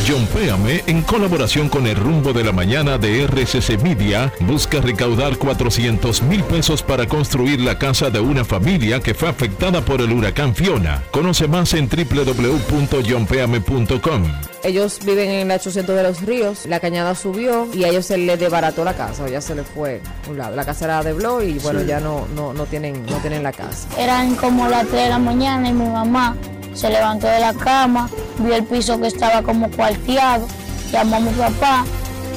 John 0.07 0.25
Péame, 0.27 0.83
en 0.87 1.01
colaboración 1.03 1.67
con 1.69 1.85
el 1.85 1.95
rumbo 1.95 2.33
de 2.33 2.43
la 2.43 2.51
mañana 2.51 2.97
de 2.97 3.25
RCC 3.25 3.79
Media, 3.83 4.33
busca 4.39 4.81
recaudar 4.81 5.37
400 5.37 6.23
mil 6.23 6.41
pesos 6.43 6.81
para 6.81 7.05
construir 7.07 7.61
la 7.61 7.77
casa 7.77 8.09
de 8.09 8.19
una 8.19 8.43
familia 8.43 8.99
que 9.01 9.13
fue 9.13 9.29
afectada 9.29 9.81
por 9.81 10.01
el 10.01 10.11
huracán 10.11 10.55
Fiona. 10.55 11.03
Conoce 11.11 11.47
más 11.47 11.75
en 11.75 11.87
www.johnpeame.com. 11.87 14.48
Ellos 14.63 14.99
viven 15.05 15.29
en 15.29 15.49
el 15.51 15.57
800 15.57 15.95
de 15.95 16.03
los 16.03 16.21
ríos, 16.21 16.65
la 16.65 16.79
cañada 16.81 17.15
subió 17.15 17.67
y 17.73 17.85
a 17.85 17.87
ellos 17.87 18.05
se 18.05 18.17
les 18.17 18.37
desbarató 18.39 18.83
la 18.83 18.93
casa, 18.93 19.27
ya 19.29 19.39
se 19.39 19.55
les 19.55 19.65
fue 19.65 20.01
un 20.29 20.37
lado. 20.37 20.55
La 20.55 20.65
casa 20.65 20.85
era 20.85 21.01
de 21.03 21.13
blog 21.13 21.43
y 21.43 21.59
bueno, 21.59 21.79
Sí. 21.79 21.85
ya 21.85 21.99
no, 22.01 22.27
no, 22.35 22.53
no, 22.53 22.65
tienen, 22.65 23.05
no 23.05 23.17
tienen 23.17 23.41
la 23.41 23.53
casa. 23.53 23.87
Eran 23.97 24.35
como 24.35 24.67
las 24.67 24.85
3 24.87 25.03
de 25.03 25.09
la 25.09 25.19
mañana 25.19 25.69
y 25.69 25.73
mi 25.73 25.87
mamá 25.87 26.35
se 26.73 26.89
levantó 26.89 27.27
de 27.27 27.39
la 27.39 27.53
cama, 27.53 28.09
vio 28.39 28.53
el 28.55 28.63
piso 28.65 28.99
que 28.99 29.07
estaba 29.07 29.41
como 29.43 29.71
cuarteado, 29.71 30.45
llamó 30.91 31.15
a 31.15 31.19
mi 31.21 31.31
papá, 31.31 31.85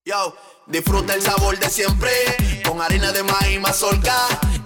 Yo, 0.03 0.35
disfruta 0.67 1.13
el 1.13 1.21
sabor 1.21 1.57
de 1.57 1.69
siempre 1.69 2.11
con 2.67 2.81
harina 2.81 3.13
de 3.13 3.23
maíz 3.23 3.61
mazorca 3.61 4.27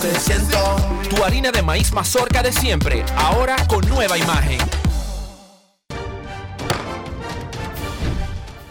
Que 0.00 0.14
siento. 0.20 0.76
Tu 1.10 1.24
harina 1.24 1.50
de 1.50 1.60
maíz 1.60 1.92
mazorca 1.92 2.40
de 2.40 2.52
siempre, 2.52 3.04
ahora 3.16 3.56
con 3.66 3.80
nueva 3.88 4.16
imagen. 4.16 4.58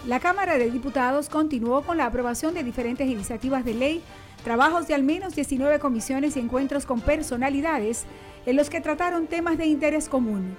La 0.05 0.21
Cámara 0.21 0.57
de 0.57 0.71
Diputados 0.71 1.28
continuó 1.28 1.82
con 1.82 1.97
la 1.97 2.05
aprobación 2.05 2.53
de 2.53 2.63
diferentes 2.63 3.09
iniciativas 3.09 3.65
de 3.65 3.73
ley, 3.73 4.01
trabajos 4.45 4.88
de 4.88 4.93
al 4.93 5.03
menos 5.03 5.36
19 5.36 5.80
comisiones 5.80 6.38
y 6.38 6.39
encuentros 6.39 6.86
con 6.86 7.01
personalidades 7.01 8.05
en 8.45 8.55
los 8.55 8.69
que 8.69 8.80
trataron 8.80 9.28
temas 9.28 9.57
de 9.57 9.65
interés 9.65 10.07
común. 10.07 10.55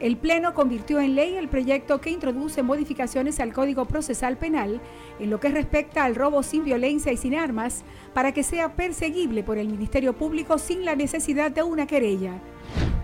El 0.00 0.16
Pleno 0.16 0.54
convirtió 0.54 1.00
en 1.00 1.16
ley 1.16 1.34
el 1.34 1.48
proyecto 1.48 2.00
que 2.00 2.10
introduce 2.10 2.62
modificaciones 2.62 3.40
al 3.40 3.52
Código 3.52 3.84
Procesal 3.86 4.36
Penal 4.36 4.80
en 5.18 5.28
lo 5.28 5.40
que 5.40 5.48
respecta 5.48 6.04
al 6.04 6.14
robo 6.14 6.44
sin 6.44 6.64
violencia 6.64 7.10
y 7.10 7.16
sin 7.16 7.34
armas 7.34 7.82
para 8.14 8.32
que 8.32 8.44
sea 8.44 8.76
perseguible 8.76 9.42
por 9.42 9.58
el 9.58 9.68
Ministerio 9.68 10.12
Público 10.12 10.58
sin 10.58 10.84
la 10.84 10.94
necesidad 10.94 11.50
de 11.50 11.64
una 11.64 11.88
querella. 11.88 12.40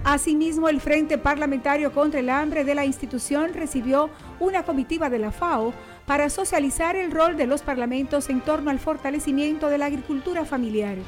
Asimismo, 0.04 0.68
el 0.68 0.80
Frente 0.80 1.18
Parlamentario 1.18 1.92
contra 1.92 2.20
el 2.20 2.30
Hambre 2.30 2.62
de 2.62 2.76
la 2.76 2.84
institución 2.84 3.54
recibió 3.54 4.10
una 4.38 4.62
comitiva 4.62 5.10
de 5.10 5.18
la 5.18 5.32
FAO 5.32 5.72
para 6.06 6.28
socializar 6.30 6.94
el 6.94 7.10
rol 7.10 7.36
de 7.36 7.46
los 7.46 7.62
parlamentos 7.62 8.28
en 8.28 8.40
torno 8.40 8.70
al 8.70 8.78
fortalecimiento 8.78 9.68
de 9.68 9.78
la 9.78 9.86
agricultura 9.86 10.44
familiar. 10.44 10.98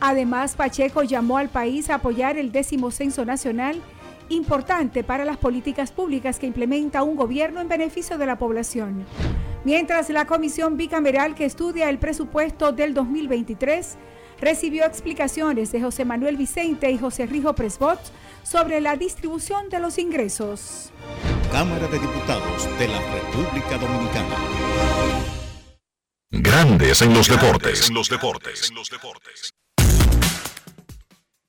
Además, 0.00 0.54
Pacheco 0.54 1.02
llamó 1.02 1.38
al 1.38 1.48
país 1.48 1.90
a 1.90 1.96
apoyar 1.96 2.38
el 2.38 2.52
décimo 2.52 2.90
censo 2.92 3.24
nacional, 3.24 3.82
importante 4.28 5.04
para 5.04 5.24
las 5.24 5.36
políticas 5.36 5.92
públicas 5.92 6.38
que 6.38 6.46
implementa 6.46 7.02
un 7.02 7.16
gobierno 7.16 7.60
en 7.60 7.68
beneficio 7.68 8.18
de 8.18 8.26
la 8.26 8.38
población. 8.38 9.04
Mientras 9.64 10.08
la 10.10 10.26
comisión 10.26 10.76
bicameral 10.76 11.34
que 11.34 11.44
estudia 11.44 11.88
el 11.88 11.98
presupuesto 11.98 12.72
del 12.72 12.94
2023 12.94 13.96
recibió 14.40 14.84
explicaciones 14.84 15.72
de 15.72 15.82
José 15.82 16.04
Manuel 16.04 16.36
Vicente 16.36 16.90
y 16.90 16.98
José 16.98 17.26
Rijo 17.26 17.54
Presbot 17.54 18.00
sobre 18.42 18.80
la 18.80 18.96
distribución 18.96 19.68
de 19.68 19.80
los 19.80 19.98
ingresos. 19.98 20.92
Cámara 21.50 21.86
de 21.88 21.98
Diputados 21.98 22.68
de 22.78 22.88
la 22.88 23.00
República 23.12 23.78
Dominicana. 23.78 24.36
Grandes 26.30 27.02
en 27.02 27.14
los 27.14 27.28
deportes. 27.28 27.90
los 27.90 28.08
deportes. 28.08 28.70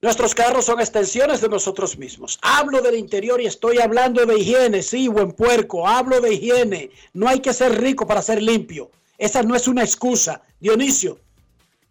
Nuestros 0.01 0.33
carros 0.33 0.63
son 0.63 0.79
extensiones 0.79 1.41
de 1.41 1.49
nosotros 1.49 1.97
mismos. 1.97 2.39
Hablo 2.41 2.81
del 2.81 2.95
interior 2.95 3.41
y 3.41 3.47
estoy 3.47 3.79
hablando 3.79 4.25
de 4.25 4.39
higiene, 4.39 4.81
sí, 4.81 5.09
buen 5.09 5.33
puerco. 5.33 5.85
Hablo 5.85 6.21
de 6.21 6.33
higiene. 6.33 6.89
No 7.13 7.27
hay 7.27 7.41
que 7.41 7.51
ser 7.51 7.81
rico 7.81 8.07
para 8.07 8.21
ser 8.21 8.41
limpio. 8.41 8.89
Esa 9.17 9.43
no 9.43 9.55
es 9.55 9.67
una 9.67 9.83
excusa. 9.83 10.41
Dionisio, 10.61 11.19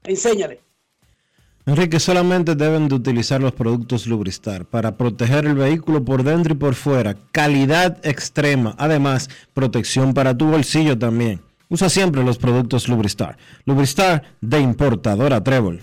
enséñale. 0.04 0.60
Enrique, 1.66 2.00
solamente 2.00 2.54
deben 2.54 2.88
de 2.88 2.94
utilizar 2.94 3.42
los 3.42 3.52
productos 3.52 4.06
Lubristar 4.06 4.64
para 4.64 4.96
proteger 4.96 5.44
el 5.44 5.54
vehículo 5.54 6.02
por 6.02 6.22
dentro 6.22 6.54
y 6.54 6.56
por 6.56 6.74
fuera. 6.74 7.14
Calidad 7.30 7.98
extrema. 8.06 8.74
Además, 8.78 9.28
protección 9.52 10.14
para 10.14 10.34
tu 10.34 10.46
bolsillo 10.46 10.98
también. 10.98 11.42
Usa 11.68 11.90
siempre 11.90 12.24
los 12.24 12.38
productos 12.38 12.88
Lubristar. 12.88 13.36
Lubristar 13.66 14.22
de 14.40 14.60
importadora 14.60 15.44
Trébol. 15.44 15.82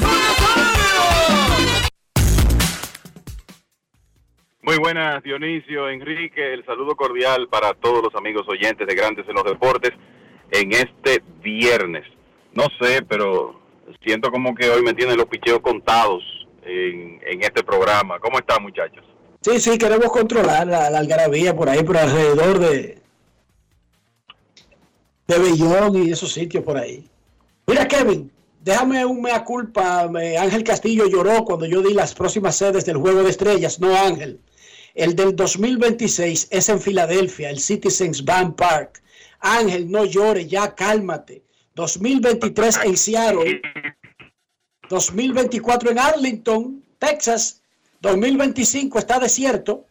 Muy 4.63 4.77
buenas, 4.77 5.23
Dionisio, 5.23 5.89
Enrique, 5.89 6.53
el 6.53 6.63
saludo 6.65 6.95
cordial 6.95 7.47
para 7.49 7.73
todos 7.73 8.03
los 8.03 8.13
amigos 8.13 8.47
oyentes 8.47 8.85
de 8.85 8.93
Grandes 8.93 9.27
en 9.27 9.33
los 9.33 9.43
Deportes 9.43 9.91
en 10.51 10.71
este 10.71 11.23
viernes. 11.41 12.05
No 12.53 12.65
sé, 12.79 13.01
pero 13.01 13.59
siento 14.05 14.29
como 14.29 14.53
que 14.53 14.69
hoy 14.69 14.83
me 14.83 14.93
tienen 14.93 15.17
los 15.17 15.25
picheos 15.25 15.61
contados 15.61 16.21
en, 16.63 17.19
en 17.25 17.41
este 17.41 17.63
programa. 17.63 18.19
¿Cómo 18.19 18.37
están, 18.37 18.61
muchachos? 18.61 19.03
Sí, 19.41 19.59
sí, 19.59 19.79
queremos 19.79 20.11
controlar 20.11 20.67
la, 20.67 20.91
la 20.91 20.99
algarabía 20.99 21.55
por 21.55 21.67
ahí, 21.67 21.83
por 21.83 21.97
alrededor 21.97 22.59
de, 22.59 23.01
de 25.27 25.39
Bellón 25.39 25.95
y 25.95 26.11
esos 26.11 26.31
sitios 26.33 26.63
por 26.63 26.77
ahí. 26.77 27.09
Mira, 27.65 27.87
Kevin, 27.87 28.31
déjame 28.63 29.03
un 29.05 29.23
mea 29.23 29.43
culpa. 29.43 30.01
Ángel 30.39 30.63
Castillo 30.63 31.07
lloró 31.07 31.45
cuando 31.45 31.65
yo 31.65 31.81
di 31.81 31.95
las 31.95 32.13
próximas 32.13 32.55
sedes 32.55 32.85
del 32.85 32.97
Juego 32.97 33.23
de 33.23 33.31
Estrellas. 33.31 33.79
No, 33.79 33.95
Ángel. 33.95 34.39
El 34.93 35.15
del 35.15 35.35
2026 35.35 36.47
es 36.49 36.69
en 36.69 36.81
Filadelfia, 36.81 37.49
el 37.49 37.59
Citizens 37.59 38.23
Bank 38.25 38.55
Park. 38.55 39.01
Ángel, 39.39 39.89
no 39.89 40.05
llores, 40.05 40.47
ya 40.47 40.75
cálmate. 40.75 41.43
2023 41.75 42.79
en 42.85 42.97
Seattle. 42.97 43.61
2024 44.89 45.91
en 45.91 45.99
Arlington, 45.99 46.83
Texas. 46.99 47.61
2025 48.01 48.99
está 48.99 49.19
desierto. 49.19 49.85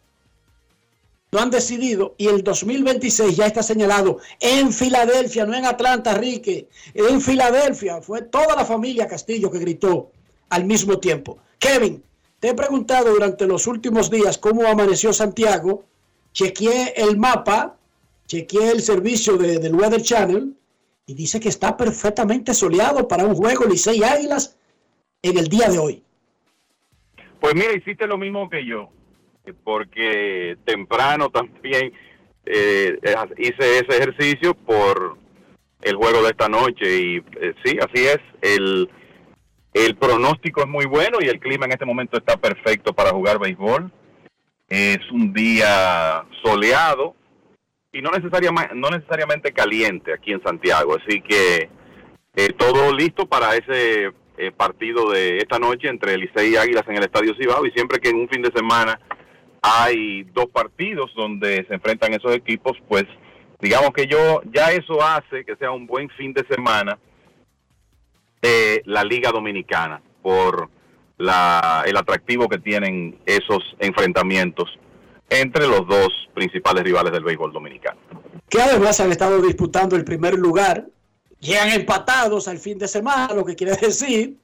No 1.31 1.39
han 1.39 1.49
decidido. 1.49 2.13
Y 2.17 2.27
el 2.27 2.43
2026 2.43 3.35
ya 3.35 3.47
está 3.47 3.63
señalado 3.63 4.19
en 4.39 4.71
Filadelfia, 4.71 5.45
no 5.45 5.55
en 5.55 5.65
Atlanta, 5.65 6.13
Rique. 6.13 6.67
En 6.93 7.21
Filadelfia. 7.21 8.01
Fue 8.01 8.21
toda 8.21 8.55
la 8.55 8.65
familia 8.65 9.07
Castillo 9.07 9.49
que 9.49 9.59
gritó 9.59 10.11
al 10.49 10.65
mismo 10.65 10.99
tiempo. 10.99 11.39
Kevin, 11.57 12.03
te 12.41 12.49
he 12.49 12.53
preguntado 12.55 13.13
durante 13.13 13.45
los 13.47 13.67
últimos 13.67 14.09
días 14.09 14.37
cómo 14.37 14.65
amaneció 14.67 15.13
Santiago. 15.13 15.85
Chequeé 16.33 16.93
el 16.97 17.15
mapa, 17.17 17.77
chequeé 18.25 18.71
el 18.71 18.81
servicio 18.81 19.37
de- 19.37 19.59
del 19.59 19.75
Weather 19.75 20.01
Channel 20.01 20.53
y 21.05 21.13
dice 21.13 21.39
que 21.39 21.49
está 21.49 21.77
perfectamente 21.77 22.53
soleado 22.55 23.07
para 23.07 23.25
un 23.25 23.35
juego 23.35 23.65
Licey 23.65 24.01
Águilas 24.03 24.57
en 25.21 25.37
el 25.37 25.47
día 25.49 25.69
de 25.69 25.77
hoy. 25.77 26.03
Pues 27.39 27.53
mira, 27.53 27.73
hiciste 27.73 28.07
lo 28.07 28.17
mismo 28.17 28.49
que 28.49 28.65
yo, 28.65 28.89
porque 29.63 30.57
temprano 30.65 31.29
también 31.29 31.93
eh, 32.45 32.97
hice 33.37 33.79
ese 33.79 33.97
ejercicio 33.97 34.55
por 34.55 35.15
el 35.83 35.95
juego 35.95 36.23
de 36.23 36.29
esta 36.29 36.49
noche 36.49 36.99
y 36.99 37.17
eh, 37.17 37.53
sí, 37.63 37.77
así 37.79 38.05
es. 38.07 38.19
El, 38.41 38.89
el 39.73 39.95
pronóstico 39.95 40.61
es 40.61 40.67
muy 40.67 40.85
bueno 40.85 41.19
y 41.21 41.27
el 41.27 41.39
clima 41.39 41.65
en 41.65 41.71
este 41.71 41.85
momento 41.85 42.17
está 42.17 42.37
perfecto 42.37 42.93
para 42.93 43.11
jugar 43.11 43.39
béisbol. 43.39 43.91
Es 44.67 44.99
un 45.11 45.33
día 45.33 46.25
soleado 46.43 47.15
y 47.93 48.01
no 48.01 48.11
necesariamente, 48.11 49.51
caliente 49.51 50.13
aquí 50.13 50.31
en 50.31 50.41
Santiago, 50.41 50.95
así 50.95 51.21
que 51.21 51.69
eh, 52.35 52.53
todo 52.57 52.93
listo 52.93 53.27
para 53.27 53.55
ese 53.55 54.11
eh, 54.37 54.51
partido 54.55 55.11
de 55.11 55.37
esta 55.37 55.59
noche 55.59 55.89
entre 55.89 56.17
Licey 56.17 56.53
y 56.53 56.55
Águilas 56.55 56.85
en 56.87 56.95
el 56.95 57.03
Estadio 57.03 57.35
Cibao 57.35 57.65
y 57.65 57.71
siempre 57.71 57.99
que 57.99 58.09
en 58.09 58.15
un 58.15 58.29
fin 58.29 58.41
de 58.41 58.51
semana 58.55 58.99
hay 59.61 60.23
dos 60.33 60.47
partidos 60.47 61.13
donde 61.15 61.65
se 61.67 61.73
enfrentan 61.73 62.13
esos 62.13 62.33
equipos, 62.33 62.77
pues 62.87 63.05
digamos 63.59 63.91
que 63.91 64.07
yo 64.07 64.41
ya 64.53 64.71
eso 64.71 65.03
hace 65.03 65.43
que 65.43 65.55
sea 65.57 65.71
un 65.71 65.85
buen 65.85 66.09
fin 66.11 66.33
de 66.33 66.45
semana 66.49 66.97
de 68.41 68.81
la 68.85 69.03
Liga 69.03 69.31
Dominicana 69.31 70.01
por 70.21 70.69
la, 71.17 71.83
el 71.85 71.95
atractivo 71.97 72.49
que 72.49 72.57
tienen 72.57 73.19
esos 73.25 73.63
enfrentamientos 73.79 74.69
entre 75.29 75.67
los 75.67 75.87
dos 75.87 76.09
principales 76.33 76.83
rivales 76.83 77.13
del 77.13 77.23
béisbol 77.23 77.53
dominicano. 77.53 77.99
que 78.49 78.61
además 78.61 78.99
han 78.99 79.11
estado 79.11 79.41
disputando 79.41 79.95
el 79.95 80.03
primer 80.03 80.33
lugar, 80.33 80.87
llegan 81.39 81.69
empatados 81.69 82.47
al 82.47 82.57
fin 82.57 82.77
de 82.77 82.87
semana, 82.87 83.33
lo 83.33 83.45
que 83.45 83.55
quiere 83.55 83.77
decir 83.77 84.41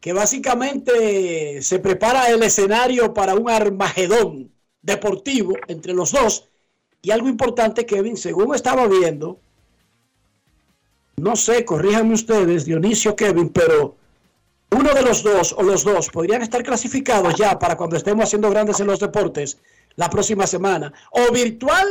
que 0.00 0.12
básicamente 0.14 1.60
se 1.62 1.78
prepara 1.78 2.30
el 2.30 2.42
escenario 2.42 3.12
para 3.12 3.34
un 3.34 3.50
armagedón 3.50 4.50
deportivo 4.80 5.54
entre 5.68 5.92
los 5.92 6.12
dos. 6.12 6.48
Y 7.02 7.10
algo 7.10 7.28
importante, 7.28 7.86
Kevin, 7.86 8.16
según 8.16 8.54
estaba 8.54 8.86
viendo, 8.88 9.40
no 11.20 11.36
sé, 11.36 11.64
corríjanme 11.64 12.14
ustedes, 12.14 12.64
Dionisio, 12.64 13.14
Kevin, 13.16 13.48
pero 13.50 13.96
uno 14.72 14.94
de 14.94 15.02
los 15.02 15.22
dos 15.22 15.52
o 15.56 15.62
los 15.62 15.84
dos 15.84 16.08
podrían 16.10 16.42
estar 16.42 16.62
clasificados 16.62 17.34
ya 17.36 17.58
para 17.58 17.76
cuando 17.76 17.96
estemos 17.96 18.24
haciendo 18.24 18.50
grandes 18.50 18.80
en 18.80 18.86
los 18.86 19.00
deportes 19.00 19.58
la 19.96 20.08
próxima 20.08 20.46
semana, 20.46 20.92
o 21.10 21.32
virtual, 21.32 21.86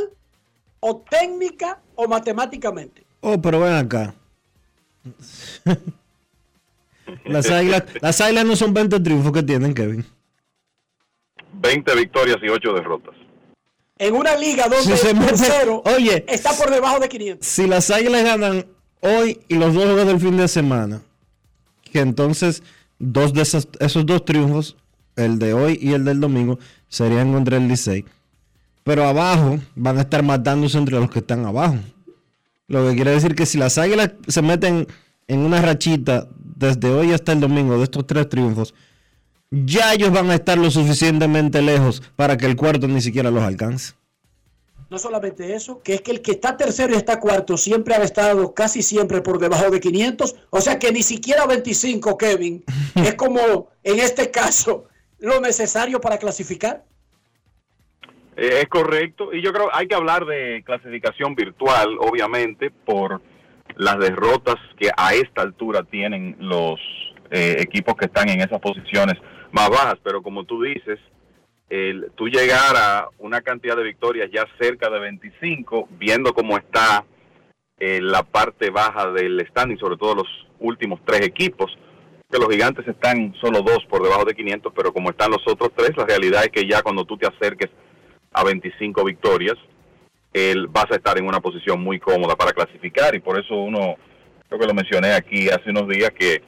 o 0.80 0.97
técnica, 1.10 1.80
o 1.95 2.07
matemáticamente. 2.07 3.03
Oh, 3.22 3.39
pero 3.41 3.60
ven 3.60 3.73
acá. 3.73 4.15
las, 7.26 7.49
águilas, 7.49 7.84
las 8.01 8.22
águilas 8.22 8.45
no 8.45 8.56
son 8.56 8.73
20 8.73 8.99
triunfos 9.01 9.31
que 9.34 9.43
tienen, 9.43 9.73
Kevin. 9.73 10.06
20 11.53 11.95
victorias 11.95 12.38
y 12.41 12.47
8 12.49 12.73
derrotas. 12.73 13.15
En 13.97 14.15
una 14.15 14.35
liga 14.38 14.64
donde 14.69 14.95
Si 14.95 14.97
se 14.97 15.10
el 15.11 15.18
mete- 15.18 15.27
tercero 15.34 15.81
oye, 15.85 16.23
está 16.30 16.53
por 16.53 16.69
debajo 16.72 16.99
de 16.99 17.10
500. 17.10 17.45
Si 17.45 17.68
las 17.68 17.89
águilas 17.91 18.23
ganan 18.23 18.65
hoy 19.02 19.40
y 19.48 19.56
los 19.56 19.74
dos 19.74 19.86
juegos 19.86 20.08
del 20.08 20.20
fin 20.20 20.38
de 20.38 20.48
semana, 20.48 21.02
que 21.92 22.00
entonces 22.00 22.64
dos 23.00 23.34
de 23.34 23.42
esos, 23.42 23.68
esos 23.80 24.06
dos 24.06 24.26
triunfos, 24.26 24.76
el 25.16 25.40
de 25.40 25.54
hoy 25.54 25.80
y 25.82 25.94
el 25.94 26.06
del 26.06 26.20
domingo, 26.20 26.60
serían 26.88 27.34
contra 27.34 27.58
el 27.58 27.68
Licey. 27.68 28.06
Pero 28.84 29.06
abajo 29.06 29.60
van 29.76 29.98
a 29.98 30.02
estar 30.02 30.24
matándose 30.24 30.78
entre 30.78 31.00
los 31.00 31.10
que 31.10 31.20
están 31.20 31.46
abajo. 31.46 31.78
Lo 32.68 32.88
que 32.88 32.96
quiere 32.96 33.12
decir 33.12 33.36
que 33.36 33.46
si 33.46 33.58
las 33.58 33.78
águilas 33.78 34.12
se 34.28 34.42
meten 34.42 34.88
en 35.28 35.40
una 35.40 35.62
rachita 35.62 36.28
desde 36.38 36.90
hoy 36.90 37.12
hasta 37.14 37.32
el 37.32 37.40
domingo 37.40 37.78
de 37.78 37.84
estos 37.84 38.06
tres 38.06 38.30
triunfos, 38.30 38.74
ya 39.52 39.94
ellos 39.94 40.12
van 40.12 40.30
a 40.30 40.36
estar 40.36 40.58
lo 40.58 40.70
suficientemente 40.70 41.62
lejos 41.62 42.02
para 42.16 42.38
que 42.38 42.46
el 42.46 42.56
cuarto 42.56 42.88
ni 42.88 43.02
siquiera 43.02 43.32
los 43.32 43.44
alcance. 43.44 43.94
No 44.90 44.98
solamente 44.98 45.53
eso, 45.53 45.82
que 45.84 45.94
es 45.94 46.02
que 46.02 46.11
el 46.11 46.22
que 46.22 46.32
está 46.32 46.57
tercero 46.57 46.94
y 46.94 46.98
está 46.98 47.20
cuarto 47.20 47.57
siempre 47.57 47.94
ha 47.94 48.03
estado 48.03 48.56
casi 48.56 48.82
siempre 48.82 49.22
por 49.22 49.38
debajo 49.38 49.70
de 49.70 49.80
500. 49.80 50.36
O 50.49 50.61
sea 50.61 50.80
que 50.80 50.91
ni 50.91 51.03
siquiera 51.03 51.45
25, 51.45 52.18
Kevin, 52.18 52.64
es 52.95 53.14
como 53.14 53.70
en 53.84 53.99
este 53.99 54.32
caso 54.32 54.86
lo 55.20 55.40
necesario 55.41 56.02
para 56.02 56.18
clasificar. 56.18 56.84
Eh, 58.36 58.61
es 58.61 58.68
correcto. 58.68 59.32
Y 59.32 59.41
yo 59.44 59.53
creo 59.53 59.70
hay 59.72 59.88
que 59.88 59.95
hablar 59.95 60.26
de 60.26 60.64
clasificación 60.66 61.36
virtual, 61.36 61.98
obviamente, 61.99 62.72
por 62.72 63.22
las 63.76 63.99
derrotas 63.99 64.56
que 64.80 64.90
a 64.98 65.14
esta 65.14 65.44
altura 65.44 65.84
tienen 65.84 66.36
los 66.40 66.80
eh, 67.30 67.57
equipos 67.60 67.95
que 67.95 68.06
están 68.06 68.28
en 68.30 68.41
esas 68.41 68.60
posiciones 68.60 69.18
más 69.52 69.70
bajas. 69.70 69.99
Pero 70.03 70.24
como 70.24 70.45
tú 70.45 70.64
dices, 70.64 70.99
el, 71.70 72.12
tú 72.16 72.28
llegar 72.28 72.76
a 72.76 73.10
una 73.20 73.41
cantidad 73.41 73.76
de 73.76 73.84
victorias 73.84 74.30
ya 74.32 74.46
cerca 74.60 74.90
de 74.90 75.00
25, 75.00 75.88
viendo 75.91 76.34
cómo 76.34 76.58
está 76.58 77.06
eh, 77.80 78.02
la 78.02 78.24
parte 78.24 78.70
baja 78.70 79.12
del 79.12 79.46
standing, 79.50 79.78
sobre 79.78 79.98
todo 79.98 80.16
los 80.16 80.28
últimos 80.60 81.00
tres 81.06 81.22
equipos, 81.22 81.78
que 82.30 82.40
los 82.40 82.50
gigantes 82.50 82.88
están 82.88 83.34
solo 83.40 83.62
dos 83.62 83.86
por 83.90 84.04
debajo 84.04 84.26
de 84.26 84.36
500, 84.36 84.74
pero 84.76 84.94
como 84.94 85.12
están 85.12 85.32
los 85.32 85.48
otros 85.48 85.72
tres, 85.76 85.91
la 85.96 86.06
realidad 86.06 86.44
es 86.44 86.50
que 86.50 86.68
ya 86.68 86.82
cuando 86.82 87.06
tú 87.06 87.18
te 87.18 87.28
acerques 87.28 87.70
a 88.34 88.44
25 88.44 89.04
victorias, 89.04 89.56
él 90.34 90.68
vas 90.68 90.86
a 90.91 90.96
estar 90.96 91.18
en 91.18 91.28
una 91.28 91.40
posición 91.40 91.82
muy 91.82 92.00
cómoda 92.00 92.36
para 92.36 92.52
clasificar 92.52 93.16
y 93.16 93.20
por 93.20 93.40
eso 93.40 93.56
uno, 93.56 93.96
creo 94.48 94.60
que 94.60 94.68
lo 94.68 94.74
mencioné 94.74 95.14
aquí 95.14 95.50
hace 95.50 95.72
unos 95.72 95.88
días, 95.88 96.12
que 96.12 96.41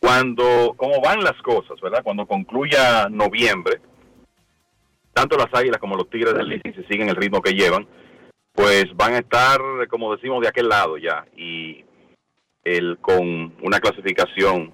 cuando, 0.00 0.74
como 0.76 1.00
van 1.00 1.22
las 1.22 1.40
cosas, 1.42 1.80
¿verdad? 1.82 2.02
Cuando 2.04 2.26
concluya 2.26 3.08
noviembre, 3.10 3.80
tanto 5.12 5.36
las 5.36 5.52
Águilas 5.52 5.78
como 5.80 5.96
los 5.96 6.08
Tigres 6.10 6.34
del 6.34 6.48
Licey 6.48 6.72
si 6.74 6.82
siguen 6.84 7.08
el 7.08 7.16
ritmo 7.16 7.42
que 7.42 7.52
llevan, 7.54 7.86
pues 8.52 8.86
van 8.96 9.14
a 9.14 9.18
estar, 9.18 9.60
como 9.88 10.14
decimos, 10.14 10.40
de 10.42 10.48
aquel 10.48 10.68
lado 10.68 10.96
ya. 10.98 11.24
Y 11.36 11.84
el, 12.64 12.98
con 13.00 13.54
una 13.62 13.80
clasificación 13.80 14.72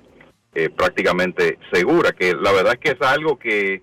eh, 0.55 0.71
prácticamente 0.71 1.59
segura, 1.73 2.13
que 2.13 2.35
la 2.35 2.53
verdad 2.53 2.75
es 2.75 2.79
que 2.81 2.91
es 2.91 3.03
algo 3.09 3.39
que 3.39 3.83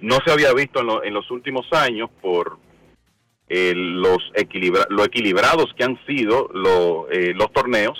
no 0.00 0.18
se 0.24 0.32
había 0.32 0.52
visto 0.52 0.80
en, 0.80 0.86
lo- 0.86 1.04
en 1.04 1.14
los 1.14 1.30
últimos 1.30 1.66
años 1.72 2.08
por 2.20 2.58
eh, 3.48 3.72
los 3.74 4.18
equilibra 4.34 4.86
lo 4.88 5.04
equilibrados 5.04 5.74
que 5.76 5.84
han 5.84 5.98
sido 6.06 6.48
lo- 6.54 7.10
eh, 7.10 7.32
los 7.34 7.52
torneos, 7.52 7.98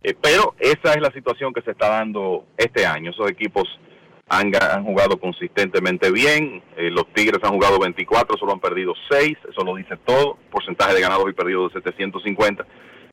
Eh, 0.00 0.14
pero 0.20 0.54
esa 0.60 0.94
es 0.94 1.00
la 1.00 1.10
situación 1.10 1.52
que 1.52 1.60
se 1.62 1.72
está 1.72 1.88
dando 1.88 2.44
este 2.56 2.86
año. 2.86 3.10
Esos 3.10 3.28
equipos 3.28 3.64
han, 4.28 4.52
ga- 4.52 4.74
han 4.76 4.84
jugado 4.84 5.18
consistentemente 5.18 6.10
bien, 6.10 6.62
eh, 6.76 6.90
los 6.90 7.06
Tigres 7.14 7.40
han 7.42 7.52
jugado 7.54 7.78
24, 7.78 8.36
solo 8.38 8.52
han 8.52 8.60
perdido 8.60 8.92
6, 9.10 9.36
eso 9.50 9.64
lo 9.64 9.74
dice 9.76 9.96
todo, 10.04 10.36
porcentaje 10.50 10.94
de 10.94 11.00
ganados 11.00 11.26
y 11.28 11.32
perdidos 11.32 11.72
de 11.72 11.80
750, 11.80 12.66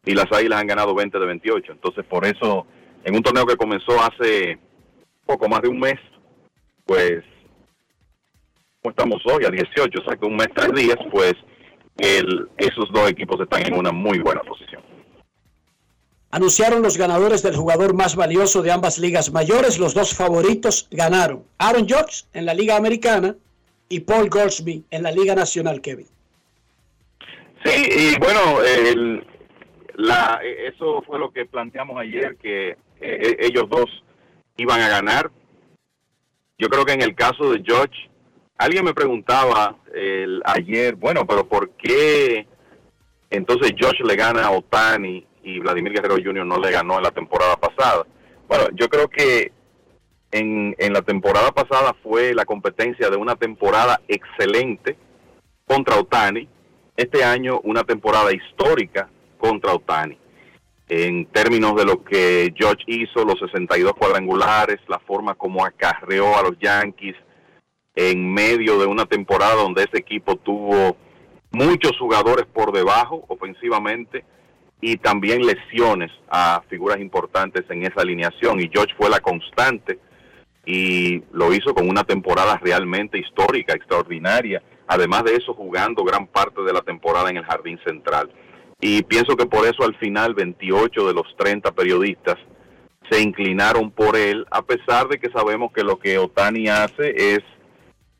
y 0.05 0.13
las 0.13 0.31
Águilas 0.31 0.59
han 0.61 0.67
ganado 0.67 0.93
20 0.93 1.17
de 1.17 1.25
28. 1.25 1.71
Entonces, 1.71 2.05
por 2.05 2.25
eso, 2.25 2.67
en 3.03 3.15
un 3.15 3.23
torneo 3.23 3.45
que 3.45 3.55
comenzó 3.55 3.93
hace 4.01 4.59
poco 5.25 5.47
más 5.47 5.61
de 5.61 5.69
un 5.69 5.79
mes, 5.79 5.99
pues 6.85 7.23
como 8.81 8.91
estamos 8.91 9.21
hoy 9.25 9.45
a 9.45 9.49
18, 9.49 9.99
o 9.99 10.05
sea 10.05 10.15
que 10.15 10.25
un 10.27 10.35
mes, 10.35 10.47
tres 10.53 10.71
días, 10.73 10.97
pues 11.11 11.33
esos 12.57 12.91
dos 12.91 13.09
equipos 13.09 13.39
están 13.39 13.65
en 13.65 13.73
una 13.79 13.91
muy 13.91 14.19
buena 14.19 14.41
posición. 14.41 14.74
Anunciaron 16.35 16.81
los 16.81 16.97
ganadores 16.97 17.41
del 17.43 17.55
jugador 17.55 17.93
más 17.93 18.17
valioso 18.17 18.61
de 18.61 18.69
ambas 18.69 18.99
ligas 18.99 19.31
mayores. 19.31 19.79
Los 19.79 19.93
dos 19.93 20.13
favoritos 20.13 20.89
ganaron. 20.91 21.45
Aaron 21.59 21.87
Judge 21.87 22.25
en 22.33 22.45
la 22.45 22.53
Liga 22.53 22.75
Americana 22.75 23.37
y 23.87 24.01
Paul 24.01 24.29
Goldschmidt 24.29 24.83
en 24.91 25.03
la 25.03 25.11
Liga 25.11 25.33
Nacional, 25.33 25.79
Kevin. 25.79 26.07
Sí, 27.63 27.87
y 27.89 28.19
bueno, 28.19 28.61
eso 30.67 31.01
fue 31.07 31.19
lo 31.19 31.31
que 31.31 31.45
planteamos 31.45 31.97
ayer, 32.01 32.35
que 32.35 32.75
eh, 32.99 33.37
ellos 33.39 33.69
dos 33.69 34.03
iban 34.57 34.81
a 34.81 34.89
ganar. 34.89 35.31
Yo 36.57 36.67
creo 36.67 36.83
que 36.83 36.93
en 36.93 37.01
el 37.01 37.15
caso 37.15 37.53
de 37.53 37.63
George, 37.65 38.09
alguien 38.57 38.83
me 38.83 38.93
preguntaba 38.93 39.77
el, 39.93 40.41
ayer, 40.43 40.95
bueno, 40.95 41.25
pero 41.25 41.47
¿por 41.47 41.69
qué 41.77 42.45
entonces 43.29 43.73
George 43.77 44.03
le 44.03 44.17
gana 44.17 44.47
a 44.47 44.51
Otani 44.51 45.25
y 45.45 45.59
Vladimir 45.59 45.93
Guerrero 45.93 46.15
Jr. 46.15 46.45
no 46.45 46.59
le 46.59 46.71
ganó 46.71 46.97
en 46.97 47.03
la 47.03 47.11
temporada 47.11 47.55
pasada? 47.55 48.05
Bueno, 48.47 48.65
yo 48.73 48.89
creo 48.89 49.07
que 49.07 49.51
en, 50.31 50.75
en 50.79 50.91
la 50.91 51.03
temporada 51.03 51.51
pasada 51.51 51.95
fue 52.03 52.33
la 52.33 52.45
competencia 52.45 53.09
de 53.09 53.15
una 53.15 53.35
temporada 53.35 54.01
excelente 54.07 54.97
contra 55.65 55.97
Otani. 55.97 56.49
Este 56.97 57.23
año 57.23 57.59
una 57.63 57.83
temporada 57.83 58.33
histórica 58.33 59.07
contra 59.37 59.73
Otani. 59.73 60.17
En 60.87 61.25
términos 61.27 61.75
de 61.75 61.85
lo 61.85 62.03
que 62.03 62.53
George 62.55 62.83
hizo, 62.87 63.23
los 63.23 63.39
62 63.39 63.93
cuadrangulares, 63.93 64.79
la 64.87 64.99
forma 64.99 65.35
como 65.35 65.63
acarreó 65.63 66.37
a 66.37 66.43
los 66.43 66.57
Yankees 66.59 67.15
en 67.95 68.33
medio 68.33 68.79
de 68.79 68.85
una 68.85 69.05
temporada 69.05 69.55
donde 69.55 69.83
ese 69.83 69.97
equipo 69.97 70.35
tuvo 70.35 70.97
muchos 71.51 71.97
jugadores 71.97 72.45
por 72.47 72.71
debajo 72.71 73.23
ofensivamente 73.29 74.25
y 74.81 74.97
también 74.97 75.45
lesiones 75.45 76.11
a 76.29 76.61
figuras 76.69 76.99
importantes 76.99 77.65
en 77.69 77.83
esa 77.83 78.01
alineación. 78.01 78.59
Y 78.59 78.69
George 78.71 78.93
fue 78.97 79.09
la 79.09 79.19
constante 79.19 79.99
y 80.65 81.23
lo 81.31 81.53
hizo 81.53 81.73
con 81.73 81.89
una 81.89 82.03
temporada 82.03 82.59
realmente 82.61 83.19
histórica, 83.19 83.73
extraordinaria. 83.73 84.61
Además 84.87 85.23
de 85.23 85.35
eso, 85.35 85.53
jugando 85.53 86.03
gran 86.03 86.27
parte 86.27 86.61
de 86.61 86.73
la 86.73 86.81
temporada 86.81 87.29
en 87.29 87.37
el 87.37 87.45
Jardín 87.45 87.79
Central. 87.85 88.29
Y 88.79 89.03
pienso 89.03 89.35
que 89.35 89.45
por 89.45 89.65
eso 89.65 89.83
al 89.83 89.95
final 89.95 90.33
28 90.33 91.07
de 91.07 91.13
los 91.13 91.35
30 91.37 91.71
periodistas 91.71 92.37
se 93.09 93.21
inclinaron 93.21 93.91
por 93.91 94.15
él, 94.15 94.45
a 94.51 94.61
pesar 94.63 95.07
de 95.07 95.19
que 95.19 95.29
sabemos 95.29 95.71
que 95.71 95.83
lo 95.83 95.99
que 95.99 96.17
Otani 96.17 96.67
hace 96.67 97.35
es 97.35 97.39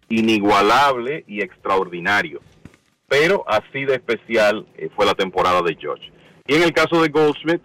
inigualable 0.10 1.24
y 1.28 1.42
extraordinario. 1.42 2.40
Pero 3.08 3.44
así 3.48 3.86
de 3.86 3.96
especial 3.96 4.66
eh, 4.78 4.90
fue 4.96 5.06
la 5.06 5.14
temporada 5.14 5.62
de 5.62 5.76
George. 5.76 6.12
Y 6.48 6.56
en 6.56 6.64
el 6.64 6.74
caso 6.74 7.02
de 7.02 7.10
Goldsmith, 7.10 7.64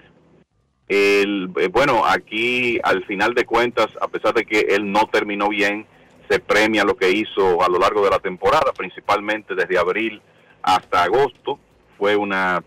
el, 0.88 1.50
eh, 1.56 1.68
bueno, 1.68 2.04
aquí 2.04 2.80
al 2.82 3.04
final 3.04 3.34
de 3.34 3.44
cuentas, 3.44 3.88
a 4.00 4.08
pesar 4.08 4.34
de 4.34 4.44
que 4.44 4.60
él 4.60 4.90
no 4.90 5.06
terminó 5.12 5.48
bien, 5.48 5.86
se 6.28 6.38
premia 6.40 6.84
lo 6.84 6.96
que 6.96 7.10
hizo 7.10 7.62
a 7.62 7.68
lo 7.68 7.78
largo 7.78 8.02
de 8.02 8.10
la 8.10 8.20
temporada, 8.20 8.72
principalmente 8.76 9.54
desde 9.54 9.78
abril 9.78 10.22
hasta 10.62 11.02
agosto. 11.02 11.58
Fue 11.98 12.16
una 12.16 12.64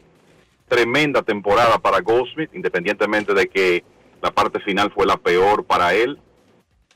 tremenda 0.67 1.21
temporada 1.23 1.79
para 1.79 2.01
Goldsmith, 2.01 2.53
independientemente 2.53 3.33
de 3.33 3.47
que 3.47 3.83
la 4.21 4.31
parte 4.31 4.59
final 4.59 4.91
fue 4.91 5.05
la 5.05 5.17
peor 5.17 5.65
para 5.65 5.93
él. 5.93 6.19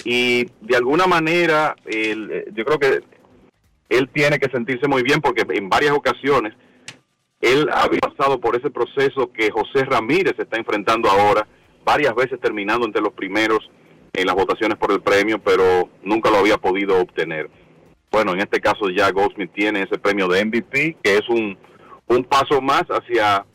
Y 0.04 0.46
de 0.62 0.76
alguna 0.76 1.08
manera, 1.08 1.76
eh, 1.86 2.46
yo 2.54 2.66
creo 2.66 2.80
que 2.80 3.02
él 3.90 4.10
tiene 4.10 4.38
que 4.38 4.50
sentirse 4.50 4.88
muy 4.88 5.02
bien 5.02 5.22
porque 5.22 5.44
en 5.50 5.70
varias 5.70 5.94
ocasiones 5.94 6.54
él 7.42 7.70
había 7.72 8.00
pasado 8.00 8.40
por 8.40 8.56
ese 8.56 8.70
proceso 8.70 9.32
que 9.32 9.52
José 9.52 9.86
Ramírez 9.86 10.36
está 10.38 10.58
enfrentando 10.58 11.10
ahora, 11.10 11.48
varias 11.86 12.16
veces 12.16 12.40
terminando 12.40 12.86
entre 12.86 13.02
los 13.02 13.14
primeros 13.14 13.70
en 14.14 14.26
las 14.26 14.36
votaciones 14.36 14.78
por 14.78 14.92
el 14.92 15.02
premio, 15.02 15.40
pero 15.40 15.90
nunca 16.04 16.32
lo 16.32 16.38
había 16.38 16.58
podido 16.58 17.00
obtener. 17.00 17.50
Bueno, 18.12 18.34
en 18.34 18.40
este 18.40 18.60
caso 18.60 18.90
ya 18.90 19.12
Goldsmith 19.12 19.52
tiene 19.54 19.84
ese 19.84 20.00
premio 20.00 20.28
de 20.28 20.44
MVP, 20.44 20.98
que 21.04 21.18
es 21.18 21.30
un, 21.30 21.58
un 22.08 22.24
paso 22.24 22.62
más 22.62 22.84
hacia 22.90 23.46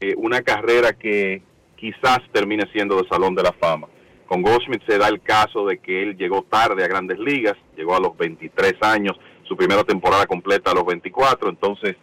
eh, 0.00 0.14
una 0.18 0.42
carrera 0.42 0.92
que 0.92 1.42
quizás 1.76 2.18
termine 2.32 2.64
siendo 2.72 2.96
de 2.96 3.08
Salón 3.08 3.34
de 3.34 3.42
la 3.42 3.52
Fama. 3.52 3.88
Con 4.26 4.42
Goldschmidt 4.42 4.82
se 4.86 4.98
da 4.98 5.08
el 5.08 5.22
caso 5.22 5.66
de 5.66 5.78
que 5.78 6.02
él 6.02 6.16
llegó 6.16 6.42
tarde 6.42 6.84
a 6.84 6.88
grandes 6.88 7.18
ligas, 7.18 7.54
llegó 7.76 7.94
a 7.94 8.00
los 8.00 8.16
23 8.16 8.74
años, 8.82 9.18
su 9.44 9.56
primera 9.56 9.84
temporada 9.84 10.26
completa 10.26 10.70
a 10.70 10.74
los 10.74 10.84
24, 10.86 11.48
entonces 11.48 11.96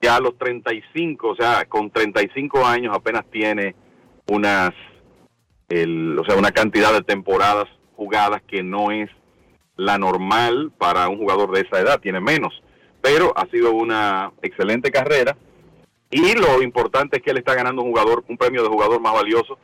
ya 0.00 0.16
a 0.16 0.20
los 0.20 0.36
35, 0.38 1.28
o 1.28 1.36
sea, 1.36 1.64
con 1.66 1.90
35 1.90 2.64
años 2.64 2.94
apenas 2.94 3.24
tiene 3.30 3.74
unas, 4.28 4.70
el, 5.68 6.18
o 6.18 6.24
sea, 6.24 6.36
una 6.36 6.52
cantidad 6.52 6.92
de 6.92 7.02
temporadas 7.02 7.66
jugadas 7.96 8.42
que 8.46 8.62
no 8.62 8.90
es 8.90 9.10
la 9.76 9.98
normal 9.98 10.72
para 10.78 11.08
un 11.08 11.18
jugador 11.18 11.52
de 11.52 11.62
esa 11.62 11.80
edad, 11.80 12.00
tiene 12.00 12.20
menos, 12.20 12.62
pero 13.00 13.32
ha 13.36 13.46
sido 13.46 13.72
una 13.72 14.32
excelente 14.42 14.90
carrera 14.90 15.36
y 16.10 16.34
lo 16.34 16.62
importante 16.62 17.16
es 17.16 17.22
que 17.22 17.30
él 17.30 17.38
está 17.38 17.54
ganando 17.54 17.82
un 17.82 17.90
jugador, 17.90 18.24
un 18.28 18.36
premio 18.36 18.62
de 18.62 18.68
jugador 18.68 19.00
más 19.00 19.12
valioso 19.12 19.58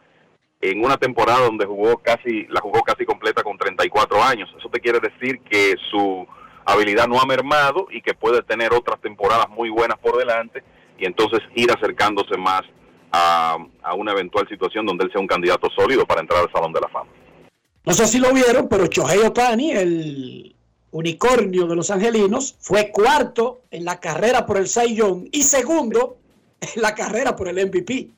en 0.60 0.84
una 0.84 0.96
temporada 0.96 1.40
donde 1.40 1.66
jugó 1.66 1.98
casi, 1.98 2.46
la 2.48 2.60
jugó 2.60 2.82
casi 2.82 3.04
completa 3.04 3.42
con 3.42 3.58
34 3.58 4.22
años. 4.22 4.48
Eso 4.58 4.68
te 4.68 4.80
quiere 4.80 5.00
decir 5.00 5.40
que 5.40 5.74
su 5.90 6.26
habilidad 6.64 7.08
no 7.08 7.20
ha 7.20 7.26
mermado 7.26 7.86
y 7.90 8.02
que 8.02 8.14
puede 8.14 8.42
tener 8.42 8.72
otras 8.72 9.00
temporadas 9.00 9.48
muy 9.48 9.70
buenas 9.70 9.98
por 9.98 10.16
delante 10.16 10.62
y 10.98 11.06
entonces 11.06 11.40
ir 11.54 11.70
acercándose 11.70 12.36
más 12.36 12.62
a, 13.10 13.58
a 13.82 13.94
una 13.94 14.12
eventual 14.12 14.48
situación 14.48 14.86
donde 14.86 15.04
él 15.04 15.12
sea 15.12 15.20
un 15.20 15.26
candidato 15.26 15.68
sólido 15.70 16.06
para 16.06 16.20
entrar 16.20 16.42
al 16.42 16.52
Salón 16.52 16.72
de 16.72 16.80
la 16.80 16.88
Fama. 16.88 17.10
No 17.84 17.92
sé 17.92 18.06
si 18.06 18.18
lo 18.18 18.32
vieron, 18.32 18.68
pero 18.68 18.86
Chohei 18.86 19.18
Otani, 19.18 19.72
el 19.72 20.54
unicornio 20.92 21.66
de 21.66 21.74
los 21.74 21.90
angelinos, 21.90 22.54
fue 22.60 22.90
cuarto 22.90 23.62
en 23.70 23.84
la 23.84 23.98
carrera 23.98 24.46
por 24.46 24.58
el 24.58 24.66
Young 24.66 25.28
y 25.32 25.42
segundo 25.42 26.18
la 26.76 26.94
carrera 26.94 27.34
por 27.34 27.48
el 27.48 27.66
MVP. 27.66 28.08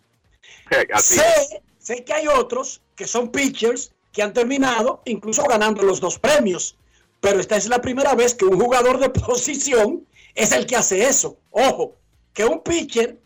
sé, 0.99 1.63
sé 1.79 2.05
que 2.05 2.13
hay 2.13 2.27
otros 2.27 2.83
que 2.95 3.07
son 3.07 3.31
pitchers 3.31 3.93
que 4.13 4.23
han 4.23 4.33
terminado 4.33 5.01
incluso 5.07 5.43
ganando 5.45 5.83
los 5.83 6.01
dos 6.01 6.19
premios, 6.19 6.77
pero 7.25 7.41
esta 7.41 7.57
es 7.57 7.69
la 7.69 7.81
primera 7.81 8.15
vez 8.15 8.35
que 8.35 8.45
un 8.45 8.61
jugador 8.61 8.99
de 8.99 9.09
posición 9.09 10.07
es 10.35 10.53
el 10.53 10.67
que 10.67 10.77
hace 10.77 11.07
eso. 11.07 11.39
Ojo, 11.53 11.97
que 12.35 12.45
un 12.45 12.63
pitcher 12.63 13.19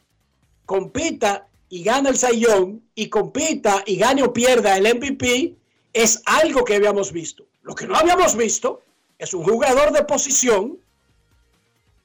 compita 0.64 1.48
y 1.68 1.82
gana 1.82 2.10
el 2.10 2.16
sayón 2.16 2.80
y 2.94 3.08
compita 3.08 3.82
y 3.84 3.96
gane 3.96 4.22
o 4.22 4.32
pierda 4.32 4.76
el 4.76 4.84
MVP 4.84 5.56
es 5.92 6.22
algo 6.26 6.64
que 6.64 6.76
habíamos 6.76 7.10
visto. 7.10 7.44
Lo 7.62 7.74
que 7.74 7.88
no 7.88 7.96
habíamos 7.96 8.36
visto 8.36 8.82
es 9.18 9.34
un 9.34 9.42
jugador 9.42 9.90
de 9.90 10.04
posición 10.04 10.78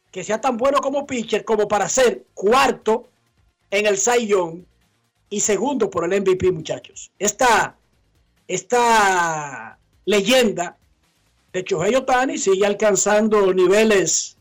que 0.09 0.23
sea 0.23 0.41
tan 0.41 0.57
bueno 0.57 0.79
como 0.81 1.05
pitcher 1.05 1.45
como 1.45 1.67
para 1.67 1.87
ser 1.87 2.25
cuarto 2.33 3.07
en 3.69 3.85
el 3.85 3.99
Cy 3.99 4.33
y 5.29 5.39
segundo 5.41 5.91
por 5.91 6.11
el 6.11 6.21
MVP, 6.21 6.51
muchachos. 6.53 7.11
Esta, 7.19 7.77
esta 8.47 9.77
leyenda 10.05 10.75
de 11.53 11.63
Chohei 11.63 11.95
Otani 11.95 12.37
sigue 12.37 12.65
alcanzando 12.65 13.53
niveles 13.53 14.37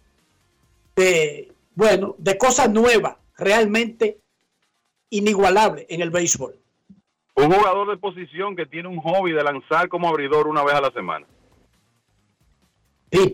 de, 0.97 1.53
bueno, 1.75 2.17
de 2.19 2.39
cosas 2.39 2.71
nuevas, 2.71 3.17
realmente 3.37 4.19
inigualable 5.11 5.87
en 5.89 6.01
el 6.01 6.11
béisbol. 6.11 6.55
Un 7.35 7.53
jugador 7.53 7.91
de 7.91 7.97
posición 7.99 8.57
que 8.57 8.67
tiene 8.67 8.89
un 8.89 8.99
hobby 9.01 9.33
de 9.33 9.45
lanzar 9.45 9.89
como 9.89 10.09
abridor 10.09 10.49
una 10.49 10.65
vez 10.65 10.75
a 10.75 10.81
la 10.81 10.91
semana. 10.91 11.27
Es, 13.11 13.33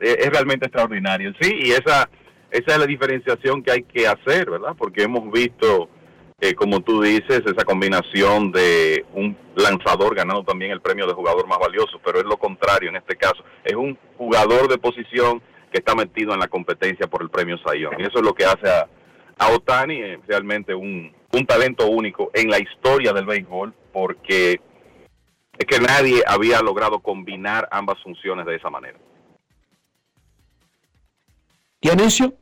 es, 0.00 0.30
realmente 0.30 0.66
extraordinario. 0.66 1.32
Sí, 1.40 1.50
y 1.64 1.70
esa, 1.70 2.08
esa 2.50 2.72
es 2.72 2.78
la 2.78 2.86
diferenciación 2.86 3.62
que 3.62 3.72
hay 3.72 3.82
que 3.82 4.06
hacer, 4.06 4.50
¿verdad? 4.50 4.74
Porque 4.76 5.02
hemos 5.02 5.30
visto, 5.30 5.88
eh, 6.44 6.56
como 6.56 6.80
tú 6.80 7.00
dices, 7.00 7.40
esa 7.46 7.64
combinación 7.64 8.50
de 8.50 9.06
un 9.14 9.36
lanzador 9.54 10.16
ganando 10.16 10.42
también 10.42 10.72
el 10.72 10.80
premio 10.80 11.06
de 11.06 11.12
jugador 11.12 11.46
más 11.46 11.60
valioso, 11.60 12.00
pero 12.04 12.18
es 12.18 12.24
lo 12.24 12.36
contrario 12.36 12.88
en 12.88 12.96
este 12.96 13.14
caso. 13.14 13.44
Es 13.62 13.74
un 13.74 13.96
jugador 14.18 14.66
de 14.68 14.76
posición 14.76 15.40
que 15.70 15.78
está 15.78 15.94
metido 15.94 16.34
en 16.34 16.40
la 16.40 16.48
competencia 16.48 17.06
por 17.06 17.22
el 17.22 17.30
premio 17.30 17.58
Sayón. 17.58 17.94
Y 17.96 18.02
eso 18.02 18.18
es 18.18 18.24
lo 18.24 18.34
que 18.34 18.44
hace 18.44 18.68
a, 18.68 18.88
Otani 19.54 20.02
eh, 20.02 20.18
realmente 20.26 20.74
un, 20.74 21.14
un 21.30 21.46
talento 21.46 21.86
único 21.86 22.32
en 22.34 22.50
la 22.50 22.58
historia 22.58 23.12
del 23.12 23.24
béisbol, 23.24 23.72
porque 23.92 24.60
es 25.56 25.64
que 25.64 25.78
nadie 25.78 26.24
había 26.26 26.60
logrado 26.60 26.98
combinar 26.98 27.68
ambas 27.70 28.02
funciones 28.02 28.46
de 28.46 28.56
esa 28.56 28.68
manera. 28.68 28.98
Dionisio. 31.80 32.34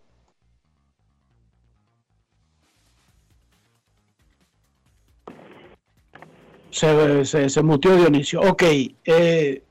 Se, 6.70 7.24
se, 7.24 7.48
se 7.48 7.62
mutió 7.62 7.97
Dionisio. 7.97 8.40
Ok. 8.40 8.62
Eh, 9.05 9.62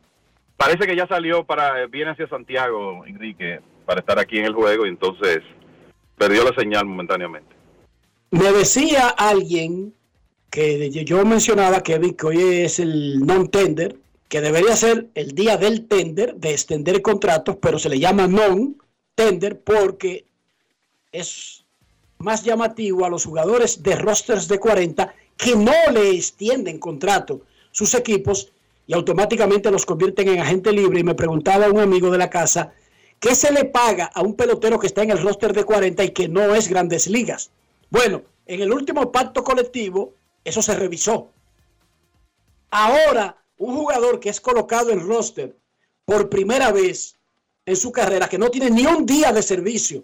Parece 0.59 0.85
que 0.85 0.95
ya 0.95 1.07
salió 1.07 1.45
para, 1.45 1.87
viene 1.87 2.11
hacia 2.11 2.27
Santiago, 2.27 3.05
Enrique, 3.05 3.61
para 3.85 4.01
estar 4.01 4.19
aquí 4.19 4.39
en 4.39 4.45
el 4.45 4.53
juego 4.53 4.85
y 4.85 4.89
entonces 4.89 5.39
perdió 6.17 6.43
la 6.43 6.53
señal 6.53 6.85
momentáneamente. 6.85 7.55
Me 8.31 8.51
decía 8.51 9.07
alguien 9.07 9.93
que 10.51 10.89
yo 10.89 11.23
mencionaba, 11.23 11.81
Kevin, 11.81 12.13
que 12.13 12.27
hoy 12.27 12.41
es 12.41 12.79
el 12.79 13.25
non-tender, 13.25 13.95
que 14.27 14.41
debería 14.41 14.75
ser 14.75 15.07
el 15.15 15.31
día 15.31 15.55
del 15.55 15.87
tender, 15.87 16.35
de 16.35 16.51
extender 16.51 17.01
contratos, 17.01 17.55
pero 17.61 17.79
se 17.79 17.87
le 17.87 17.97
llama 17.97 18.27
non-tender 18.27 19.61
porque 19.61 20.25
es 21.13 21.65
más 22.17 22.43
llamativo 22.43 23.05
a 23.05 23.09
los 23.09 23.23
jugadores 23.23 23.81
de 23.81 23.95
rosters 23.95 24.49
de 24.49 24.59
40 24.59 25.15
que 25.39 25.55
no 25.55 25.71
le 25.93 26.11
extienden 26.11 26.79
contrato 26.79 27.43
sus 27.71 27.93
equipos 27.93 28.51
y 28.85 28.93
automáticamente 28.93 29.71
los 29.71 29.85
convierten 29.85 30.27
en 30.27 30.41
agente 30.41 30.73
libre. 30.73 30.99
Y 30.99 31.03
me 31.05 31.15
preguntaba 31.15 31.69
un 31.69 31.79
amigo 31.79 32.11
de 32.11 32.17
la 32.17 32.29
casa, 32.29 32.73
¿qué 33.21 33.33
se 33.33 33.49
le 33.53 33.63
paga 33.63 34.11
a 34.13 34.21
un 34.21 34.35
pelotero 34.35 34.77
que 34.77 34.87
está 34.87 35.01
en 35.01 35.11
el 35.11 35.23
roster 35.23 35.53
de 35.53 35.63
40 35.63 36.03
y 36.03 36.09
que 36.09 36.27
no 36.27 36.53
es 36.53 36.67
grandes 36.67 37.07
ligas? 37.07 37.51
Bueno, 37.89 38.23
en 38.45 38.61
el 38.61 38.73
último 38.73 39.13
pacto 39.13 39.41
colectivo, 39.41 40.13
eso 40.43 40.61
se 40.61 40.75
revisó. 40.75 41.29
Ahora, 42.69 43.37
un 43.59 43.77
jugador 43.77 44.19
que 44.19 44.29
es 44.29 44.41
colocado 44.41 44.91
en 44.91 45.07
roster 45.07 45.55
por 46.03 46.27
primera 46.27 46.73
vez 46.73 47.15
en 47.65 47.77
su 47.77 47.93
carrera, 47.93 48.27
que 48.27 48.37
no 48.37 48.49
tiene 48.49 48.71
ni 48.71 48.85
un 48.85 49.05
día 49.05 49.31
de 49.31 49.41
servicio 49.41 50.03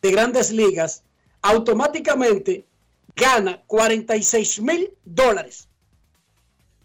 de 0.00 0.12
grandes 0.12 0.52
ligas, 0.52 1.02
automáticamente 1.40 2.64
gana 3.14 3.62
46 3.66 4.60
mil 4.60 4.94
dólares 5.04 5.68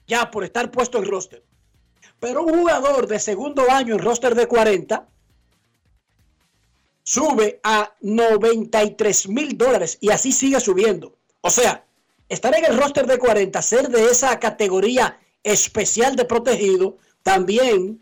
ya 0.07 0.31
por 0.31 0.43
estar 0.43 0.71
puesto 0.71 0.97
en 0.97 1.05
roster. 1.05 1.43
Pero 2.19 2.43
un 2.43 2.59
jugador 2.59 3.07
de 3.07 3.19
segundo 3.19 3.69
año 3.69 3.93
en 3.93 4.01
roster 4.01 4.33
de 4.33 4.47
40 4.47 5.07
sube 7.03 7.59
a 7.63 7.93
93 8.01 9.29
mil 9.29 9.57
dólares 9.57 9.97
y 10.01 10.09
así 10.09 10.31
sigue 10.31 10.59
subiendo. 10.59 11.15
O 11.41 11.49
sea, 11.49 11.85
estar 12.27 12.55
en 12.57 12.65
el 12.65 12.77
roster 12.77 13.05
de 13.05 13.19
40, 13.19 13.61
ser 13.61 13.89
de 13.89 14.05
esa 14.05 14.39
categoría 14.39 15.19
especial 15.43 16.15
de 16.15 16.25
protegido, 16.25 16.97
también 17.23 18.01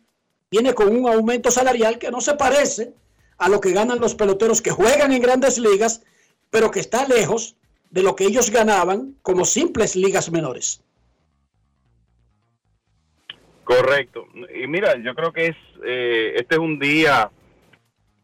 viene 0.49 0.73
con 0.73 0.95
un 0.95 1.07
aumento 1.09 1.51
salarial 1.51 1.99
que 1.99 2.11
no 2.11 2.21
se 2.21 2.35
parece 2.35 2.93
a 3.37 3.49
lo 3.49 3.59
que 3.59 3.73
ganan 3.73 3.99
los 3.99 4.15
peloteros 4.15 4.61
que 4.61 4.71
juegan 4.71 5.11
en 5.11 5.21
grandes 5.21 5.57
ligas, 5.57 6.01
pero 6.49 6.71
que 6.71 6.79
está 6.79 7.05
lejos 7.07 7.57
de 7.89 8.03
lo 8.03 8.15
que 8.15 8.25
ellos 8.25 8.49
ganaban 8.49 9.15
como 9.21 9.45
simples 9.45 9.95
ligas 9.95 10.31
menores. 10.31 10.81
Correcto. 13.63 14.27
Y 14.53 14.67
mira, 14.67 14.95
yo 15.03 15.15
creo 15.15 15.33
que 15.33 15.47
es 15.47 15.55
eh, 15.83 16.33
este 16.35 16.55
es 16.55 16.59
un 16.59 16.79
día 16.79 17.31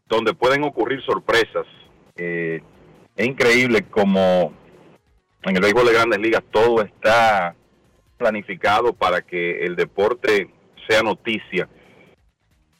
donde 0.06 0.34
pueden 0.34 0.62
ocurrir 0.64 1.02
sorpresas. 1.02 1.66
Eh, 2.16 2.60
es 3.16 3.26
increíble 3.26 3.82
como 3.90 4.52
en 5.42 5.56
el 5.56 5.62
béisbol 5.62 5.86
de 5.86 5.92
grandes 5.92 6.20
ligas 6.20 6.42
todo 6.50 6.82
está 6.82 7.56
planificado 8.16 8.92
para 8.92 9.22
que 9.22 9.64
el 9.64 9.74
deporte 9.74 10.48
sea 10.88 11.02
noticia 11.02 11.68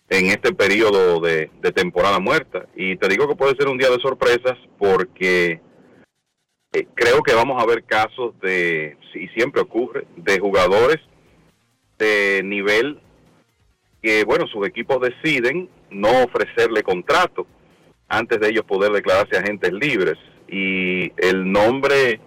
en 0.09 0.27
este 0.27 0.53
periodo 0.53 1.21
de, 1.21 1.51
temporada 1.75 2.19
muerta. 2.19 2.67
Y 2.77 2.97
te 2.97 3.09
digo 3.09 3.27
que 3.27 3.35
puede 3.35 3.57
ser 3.57 3.69
un 3.69 3.79
día 3.79 3.91
de 3.91 4.01
sorpresas 4.01 4.59
porque 4.79 5.61
eh, 6.73 6.87
creo 6.95 7.23
que 7.23 7.35
vamos 7.35 7.63
a 7.63 7.67
ver 7.67 7.85
casos 7.85 8.39
de, 8.41 8.97
y 9.15 9.29
siempre 9.29 9.61
ocurre, 9.61 10.07
de 10.17 10.39
jugadores 10.39 10.99
de 11.99 12.43
nivel 12.45 12.99
que, 14.03 14.25
bueno, 14.25 14.47
sus 14.47 14.67
equipos 14.67 15.01
deciden 15.01 15.69
no 15.91 16.25
ofrecerle 16.25 16.83
contrato 16.83 17.47
antes 18.09 18.41
de 18.41 18.49
ellos 18.49 18.65
poder 18.65 18.93
declararse 18.93 19.39
agentes 19.39 19.73
libres. 19.73 20.19
Y 20.49 21.13
el 21.17 21.51
nombre 21.51 22.21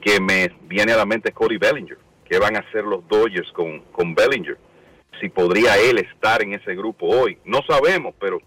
que 0.00 0.20
me 0.20 0.50
viene 0.62 0.92
a 0.92 0.96
la 0.96 1.06
mente 1.06 1.30
es 1.30 1.34
Cody 1.34 1.56
Bellinger. 1.56 1.98
¿Qué 2.24 2.38
van 2.38 2.56
a 2.56 2.60
hacer 2.60 2.84
los 2.84 3.06
Dodgers 3.08 3.50
con, 3.52 3.80
con 3.92 4.14
Bellinger? 4.14 4.58
Si 5.20 5.28
podría 5.28 5.76
él 5.78 5.98
estar 5.98 6.42
en 6.42 6.54
ese 6.54 6.74
grupo 6.74 7.06
hoy. 7.06 7.38
No 7.44 7.60
sabemos, 7.66 8.14
pero 8.18 8.40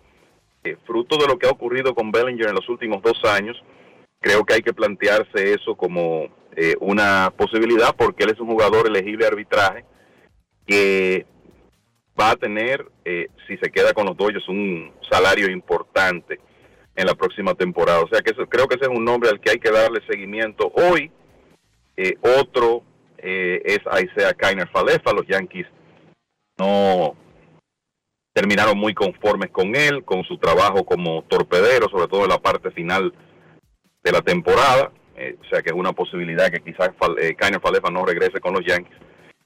eh, 0.64 0.76
fruto 0.86 1.18
de 1.18 1.28
lo 1.28 1.40
que 1.40 1.48
ha 1.48 1.52
ocurrido 1.52 1.96
con 1.96 2.12
Bellinger 2.12 2.50
en 2.50 2.56
los 2.56 2.68
últimos 2.68 3.02
dos 3.02 3.24
años, 3.24 3.58
creo 4.20 4.44
que 4.46 4.56
hay 4.56 4.62
que 4.62 4.74
plantearse 4.74 5.54
eso 5.54 5.76
como 5.76 6.28
eh, 6.56 6.76
una 6.80 7.34
posibilidad 7.38 7.96
porque 7.96 8.24
él 8.24 8.32
es 8.32 8.40
un 8.40 8.48
jugador 8.48 8.88
elegible 8.88 9.28
arbitraje 9.28 9.86
que 10.66 11.26
va 12.20 12.32
a 12.32 12.36
tener, 12.36 12.86
eh, 13.06 13.28
si 13.48 13.58
se 13.58 13.72
queda 13.72 13.94
con 13.94 14.06
los 14.06 14.18
Dodgers, 14.18 14.48
un 14.50 14.92
salario 15.10 15.50
importante 15.50 16.40
en 16.96 17.06
la 17.06 17.14
próxima 17.14 17.54
temporada. 17.54 18.02
O 18.02 18.08
sea 18.08 18.22
que 18.22 18.32
eso, 18.32 18.48
creo 18.48 18.68
que 18.68 18.76
ese 18.76 18.86
es 18.86 18.98
un 18.98 19.06
nombre 19.06 19.30
al 19.30 19.40
que 19.40 19.52
hay 19.52 19.60
que 19.60 19.72
darle 19.72 20.02
seguimiento. 20.10 20.72
Hoy, 20.74 21.12
eh, 21.96 22.16
otro 22.40 22.84
eh, 23.18 23.62
es 23.64 23.80
Isaiah 23.80 24.34
Kainer 24.34 24.70
Falefa. 24.70 25.14
Los 25.14 25.28
Yankees 25.28 25.68
no 26.58 27.16
terminaron 28.34 28.78
muy 28.78 28.94
conformes 28.94 29.52
con 29.52 29.76
él, 29.76 30.04
con 30.04 30.24
su 30.24 30.38
trabajo 30.38 30.84
como 30.86 31.24
torpedero, 31.24 31.88
sobre 31.90 32.08
todo 32.08 32.24
en 32.24 32.30
la 32.30 32.40
parte 32.40 32.72
final 32.72 33.14
de 34.04 34.12
la 34.12 34.22
temporada. 34.22 34.92
o 35.16 35.46
sea 35.50 35.62
que 35.62 35.70
es 35.70 35.76
una 35.76 35.94
posibilidad 35.94 36.52
que 36.52 36.62
quizás 36.62 36.92
Kainer 37.38 37.62
Falefa 37.62 37.90
no 37.90 38.06
regrese 38.06 38.40
con 38.40 38.54
los 38.54 38.66
Yankees. 38.66 38.98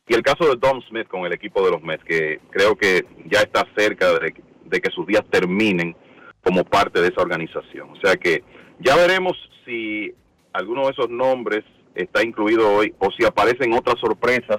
Y 0.08 0.14
el 0.14 0.24
caso 0.24 0.46
de 0.46 0.58
Dom 0.58 0.82
Smith 0.90 1.08
con 1.08 1.26
el 1.26 1.32
equipo 1.32 1.64
de 1.64 1.72
los 1.72 1.82
Mets, 1.82 2.04
que 2.04 2.42
creo 2.50 2.76
que 2.76 3.06
ya 3.28 3.40
está 3.40 3.66
cerca 3.78 4.08
de, 4.20 4.82
que 4.82 4.92
sus 4.92 5.08
días 5.08 5.24
terminen 5.30 5.96
como 6.44 6.66
parte 6.66 7.02
de 7.02 7.08
esa 7.08 7.22
organización. 7.22 7.92
O 7.92 7.96
sea 7.96 8.18
que 8.18 8.44
ya 8.80 8.98
veremos 8.98 9.38
si 9.64 10.14
alguno 10.52 10.86
de 10.86 10.92
esos 10.92 11.10
nombres 11.10 11.64
está 11.96 12.24
incluido 12.24 12.74
hoy 12.74 12.94
o 13.00 13.10
si 13.12 13.26
aparecen 13.26 13.74
otras 13.74 14.00
sorpresas, 14.00 14.58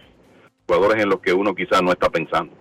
jugadores 0.67 1.03
en 1.03 1.11
los 1.11 1.21
que 1.21 1.35
uno 1.35 1.55
quizás 1.55 1.83
no 1.83 1.93
está 1.93 2.09
pensando. 2.09 2.55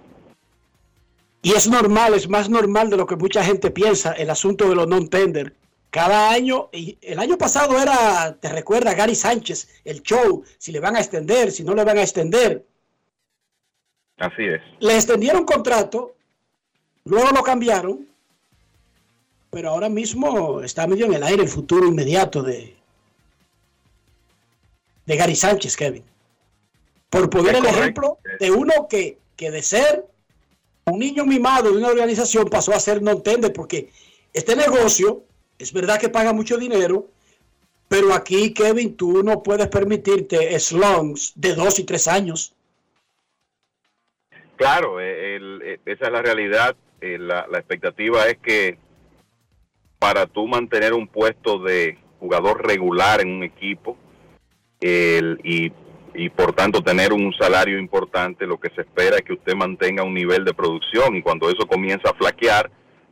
Y 1.44 1.53
es 1.53 1.70
normal, 1.70 2.14
es 2.14 2.28
más 2.28 2.49
normal 2.49 2.90
de 2.90 2.98
lo 2.98 3.08
que 3.08 3.16
mucha 3.16 3.44
gente 3.44 3.72
piensa 3.72 4.12
el 4.12 4.30
asunto 4.30 4.68
de 4.70 4.76
los 4.76 4.88
non-tender. 4.88 5.53
Cada 5.91 6.31
año, 6.31 6.69
y 6.72 6.97
el 7.01 7.19
año 7.19 7.38
pasado 7.38 7.77
era, 7.80 8.38
te 8.39 8.47
recuerda 8.47 8.93
Gary 8.93 9.13
Sánchez, 9.13 9.81
el 9.84 10.01
show, 10.01 10.41
si 10.57 10.72
le 10.72 10.80
van 10.80 10.95
a 10.95 10.99
extender, 10.99 11.51
si 11.51 11.65
no 11.65 11.76
le 11.76 11.84
van 11.84 11.97
a 11.97 12.01
extender. 12.01 12.65
Así 14.18 14.45
es. 14.45 14.61
Le 14.80 14.95
extendieron 14.95 15.43
contrato, 15.43 16.15
luego 17.03 17.31
lo 17.31 17.43
cambiaron, 17.43 18.07
pero 19.49 19.72
ahora 19.72 19.89
mismo 19.89 20.61
está 20.61 20.88
medio 20.88 21.07
en 21.07 21.13
el 21.13 21.23
aire 21.23 21.43
el 21.43 21.49
futuro 21.49 21.85
inmediato 21.85 22.41
de, 22.41 22.73
de 25.05 25.15
Gary 25.18 25.35
Sánchez, 25.35 25.76
Kevin. 25.76 26.05
Por 27.09 27.30
poner 27.30 27.55
el 27.55 27.65
ejemplo 27.65 28.18
de 28.39 28.49
uno 28.49 28.88
que, 28.89 29.18
que 29.35 29.51
de 29.51 29.61
ser 29.61 30.05
un 30.85 30.99
niño 30.99 31.26
mimado 31.26 31.69
de 31.69 31.77
una 31.77 31.89
organización 31.89 32.49
pasó 32.49 32.73
a 32.73 32.80
ser 32.80 33.01
no 33.01 33.22
tender 33.22 33.51
porque 33.51 33.89
este 34.31 34.55
negocio 34.55 35.26
es 35.61 35.71
verdad 35.71 35.99
que 35.99 36.09
paga 36.09 36.33
mucho 36.33 36.57
dinero, 36.57 37.07
pero 37.88 38.13
aquí, 38.13 38.53
Kevin, 38.53 38.95
tú 38.95 39.21
no 39.21 39.43
puedes 39.43 39.67
permitirte 39.67 40.59
slongs 40.59 41.33
de 41.35 41.53
dos 41.53 41.77
y 41.77 41.83
tres 41.83 42.07
años. 42.07 42.53
Claro, 44.55 44.99
eh, 44.99 45.38
eh, 45.38 45.79
esa 45.85 46.05
es 46.05 46.11
la 46.11 46.21
realidad. 46.21 46.75
Eh, 46.99 47.17
la, 47.19 47.45
expectativa 47.53 48.27
es 48.27 48.38
que 48.38 48.77
para 49.99 50.25
tú 50.25 50.47
mantener 50.47 50.93
un 50.93 51.07
puesto 51.07 51.59
de 51.59 51.97
jugador 52.19 52.65
regular 52.65 53.21
en 53.21 53.29
un 53.29 53.43
equipo 53.43 53.97
y, 54.79 55.71
y 56.13 56.29
por 56.29 56.53
tanto 56.53 56.81
tener 56.81 57.13
un 57.13 57.33
salario 57.33 57.77
importante, 57.77 58.47
lo 58.47 58.59
que 58.59 58.69
se 58.69 58.81
espera 58.81 59.17
es 59.17 59.21
que 59.23 59.33
usted 59.33 59.53
mantenga 59.53 60.03
un 60.03 60.13
nivel 60.13 60.43
de 60.43 60.53
producción 60.53 61.15
y 61.15 61.21
cuando 61.21 61.49
eso 61.49 61.67
comienza 61.67 62.09
a 62.09 62.13
flaquear, 62.13 62.71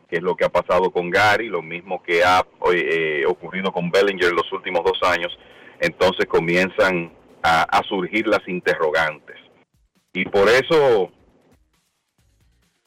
que 0.09 0.17
es 0.17 0.23
lo 0.23 0.35
que 0.35 0.45
ha 0.45 0.49
pasado 0.49 0.91
con 0.91 1.09
Gary, 1.09 1.47
lo 1.47 1.61
mismo 1.61 2.01
que 2.01 2.23
ha 2.23 2.45
ocurrido 3.27 3.71
con 3.71 3.91
Bellinger 3.91 4.29
en 4.29 4.35
los 4.35 4.51
últimos 4.51 4.83
dos 4.83 4.99
años, 5.03 5.37
entonces 5.79 6.25
comienzan 6.25 7.13
a 7.41 7.81
surgir 7.87 8.27
las 8.27 8.45
interrogantes. 8.47 9.37
Y 10.13 10.25
por 10.25 10.49
eso 10.49 11.11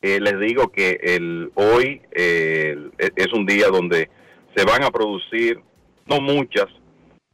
eh, 0.03 0.19
les 0.19 0.41
digo 0.41 0.73
que 0.73 0.99
el, 1.01 1.53
hoy 1.55 2.03
e, 2.11 2.77
es 3.15 3.33
un 3.33 3.47
día 3.47 3.69
donde 3.69 4.11
se 4.55 4.65
van 4.65 4.83
a 4.83 4.91
producir, 4.91 5.61
no 6.07 6.21
muchas, 6.21 6.67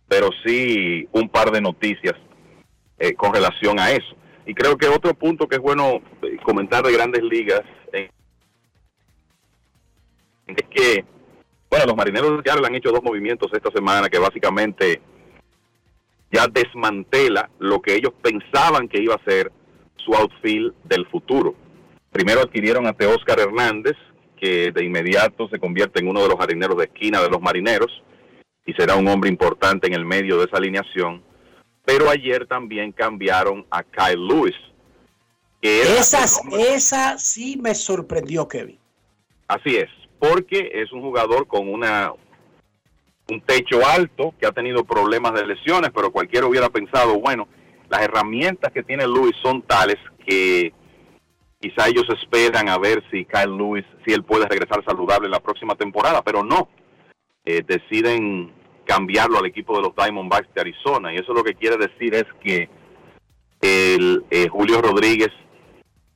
pero 0.07 0.29
sí 0.45 1.09
un 1.13 1.31
par 1.31 1.51
de 1.51 1.63
noticias 1.63 2.15
eh, 2.99 3.15
con 3.15 3.33
relación 3.33 3.81
a 3.81 3.93
eso. 3.93 4.15
Y 4.45 4.53
creo 4.53 4.77
que 4.77 4.87
otro 4.87 5.15
punto 5.15 5.49
que 5.49 5.57
es 5.57 5.63
bueno 5.63 6.03
eh, 6.23 6.37
comentar 6.45 6.85
de 6.85 6.93
grandes 6.93 7.23
ligas 7.23 7.63
es 10.57 10.69
que, 10.69 11.05
bueno, 11.71 11.87
los 11.87 11.97
marineros 11.97 12.43
ya 12.45 12.57
le 12.57 12.67
han 12.67 12.75
hecho 12.75 12.91
dos 12.91 13.03
movimientos 13.03 13.53
esta 13.53 13.71
semana 13.71 14.09
que 14.09 14.19
básicamente 14.19 15.01
ya 16.31 16.47
desmantela 16.47 17.49
lo 17.59 17.81
que 17.81 17.95
ellos 17.95 18.13
pensaban 18.21 18.89
que 18.89 19.03
iba 19.03 19.15
a 19.15 19.25
ser 19.25 19.51
su 19.97 20.15
outfield 20.15 20.75
del 20.85 21.07
futuro 21.07 21.55
Primero 22.11 22.41
adquirieron 22.41 22.87
a 22.87 22.97
Oscar 23.15 23.39
Hernández, 23.39 23.97
que 24.41 24.73
de 24.73 24.85
inmediato 24.85 25.49
se 25.49 25.59
convierte 25.59 26.01
en 26.01 26.09
uno 26.09 26.23
de 26.23 26.29
los 26.29 26.39
jardines 26.39 26.69
de 26.77 26.85
esquina 26.85 27.21
de 27.21 27.29
los 27.29 27.41
marineros. 27.41 28.03
y 28.67 28.75
será 28.75 28.97
un 28.97 29.09
hombre 29.09 29.31
importante 29.31 29.87
en 29.87 29.95
el 29.95 30.05
medio 30.05 30.37
de 30.37 30.45
esa 30.45 30.59
alineación. 30.59 31.23
Pero 31.87 32.11
ayer 32.11 32.47
también 32.47 32.93
cambiaron 32.93 33.65
a 33.71 33.83
Kyle 33.83 34.27
Lewis. 34.29 34.55
Esas, 35.63 36.43
esa 36.53 37.17
sí 37.17 37.59
me 37.63 37.75
sorprendió, 37.75 38.47
Kevin. 38.47 38.79
Así 39.47 39.77
es, 39.77 39.89
porque 40.19 40.71
es 40.75 40.93
un 40.93 41.03
jugador 41.03 41.47
con 41.47 41.69
una 41.69 42.13
un 43.31 43.41
techo 43.43 43.87
alto, 43.87 44.35
que 44.41 44.47
ha 44.47 44.53
tenido 44.53 44.85
problemas 44.85 45.35
de 45.35 45.47
lesiones, 45.47 45.91
pero 45.95 46.11
cualquiera 46.11 46.47
hubiera 46.47 46.71
pensado, 46.71 47.21
bueno, 47.21 47.47
las 47.91 48.01
herramientas 48.01 48.73
que 48.73 48.83
tiene 48.83 49.07
Lewis 49.07 49.37
son 49.43 49.63
tales 49.63 49.97
que 50.27 50.73
quizá 51.61 51.89
ellos 51.89 52.07
esperan 52.21 52.69
a 52.69 52.79
ver 52.79 53.03
si 53.11 53.25
Kyle 53.25 53.57
Lewis, 53.57 53.85
si 54.07 54.13
él 54.13 54.25
puede 54.25 54.47
regresar 54.47 54.83
saludable 54.85 55.27
en 55.27 55.33
la 55.33 55.41
próxima 55.41 55.75
temporada, 55.75 56.23
pero 56.23 56.43
no. 56.43 56.69
Eh, 57.45 57.63
deciden 57.67 58.53
cambiarlo 58.85 59.39
al 59.39 59.47
equipo 59.47 59.77
de 59.77 59.83
los 59.83 59.97
Diamondbacks 59.97 60.53
de 60.55 60.61
Arizona. 60.61 61.13
Y 61.13 61.17
eso 61.17 61.33
lo 61.33 61.45
que 61.45 61.55
quiere 61.55 61.77
decir 61.77 62.15
es 62.15 62.27
que 62.43 62.69
el 63.61 64.25
eh, 64.31 64.49
Julio 64.49 64.81
Rodríguez 64.81 65.31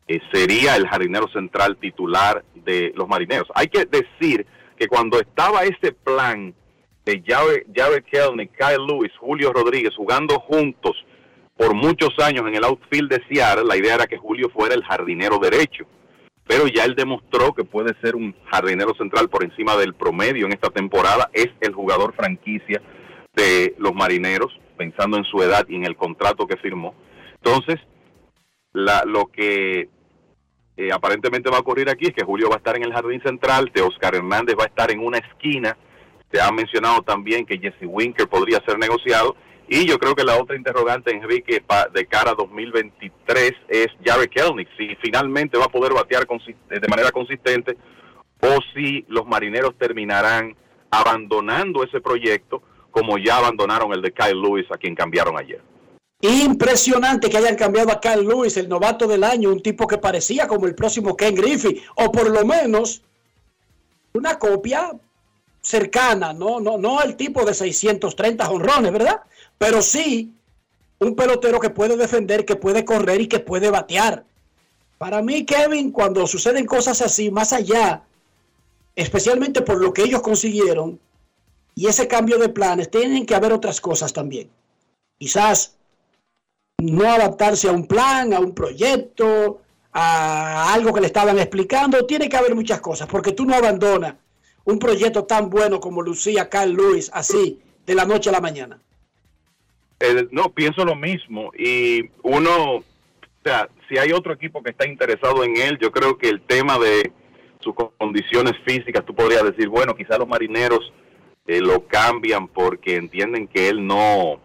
eh, 0.09 0.21
sería 0.33 0.77
el 0.77 0.87
jardinero 0.89 1.29
central 1.29 1.77
titular 1.77 2.45
de 2.55 2.93
los 2.97 3.09
marineros. 3.09 3.49
Hay 3.55 3.69
que 3.69 3.85
decir 3.85 4.47
que 4.77 4.89
cuando 4.89 5.21
estaba 5.21 5.63
ese 5.65 5.93
plan 5.93 6.55
de 7.05 7.23
Jared, 7.27 8.05
Kelnick, 8.05 8.53
Kyle 8.57 8.87
Lewis, 8.87 9.13
Julio 9.19 9.53
Rodríguez 9.53 9.95
jugando 9.97 10.39
juntos 10.41 10.97
por 11.57 11.75
muchos 11.75 12.11
años 12.19 12.47
en 12.47 12.57
el 12.57 12.65
outfield 12.65 13.11
de 13.11 13.23
Seattle, 13.29 13.65
la 13.65 13.77
idea 13.77 13.95
era 13.95 14.07
que 14.07 14.17
Julio 14.17 14.51
fuera 14.51 14.75
el 14.75 14.85
jardinero 14.85 15.39
derecho. 15.39 15.85
Pero 16.47 16.67
ya 16.67 16.85
él 16.85 16.95
demostró 16.97 17.53
que 17.55 17.65
puede 17.65 17.95
ser 18.01 18.17
un 18.17 18.35
jardinero 18.47 18.95
central 18.95 19.29
por 19.29 19.45
encima 19.45 19.77
del 19.77 19.95
promedio 19.95 20.47
en 20.47 20.53
esta 20.53 20.71
temporada. 20.71 21.31
Es 21.33 21.49
el 21.61 21.73
jugador 21.73 22.15
franquicia 22.15 22.83
de 23.35 23.75
los 23.79 23.95
marineros, 23.95 24.53
pensando 24.77 25.17
en 25.17 25.25
su 25.25 25.41
edad 25.43 25.65
y 25.69 25.77
en 25.77 25.85
el 25.85 25.97
contrato 25.97 26.47
que 26.47 26.57
firmó. 26.57 26.95
Entonces, 27.37 27.77
la, 28.73 29.05
lo 29.05 29.27
que 29.27 29.89
eh, 30.77 30.93
aparentemente 30.93 31.51
va 31.51 31.59
a 31.59 31.61
ocurrir 31.61 31.89
aquí 31.89 32.07
es 32.07 32.15
que 32.15 32.25
Julio 32.25 32.49
va 32.49 32.57
a 32.57 32.59
estar 32.59 32.77
en 32.77 32.85
el 32.85 32.93
jardín 32.93 33.23
central, 33.23 33.71
de 33.75 33.83
Oscar 33.83 34.15
Hernández 34.15 34.57
va 34.59 34.65
a 34.65 34.69
estar 34.69 34.91
en 34.91 35.01
una 35.01 35.19
esquina. 35.19 35.77
Se 36.31 36.41
ha 36.41 36.51
mencionado 36.51 37.03
también 37.03 37.45
que 37.45 37.59
Jesse 37.59 37.87
Winker 37.87 38.29
podría 38.29 38.63
ser 38.67 38.79
negociado 38.79 39.37
y 39.69 39.87
yo 39.87 39.99
creo 39.99 40.15
que 40.15 40.25
la 40.25 40.37
otra 40.37 40.57
interrogante, 40.57 41.15
Enrique, 41.15 41.63
de 41.93 42.07
cara 42.07 42.33
a 42.33 42.35
2023 42.35 43.53
es 43.69 43.87
Jared 44.05 44.29
Kelnick, 44.29 44.69
si 44.77 44.97
finalmente 44.97 45.59
va 45.59 45.67
a 45.67 45.69
poder 45.69 45.93
batear 45.93 46.27
de 46.27 46.89
manera 46.89 47.11
consistente 47.11 47.77
o 48.41 48.59
si 48.75 49.05
los 49.09 49.27
marineros 49.27 49.77
terminarán 49.79 50.57
abandonando 50.91 51.85
ese 51.85 52.01
proyecto 52.01 52.63
como 52.91 53.17
ya 53.17 53.39
abandonaron 53.39 53.93
el 53.93 54.03
de 54.03 54.13
Kyle 54.13 54.41
Lewis 54.41 54.67
a 54.71 54.77
quien 54.77 54.95
cambiaron 54.95 55.39
ayer. 55.39 55.63
Impresionante 56.23 57.29
que 57.29 57.37
hayan 57.37 57.57
cambiado 57.57 57.93
a 57.93 58.01
Kyle 58.01 58.27
Lewis, 58.27 58.57
el 58.57 58.69
novato 58.69 59.07
del 59.07 59.25
año, 59.25 59.51
un 59.51 59.63
tipo 59.63 59.87
que 59.87 59.99
parecía 59.99 60.47
como 60.47 60.67
el 60.67 60.75
próximo 60.75 61.17
Ken 61.17 61.35
Griffey, 61.35 61.83
o 61.97 62.11
por 62.11 62.31
lo 62.31 62.47
menos 62.47 63.03
una 64.15 64.39
copia 64.39 64.93
cercana, 65.61 66.33
no, 66.33 66.61
no, 66.61 66.79
no 66.79 67.03
el 67.03 67.17
tipo 67.17 67.45
de 67.45 67.55
630 67.55 68.51
honrones, 68.51 68.93
¿verdad? 68.93 69.23
pero 69.63 69.81
sí 69.81 70.35
un 70.99 71.15
pelotero 71.15 71.61
que 71.61 71.71
puede 71.71 71.97
defender, 71.97 72.45
que 72.45 72.57
puede 72.57 72.85
correr 72.85 73.21
y 73.21 73.29
que 73.29 73.39
puede 73.39 73.71
batear. 73.71 74.25
Para 74.99 75.23
mí, 75.23 75.45
Kevin, 75.45 75.93
cuando 75.93 76.27
suceden 76.27 76.67
cosas 76.67 77.01
así, 77.01 77.31
más 77.31 77.53
allá, 77.53 78.03
especialmente 78.97 79.63
por 79.63 79.81
lo 79.81 79.93
que 79.93 80.03
ellos 80.03 80.21
consiguieron 80.21 80.99
y 81.77 81.87
ese 81.87 82.09
cambio 82.09 82.39
de 82.39 82.49
planes, 82.49 82.91
tienen 82.91 83.25
que 83.25 83.37
haber 83.37 83.53
otras 83.53 83.81
cosas 83.81 84.13
también. 84.13 84.51
Quizás 85.17 85.77
no 86.83 87.11
adaptarse 87.11 87.69
a 87.69 87.73
un 87.73 87.87
plan, 87.87 88.33
a 88.33 88.41
un 88.41 88.55
proyecto, 88.55 89.61
a 89.93 90.73
algo 90.73 90.93
que 90.93 91.01
le 91.01 91.07
estaban 91.07 91.39
explicando. 91.39 92.07
Tiene 92.07 92.29
que 92.29 92.37
haber 92.37 92.55
muchas 92.55 92.81
cosas, 92.81 93.09
porque 93.09 93.33
tú 93.33 93.45
no 93.45 93.55
abandonas 93.55 94.15
un 94.65 94.79
proyecto 94.79 95.25
tan 95.25 95.51
bueno 95.51 95.81
como 95.81 96.03
lucía 96.03 96.49
Carl 96.49 96.73
Lewis 96.73 97.11
así 97.13 97.61
de 97.87 97.95
la 97.95 98.05
noche 98.05 98.31
a 98.31 98.33
la 98.33 98.41
mañana. 98.41 98.81
Eh, 100.01 100.29
no, 100.31 100.53
pienso 100.53 100.85
lo 100.85 100.97
mismo. 100.97 101.53
Y 101.57 102.11
uno, 102.23 102.77
o 102.77 102.85
sea, 103.45 103.69
si 103.89 103.99
hay 103.99 104.13
otro 104.13 104.33
equipo 104.33 104.63
que 104.63 104.71
está 104.71 104.87
interesado 104.87 105.45
en 105.45 105.57
él, 105.57 105.79
yo 105.81 105.93
creo 105.93 106.19
que 106.19 106.29
el 106.29 106.43
tema 106.43 106.79
de 106.79 107.13
sus 107.61 107.75
condiciones 107.99 108.55
físicas, 108.67 109.05
tú 109.05 109.15
podrías 109.15 109.45
decir, 109.45 109.69
bueno, 109.69 109.95
quizás 109.95 110.19
los 110.19 110.27
marineros 110.27 110.93
eh, 111.47 111.61
lo 111.61 111.87
cambian 111.87 112.49
porque 112.49 112.97
entienden 112.97 113.47
que 113.47 113.69
él 113.69 113.87
no, 113.87 114.41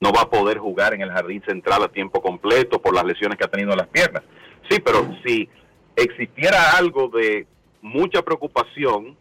no 0.00 0.12
va 0.12 0.22
a 0.22 0.30
poder 0.30 0.58
jugar 0.58 0.94
en 0.94 1.02
el 1.02 1.10
jardín 1.10 1.42
central 1.46 1.82
a 1.84 1.88
tiempo 1.88 2.22
completo 2.22 2.80
por 2.80 2.94
las 2.94 3.04
lesiones 3.04 3.36
que 3.38 3.44
ha 3.44 3.50
tenido 3.50 3.72
en 3.72 3.78
las 3.78 3.88
piernas. 3.88 4.22
Sí, 4.68 4.80
pero 4.80 5.06
si 5.24 5.48
existiera 5.94 6.76
algo 6.76 7.08
de 7.08 7.46
mucha 7.82 8.22
preocupación 8.22 9.16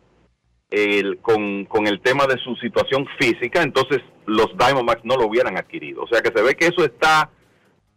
el, 0.72 1.20
con, 1.20 1.66
con, 1.66 1.88
el 1.88 2.00
tema 2.02 2.28
de 2.28 2.38
su 2.38 2.56
situación 2.56 3.06
física, 3.20 3.62
entonces 3.62 4.00
los 4.26 4.56
Diamondbacks 4.58 5.04
no 5.04 5.16
lo 5.16 5.28
hubieran 5.28 5.58
adquirido. 5.58 6.04
O 6.04 6.08
sea 6.08 6.22
que 6.22 6.32
se 6.34 6.44
ve 6.44 6.56
que 6.56 6.68
eso 6.68 6.86
está 6.86 7.30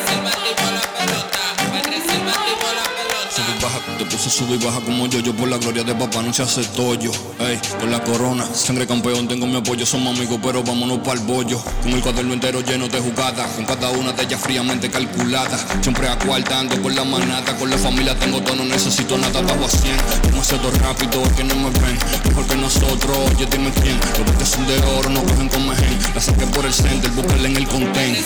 Te 4.11 4.17
puse 4.17 4.29
sube 4.29 4.55
y 4.55 4.57
baja 4.57 4.81
como 4.81 5.07
yo, 5.07 5.19
yo 5.19 5.33
por 5.33 5.47
la 5.47 5.57
gloria 5.57 5.85
de 5.85 5.95
papá 5.95 6.21
no 6.21 6.33
se 6.33 6.43
hace 6.43 6.65
tollo. 6.75 7.11
Ey, 7.39 7.57
por 7.79 7.87
la 7.87 8.03
corona, 8.03 8.45
sangre 8.53 8.85
campeón, 8.85 9.25
tengo 9.25 9.47
mi 9.47 9.55
apoyo, 9.55 9.85
somos 9.85 10.17
amigos, 10.17 10.37
pero 10.43 10.61
vámonos 10.61 10.99
para 10.99 11.13
el 11.13 11.25
bollo. 11.25 11.63
Con 11.81 11.93
el 11.93 12.01
cuaderno 12.01 12.33
entero 12.33 12.59
lleno 12.59 12.89
de 12.89 12.99
jugadas, 12.99 13.49
con 13.55 13.63
cada 13.63 13.89
una 13.91 14.11
de 14.11 14.23
ellas 14.23 14.41
fríamente 14.41 14.91
calculada. 14.91 15.57
Siempre 15.81 16.09
acuartando 16.09 16.81
con 16.81 16.93
la 16.93 17.05
manata, 17.05 17.55
con 17.55 17.69
la 17.69 17.77
familia 17.77 18.13
tengo 18.19 18.41
todo, 18.41 18.57
no 18.57 18.65
necesito 18.65 19.17
nada, 19.17 19.41
bajo 19.43 19.63
a 19.63 19.69
100. 19.69 19.97
Demasiado 20.23 20.71
rápido, 20.71 21.23
que 21.37 21.45
no 21.45 21.55
me 21.55 21.69
ven, 21.69 21.97
mejor 22.27 22.45
que 22.47 22.55
nosotros, 22.57 23.17
oye 23.33 23.47
dime 23.49 23.71
quién. 23.81 23.97
Los 24.25 24.35
que 24.35 24.45
son 24.45 24.67
de 24.67 24.77
oro, 24.97 25.09
no 25.09 25.23
cogen 25.23 25.47
con 25.47 25.69
mejen. 25.69 25.97
La 26.13 26.19
saqué 26.19 26.45
por 26.47 26.65
el 26.65 26.73
center, 26.73 27.09
búscala 27.11 27.47
en 27.47 27.55
el 27.55 27.65
content. 27.65 28.17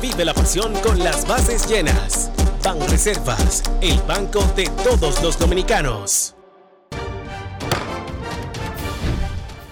Vive 0.00 0.24
la 0.24 0.32
pasión 0.32 0.72
con 0.82 0.98
las 0.98 1.28
bases 1.28 1.68
llenas. 1.68 2.30
Ban 2.64 2.80
Reservas, 2.88 3.62
el 3.82 4.00
banco 4.08 4.42
de 4.56 4.64
todos 4.82 5.22
los 5.22 5.38
dominicanos. 5.38 6.34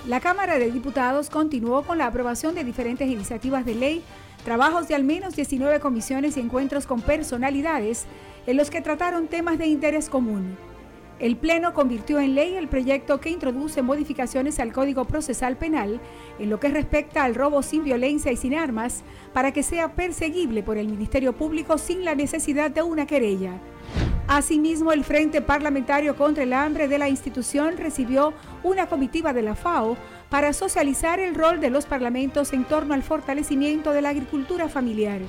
La 0.06 0.20
Cámara 0.20 0.58
de 0.58 0.70
Diputados 0.70 1.30
continuó 1.30 1.84
con 1.84 1.96
la 1.96 2.06
aprobación 2.06 2.54
de 2.54 2.64
diferentes 2.64 3.08
iniciativas 3.08 3.64
de 3.64 3.74
ley, 3.74 4.04
trabajos 4.44 4.88
de 4.88 4.94
al 4.94 5.04
menos 5.04 5.34
19 5.34 5.80
comisiones 5.80 6.36
y 6.36 6.40
encuentros 6.40 6.86
con 6.86 7.00
personalidades 7.00 8.04
en 8.46 8.58
los 8.58 8.70
que 8.70 8.82
trataron 8.82 9.26
temas 9.26 9.56
de 9.56 9.66
interés 9.66 10.10
común. 10.10 10.58
El 11.18 11.36
Pleno 11.36 11.74
convirtió 11.74 12.20
en 12.20 12.36
ley 12.36 12.54
el 12.54 12.68
proyecto 12.68 13.20
que 13.20 13.30
introduce 13.30 13.82
modificaciones 13.82 14.60
al 14.60 14.72
Código 14.72 15.04
Procesal 15.04 15.56
Penal 15.56 16.00
en 16.38 16.48
lo 16.48 16.60
que 16.60 16.68
respecta 16.68 17.24
al 17.24 17.34
robo 17.34 17.62
sin 17.62 17.82
violencia 17.82 18.30
y 18.30 18.36
sin 18.36 18.54
armas 18.54 19.02
para 19.32 19.52
que 19.52 19.64
sea 19.64 19.94
perseguible 19.94 20.62
por 20.62 20.78
el 20.78 20.86
Ministerio 20.86 21.32
Público 21.32 21.76
sin 21.76 22.04
la 22.04 22.14
necesidad 22.14 22.70
de 22.70 22.82
una 22.82 23.06
querella. 23.06 23.58
Asimismo, 24.28 24.92
el 24.92 25.02
Frente 25.02 25.40
Parlamentario 25.42 26.14
contra 26.14 26.44
el 26.44 26.52
Hambre 26.52 26.86
de 26.86 26.98
la 26.98 27.08
institución 27.08 27.78
recibió 27.78 28.32
una 28.62 28.86
comitiva 28.86 29.32
de 29.32 29.42
la 29.42 29.56
FAO 29.56 29.96
para 30.28 30.52
socializar 30.52 31.18
el 31.18 31.34
rol 31.34 31.60
de 31.60 31.70
los 31.70 31.86
parlamentos 31.86 32.52
en 32.52 32.64
torno 32.64 32.94
al 32.94 33.02
fortalecimiento 33.02 33.92
de 33.92 34.02
la 34.02 34.10
agricultura 34.10 34.68
familiar. 34.68 35.20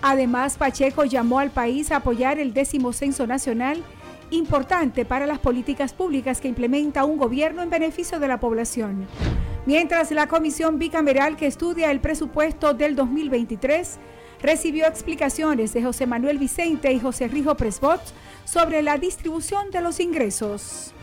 Además, 0.00 0.56
Pacheco 0.56 1.04
llamó 1.04 1.40
al 1.40 1.50
país 1.50 1.90
a 1.90 1.96
apoyar 1.96 2.38
el 2.38 2.54
décimo 2.54 2.94
censo 2.94 3.26
nacional 3.26 3.82
importante 4.30 5.04
para 5.04 5.26
las 5.26 5.38
políticas 5.38 5.92
públicas 5.92 6.40
que 6.40 6.48
implementa 6.48 7.04
un 7.04 7.18
gobierno 7.18 7.62
en 7.62 7.70
beneficio 7.70 8.20
de 8.20 8.28
la 8.28 8.40
población. 8.40 9.06
Mientras 9.66 10.10
la 10.10 10.26
comisión 10.26 10.78
bicameral 10.78 11.36
que 11.36 11.46
estudia 11.46 11.90
el 11.90 12.00
presupuesto 12.00 12.74
del 12.74 12.96
2023 12.96 13.98
recibió 14.42 14.86
explicaciones 14.86 15.72
de 15.72 15.82
José 15.82 16.06
Manuel 16.06 16.38
Vicente 16.38 16.92
y 16.92 17.00
José 17.00 17.28
Rijo 17.28 17.54
Presbot 17.56 18.00
sobre 18.44 18.82
la 18.82 18.96
distribución 18.96 19.70
de 19.70 19.80
los 19.80 20.00
ingresos. 20.00 20.94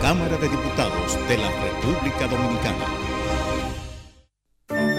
Cámara 0.00 0.36
de 0.36 0.48
Diputados 0.48 1.28
de 1.28 1.38
la 1.38 1.50
República 1.50 2.26
Dominicana. 2.26 3.17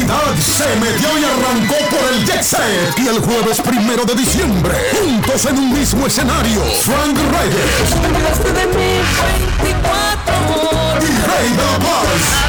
Navidad 0.00 0.34
se 0.40 0.64
metió 0.76 1.08
y 1.18 1.24
arrancó 1.24 1.74
por 1.90 2.12
el 2.12 2.24
Jet 2.24 2.42
Set. 2.42 2.98
Y 2.98 3.08
el 3.08 3.18
jueves 3.20 3.60
primero 3.60 4.04
de 4.04 4.14
diciembre, 4.14 4.74
juntos 4.98 5.44
en 5.46 5.58
un 5.58 5.72
mismo 5.72 6.06
escenario, 6.06 6.62
Frank 6.84 7.16
Reyes. 7.16 7.90
Y 11.42 11.48
la 11.56 11.78
Paz. 11.78 12.40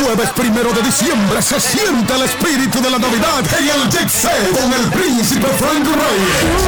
Jueves 0.00 0.30
primero 0.30 0.72
de 0.72 0.82
diciembre 0.82 1.42
se 1.42 1.60
siente 1.60 2.14
el 2.14 2.22
espíritu 2.22 2.80
de 2.80 2.90
la 2.90 2.98
Navidad 2.98 3.44
en 3.58 3.68
el 3.68 3.90
Jet 3.90 4.08
Set 4.08 4.52
con 4.52 4.72
el 4.72 4.86
príncipe 4.90 5.46
Frank 5.58 5.86
Reyes. 5.86 6.62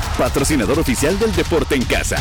patrocinador 0.17 0.79
oficial 0.79 1.17
del 1.19 1.33
deporte 1.35 1.75
en 1.75 1.83
casa. 1.83 2.17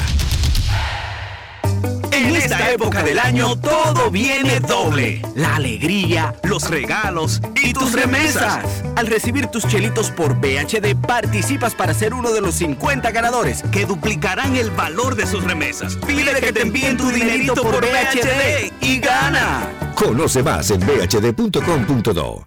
En 2.12 2.36
esta 2.36 2.70
época 2.70 3.02
del 3.02 3.18
año 3.18 3.56
todo 3.56 4.10
viene 4.10 4.60
doble. 4.60 5.22
La 5.34 5.56
alegría, 5.56 6.34
los 6.42 6.68
regalos 6.68 7.40
y 7.62 7.72
tus 7.72 7.92
remesas. 7.92 8.64
Al 8.96 9.06
recibir 9.06 9.46
tus 9.46 9.66
chelitos 9.66 10.10
por 10.10 10.38
BHD 10.38 10.94
participas 11.06 11.74
para 11.74 11.94
ser 11.94 12.12
uno 12.12 12.30
de 12.32 12.40
los 12.40 12.56
50 12.56 13.10
ganadores 13.10 13.62
que 13.72 13.86
duplicarán 13.86 14.56
el 14.56 14.70
valor 14.70 15.14
de 15.14 15.26
sus 15.26 15.44
remesas. 15.44 15.96
Pide 16.06 16.40
que 16.40 16.52
te 16.52 16.62
envíen 16.62 16.96
tu 16.96 17.08
dinerito 17.10 17.54
por 17.54 17.80
BHD 17.80 18.72
y 18.80 18.98
gana. 18.98 19.92
Conoce 19.94 20.42
más 20.42 20.70
en 20.70 20.80
bhd.com.do. 20.80 22.46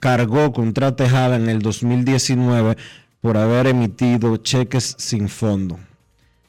cargó 0.01 0.53
contra 0.53 0.97
Tejada 0.97 1.37
en 1.37 1.49
el 1.49 1.61
2019 1.61 2.77
por 3.21 3.37
haber 3.37 3.69
emitido 3.69 4.39
cheques 4.39 4.97
sin 4.99 5.29
fondo. 5.29 5.79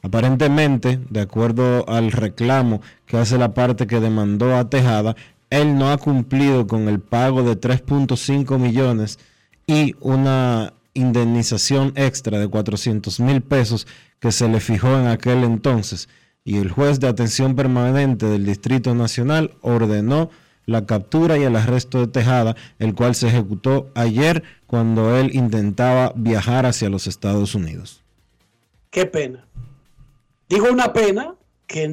Aparentemente, 0.02 0.98
de 1.10 1.20
acuerdo 1.20 1.88
al 1.88 2.10
reclamo 2.10 2.80
que 3.06 3.18
hace 3.18 3.38
la 3.38 3.54
parte 3.54 3.86
que 3.86 4.00
demandó 4.00 4.56
a 4.56 4.68
Tejada, 4.68 5.14
él 5.50 5.78
no 5.78 5.92
ha 5.92 5.98
cumplido 5.98 6.66
con 6.66 6.88
el 6.88 6.98
pago 6.98 7.42
de 7.42 7.60
3.5 7.60 8.58
millones 8.58 9.18
y 9.66 9.94
una 10.00 10.72
indemnización 10.94 11.92
extra 11.94 12.38
de 12.38 12.48
400 12.48 13.20
mil 13.20 13.42
pesos 13.42 13.86
que 14.18 14.32
se 14.32 14.48
le 14.48 14.60
fijó 14.60 14.98
en 14.98 15.06
aquel 15.06 15.44
entonces. 15.44 16.08
Y 16.44 16.56
el 16.56 16.70
juez 16.70 16.98
de 16.98 17.08
atención 17.08 17.54
permanente 17.54 18.26
del 18.26 18.44
Distrito 18.44 18.94
Nacional 18.94 19.52
ordenó 19.60 20.30
la 20.66 20.86
captura 20.86 21.38
y 21.38 21.42
el 21.42 21.56
arresto 21.56 22.00
de 22.00 22.06
Tejada, 22.06 22.56
el 22.78 22.94
cual 22.94 23.14
se 23.14 23.28
ejecutó 23.28 23.90
ayer 23.94 24.42
cuando 24.66 25.16
él 25.16 25.34
intentaba 25.34 26.12
viajar 26.16 26.66
hacia 26.66 26.88
los 26.88 27.06
Estados 27.06 27.54
Unidos. 27.54 28.02
Qué 28.90 29.06
pena. 29.06 29.46
Digo 30.48 30.70
una 30.70 30.92
pena 30.92 31.34
que 31.66 31.88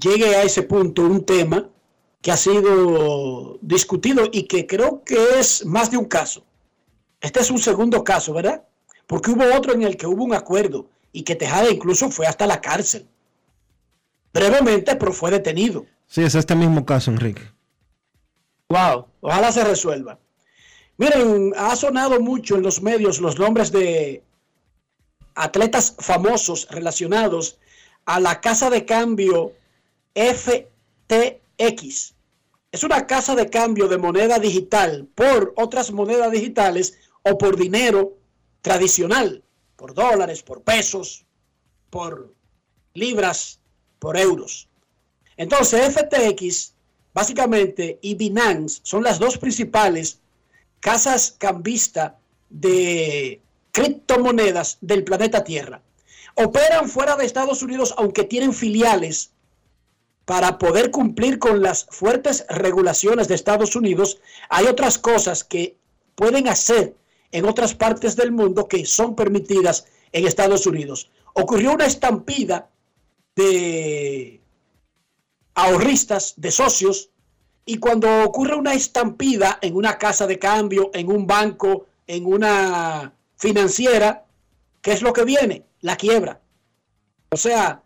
llegue 0.00 0.36
a 0.36 0.42
ese 0.42 0.62
punto 0.62 1.02
un 1.02 1.24
tema 1.24 1.68
que 2.22 2.32
ha 2.32 2.36
sido 2.36 3.58
discutido 3.60 4.28
y 4.32 4.44
que 4.44 4.66
creo 4.66 5.02
que 5.04 5.16
es 5.38 5.64
más 5.64 5.90
de 5.90 5.96
un 5.96 6.04
caso. 6.04 6.44
Este 7.20 7.40
es 7.40 7.50
un 7.50 7.58
segundo 7.58 8.04
caso, 8.04 8.32
¿verdad? 8.32 8.64
Porque 9.06 9.30
hubo 9.30 9.44
otro 9.56 9.74
en 9.74 9.82
el 9.82 9.96
que 9.96 10.06
hubo 10.06 10.24
un 10.24 10.34
acuerdo 10.34 10.88
y 11.12 11.22
que 11.22 11.34
Tejada 11.34 11.70
incluso 11.70 12.10
fue 12.10 12.26
hasta 12.26 12.46
la 12.46 12.60
cárcel. 12.60 13.06
Brevemente, 14.32 14.94
pero 14.96 15.12
fue 15.12 15.30
detenido. 15.30 15.86
Sí, 16.06 16.22
es 16.22 16.34
este 16.34 16.54
mismo 16.54 16.84
caso, 16.84 17.10
Enrique. 17.10 17.42
Wow, 18.70 19.06
ojalá 19.22 19.50
se 19.50 19.64
resuelva. 19.64 20.18
Miren, 20.98 21.54
ha 21.56 21.74
sonado 21.74 22.20
mucho 22.20 22.56
en 22.56 22.62
los 22.62 22.82
medios 22.82 23.18
los 23.18 23.38
nombres 23.38 23.72
de 23.72 24.22
atletas 25.34 25.96
famosos 25.98 26.68
relacionados 26.70 27.58
a 28.04 28.20
la 28.20 28.42
casa 28.42 28.68
de 28.68 28.84
cambio 28.84 29.54
FTX. 30.14 32.14
Es 32.70 32.84
una 32.84 33.06
casa 33.06 33.34
de 33.34 33.48
cambio 33.48 33.88
de 33.88 33.96
moneda 33.96 34.38
digital 34.38 35.08
por 35.14 35.54
otras 35.56 35.90
monedas 35.90 36.30
digitales 36.30 36.98
o 37.22 37.38
por 37.38 37.56
dinero 37.56 38.18
tradicional, 38.60 39.42
por 39.76 39.94
dólares, 39.94 40.42
por 40.42 40.60
pesos, 40.60 41.24
por 41.88 42.34
libras, 42.92 43.60
por 43.98 44.18
euros. 44.18 44.68
Entonces, 45.38 45.94
FTX 45.94 46.74
básicamente 47.18 47.98
y 48.00 48.14
Binance 48.14 48.78
son 48.84 49.02
las 49.02 49.18
dos 49.18 49.38
principales 49.38 50.20
casas 50.78 51.34
cambistas 51.36 52.12
de 52.48 53.40
criptomonedas 53.72 54.78
del 54.80 55.02
planeta 55.02 55.42
Tierra. 55.42 55.82
Operan 56.36 56.88
fuera 56.88 57.16
de 57.16 57.26
Estados 57.26 57.60
Unidos 57.60 57.92
aunque 57.98 58.22
tienen 58.22 58.54
filiales 58.54 59.32
para 60.26 60.58
poder 60.58 60.92
cumplir 60.92 61.40
con 61.40 61.60
las 61.60 61.86
fuertes 61.90 62.46
regulaciones 62.48 63.26
de 63.26 63.34
Estados 63.34 63.74
Unidos. 63.74 64.20
Hay 64.48 64.66
otras 64.66 64.96
cosas 64.96 65.42
que 65.42 65.76
pueden 66.14 66.46
hacer 66.46 66.94
en 67.32 67.46
otras 67.46 67.74
partes 67.74 68.14
del 68.14 68.30
mundo 68.30 68.68
que 68.68 68.86
son 68.86 69.16
permitidas 69.16 69.86
en 70.12 70.24
Estados 70.24 70.68
Unidos. 70.68 71.10
Ocurrió 71.34 71.72
una 71.72 71.86
estampida 71.86 72.70
de 73.34 74.37
ahorristas, 75.58 76.34
de 76.36 76.52
socios, 76.52 77.10
y 77.66 77.78
cuando 77.78 78.22
ocurre 78.22 78.54
una 78.54 78.74
estampida 78.74 79.58
en 79.60 79.74
una 79.74 79.98
casa 79.98 80.26
de 80.28 80.38
cambio, 80.38 80.90
en 80.94 81.10
un 81.10 81.26
banco, 81.26 81.86
en 82.06 82.26
una 82.26 83.12
financiera, 83.36 84.24
¿qué 84.80 84.92
es 84.92 85.02
lo 85.02 85.12
que 85.12 85.24
viene? 85.24 85.64
La 85.80 85.96
quiebra. 85.96 86.40
O 87.30 87.36
sea, 87.36 87.82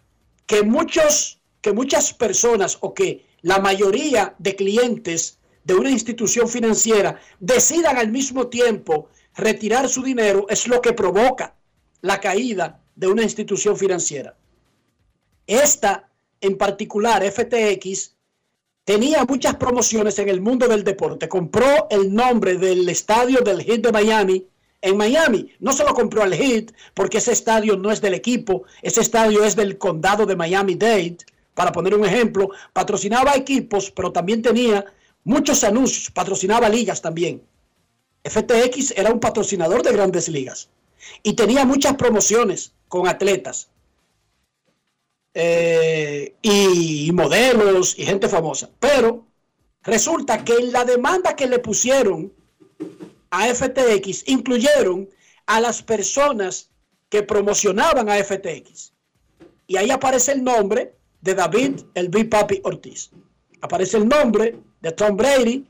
que 0.47 0.63
muchos, 0.63 1.41
que 1.63 1.73
muchas 1.73 2.13
personas 2.13 2.77
o 2.81 2.93
que 2.93 3.25
la 3.41 3.59
mayoría 3.59 4.35
de 4.39 4.55
clientes 4.55 5.39
de 5.65 5.75
una 5.75 5.91
institución 5.91 6.49
financiera 6.49 7.19
decidan 7.41 7.97
al 7.97 8.13
mismo 8.13 8.49
tiempo 8.49 9.09
retirar 9.35 9.89
su 9.89 10.03
dinero 10.03 10.45
es 10.51 10.69
lo 10.69 10.83
que 10.83 10.93
provoca 10.93 11.55
la 12.03 12.21
caída 12.21 12.83
de 12.97 13.07
una 13.07 13.23
institución 13.23 13.79
financiera. 13.79 14.37
Esta 15.47 16.12
en 16.43 16.59
particular 16.59 17.23
FTX, 17.25 18.15
tenía 18.85 19.25
muchas 19.25 19.57
promociones 19.57 20.19
en 20.19 20.29
el 20.29 20.41
mundo 20.41 20.69
del 20.69 20.85
deporte. 20.85 21.29
Compró 21.29 21.87
el 21.89 22.13
nombre 22.13 22.59
del 22.59 22.87
estadio 22.89 23.41
del 23.41 23.63
Heat 23.63 23.81
de 23.81 23.93
Miami 23.93 24.47
en 24.83 24.97
Miami. 24.97 25.51
No 25.61 25.73
solo 25.73 25.95
compró 25.95 26.25
el 26.25 26.35
Heat, 26.35 26.73
porque 26.93 27.19
ese 27.19 27.33
estadio 27.33 27.77
no 27.77 27.91
es 27.91 28.01
del 28.01 28.15
equipo, 28.15 28.65
ese 28.83 29.01
estadio 29.01 29.45
es 29.45 29.57
del 29.57 29.79
condado 29.79 30.27
de 30.27 30.37
Miami-Dade, 30.37 31.19
para 31.55 31.73
poner 31.73 31.95
un 31.95 32.05
ejemplo. 32.05 32.51
Patrocinaba 32.73 33.37
equipos, 33.37 33.91
pero 33.91 34.13
también 34.13 34.43
tenía 34.43 34.85
muchos 35.25 35.63
anuncios, 35.65 36.11
patrocinaba 36.11 36.69
ligas 36.69 37.01
también. 37.01 37.43
FTX 38.25 38.93
era 38.97 39.13
un 39.13 39.21
patrocinador 39.21 39.83
de 39.83 39.93
grandes 39.93 40.29
ligas 40.29 40.69
y 41.23 41.35
tenía 41.35 41.65
muchas 41.65 41.95
promociones 41.95 42.73
con 42.89 43.09
atletas. 43.09 43.69
Eh, 45.35 46.35
y 46.43 47.11
modelos 47.13 47.99
y 47.99 48.05
gente 48.05 48.29
famosa. 48.29 48.71
Pero 48.79 49.27
resulta 49.83 50.45
que 50.45 50.55
en 50.55 50.73
la 50.73 50.85
demanda 50.85 51.35
que 51.35 51.47
le 51.47 51.59
pusieron 51.59 52.33
a 53.31 53.47
FTX 53.47 54.29
incluyeron 54.29 55.09
a 55.47 55.61
las 55.61 55.83
personas 55.83 56.71
que 57.09 57.23
promocionaban 57.23 58.09
a 58.09 58.23
FTX. 58.23 58.93
Y 59.67 59.77
ahí 59.77 59.91
aparece 59.91 60.33
el 60.33 60.45
nombre 60.45 60.95
de 61.21 61.35
David 61.35 61.81
el 61.95 62.09
Big 62.09 62.29
Papi 62.29 62.61
Ortiz. 62.65 63.11
Aparece 63.63 63.97
el 63.97 64.09
nombre 64.09 64.57
de 64.81 64.93
Tom 64.93 65.17
Brady, 65.17 65.65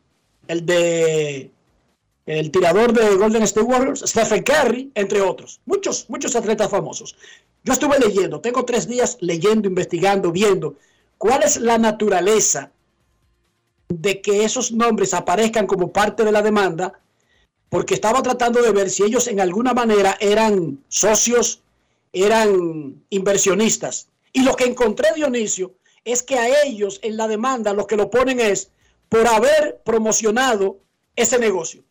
el 0.49 0.67
de 0.67 1.51
el 2.27 2.51
tirador 2.51 2.93
de 2.93 3.16
Golden 3.16 3.43
State 3.43 3.66
Warriors, 3.66 4.05
Stephen 4.07 4.43
Curry, 4.43 4.90
entre 4.94 5.20
otros. 5.20 5.61
Muchos, 5.66 6.09
muchos 6.09 6.36
atletas 6.36 6.70
famosos. 6.70 7.16
Yo 7.65 7.73
estuve 7.73 7.99
leyendo, 7.99 8.40
tengo 8.40 8.65
tres 8.65 8.86
días 8.86 9.19
leyendo, 9.20 9.69
investigando, 9.69 10.31
viendo 10.31 10.77
cuál 11.19 11.43
es 11.43 11.57
la 11.57 11.78
naturaleza 11.78 12.73
de 13.89 14.20
que 14.20 14.44
esos 14.44 14.73
nombres 14.73 15.15
aparezcan 15.15 15.66
como 15.66 15.93
parte 15.93 16.24
de 16.24 16.32
la 16.32 16.43
demanda, 16.43 17.01
porque 17.69 17.94
estaba 17.94 18.23
tratando 18.23 18.62
de 18.62 18.73
ver 18.73 18.90
si 18.90 19.03
ellos 19.03 19.28
en 19.28 19.40
alguna 19.40 19.74
manera 19.74 20.16
eran 20.20 20.82
socios, 20.89 21.62
eran 22.12 23.03
inversionistas. 23.11 24.09
Y 24.32 24.43
lo 24.43 24.57
que 24.57 24.65
encontré, 24.65 25.09
Dionisio, 25.15 25.74
es 26.05 26.23
que 26.23 26.39
a 26.39 26.65
ellos 26.65 27.01
en 27.03 27.16
la 27.16 27.28
demanda 27.28 27.73
lo 27.73 27.86
que 27.86 27.97
lo 27.97 28.11
ponen 28.11 28.40
es 28.40 28.70
por 29.09 29.27
haber 29.27 29.81
promocionado 29.85 30.78
ese 31.16 31.39
negocio. 31.39 31.82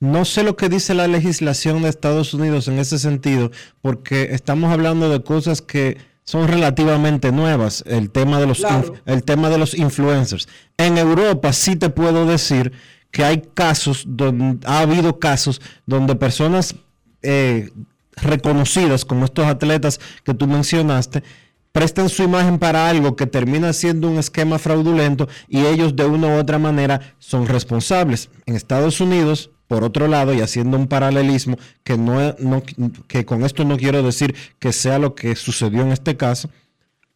No 0.00 0.24
sé 0.24 0.44
lo 0.44 0.56
que 0.56 0.68
dice 0.68 0.94
la 0.94 1.08
legislación 1.08 1.82
de 1.82 1.88
Estados 1.88 2.32
Unidos 2.32 2.68
en 2.68 2.78
ese 2.78 3.00
sentido, 3.00 3.50
porque 3.82 4.28
estamos 4.30 4.72
hablando 4.72 5.08
de 5.08 5.24
cosas 5.24 5.60
que 5.60 5.98
son 6.22 6.46
relativamente 6.46 7.32
nuevas, 7.32 7.82
el 7.86 8.10
tema 8.10 8.38
de 8.38 8.46
los, 8.46 8.62
el 9.06 9.24
tema 9.24 9.48
de 9.50 9.58
los 9.58 9.74
influencers. 9.74 10.46
En 10.76 10.98
Europa 10.98 11.52
sí 11.52 11.74
te 11.74 11.88
puedo 11.88 12.26
decir 12.26 12.72
que 13.10 13.24
hay 13.24 13.42
casos, 13.54 14.04
donde, 14.06 14.64
ha 14.68 14.80
habido 14.80 15.18
casos 15.18 15.60
donde 15.86 16.14
personas 16.14 16.76
eh, 17.22 17.70
reconocidas 18.16 19.04
como 19.04 19.24
estos 19.24 19.46
atletas 19.46 19.98
que 20.22 20.34
tú 20.34 20.46
mencionaste, 20.46 21.24
prestan 21.72 22.08
su 22.08 22.22
imagen 22.22 22.58
para 22.58 22.88
algo 22.88 23.16
que 23.16 23.26
termina 23.26 23.72
siendo 23.72 24.08
un 24.08 24.18
esquema 24.18 24.58
fraudulento 24.58 25.28
y 25.48 25.64
ellos 25.64 25.96
de 25.96 26.04
una 26.04 26.28
u 26.28 26.38
otra 26.38 26.58
manera 26.58 27.14
son 27.18 27.46
responsables. 27.46 28.30
En 28.46 28.54
Estados 28.54 29.00
Unidos, 29.00 29.50
por 29.68 29.84
otro 29.84 30.08
lado, 30.08 30.34
y 30.34 30.40
haciendo 30.40 30.76
un 30.76 30.88
paralelismo, 30.88 31.56
que, 31.84 31.96
no, 31.96 32.34
que 33.06 33.24
con 33.24 33.44
esto 33.44 33.64
no 33.64 33.76
quiero 33.76 34.02
decir 34.02 34.34
que 34.58 34.72
sea 34.72 34.98
lo 34.98 35.14
que 35.14 35.36
sucedió 35.36 35.82
en 35.82 35.92
este 35.92 36.16
caso, 36.16 36.50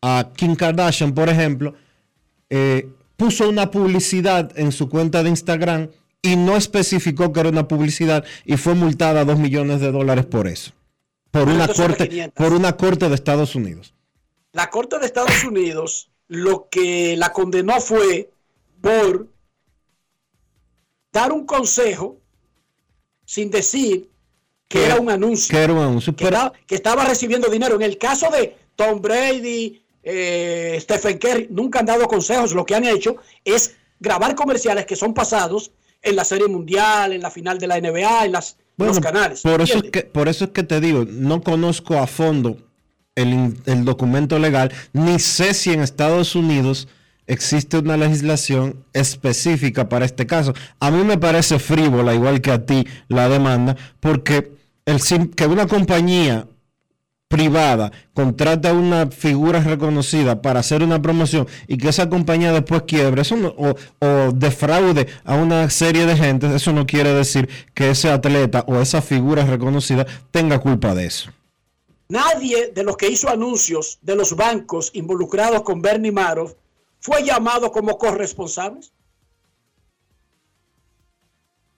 a 0.01 0.31
Kim 0.37 0.55
Kardashian, 0.55 1.13
por 1.13 1.29
ejemplo, 1.29 1.75
eh, 2.51 2.89
puso 3.17 3.49
una 3.49 3.71
publicidad 3.71 4.53
en 4.57 4.71
su 4.71 4.89
cuenta 4.89 5.23
de 5.23 5.31
Instagram 5.31 5.89
y 6.23 6.37
no 6.37 6.57
especificó 6.57 7.33
que 7.33 7.41
era 7.41 7.49
una 7.49 7.67
publicidad 7.67 8.25
y 8.45 8.57
fue 8.57 8.75
multada 8.75 9.23
a 9.23 9.25
2 9.25 9.39
millones 9.39 9.81
de 9.81 9.91
dólares 9.91 10.27
por 10.27 10.47
eso. 10.47 10.73
Por 11.33 11.49
una, 11.49 11.67
corte, 11.67 12.31
por 12.35 12.53
una 12.53 12.77
corte 12.77 13.09
de 13.09 13.15
Estados 13.15 13.55
Unidos 13.55 13.95
la 14.53 14.69
Corte 14.71 14.99
de 14.99 15.07
Estados 15.07 15.45
Unidos 15.45 16.11
lo 16.29 16.69
que 16.71 17.17
la 17.17 17.33
condenó 17.33 17.81
fue 17.81 18.31
por 18.81 19.29
dar 21.13 21.33
un 21.33 21.47
consejo 21.47 22.21
sin 23.33 23.51
decir 23.51 24.11
que 24.69 24.85
era 24.85 25.01
un 25.01 25.09
anuncio. 25.09 25.57
Que 25.57 25.65
era 25.65 25.73
un 25.73 25.79
anuncio. 25.79 26.15
Que, 26.15 26.75
estaba, 26.75 27.07
recibiendo 27.07 27.49
dinero. 27.49 27.77
En 27.77 27.83
el 27.83 27.97
caso 27.97 28.29
de 28.31 28.55
Tom 28.77 29.01
Brady, 29.01 29.83
eh, 30.03 30.77
Stephen 30.83 31.17
Curry, 31.17 31.49
nunca 31.49 31.79
han 31.79 31.87
dado 31.87 32.07
consejos. 32.09 32.53
Lo 32.53 32.67
que 32.67 32.75
han 32.75 32.85
hecho 32.85 33.17
es 33.43 33.75
grabar 33.99 34.35
comerciales 34.35 34.85
que 34.85 34.97
son 34.97 35.15
pasados 35.15 35.71
en 36.03 36.15
la 36.15 36.27
Serie 36.27 36.47
Mundial, 36.47 37.15
en 37.15 37.23
la 37.23 37.31
final 37.31 37.57
de 37.59 37.69
la 37.69 37.81
NBA, 37.81 38.27
en 38.27 38.33
las, 38.33 38.59
los 38.77 39.01
canales. 39.01 39.41
Por 39.41 39.63
eso, 39.63 39.79
es 39.79 39.91
que, 39.91 40.03
por 40.03 40.29
eso 40.29 40.45
es 40.45 40.51
que 40.51 40.63
te 40.63 40.79
digo, 40.83 41.07
no 41.09 41.41
conozco 41.41 41.97
a 41.97 42.07
fondo 42.07 42.59
el, 43.15 43.55
documento 43.87 44.39
legal, 44.39 44.71
ni 44.93 45.19
sé 45.19 45.55
si 45.55 45.73
en 45.73 45.81
Estados 45.81 46.35
Unidos 46.35 46.87
existe 47.27 47.79
una 47.79 47.97
legislación 47.97 48.85
específica 48.93 49.89
para 49.89 50.05
este 50.05 50.27
caso. 50.27 50.55
A 50.81 50.91
mí 50.91 51.05
me 51.05 51.19
parece 51.19 51.59
frívola, 51.59 52.15
igual 52.15 52.41
que 52.41 52.51
a 52.51 52.65
ti, 52.65 52.87
la 53.09 53.29
demanda, 53.29 53.77
porque 54.01 54.53
el, 54.85 55.01
que 55.35 55.47
una 55.47 55.67
compañía 55.67 56.47
privada 57.33 57.91
contrate 58.13 58.69
a 58.69 58.75
una 58.75 59.07
figura 59.07 59.61
reconocida 59.61 60.43
para 60.43 60.61
hacer 60.61 60.83
una 60.83 61.01
promoción 61.01 61.49
y 61.67 61.79
que 61.79 61.89
esa 61.89 62.11
compañía 62.11 62.53
después 62.53 62.83
quiebre 62.83 63.23
eso 63.23 63.37
o, 63.57 63.75
o, 64.07 64.33
defraude 64.33 65.07
a 65.25 65.37
una 65.37 65.71
serie 65.71 66.05
de 66.05 66.15
gente, 66.15 66.55
eso 66.55 66.75
no 66.75 66.85
quiere 66.85 67.15
decir 67.15 67.49
que 67.73 67.89
ese 67.89 68.11
atleta 68.11 68.67
o 68.69 68.79
esa 68.83 69.01
figura 69.01 69.47
reconocida 69.47 70.07
tenga 70.31 70.59
culpa 70.59 70.95
de 70.95 71.07
eso. 71.07 71.31
Nadie 72.11 72.71
de 72.75 72.85
los 72.85 72.99
que 72.99 73.09
hizo 73.09 73.31
anuncios 73.31 73.99
de 74.03 74.15
los 74.15 74.37
bancos 74.37 74.91
involucrados 74.93 75.63
con 75.63 75.81
Bernie 75.81 76.13
Madoff 76.13 76.53
fue 77.03 77.25
llamado 77.25 77.73
como 77.73 77.99
corresponsables. 77.99 78.93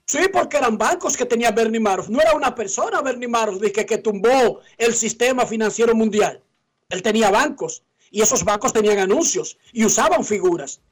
Sí, 0.04 0.28
porque 0.30 0.58
eran 0.58 0.76
bancos 0.76 1.16
que 1.16 1.24
tenía 1.24 1.50
Bernie 1.50 1.80
Madoff. 1.80 2.10
No 2.10 2.20
era 2.20 2.34
una 2.36 2.54
persona 2.54 3.00
Bernie 3.00 3.26
Madoff 3.26 3.60
que, 3.72 3.98
tumbó 3.98 4.60
el 4.76 4.94
sistema 4.94 5.46
financiero 5.46 5.94
mundial. 5.94 6.42
Él 6.90 7.00
tenía 7.00 7.30
bancos 7.30 7.82
y 8.10 8.20
esos 8.20 8.44
bancos 8.44 8.74
tenían 8.74 8.98
anuncios 8.98 9.56
y 9.72 9.86
usaban 9.86 10.26
figuras. 10.26 10.82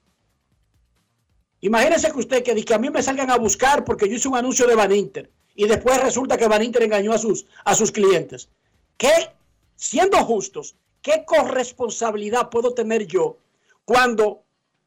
Imagínese 1.60 2.10
que 2.10 2.18
usted 2.18 2.42
que, 2.42 2.64
que 2.64 2.74
a 2.74 2.78
mí 2.78 2.88
me 2.88 3.02
salgan 3.02 3.30
a 3.30 3.36
buscar 3.36 3.84
porque 3.84 4.08
yo 4.08 4.16
hice 4.16 4.28
un 4.28 4.36
anuncio 4.36 4.66
de 4.66 4.74
Van 4.74 4.92
Inter 4.92 5.30
y 5.54 5.66
después 5.66 6.02
resulta 6.02 6.38
que 6.38 6.48
Van 6.48 6.62
Inter 6.62 6.84
engañó 6.84 7.12
a 7.12 7.18
sus, 7.18 7.44
a 7.66 7.74
sus 7.74 7.92
clientes. 7.92 8.48
¿Qué, 8.96 9.12
siendo 9.76 10.16
justos, 10.24 10.74
qué 11.02 11.24
corresponsabilidad 11.26 12.48
puedo 12.48 12.72
tener 12.72 13.06
yo 13.06 13.36
cuando 13.84 14.44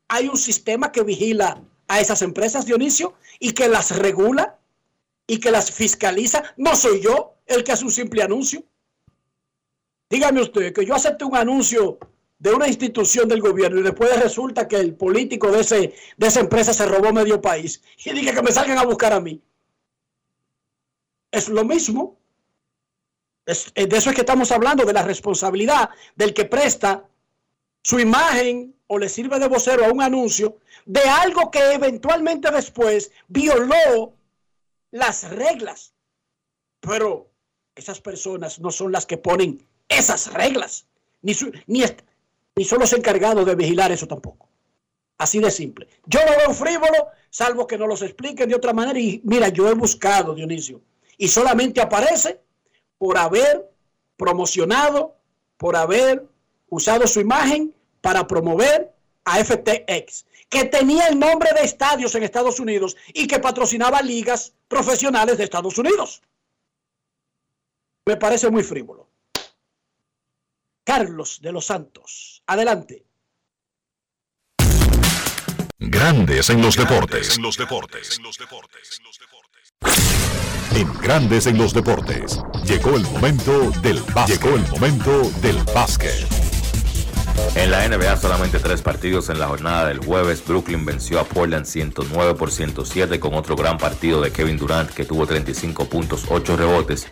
hay 0.08 0.28
un 0.28 0.38
sistema 0.38 0.92
que 0.92 1.04
vigila 1.04 1.62
a 1.88 2.00
esas 2.00 2.22
empresas, 2.22 2.66
Dionisio, 2.66 3.14
y 3.40 3.52
que 3.52 3.68
las 3.68 3.98
regula 3.98 4.60
y 5.28 5.40
que 5.40 5.52
las 5.52 5.72
fiscaliza? 5.72 6.44
No 6.58 6.76
soy 6.76 7.02
yo 7.02 7.36
el 7.46 7.64
que 7.64 7.72
hace 7.72 7.86
un 7.86 7.92
simple 7.92 8.24
anuncio. 8.24 8.64
Dígame 10.10 10.42
usted 10.42 10.74
que 10.74 10.86
yo 10.86 10.96
acepte 10.96 11.26
un 11.26 11.36
anuncio 11.36 11.98
de 12.38 12.54
una 12.54 12.68
institución 12.68 13.28
del 13.28 13.42
gobierno 13.42 13.80
y 13.80 13.84
después 13.84 14.20
resulta 14.22 14.68
que 14.68 14.76
el 14.76 14.96
político 14.96 15.52
de, 15.52 15.62
ese, 15.62 15.96
de 16.18 16.28
esa 16.28 16.42
empresa 16.42 16.74
se 16.74 16.86
robó 16.86 17.12
medio 17.12 17.42
país 17.42 17.82
y 18.04 18.12
diga 18.12 18.34
que 18.34 18.42
me 18.42 18.52
salgan 18.52 18.78
a 18.78 18.86
buscar 18.86 19.14
a 19.14 19.20
mí. 19.20 19.42
Es 21.32 21.50
lo 21.50 21.66
mismo. 21.66 22.18
Eh, 23.46 23.88
de 23.88 23.98
eso 23.98 24.10
es 24.10 24.16
que 24.16 24.22
estamos 24.22 24.52
hablando, 24.52 24.86
de 24.86 24.94
la 24.94 25.04
responsabilidad 25.04 25.90
del 26.16 26.34
que 26.34 26.46
presta 26.46 27.08
su 27.86 28.00
imagen 28.00 28.74
o 28.88 28.98
le 28.98 29.08
sirve 29.08 29.38
de 29.38 29.48
vocero 29.48 29.86
a 29.86 29.92
un 29.92 30.02
anuncio 30.02 30.58
de 30.88 31.02
algo 31.02 31.52
que 31.52 31.74
eventualmente 31.74 32.50
después 32.50 33.12
violó 33.28 34.16
las 34.90 35.30
reglas. 35.30 35.94
Pero 36.80 37.30
esas 37.76 38.02
personas 38.02 38.60
no 38.60 38.72
son 38.72 38.92
las 38.92 39.06
que 39.06 39.20
ponen 39.20 39.64
esas 39.88 40.34
reglas, 40.34 40.88
ni, 41.22 41.34
ni, 41.68 41.84
ni 42.56 42.66
son 42.66 42.80
los 42.80 42.92
encargados 42.94 43.46
de 43.46 43.54
vigilar 43.54 43.92
eso 43.92 44.08
tampoco. 44.08 44.50
Así 45.20 45.38
de 45.38 45.52
simple. 45.52 45.88
Yo 46.08 46.22
no 46.26 46.38
veo 46.38 46.56
frívolo, 46.56 47.10
salvo 47.30 47.68
que 47.68 47.78
no 47.78 47.86
los 47.86 48.02
expliquen 48.02 48.50
de 48.50 48.56
otra 48.56 48.74
manera. 48.74 48.98
Y 48.98 49.22
mira, 49.24 49.50
yo 49.50 49.70
he 49.70 49.76
buscado, 49.76 50.34
Dionisio, 50.34 50.82
y 51.20 51.28
solamente 51.28 51.82
aparece 51.82 52.42
por 52.98 53.16
haber 53.20 53.70
promocionado, 54.18 55.16
por 55.58 55.76
haber 55.76 56.26
usado 56.68 57.06
su 57.06 57.20
imagen 57.20 57.75
para 58.06 58.28
promover 58.28 58.94
a 59.24 59.44
FTX, 59.44 60.28
que 60.48 60.66
tenía 60.66 61.08
el 61.08 61.18
nombre 61.18 61.52
de 61.54 61.64
estadios 61.64 62.14
en 62.14 62.22
Estados 62.22 62.60
Unidos 62.60 62.96
y 63.16 63.26
que 63.26 63.40
patrocinaba 63.40 64.00
ligas 64.04 64.54
profesionales 64.68 65.40
de 65.40 65.44
Estados 65.44 65.76
Unidos. 65.80 66.22
Me 68.06 68.16
parece 68.16 68.52
muy 68.52 68.62
frívolo. 68.62 69.10
Carlos 70.84 71.40
de 71.42 71.52
los 71.52 71.66
Santos, 71.66 72.44
adelante. 72.46 73.08
Grandes 75.80 76.52
en 76.52 76.62
los 76.62 76.76
deportes. 76.78 77.38
En 77.38 77.42
los 77.42 77.58
deportes. 77.58 78.18
En 78.20 78.24
los 78.24 78.38
deportes 78.38 79.02
en 80.76 80.94
Grandes 81.00 81.48
en 81.48 81.58
los 81.58 81.74
Deportes. 81.74 82.42
Llegó 82.66 82.96
el 82.96 83.04
momento 83.04 83.72
del 83.82 84.02
básquet. 84.14 84.42
Llegó 84.42 84.56
el 84.56 84.68
momento 84.68 85.32
del 85.42 85.58
básquet. 85.74 86.45
En 87.56 87.72
la 87.72 87.88
NBA 87.88 88.18
solamente 88.18 88.60
tres 88.60 88.82
partidos 88.82 89.30
en 89.30 89.40
la 89.40 89.48
jornada 89.48 89.88
del 89.88 90.00
jueves. 90.00 90.44
Brooklyn 90.46 90.86
venció 90.86 91.20
a 91.20 91.24
Portland 91.24 91.66
109 91.66 92.36
por 92.36 92.52
107 92.52 93.20
con 93.20 93.34
otro 93.34 93.56
gran 93.56 93.78
partido 93.78 94.22
de 94.22 94.32
Kevin 94.32 94.58
Durant 94.58 94.90
que 94.90 95.06
tuvo 95.06 95.26
35 95.26 95.86
puntos, 95.86 96.26
8 96.30 96.58
rebotes. 96.58 97.08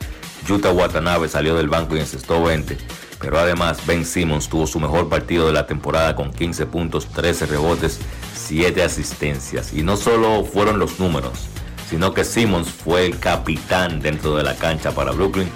Utah 0.50 0.72
Watanabe 0.72 1.30
salió 1.30 1.56
del 1.56 1.70
banco 1.70 1.96
y 1.96 2.00
encestó 2.02 2.44
20. 2.44 2.78
Pero 3.20 3.40
además 3.40 3.86
Ben 3.86 4.06
Simmons 4.06 4.50
tuvo 4.50 4.68
su 4.68 4.80
mejor 4.80 5.08
partido 5.08 5.48
de 5.48 5.54
la 5.54 5.66
temporada 5.66 6.16
con 6.16 6.32
15 6.32 6.66
puntos, 6.66 7.08
13 7.08 7.46
rebotes, 7.46 8.00
7 8.36 8.84
asistencias. 8.84 9.74
Y 9.74 9.82
no 9.82 9.96
solo 9.96 10.44
fueron 10.44 10.78
los 10.78 11.00
números. 11.00 11.48
sino 11.90 12.14
que 12.14 12.24
Simmons 12.24 12.70
fue 12.70 13.06
el 13.06 13.20
capitán 13.20 14.02
dentro 14.02 14.36
de 14.36 14.42
la 14.42 14.56
cancha 14.56 14.92
para 14.92 15.12
Brooklyn, 15.12 15.50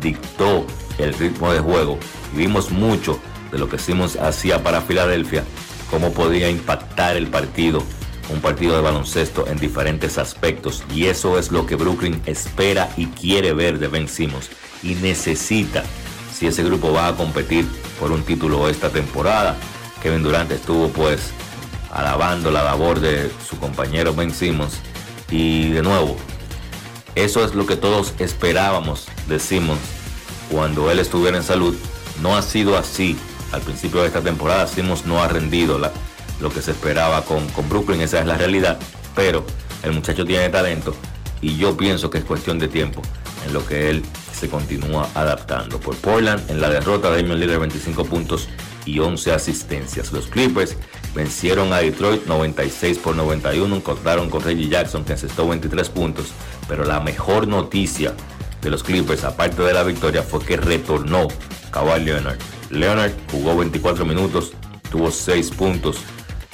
dictó 0.00 0.66
el 0.98 1.14
ritmo 1.14 1.52
de 1.52 1.60
juego 1.60 1.98
y 2.34 2.38
vimos 2.38 2.70
mucho 2.72 3.20
de 3.54 3.60
lo 3.60 3.68
que 3.68 3.78
Simmons 3.78 4.16
hacía 4.16 4.64
para 4.64 4.80
Filadelfia, 4.80 5.44
cómo 5.88 6.12
podía 6.12 6.50
impactar 6.50 7.16
el 7.16 7.28
partido, 7.28 7.84
un 8.28 8.40
partido 8.40 8.74
de 8.74 8.82
baloncesto 8.82 9.46
en 9.46 9.58
diferentes 9.58 10.18
aspectos 10.18 10.82
y 10.92 11.04
eso 11.06 11.38
es 11.38 11.52
lo 11.52 11.64
que 11.64 11.76
Brooklyn 11.76 12.20
espera 12.26 12.90
y 12.96 13.06
quiere 13.06 13.52
ver 13.52 13.78
de 13.78 13.86
Ben 13.86 14.08
Simmons 14.08 14.50
y 14.82 14.96
necesita 14.96 15.84
si 16.34 16.48
ese 16.48 16.64
grupo 16.64 16.92
va 16.92 17.06
a 17.06 17.14
competir 17.14 17.64
por 18.00 18.10
un 18.10 18.24
título 18.24 18.68
esta 18.68 18.90
temporada. 18.90 19.56
Kevin 20.02 20.24
Durant 20.24 20.50
estuvo 20.50 20.88
pues 20.88 21.30
alabando 21.92 22.50
la 22.50 22.64
labor 22.64 22.98
de 22.98 23.30
su 23.48 23.56
compañero 23.58 24.14
Ben 24.14 24.34
Simmons 24.34 24.80
y 25.30 25.70
de 25.70 25.82
nuevo, 25.82 26.16
eso 27.14 27.44
es 27.44 27.54
lo 27.54 27.66
que 27.66 27.76
todos 27.76 28.14
esperábamos 28.18 29.06
de 29.28 29.38
Simmons 29.38 29.78
cuando 30.50 30.90
él 30.90 30.98
estuviera 30.98 31.36
en 31.36 31.44
salud. 31.44 31.76
No 32.20 32.36
ha 32.36 32.42
sido 32.42 32.76
así 32.76 33.16
al 33.54 33.62
principio 33.62 34.00
de 34.00 34.08
esta 34.08 34.20
temporada. 34.20 34.66
Simmons 34.66 35.06
no 35.06 35.22
ha 35.22 35.28
rendido 35.28 35.78
lo 36.40 36.50
que 36.50 36.60
se 36.60 36.72
esperaba 36.72 37.22
con, 37.22 37.46
Brooklyn, 37.68 38.00
esa 38.00 38.20
es 38.20 38.26
la 38.26 38.36
realidad. 38.36 38.78
Pero 39.14 39.44
el 39.82 39.92
muchacho 39.92 40.24
tiene 40.24 40.48
talento 40.48 40.94
y 41.40 41.56
yo 41.56 41.76
pienso 41.76 42.10
que 42.10 42.18
es 42.18 42.24
cuestión 42.24 42.58
de 42.58 42.68
tiempo 42.68 43.02
en 43.46 43.52
lo 43.52 43.64
que 43.66 43.90
él 43.90 44.02
se 44.32 44.48
continúa 44.48 45.08
adaptando. 45.14 45.78
Por 45.78 45.96
Portland, 45.96 46.50
en 46.50 46.60
la 46.60 46.68
derrota, 46.68 47.10
Damian 47.10 47.38
Lillard 47.38 47.60
25 47.60 48.04
puntos 48.04 48.48
y 48.84 48.98
11 48.98 49.32
asistencias. 49.32 50.12
Los 50.12 50.26
Clippers 50.26 50.76
vencieron 51.14 51.72
a 51.72 51.78
Detroit 51.78 52.26
96 52.26 52.98
por 52.98 53.14
91, 53.14 53.82
contaron 53.82 54.28
con 54.28 54.42
Reggie 54.42 54.68
Jackson 54.68 55.04
que 55.04 55.12
encestó 55.12 55.48
23 55.48 55.88
puntos, 55.90 56.32
pero 56.68 56.84
la 56.84 57.00
mejor 57.00 57.46
noticia 57.46 58.14
de 58.60 58.70
los 58.70 58.82
Clippers, 58.82 59.24
aparte 59.24 59.62
de 59.62 59.72
la 59.72 59.84
victoria, 59.84 60.22
fue 60.22 60.40
que 60.40 60.56
retornó 60.56 61.28
Kawhi 61.70 62.04
Leonard. 62.04 62.38
Leonard 62.74 63.12
jugó 63.30 63.56
24 63.56 64.04
minutos, 64.04 64.52
tuvo 64.90 65.10
6 65.10 65.50
puntos, 65.52 65.98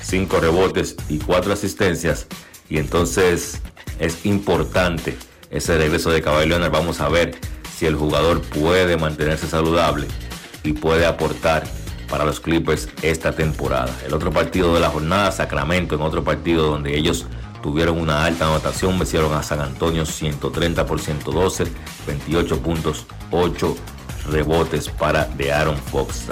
5 0.02 0.40
rebotes 0.40 0.96
y 1.08 1.18
4 1.18 1.52
asistencias, 1.52 2.26
y 2.68 2.78
entonces 2.78 3.60
es 3.98 4.24
importante 4.24 5.16
ese 5.50 5.76
regreso 5.76 6.10
de 6.10 6.22
Kawhi 6.22 6.46
Leonard. 6.46 6.70
Vamos 6.70 7.00
a 7.00 7.08
ver 7.08 7.38
si 7.76 7.86
el 7.86 7.96
jugador 7.96 8.40
puede 8.42 8.96
mantenerse 8.96 9.46
saludable 9.46 10.06
y 10.62 10.72
puede 10.72 11.06
aportar 11.06 11.64
para 12.08 12.24
los 12.24 12.40
Clippers 12.40 12.88
esta 13.02 13.32
temporada. 13.32 13.94
El 14.06 14.14
otro 14.14 14.30
partido 14.30 14.74
de 14.74 14.80
la 14.80 14.90
jornada, 14.90 15.32
Sacramento, 15.32 15.94
en 15.94 16.02
otro 16.02 16.24
partido 16.24 16.66
donde 16.66 16.96
ellos 16.96 17.26
tuvieron 17.62 17.98
una 17.98 18.24
alta 18.24 18.46
anotación, 18.46 18.98
vencieron 18.98 19.32
a 19.34 19.42
San 19.42 19.60
Antonio 19.60 20.04
130 20.04 20.86
por 20.86 21.00
112, 21.00 21.64
28 22.06 22.60
puntos, 22.60 23.06
8 23.30 23.76
rebotes 24.30 24.88
para 24.88 25.24
de 25.24 25.52
Aaron 25.52 25.76
Fox. 25.76 26.26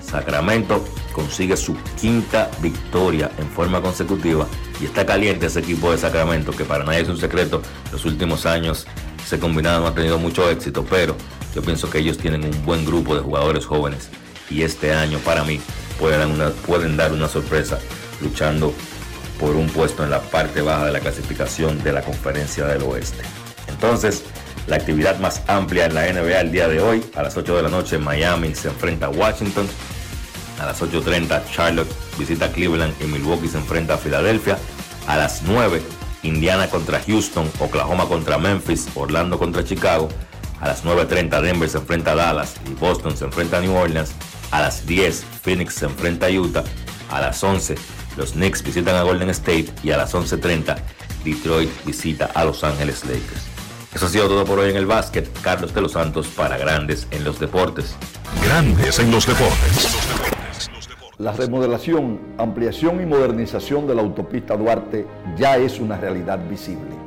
Sacramento 0.00 0.84
consigue 1.12 1.56
su 1.56 1.76
quinta 2.00 2.50
victoria 2.60 3.30
en 3.38 3.48
forma 3.48 3.80
consecutiva 3.80 4.46
y 4.80 4.86
está 4.86 5.06
caliente 5.06 5.46
ese 5.46 5.60
equipo 5.60 5.92
de 5.92 5.98
Sacramento, 5.98 6.52
que 6.52 6.64
para 6.64 6.84
nadie 6.84 7.00
es 7.00 7.08
un 7.08 7.18
secreto, 7.18 7.62
los 7.92 8.04
últimos 8.04 8.46
años 8.46 8.86
se 9.26 9.38
combinado 9.38 9.80
no 9.80 9.86
ha 9.86 9.94
tenido 9.94 10.18
mucho 10.18 10.48
éxito, 10.50 10.84
pero 10.88 11.14
yo 11.54 11.62
pienso 11.62 11.90
que 11.90 11.98
ellos 11.98 12.18
tienen 12.18 12.44
un 12.44 12.64
buen 12.64 12.84
grupo 12.84 13.14
de 13.14 13.20
jugadores 13.20 13.66
jóvenes 13.66 14.08
y 14.48 14.62
este 14.62 14.92
año 14.92 15.18
para 15.18 15.44
mí 15.44 15.60
pueden, 15.98 16.36
pueden 16.66 16.96
dar 16.96 17.12
una 17.12 17.28
sorpresa 17.28 17.78
luchando 18.20 18.74
por 19.38 19.56
un 19.56 19.68
puesto 19.68 20.04
en 20.04 20.10
la 20.10 20.20
parte 20.20 20.60
baja 20.60 20.86
de 20.86 20.92
la 20.92 21.00
clasificación 21.00 21.82
de 21.82 21.92
la 21.92 22.02
conferencia 22.02 22.66
del 22.66 22.82
oeste. 22.82 23.22
Entonces, 23.68 24.24
la 24.70 24.76
actividad 24.76 25.18
más 25.18 25.42
amplia 25.48 25.86
en 25.86 25.94
la 25.94 26.10
NBA 26.10 26.40
el 26.40 26.52
día 26.52 26.68
de 26.68 26.80
hoy, 26.80 27.04
a 27.16 27.22
las 27.24 27.36
8 27.36 27.56
de 27.56 27.62
la 27.64 27.68
noche 27.68 27.98
Miami 27.98 28.54
se 28.54 28.68
enfrenta 28.68 29.06
a 29.06 29.08
Washington, 29.10 29.66
a 30.60 30.66
las 30.66 30.80
8.30 30.80 31.42
Charlotte 31.50 31.90
visita 32.16 32.52
Cleveland 32.52 32.94
y 33.02 33.04
Milwaukee 33.04 33.48
se 33.48 33.58
enfrenta 33.58 33.94
a 33.94 33.98
Filadelfia, 33.98 34.56
a 35.08 35.16
las 35.16 35.42
9 35.42 35.82
Indiana 36.22 36.70
contra 36.70 37.00
Houston, 37.00 37.50
Oklahoma 37.58 38.06
contra 38.06 38.38
Memphis, 38.38 38.86
Orlando 38.94 39.38
contra 39.40 39.64
Chicago, 39.64 40.08
a 40.60 40.68
las 40.68 40.84
9.30 40.84 41.40
Denver 41.40 41.68
se 41.68 41.78
enfrenta 41.78 42.12
a 42.12 42.14
Dallas 42.14 42.54
y 42.70 42.74
Boston 42.74 43.16
se 43.16 43.24
enfrenta 43.24 43.58
a 43.58 43.60
New 43.60 43.74
Orleans, 43.74 44.12
a 44.52 44.60
las 44.60 44.86
10 44.86 45.24
Phoenix 45.42 45.74
se 45.74 45.86
enfrenta 45.86 46.26
a 46.26 46.30
Utah, 46.30 46.64
a 47.10 47.20
las 47.20 47.42
11 47.42 47.74
los 48.16 48.32
Knicks 48.32 48.62
visitan 48.62 48.96
a 48.96 49.02
Golden 49.02 49.30
State. 49.30 49.66
Y 49.82 49.90
a 49.92 49.96
las 49.96 50.14
11.30 50.14 50.76
Detroit 51.24 51.70
visita 51.84 52.26
a 52.34 52.44
Los 52.44 52.64
Ángeles 52.64 53.04
Lakers. 53.04 53.49
Eso 53.94 54.06
ha 54.06 54.08
sido 54.08 54.28
todo 54.28 54.44
por 54.44 54.60
hoy 54.60 54.70
en 54.70 54.76
el 54.76 54.86
básquet. 54.86 55.28
Carlos 55.42 55.74
de 55.74 55.80
los 55.80 55.92
Santos 55.92 56.28
para 56.28 56.56
Grandes 56.56 57.08
en 57.10 57.24
los 57.24 57.40
Deportes. 57.40 57.96
Grandes 58.44 58.98
en 59.00 59.10
los 59.10 59.26
Deportes. 59.26 59.96
La 61.18 61.32
remodelación, 61.32 62.20
ampliación 62.38 63.00
y 63.02 63.06
modernización 63.06 63.86
de 63.86 63.94
la 63.96 64.02
autopista 64.02 64.56
Duarte 64.56 65.06
ya 65.36 65.56
es 65.56 65.80
una 65.80 65.96
realidad 65.98 66.38
visible. 66.48 66.99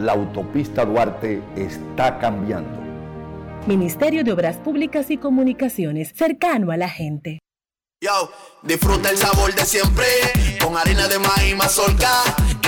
La 0.00 0.12
autopista 0.12 0.86
Duarte 0.86 1.42
está 1.56 2.18
cambiando. 2.18 2.80
Ministerio 3.66 4.24
de 4.24 4.32
Obras 4.32 4.56
Públicas 4.56 5.10
y 5.10 5.18
Comunicaciones, 5.18 6.14
cercano 6.16 6.70
a 6.70 6.78
la 6.78 6.88
gente. 6.88 7.40
Yo, 8.02 8.32
disfruta 8.62 9.10
el 9.10 9.18
sabor 9.18 9.54
de 9.54 9.66
siempre, 9.66 10.06
con 10.58 10.74
harina 10.78 11.06
de 11.06 11.18
maíz 11.18 11.54
mazorca 11.54 12.22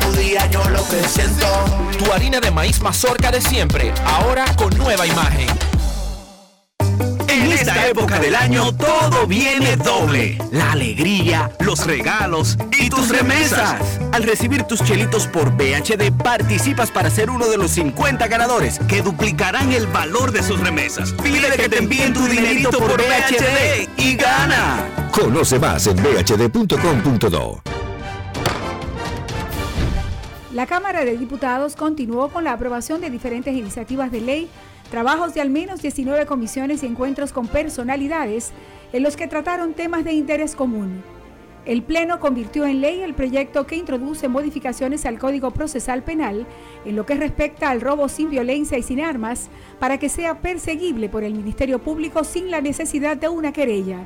Tu 0.00 0.12
día, 0.12 0.46
yo 0.50 0.62
lo 0.70 0.86
que 0.88 1.08
siento. 1.08 1.46
Tu 1.98 2.12
harina 2.12 2.40
de 2.40 2.50
maíz 2.50 2.80
mazorca 2.80 3.30
de 3.30 3.40
siempre, 3.40 3.92
ahora 4.04 4.44
con 4.56 4.76
nueva 4.76 5.06
imagen. 5.06 5.48
En 7.28 7.52
esta 7.52 7.86
época 7.88 8.18
del 8.18 8.34
año 8.34 8.74
todo 8.74 9.26
viene 9.26 9.76
doble. 9.76 10.36
La 10.50 10.72
alegría, 10.72 11.50
los 11.60 11.86
regalos 11.86 12.58
y 12.78 12.90
tus 12.90 13.08
remesas. 13.08 13.76
Al 14.12 14.24
recibir 14.24 14.64
tus 14.64 14.82
chelitos 14.82 15.28
por 15.28 15.52
BHD 15.52 16.10
participas 16.22 16.90
para 16.90 17.08
ser 17.08 17.30
uno 17.30 17.46
de 17.46 17.56
los 17.56 17.70
50 17.70 18.26
ganadores 18.26 18.80
que 18.88 19.02
duplicarán 19.02 19.72
el 19.72 19.86
valor 19.86 20.32
de 20.32 20.42
sus 20.42 20.58
remesas. 20.58 21.12
Pide 21.22 21.50
que 21.56 21.68
te 21.68 21.78
envíen 21.78 22.12
tu 22.12 22.26
dinerito 22.26 22.78
por 22.78 22.96
BHD 22.96 23.88
y 23.96 24.16
gana. 24.16 25.10
Conoce 25.12 25.58
más 25.58 25.86
en 25.86 25.96
bhd.com.do. 26.02 27.79
La 30.52 30.66
Cámara 30.66 31.04
de 31.04 31.16
Diputados 31.16 31.76
continuó 31.76 32.28
con 32.28 32.42
la 32.42 32.52
aprobación 32.52 33.00
de 33.00 33.08
diferentes 33.08 33.54
iniciativas 33.54 34.10
de 34.10 34.20
ley, 34.20 34.48
trabajos 34.90 35.32
de 35.32 35.40
al 35.40 35.48
menos 35.48 35.80
19 35.80 36.26
comisiones 36.26 36.82
y 36.82 36.86
encuentros 36.86 37.32
con 37.32 37.46
personalidades 37.46 38.50
en 38.92 39.04
los 39.04 39.16
que 39.16 39.28
trataron 39.28 39.74
temas 39.74 40.02
de 40.02 40.12
interés 40.12 40.56
común. 40.56 41.04
El 41.66 41.84
Pleno 41.84 42.18
convirtió 42.18 42.66
en 42.66 42.80
ley 42.80 43.00
el 43.00 43.14
proyecto 43.14 43.64
que 43.64 43.76
introduce 43.76 44.26
modificaciones 44.26 45.06
al 45.06 45.20
Código 45.20 45.52
Procesal 45.52 46.02
Penal 46.02 46.48
en 46.84 46.96
lo 46.96 47.06
que 47.06 47.14
respecta 47.14 47.70
al 47.70 47.80
robo 47.80 48.08
sin 48.08 48.28
violencia 48.28 48.76
y 48.76 48.82
sin 48.82 49.00
armas 49.00 49.50
para 49.78 49.98
que 49.98 50.08
sea 50.08 50.40
perseguible 50.40 51.08
por 51.08 51.22
el 51.22 51.34
Ministerio 51.34 51.78
Público 51.78 52.24
sin 52.24 52.50
la 52.50 52.60
necesidad 52.60 53.16
de 53.16 53.28
una 53.28 53.52
querella. 53.52 54.04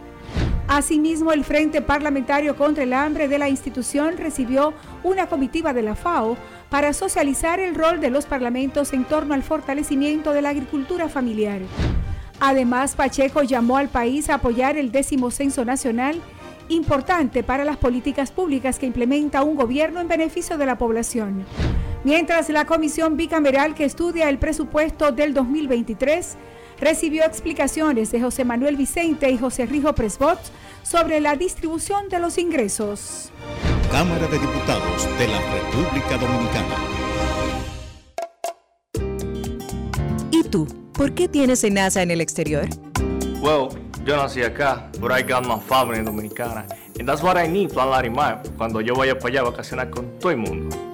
Asimismo, 0.67 1.33
el 1.33 1.45
Frente 1.45 1.83
Parlamentario 1.83 2.57
contra 2.57 2.85
el 2.85 2.95
Hambre 2.95 3.29
de 3.29 3.39
la 3.39 3.51
institución 3.51 4.17
recibió 4.17 4.73
una 5.03 5.27
comitiva 5.27 5.75
de 5.75 5.83
la 5.83 5.95
FAO 5.95 6.39
para 6.71 6.95
socializar 6.95 7.61
el 7.61 7.75
rol 7.75 8.01
de 8.01 8.11
los 8.11 8.25
parlamentos 8.25 8.95
en 8.95 9.05
torno 9.05 9.35
al 9.35 9.43
fortalecimiento 9.43 10.33
de 10.33 10.41
la 10.41 10.49
agricultura 10.49 11.11
familiar. 11.11 11.61
Además, 12.41 12.95
Pacheco 12.97 13.43
llamó 13.43 13.77
al 13.77 13.89
país 13.89 14.31
a 14.31 14.37
apoyar 14.37 14.79
el 14.79 14.91
décimo 14.91 15.31
censo 15.31 15.67
nacional, 15.67 16.21
importante 16.71 17.43
para 17.43 17.65
las 17.65 17.77
políticas 17.77 18.33
públicas 18.33 18.79
que 18.79 18.87
implementa 18.87 19.43
un 19.43 19.57
gobierno 19.57 20.01
en 20.01 20.09
beneficio 20.09 20.57
de 20.57 20.67
la 20.67 20.79
población. 20.79 21.45
Mientras 22.05 22.49
la 22.49 22.65
comisión 22.65 23.19
bicameral 23.19 23.75
que 23.75 23.85
estudia 23.85 24.31
el 24.31 24.39
presupuesto 24.39 25.13
del 25.13 25.35
2023 25.35 26.37
recibió 26.81 27.25
explicaciones 27.25 28.11
de 28.13 28.21
José 28.21 28.45
Manuel 28.45 28.77
Vicente 28.77 29.31
y 29.31 29.39
José 29.39 29.67
Rijo 29.67 29.95
Presbot 29.95 30.39
sobre 30.83 31.21
la 31.21 31.37
distribución 31.37 32.09
de 32.09 32.19
los 32.19 32.39
ingresos. 32.39 33.31
Cámara 33.91 34.27
de 34.27 34.39
Diputados 34.39 35.09
de 35.19 35.29
la 35.29 35.41
República 35.41 36.19
Dominicana. 36.19 36.77
¿Y 40.31 40.43
tú? 40.45 40.67
¿Por 40.93 41.13
qué 41.15 41.29
tienes 41.29 41.65
NASA 41.71 42.03
en 42.03 42.11
el 42.11 42.21
exterior? 42.21 42.69
Well, 43.41 43.69
yo 44.05 44.17
nací 44.17 44.43
acá, 44.43 44.91
but 45.01 45.13
I 45.13 45.23
got 45.23 45.47
my 45.47 45.59
family 45.61 46.03
dominicana. 46.03 46.67
And 46.99 47.09
that's 47.09 47.23
what 47.23 47.37
I 47.37 47.49
need, 47.49 47.73
Plan 47.73 47.91
Larimar, 47.91 48.43
cuando 48.57 48.81
yo 48.81 48.95
vaya 48.95 49.19
para 49.19 49.29
allá 49.29 49.41
a 49.41 49.45
vacacionar 49.51 49.91
con 49.91 50.19
todo 50.19 50.31
el 50.31 50.39
mundo. 50.39 50.94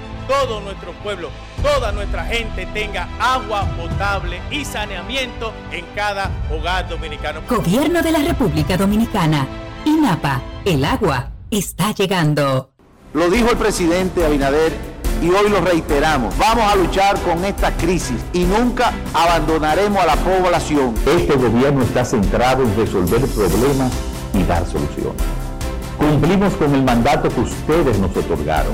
todo 0.27 0.61
nuestro 0.61 0.91
pueblo, 1.03 1.29
toda 1.61 1.91
nuestra 1.91 2.25
gente 2.25 2.65
tenga 2.67 3.07
agua 3.19 3.65
potable 3.77 4.41
y 4.49 4.65
saneamiento 4.65 5.53
en 5.71 5.85
cada 5.95 6.29
hogar 6.51 6.87
dominicano. 6.89 7.41
Gobierno 7.49 8.01
de 8.01 8.11
la 8.11 8.19
República 8.19 8.77
Dominicana. 8.77 9.47
INAPA, 9.85 10.41
el 10.65 10.85
agua 10.85 11.31
está 11.49 11.91
llegando. 11.91 12.71
Lo 13.13 13.29
dijo 13.29 13.49
el 13.51 13.57
presidente 13.57 14.25
Abinader 14.25 14.73
y 15.21 15.29
hoy 15.29 15.49
lo 15.49 15.61
reiteramos. 15.61 16.37
Vamos 16.37 16.71
a 16.71 16.75
luchar 16.75 17.19
con 17.21 17.43
esta 17.45 17.71
crisis 17.77 18.17
y 18.33 18.43
nunca 18.43 18.93
abandonaremos 19.13 20.01
a 20.01 20.05
la 20.05 20.15
población. 20.15 20.95
Este 21.05 21.35
gobierno 21.35 21.83
está 21.83 22.05
centrado 22.05 22.63
en 22.63 22.75
resolver 22.75 23.21
problemas 23.27 23.91
y 24.33 24.43
dar 24.43 24.65
soluciones. 24.65 25.21
Cumplimos 25.97 26.53
con 26.53 26.73
el 26.73 26.83
mandato 26.83 27.29
que 27.29 27.41
ustedes 27.41 27.99
nos 27.99 28.15
otorgaron 28.15 28.73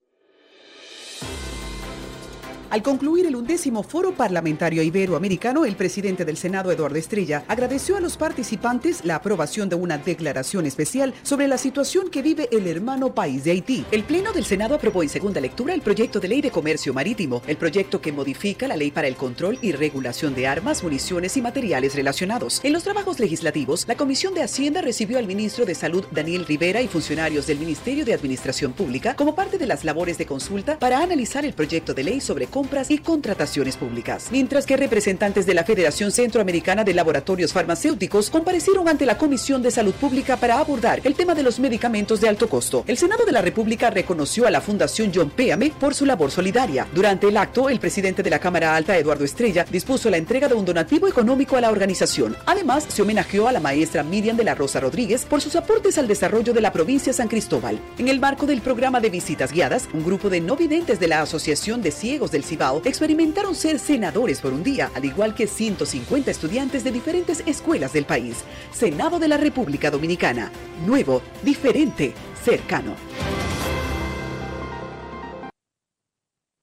Al 2.71 2.83
concluir 2.83 3.25
el 3.25 3.35
undécimo 3.35 3.83
Foro 3.83 4.13
Parlamentario 4.13 4.81
Iberoamericano, 4.81 5.65
el 5.65 5.75
presidente 5.75 6.23
del 6.23 6.37
Senado, 6.37 6.71
Eduardo 6.71 6.97
Estrella, 6.97 7.43
agradeció 7.49 7.97
a 7.97 7.99
los 7.99 8.15
participantes 8.15 9.03
la 9.03 9.15
aprobación 9.15 9.67
de 9.67 9.75
una 9.75 9.97
declaración 9.97 10.65
especial 10.65 11.13
sobre 11.21 11.49
la 11.49 11.57
situación 11.57 12.09
que 12.09 12.21
vive 12.21 12.47
el 12.49 12.65
hermano 12.67 13.13
país 13.13 13.43
de 13.43 13.51
Haití. 13.51 13.85
El 13.91 14.05
Pleno 14.05 14.31
del 14.31 14.45
Senado 14.45 14.75
aprobó 14.75 15.03
en 15.03 15.09
segunda 15.09 15.41
lectura 15.41 15.73
el 15.73 15.81
proyecto 15.81 16.21
de 16.21 16.29
ley 16.29 16.39
de 16.39 16.49
comercio 16.49 16.93
marítimo, 16.93 17.41
el 17.45 17.57
proyecto 17.57 17.99
que 17.99 18.13
modifica 18.13 18.69
la 18.69 18.77
ley 18.77 18.89
para 18.89 19.09
el 19.09 19.17
control 19.17 19.59
y 19.61 19.73
regulación 19.73 20.33
de 20.33 20.47
armas, 20.47 20.81
municiones 20.81 21.35
y 21.35 21.41
materiales 21.41 21.93
relacionados. 21.93 22.61
En 22.63 22.71
los 22.71 22.83
trabajos 22.83 23.19
legislativos, 23.19 23.85
la 23.85 23.97
Comisión 23.97 24.33
de 24.33 24.43
Hacienda 24.43 24.79
recibió 24.79 25.19
al 25.19 25.27
ministro 25.27 25.65
de 25.65 25.75
Salud, 25.75 26.05
Daniel 26.11 26.45
Rivera, 26.45 26.81
y 26.81 26.87
funcionarios 26.87 27.47
del 27.47 27.59
Ministerio 27.59 28.05
de 28.05 28.13
Administración 28.13 28.71
Pública 28.71 29.13
como 29.17 29.35
parte 29.35 29.57
de 29.57 29.67
las 29.67 29.83
labores 29.83 30.17
de 30.17 30.25
consulta 30.25 30.79
para 30.79 31.03
analizar 31.03 31.43
el 31.43 31.51
proyecto 31.51 31.93
de 31.93 32.05
ley 32.05 32.21
sobre 32.21 32.47
compras 32.61 32.91
y 32.91 32.99
contrataciones 32.99 33.75
públicas. 33.75 34.27
Mientras 34.29 34.67
que 34.67 34.77
representantes 34.77 35.47
de 35.47 35.55
la 35.55 35.63
Federación 35.63 36.11
Centroamericana 36.11 36.83
de 36.83 36.93
Laboratorios 36.93 37.53
Farmacéuticos 37.53 38.29
comparecieron 38.29 38.87
ante 38.87 39.07
la 39.07 39.17
Comisión 39.17 39.63
de 39.63 39.71
Salud 39.71 39.95
Pública 39.95 40.37
para 40.37 40.59
abordar 40.59 41.01
el 41.03 41.15
tema 41.15 41.33
de 41.33 41.41
los 41.41 41.59
medicamentos 41.59 42.21
de 42.21 42.29
alto 42.29 42.47
costo. 42.47 42.83
El 42.85 42.97
Senado 42.97 43.25
de 43.25 43.31
la 43.31 43.41
República 43.41 43.89
reconoció 43.89 44.45
a 44.45 44.51
la 44.51 44.61
Fundación 44.61 45.11
John 45.11 45.31
Péame 45.31 45.73
por 45.79 45.95
su 45.95 46.05
labor 46.05 46.29
solidaria. 46.29 46.85
Durante 46.93 47.29
el 47.29 47.37
acto, 47.37 47.67
el 47.67 47.79
presidente 47.79 48.21
de 48.21 48.29
la 48.29 48.37
Cámara 48.37 48.75
Alta, 48.75 48.95
Eduardo 48.95 49.25
Estrella, 49.25 49.65
dispuso 49.67 50.11
la 50.11 50.17
entrega 50.17 50.47
de 50.47 50.53
un 50.53 50.63
donativo 50.63 51.07
económico 51.07 51.55
a 51.57 51.61
la 51.61 51.71
organización. 51.71 52.37
Además, 52.45 52.85
se 52.87 53.01
homenajeó 53.01 53.47
a 53.47 53.53
la 53.53 53.59
maestra 53.59 54.03
Miriam 54.03 54.37
de 54.37 54.43
la 54.43 54.53
Rosa 54.53 54.79
Rodríguez 54.79 55.25
por 55.25 55.41
sus 55.41 55.55
aportes 55.55 55.97
al 55.97 56.07
desarrollo 56.07 56.53
de 56.53 56.61
la 56.61 56.71
provincia 56.71 57.11
San 57.11 57.27
Cristóbal. 57.27 57.79
En 57.97 58.07
el 58.07 58.19
marco 58.19 58.45
del 58.45 58.61
programa 58.61 58.99
de 58.99 59.09
visitas 59.09 59.51
guiadas, 59.51 59.89
un 59.95 60.05
grupo 60.05 60.29
de 60.29 60.41
no 60.41 60.55
videntes 60.55 60.99
de 60.99 61.07
la 61.07 61.23
Asociación 61.23 61.81
de 61.81 61.89
Ciegos 61.89 62.29
del 62.29 62.43
Cibao 62.51 62.81
experimentaron 62.83 63.55
ser 63.55 63.79
senadores 63.79 64.41
por 64.41 64.51
un 64.51 64.61
día, 64.61 64.91
al 64.93 65.05
igual 65.05 65.33
que 65.33 65.47
150 65.47 66.31
estudiantes 66.31 66.83
de 66.83 66.91
diferentes 66.91 67.43
escuelas 67.45 67.93
del 67.93 68.03
país. 68.03 68.43
Senado 68.73 69.19
de 69.19 69.29
la 69.29 69.37
República 69.37 69.89
Dominicana. 69.89 70.51
Nuevo, 70.85 71.21
diferente, 71.43 72.13
cercano. 72.43 72.93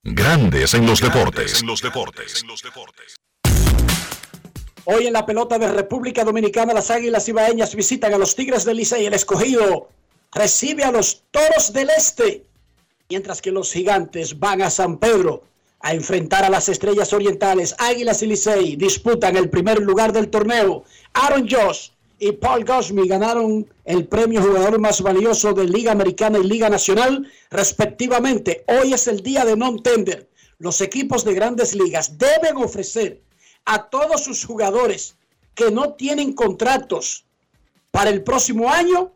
Grandes 0.05 0.75
en 0.75 0.85
los 0.85 1.01
deportes. 1.01 1.65
Hoy 4.85 5.07
en 5.07 5.13
la 5.15 5.25
pelota 5.25 5.59
de 5.59 5.73
República 5.73 6.23
Dominicana, 6.23 6.75
las 6.75 6.91
Águilas 6.91 7.27
Ibaeñas 7.31 7.75
visitan 7.75 8.13
a 8.13 8.19
los 8.19 8.37
Tigres 8.37 8.67
del 8.67 8.77
Licey. 8.77 9.07
El 9.07 9.15
escogido 9.15 9.89
recibe 10.33 10.85
a 10.85 10.93
los 10.93 11.25
Toros 11.31 11.73
del 11.73 11.89
Este, 11.89 12.45
mientras 13.09 13.41
que 13.41 13.51
los 13.51 13.73
Gigantes 13.73 14.39
van 14.39 14.61
a 14.61 14.69
San 14.69 14.99
Pedro 14.99 15.48
a 15.81 15.95
enfrentar 15.95 16.45
a 16.45 16.51
las 16.51 16.69
Estrellas 16.69 17.13
Orientales. 17.13 17.75
Águilas 17.79 18.23
y 18.23 18.27
Licey 18.27 18.77
disputan 18.77 19.37
el 19.37 19.49
primer 19.49 19.81
lugar 19.81 20.13
del 20.13 20.29
torneo. 20.29 20.85
Aaron 21.15 21.49
Josh 21.49 21.91
y 22.19 22.33
Paul 22.33 22.65
Gosmi 22.65 23.07
ganaron 23.07 23.69
el 23.85 24.07
premio 24.07 24.43
jugador 24.43 24.79
más 24.81 25.01
valioso 25.01 25.53
de 25.53 25.65
Liga 25.65 25.93
Americana 25.93 26.39
y 26.39 26.45
Liga 26.45 26.69
Nacional, 26.69 27.31
respectivamente. 27.51 28.65
Hoy 28.67 28.93
es 28.93 29.07
el 29.07 29.23
día 29.23 29.45
de 29.45 29.57
non-tender. 29.57 30.29
Los 30.59 30.81
equipos 30.81 31.25
de 31.25 31.35
grandes 31.35 31.75
ligas 31.75 32.19
deben 32.19 32.57
ofrecer 32.57 33.21
a 33.65 33.85
todos 33.89 34.25
sus 34.25 34.45
jugadores 34.45 35.15
que 35.55 35.71
no 35.71 35.95
tienen 35.95 36.33
contratos 36.33 37.25
para 37.93 38.11
el 38.11 38.23
próximo 38.23 38.69
año, 38.69 39.13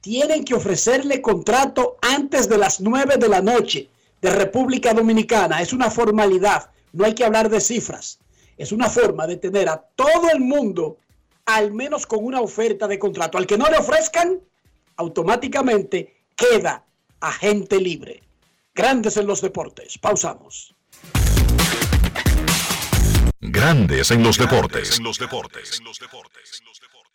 tienen 0.00 0.44
que 0.44 0.54
ofrecerle 0.54 1.20
contrato 1.20 1.96
antes 2.00 2.48
de 2.48 2.58
las 2.58 2.80
9 2.80 3.18
de 3.18 3.28
la 3.28 3.42
noche 3.42 3.91
de 4.22 4.30
República 4.30 4.94
Dominicana. 4.94 5.60
Es 5.60 5.72
una 5.72 5.90
formalidad, 5.90 6.70
no 6.92 7.04
hay 7.04 7.14
que 7.14 7.24
hablar 7.24 7.50
de 7.50 7.60
cifras. 7.60 8.20
Es 8.56 8.70
una 8.72 8.88
forma 8.88 9.26
de 9.26 9.36
tener 9.36 9.68
a 9.68 9.76
todo 9.76 10.30
el 10.30 10.40
mundo 10.40 10.98
al 11.44 11.72
menos 11.72 12.06
con 12.06 12.24
una 12.24 12.40
oferta 12.40 12.86
de 12.86 12.98
contrato. 12.98 13.36
Al 13.36 13.46
que 13.46 13.58
no 13.58 13.68
le 13.68 13.78
ofrezcan, 13.78 14.40
automáticamente 14.96 16.22
queda 16.36 16.84
agente 17.20 17.80
libre. 17.80 18.22
Grandes 18.74 19.16
en 19.16 19.26
los 19.26 19.40
deportes. 19.40 19.98
Pausamos. 19.98 20.74
Grandes 23.40 24.12
en 24.12 24.22
los 24.22 24.38
deportes. 24.38 25.00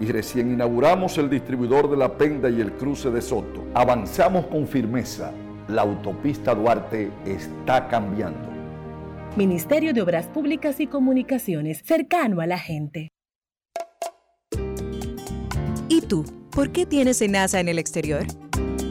y 0.00 0.06
recién 0.06 0.52
inauguramos 0.52 1.16
el 1.18 1.30
distribuidor 1.30 1.90
de 1.90 1.96
La 1.96 2.16
Penda 2.16 2.48
y 2.48 2.60
el 2.60 2.72
cruce 2.72 3.10
de 3.10 3.20
Soto. 3.20 3.64
Avanzamos 3.74 4.46
con 4.46 4.66
firmeza 4.66 5.32
la 5.70 5.82
autopista 5.82 6.54
Duarte 6.54 7.10
está 7.24 7.86
cambiando. 7.88 8.50
Ministerio 9.36 9.94
de 9.94 10.02
Obras 10.02 10.26
Públicas 10.26 10.80
y 10.80 10.86
Comunicaciones, 10.88 11.82
cercano 11.84 12.40
a 12.40 12.46
la 12.46 12.58
gente. 12.58 13.08
¿Y 15.88 16.00
tú? 16.02 16.24
¿Por 16.50 16.72
qué 16.72 16.86
tienes 16.86 17.22
NASA 17.28 17.60
en 17.60 17.68
el 17.68 17.78
exterior? 17.78 18.26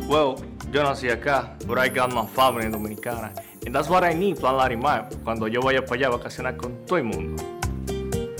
Well, 0.07 0.35
yo 0.71 0.83
nací 0.83 1.09
acá, 1.09 1.57
but 1.67 1.77
I 1.77 1.89
got 1.89 2.13
my 2.13 2.25
family 2.25 2.69
dominicana. 2.69 3.33
And 3.65 3.75
that's 3.75 3.89
what 3.89 4.03
I 4.09 4.15
need, 4.15 4.37
Plan 4.37 4.55
Larimar, 4.55 5.09
cuando 5.23 5.47
yo 5.47 5.61
vaya 5.61 5.83
para 5.83 5.95
allá 5.95 6.07
a 6.07 6.11
vacacionar 6.11 6.55
con 6.55 6.85
todo 6.85 6.97
el 6.97 7.03
mundo. 7.03 7.58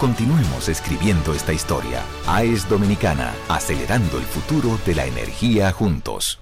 Continuemos 0.00 0.70
escribiendo 0.70 1.34
esta 1.34 1.52
historia. 1.52 2.00
AES 2.26 2.66
Dominicana, 2.70 3.34
acelerando 3.50 4.16
el 4.16 4.24
futuro 4.24 4.78
de 4.86 4.94
la 4.94 5.04
energía 5.04 5.72
juntos. 5.72 6.38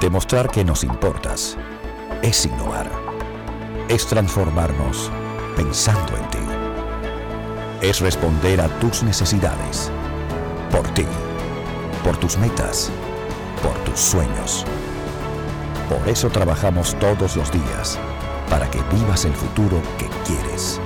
Demostrar 0.00 0.48
que 0.48 0.64
nos 0.64 0.84
importas 0.84 1.58
es 2.22 2.46
innovar. 2.46 2.88
Es 3.88 4.06
transformarnos 4.06 5.10
pensando 5.56 6.16
en 6.16 6.30
ti. 6.30 6.38
Es 7.80 7.98
responder 8.00 8.60
a 8.60 8.68
tus 8.78 9.02
necesidades. 9.02 9.90
Por 10.70 10.86
ti. 10.94 11.04
Por 12.04 12.16
tus 12.16 12.38
metas. 12.38 12.92
Por 13.60 13.74
tus 13.78 13.98
sueños. 13.98 14.64
Por 15.88 16.08
eso 16.08 16.30
trabajamos 16.30 16.96
todos 17.00 17.34
los 17.34 17.50
días, 17.50 17.98
para 18.48 18.70
que 18.70 18.80
vivas 18.94 19.24
el 19.24 19.32
futuro 19.32 19.82
que 19.98 20.08
quieres. 20.24 20.80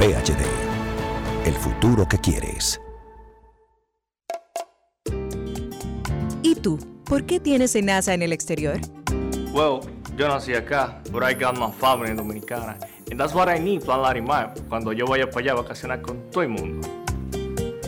PHD, 0.00 0.40
el 1.44 1.52
futuro 1.52 2.08
que 2.08 2.16
quieres. 2.16 2.80
¿Y 6.42 6.54
tú? 6.54 6.78
¿Por 7.04 7.26
qué 7.26 7.38
tienes 7.38 7.76
NASA 7.82 8.14
en 8.14 8.22
el 8.22 8.32
exterior? 8.32 8.80
Well, 9.52 9.80
yo 10.16 10.26
nací 10.26 10.54
acá, 10.54 11.02
but 11.12 11.22
I 11.22 11.34
got 11.34 11.58
my 11.58 11.70
family 11.70 12.14
dominicana. 12.14 12.78
And 13.10 13.20
that's 13.20 13.34
what 13.34 13.54
I 13.54 13.58
need, 13.58 13.82
Plan 13.84 14.00
Larimar, 14.00 14.54
cuando 14.70 14.94
yo 14.94 15.04
vaya 15.04 15.28
para 15.28 15.40
allá 15.40 15.52
a 15.52 15.56
vacacionar 15.56 16.00
con 16.00 16.30
todo 16.30 16.44
el 16.44 16.48
mundo. 16.48 16.88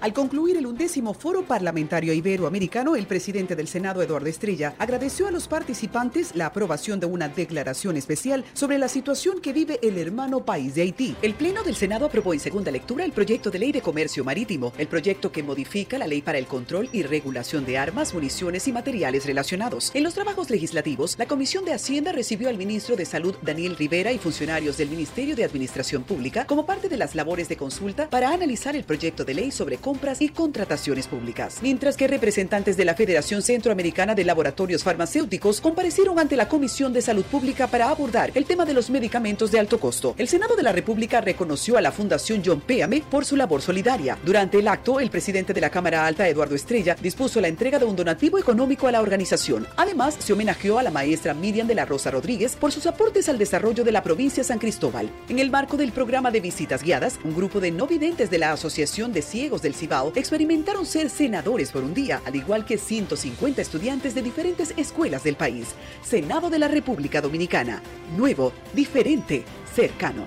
Al 0.00 0.12
concluir 0.12 0.56
el 0.56 0.66
undécimo 0.66 1.12
Foro 1.12 1.42
Parlamentario 1.42 2.12
Iberoamericano, 2.12 2.94
el 2.94 3.08
presidente 3.08 3.56
del 3.56 3.66
Senado, 3.66 4.00
Eduardo 4.00 4.28
Estrella, 4.28 4.76
agradeció 4.78 5.26
a 5.26 5.32
los 5.32 5.48
participantes 5.48 6.36
la 6.36 6.46
aprobación 6.46 7.00
de 7.00 7.06
una 7.06 7.28
declaración 7.28 7.96
especial 7.96 8.44
sobre 8.54 8.78
la 8.78 8.86
situación 8.86 9.40
que 9.40 9.52
vive 9.52 9.80
el 9.82 9.98
hermano 9.98 10.44
país 10.44 10.76
de 10.76 10.82
Haití. 10.82 11.16
El 11.20 11.34
Pleno 11.34 11.64
del 11.64 11.74
Senado 11.74 12.06
aprobó 12.06 12.32
en 12.32 12.38
segunda 12.38 12.70
lectura 12.70 13.04
el 13.04 13.10
proyecto 13.10 13.50
de 13.50 13.58
ley 13.58 13.72
de 13.72 13.80
comercio 13.80 14.22
marítimo, 14.22 14.72
el 14.78 14.86
proyecto 14.86 15.32
que 15.32 15.42
modifica 15.42 15.98
la 15.98 16.06
ley 16.06 16.22
para 16.22 16.38
el 16.38 16.46
control 16.46 16.88
y 16.92 17.02
regulación 17.02 17.66
de 17.66 17.76
armas, 17.76 18.14
municiones 18.14 18.68
y 18.68 18.72
materiales 18.72 19.26
relacionados. 19.26 19.90
En 19.94 20.04
los 20.04 20.14
trabajos 20.14 20.48
legislativos, 20.48 21.16
la 21.18 21.26
Comisión 21.26 21.64
de 21.64 21.72
Hacienda 21.72 22.12
recibió 22.12 22.48
al 22.48 22.56
ministro 22.56 22.94
de 22.94 23.04
Salud, 23.04 23.34
Daniel 23.42 23.74
Rivera, 23.74 24.12
y 24.12 24.18
funcionarios 24.18 24.76
del 24.76 24.90
Ministerio 24.90 25.34
de 25.34 25.42
Administración 25.42 26.04
Pública 26.04 26.46
como 26.46 26.66
parte 26.66 26.88
de 26.88 26.98
las 26.98 27.16
labores 27.16 27.48
de 27.48 27.56
consulta 27.56 28.08
para 28.08 28.30
analizar 28.30 28.76
el 28.76 28.84
proyecto 28.84 29.24
de 29.24 29.34
ley 29.34 29.50
sobre 29.50 29.78
compras 29.88 30.20
y 30.20 30.28
contrataciones 30.28 31.06
públicas. 31.06 31.60
Mientras 31.62 31.96
que 31.96 32.06
representantes 32.06 32.76
de 32.76 32.84
la 32.84 32.92
Federación 32.92 33.40
Centroamericana 33.40 34.14
de 34.14 34.22
Laboratorios 34.22 34.84
Farmacéuticos 34.84 35.62
comparecieron 35.62 36.18
ante 36.18 36.36
la 36.36 36.46
Comisión 36.46 36.92
de 36.92 37.00
Salud 37.00 37.24
Pública 37.24 37.68
para 37.68 37.88
abordar 37.88 38.30
el 38.34 38.44
tema 38.44 38.66
de 38.66 38.74
los 38.74 38.90
medicamentos 38.90 39.50
de 39.50 39.58
alto 39.58 39.80
costo. 39.80 40.14
El 40.18 40.28
Senado 40.28 40.56
de 40.56 40.62
la 40.62 40.72
República 40.72 41.22
reconoció 41.22 41.78
a 41.78 41.80
la 41.80 41.90
Fundación 41.90 42.42
John 42.44 42.60
Péame 42.60 43.02
por 43.10 43.24
su 43.24 43.34
labor 43.34 43.62
solidaria. 43.62 44.18
Durante 44.26 44.58
el 44.58 44.68
acto, 44.68 45.00
el 45.00 45.08
presidente 45.08 45.54
de 45.54 45.62
la 45.62 45.70
Cámara 45.70 46.06
Alta, 46.06 46.28
Eduardo 46.28 46.54
Estrella, 46.54 46.94
dispuso 47.00 47.40
la 47.40 47.48
entrega 47.48 47.78
de 47.78 47.86
un 47.86 47.96
donativo 47.96 48.36
económico 48.36 48.88
a 48.88 48.92
la 48.92 49.00
organización. 49.00 49.66
Además, 49.78 50.18
se 50.18 50.34
homenajeó 50.34 50.78
a 50.78 50.82
la 50.82 50.90
maestra 50.90 51.32
Miriam 51.32 51.66
de 51.66 51.76
la 51.76 51.86
Rosa 51.86 52.10
Rodríguez 52.10 52.56
por 52.56 52.72
sus 52.72 52.84
aportes 52.84 53.30
al 53.30 53.38
desarrollo 53.38 53.84
de 53.84 53.92
la 53.92 54.02
provincia 54.02 54.44
San 54.44 54.58
Cristóbal. 54.58 55.08
En 55.30 55.38
el 55.38 55.50
marco 55.50 55.78
del 55.78 55.92
programa 55.92 56.30
de 56.30 56.40
visitas 56.40 56.82
guiadas, 56.82 57.18
un 57.24 57.34
grupo 57.34 57.58
de 57.58 57.70
no 57.70 57.86
videntes 57.86 58.28
de 58.30 58.36
la 58.36 58.52
Asociación 58.52 59.14
de 59.14 59.22
Ciegos 59.22 59.62
del 59.62 59.77
Cibao 59.78 60.12
experimentaron 60.16 60.84
ser 60.84 61.08
senadores 61.08 61.70
por 61.70 61.84
un 61.84 61.94
día, 61.94 62.20
al 62.24 62.36
igual 62.36 62.64
que 62.64 62.78
150 62.78 63.62
estudiantes 63.62 64.14
de 64.14 64.22
diferentes 64.22 64.74
escuelas 64.76 65.22
del 65.22 65.36
país. 65.36 65.68
Senado 66.02 66.50
de 66.50 66.58
la 66.58 66.68
República 66.68 67.20
Dominicana. 67.20 67.82
Nuevo, 68.16 68.52
diferente, 68.74 69.44
cercano. 69.74 70.26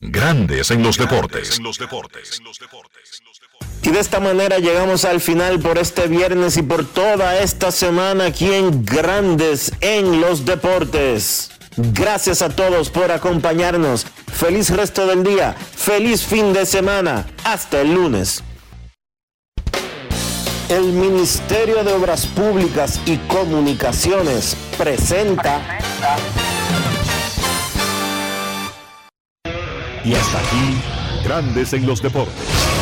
Grandes 0.00 0.70
en 0.70 0.82
los 0.82 0.98
deportes. 0.98 1.60
Y 3.82 3.90
de 3.90 4.00
esta 4.00 4.20
manera 4.20 4.58
llegamos 4.58 5.04
al 5.04 5.20
final 5.20 5.60
por 5.60 5.78
este 5.78 6.08
viernes 6.08 6.56
y 6.56 6.62
por 6.62 6.84
toda 6.84 7.38
esta 7.40 7.70
semana 7.70 8.26
aquí 8.26 8.52
en 8.52 8.84
Grandes 8.84 9.72
en 9.80 10.20
los 10.20 10.44
Deportes. 10.44 11.50
Gracias 11.76 12.42
a 12.42 12.50
todos 12.50 12.90
por 12.90 13.10
acompañarnos. 13.10 14.06
Feliz 14.32 14.70
resto 14.70 15.06
del 15.06 15.22
día. 15.24 15.54
Feliz 15.54 16.22
fin 16.22 16.52
de 16.52 16.66
semana. 16.66 17.26
Hasta 17.44 17.80
el 17.80 17.94
lunes. 17.94 18.42
El 20.68 20.84
Ministerio 20.84 21.84
de 21.84 21.92
Obras 21.92 22.26
Públicas 22.26 23.00
y 23.06 23.16
Comunicaciones 23.18 24.56
presenta. 24.78 25.60
Y 30.04 30.14
hasta 30.14 30.38
aquí, 30.38 30.82
Grandes 31.24 31.72
en 31.74 31.86
los 31.86 32.02
Deportes. 32.02 32.81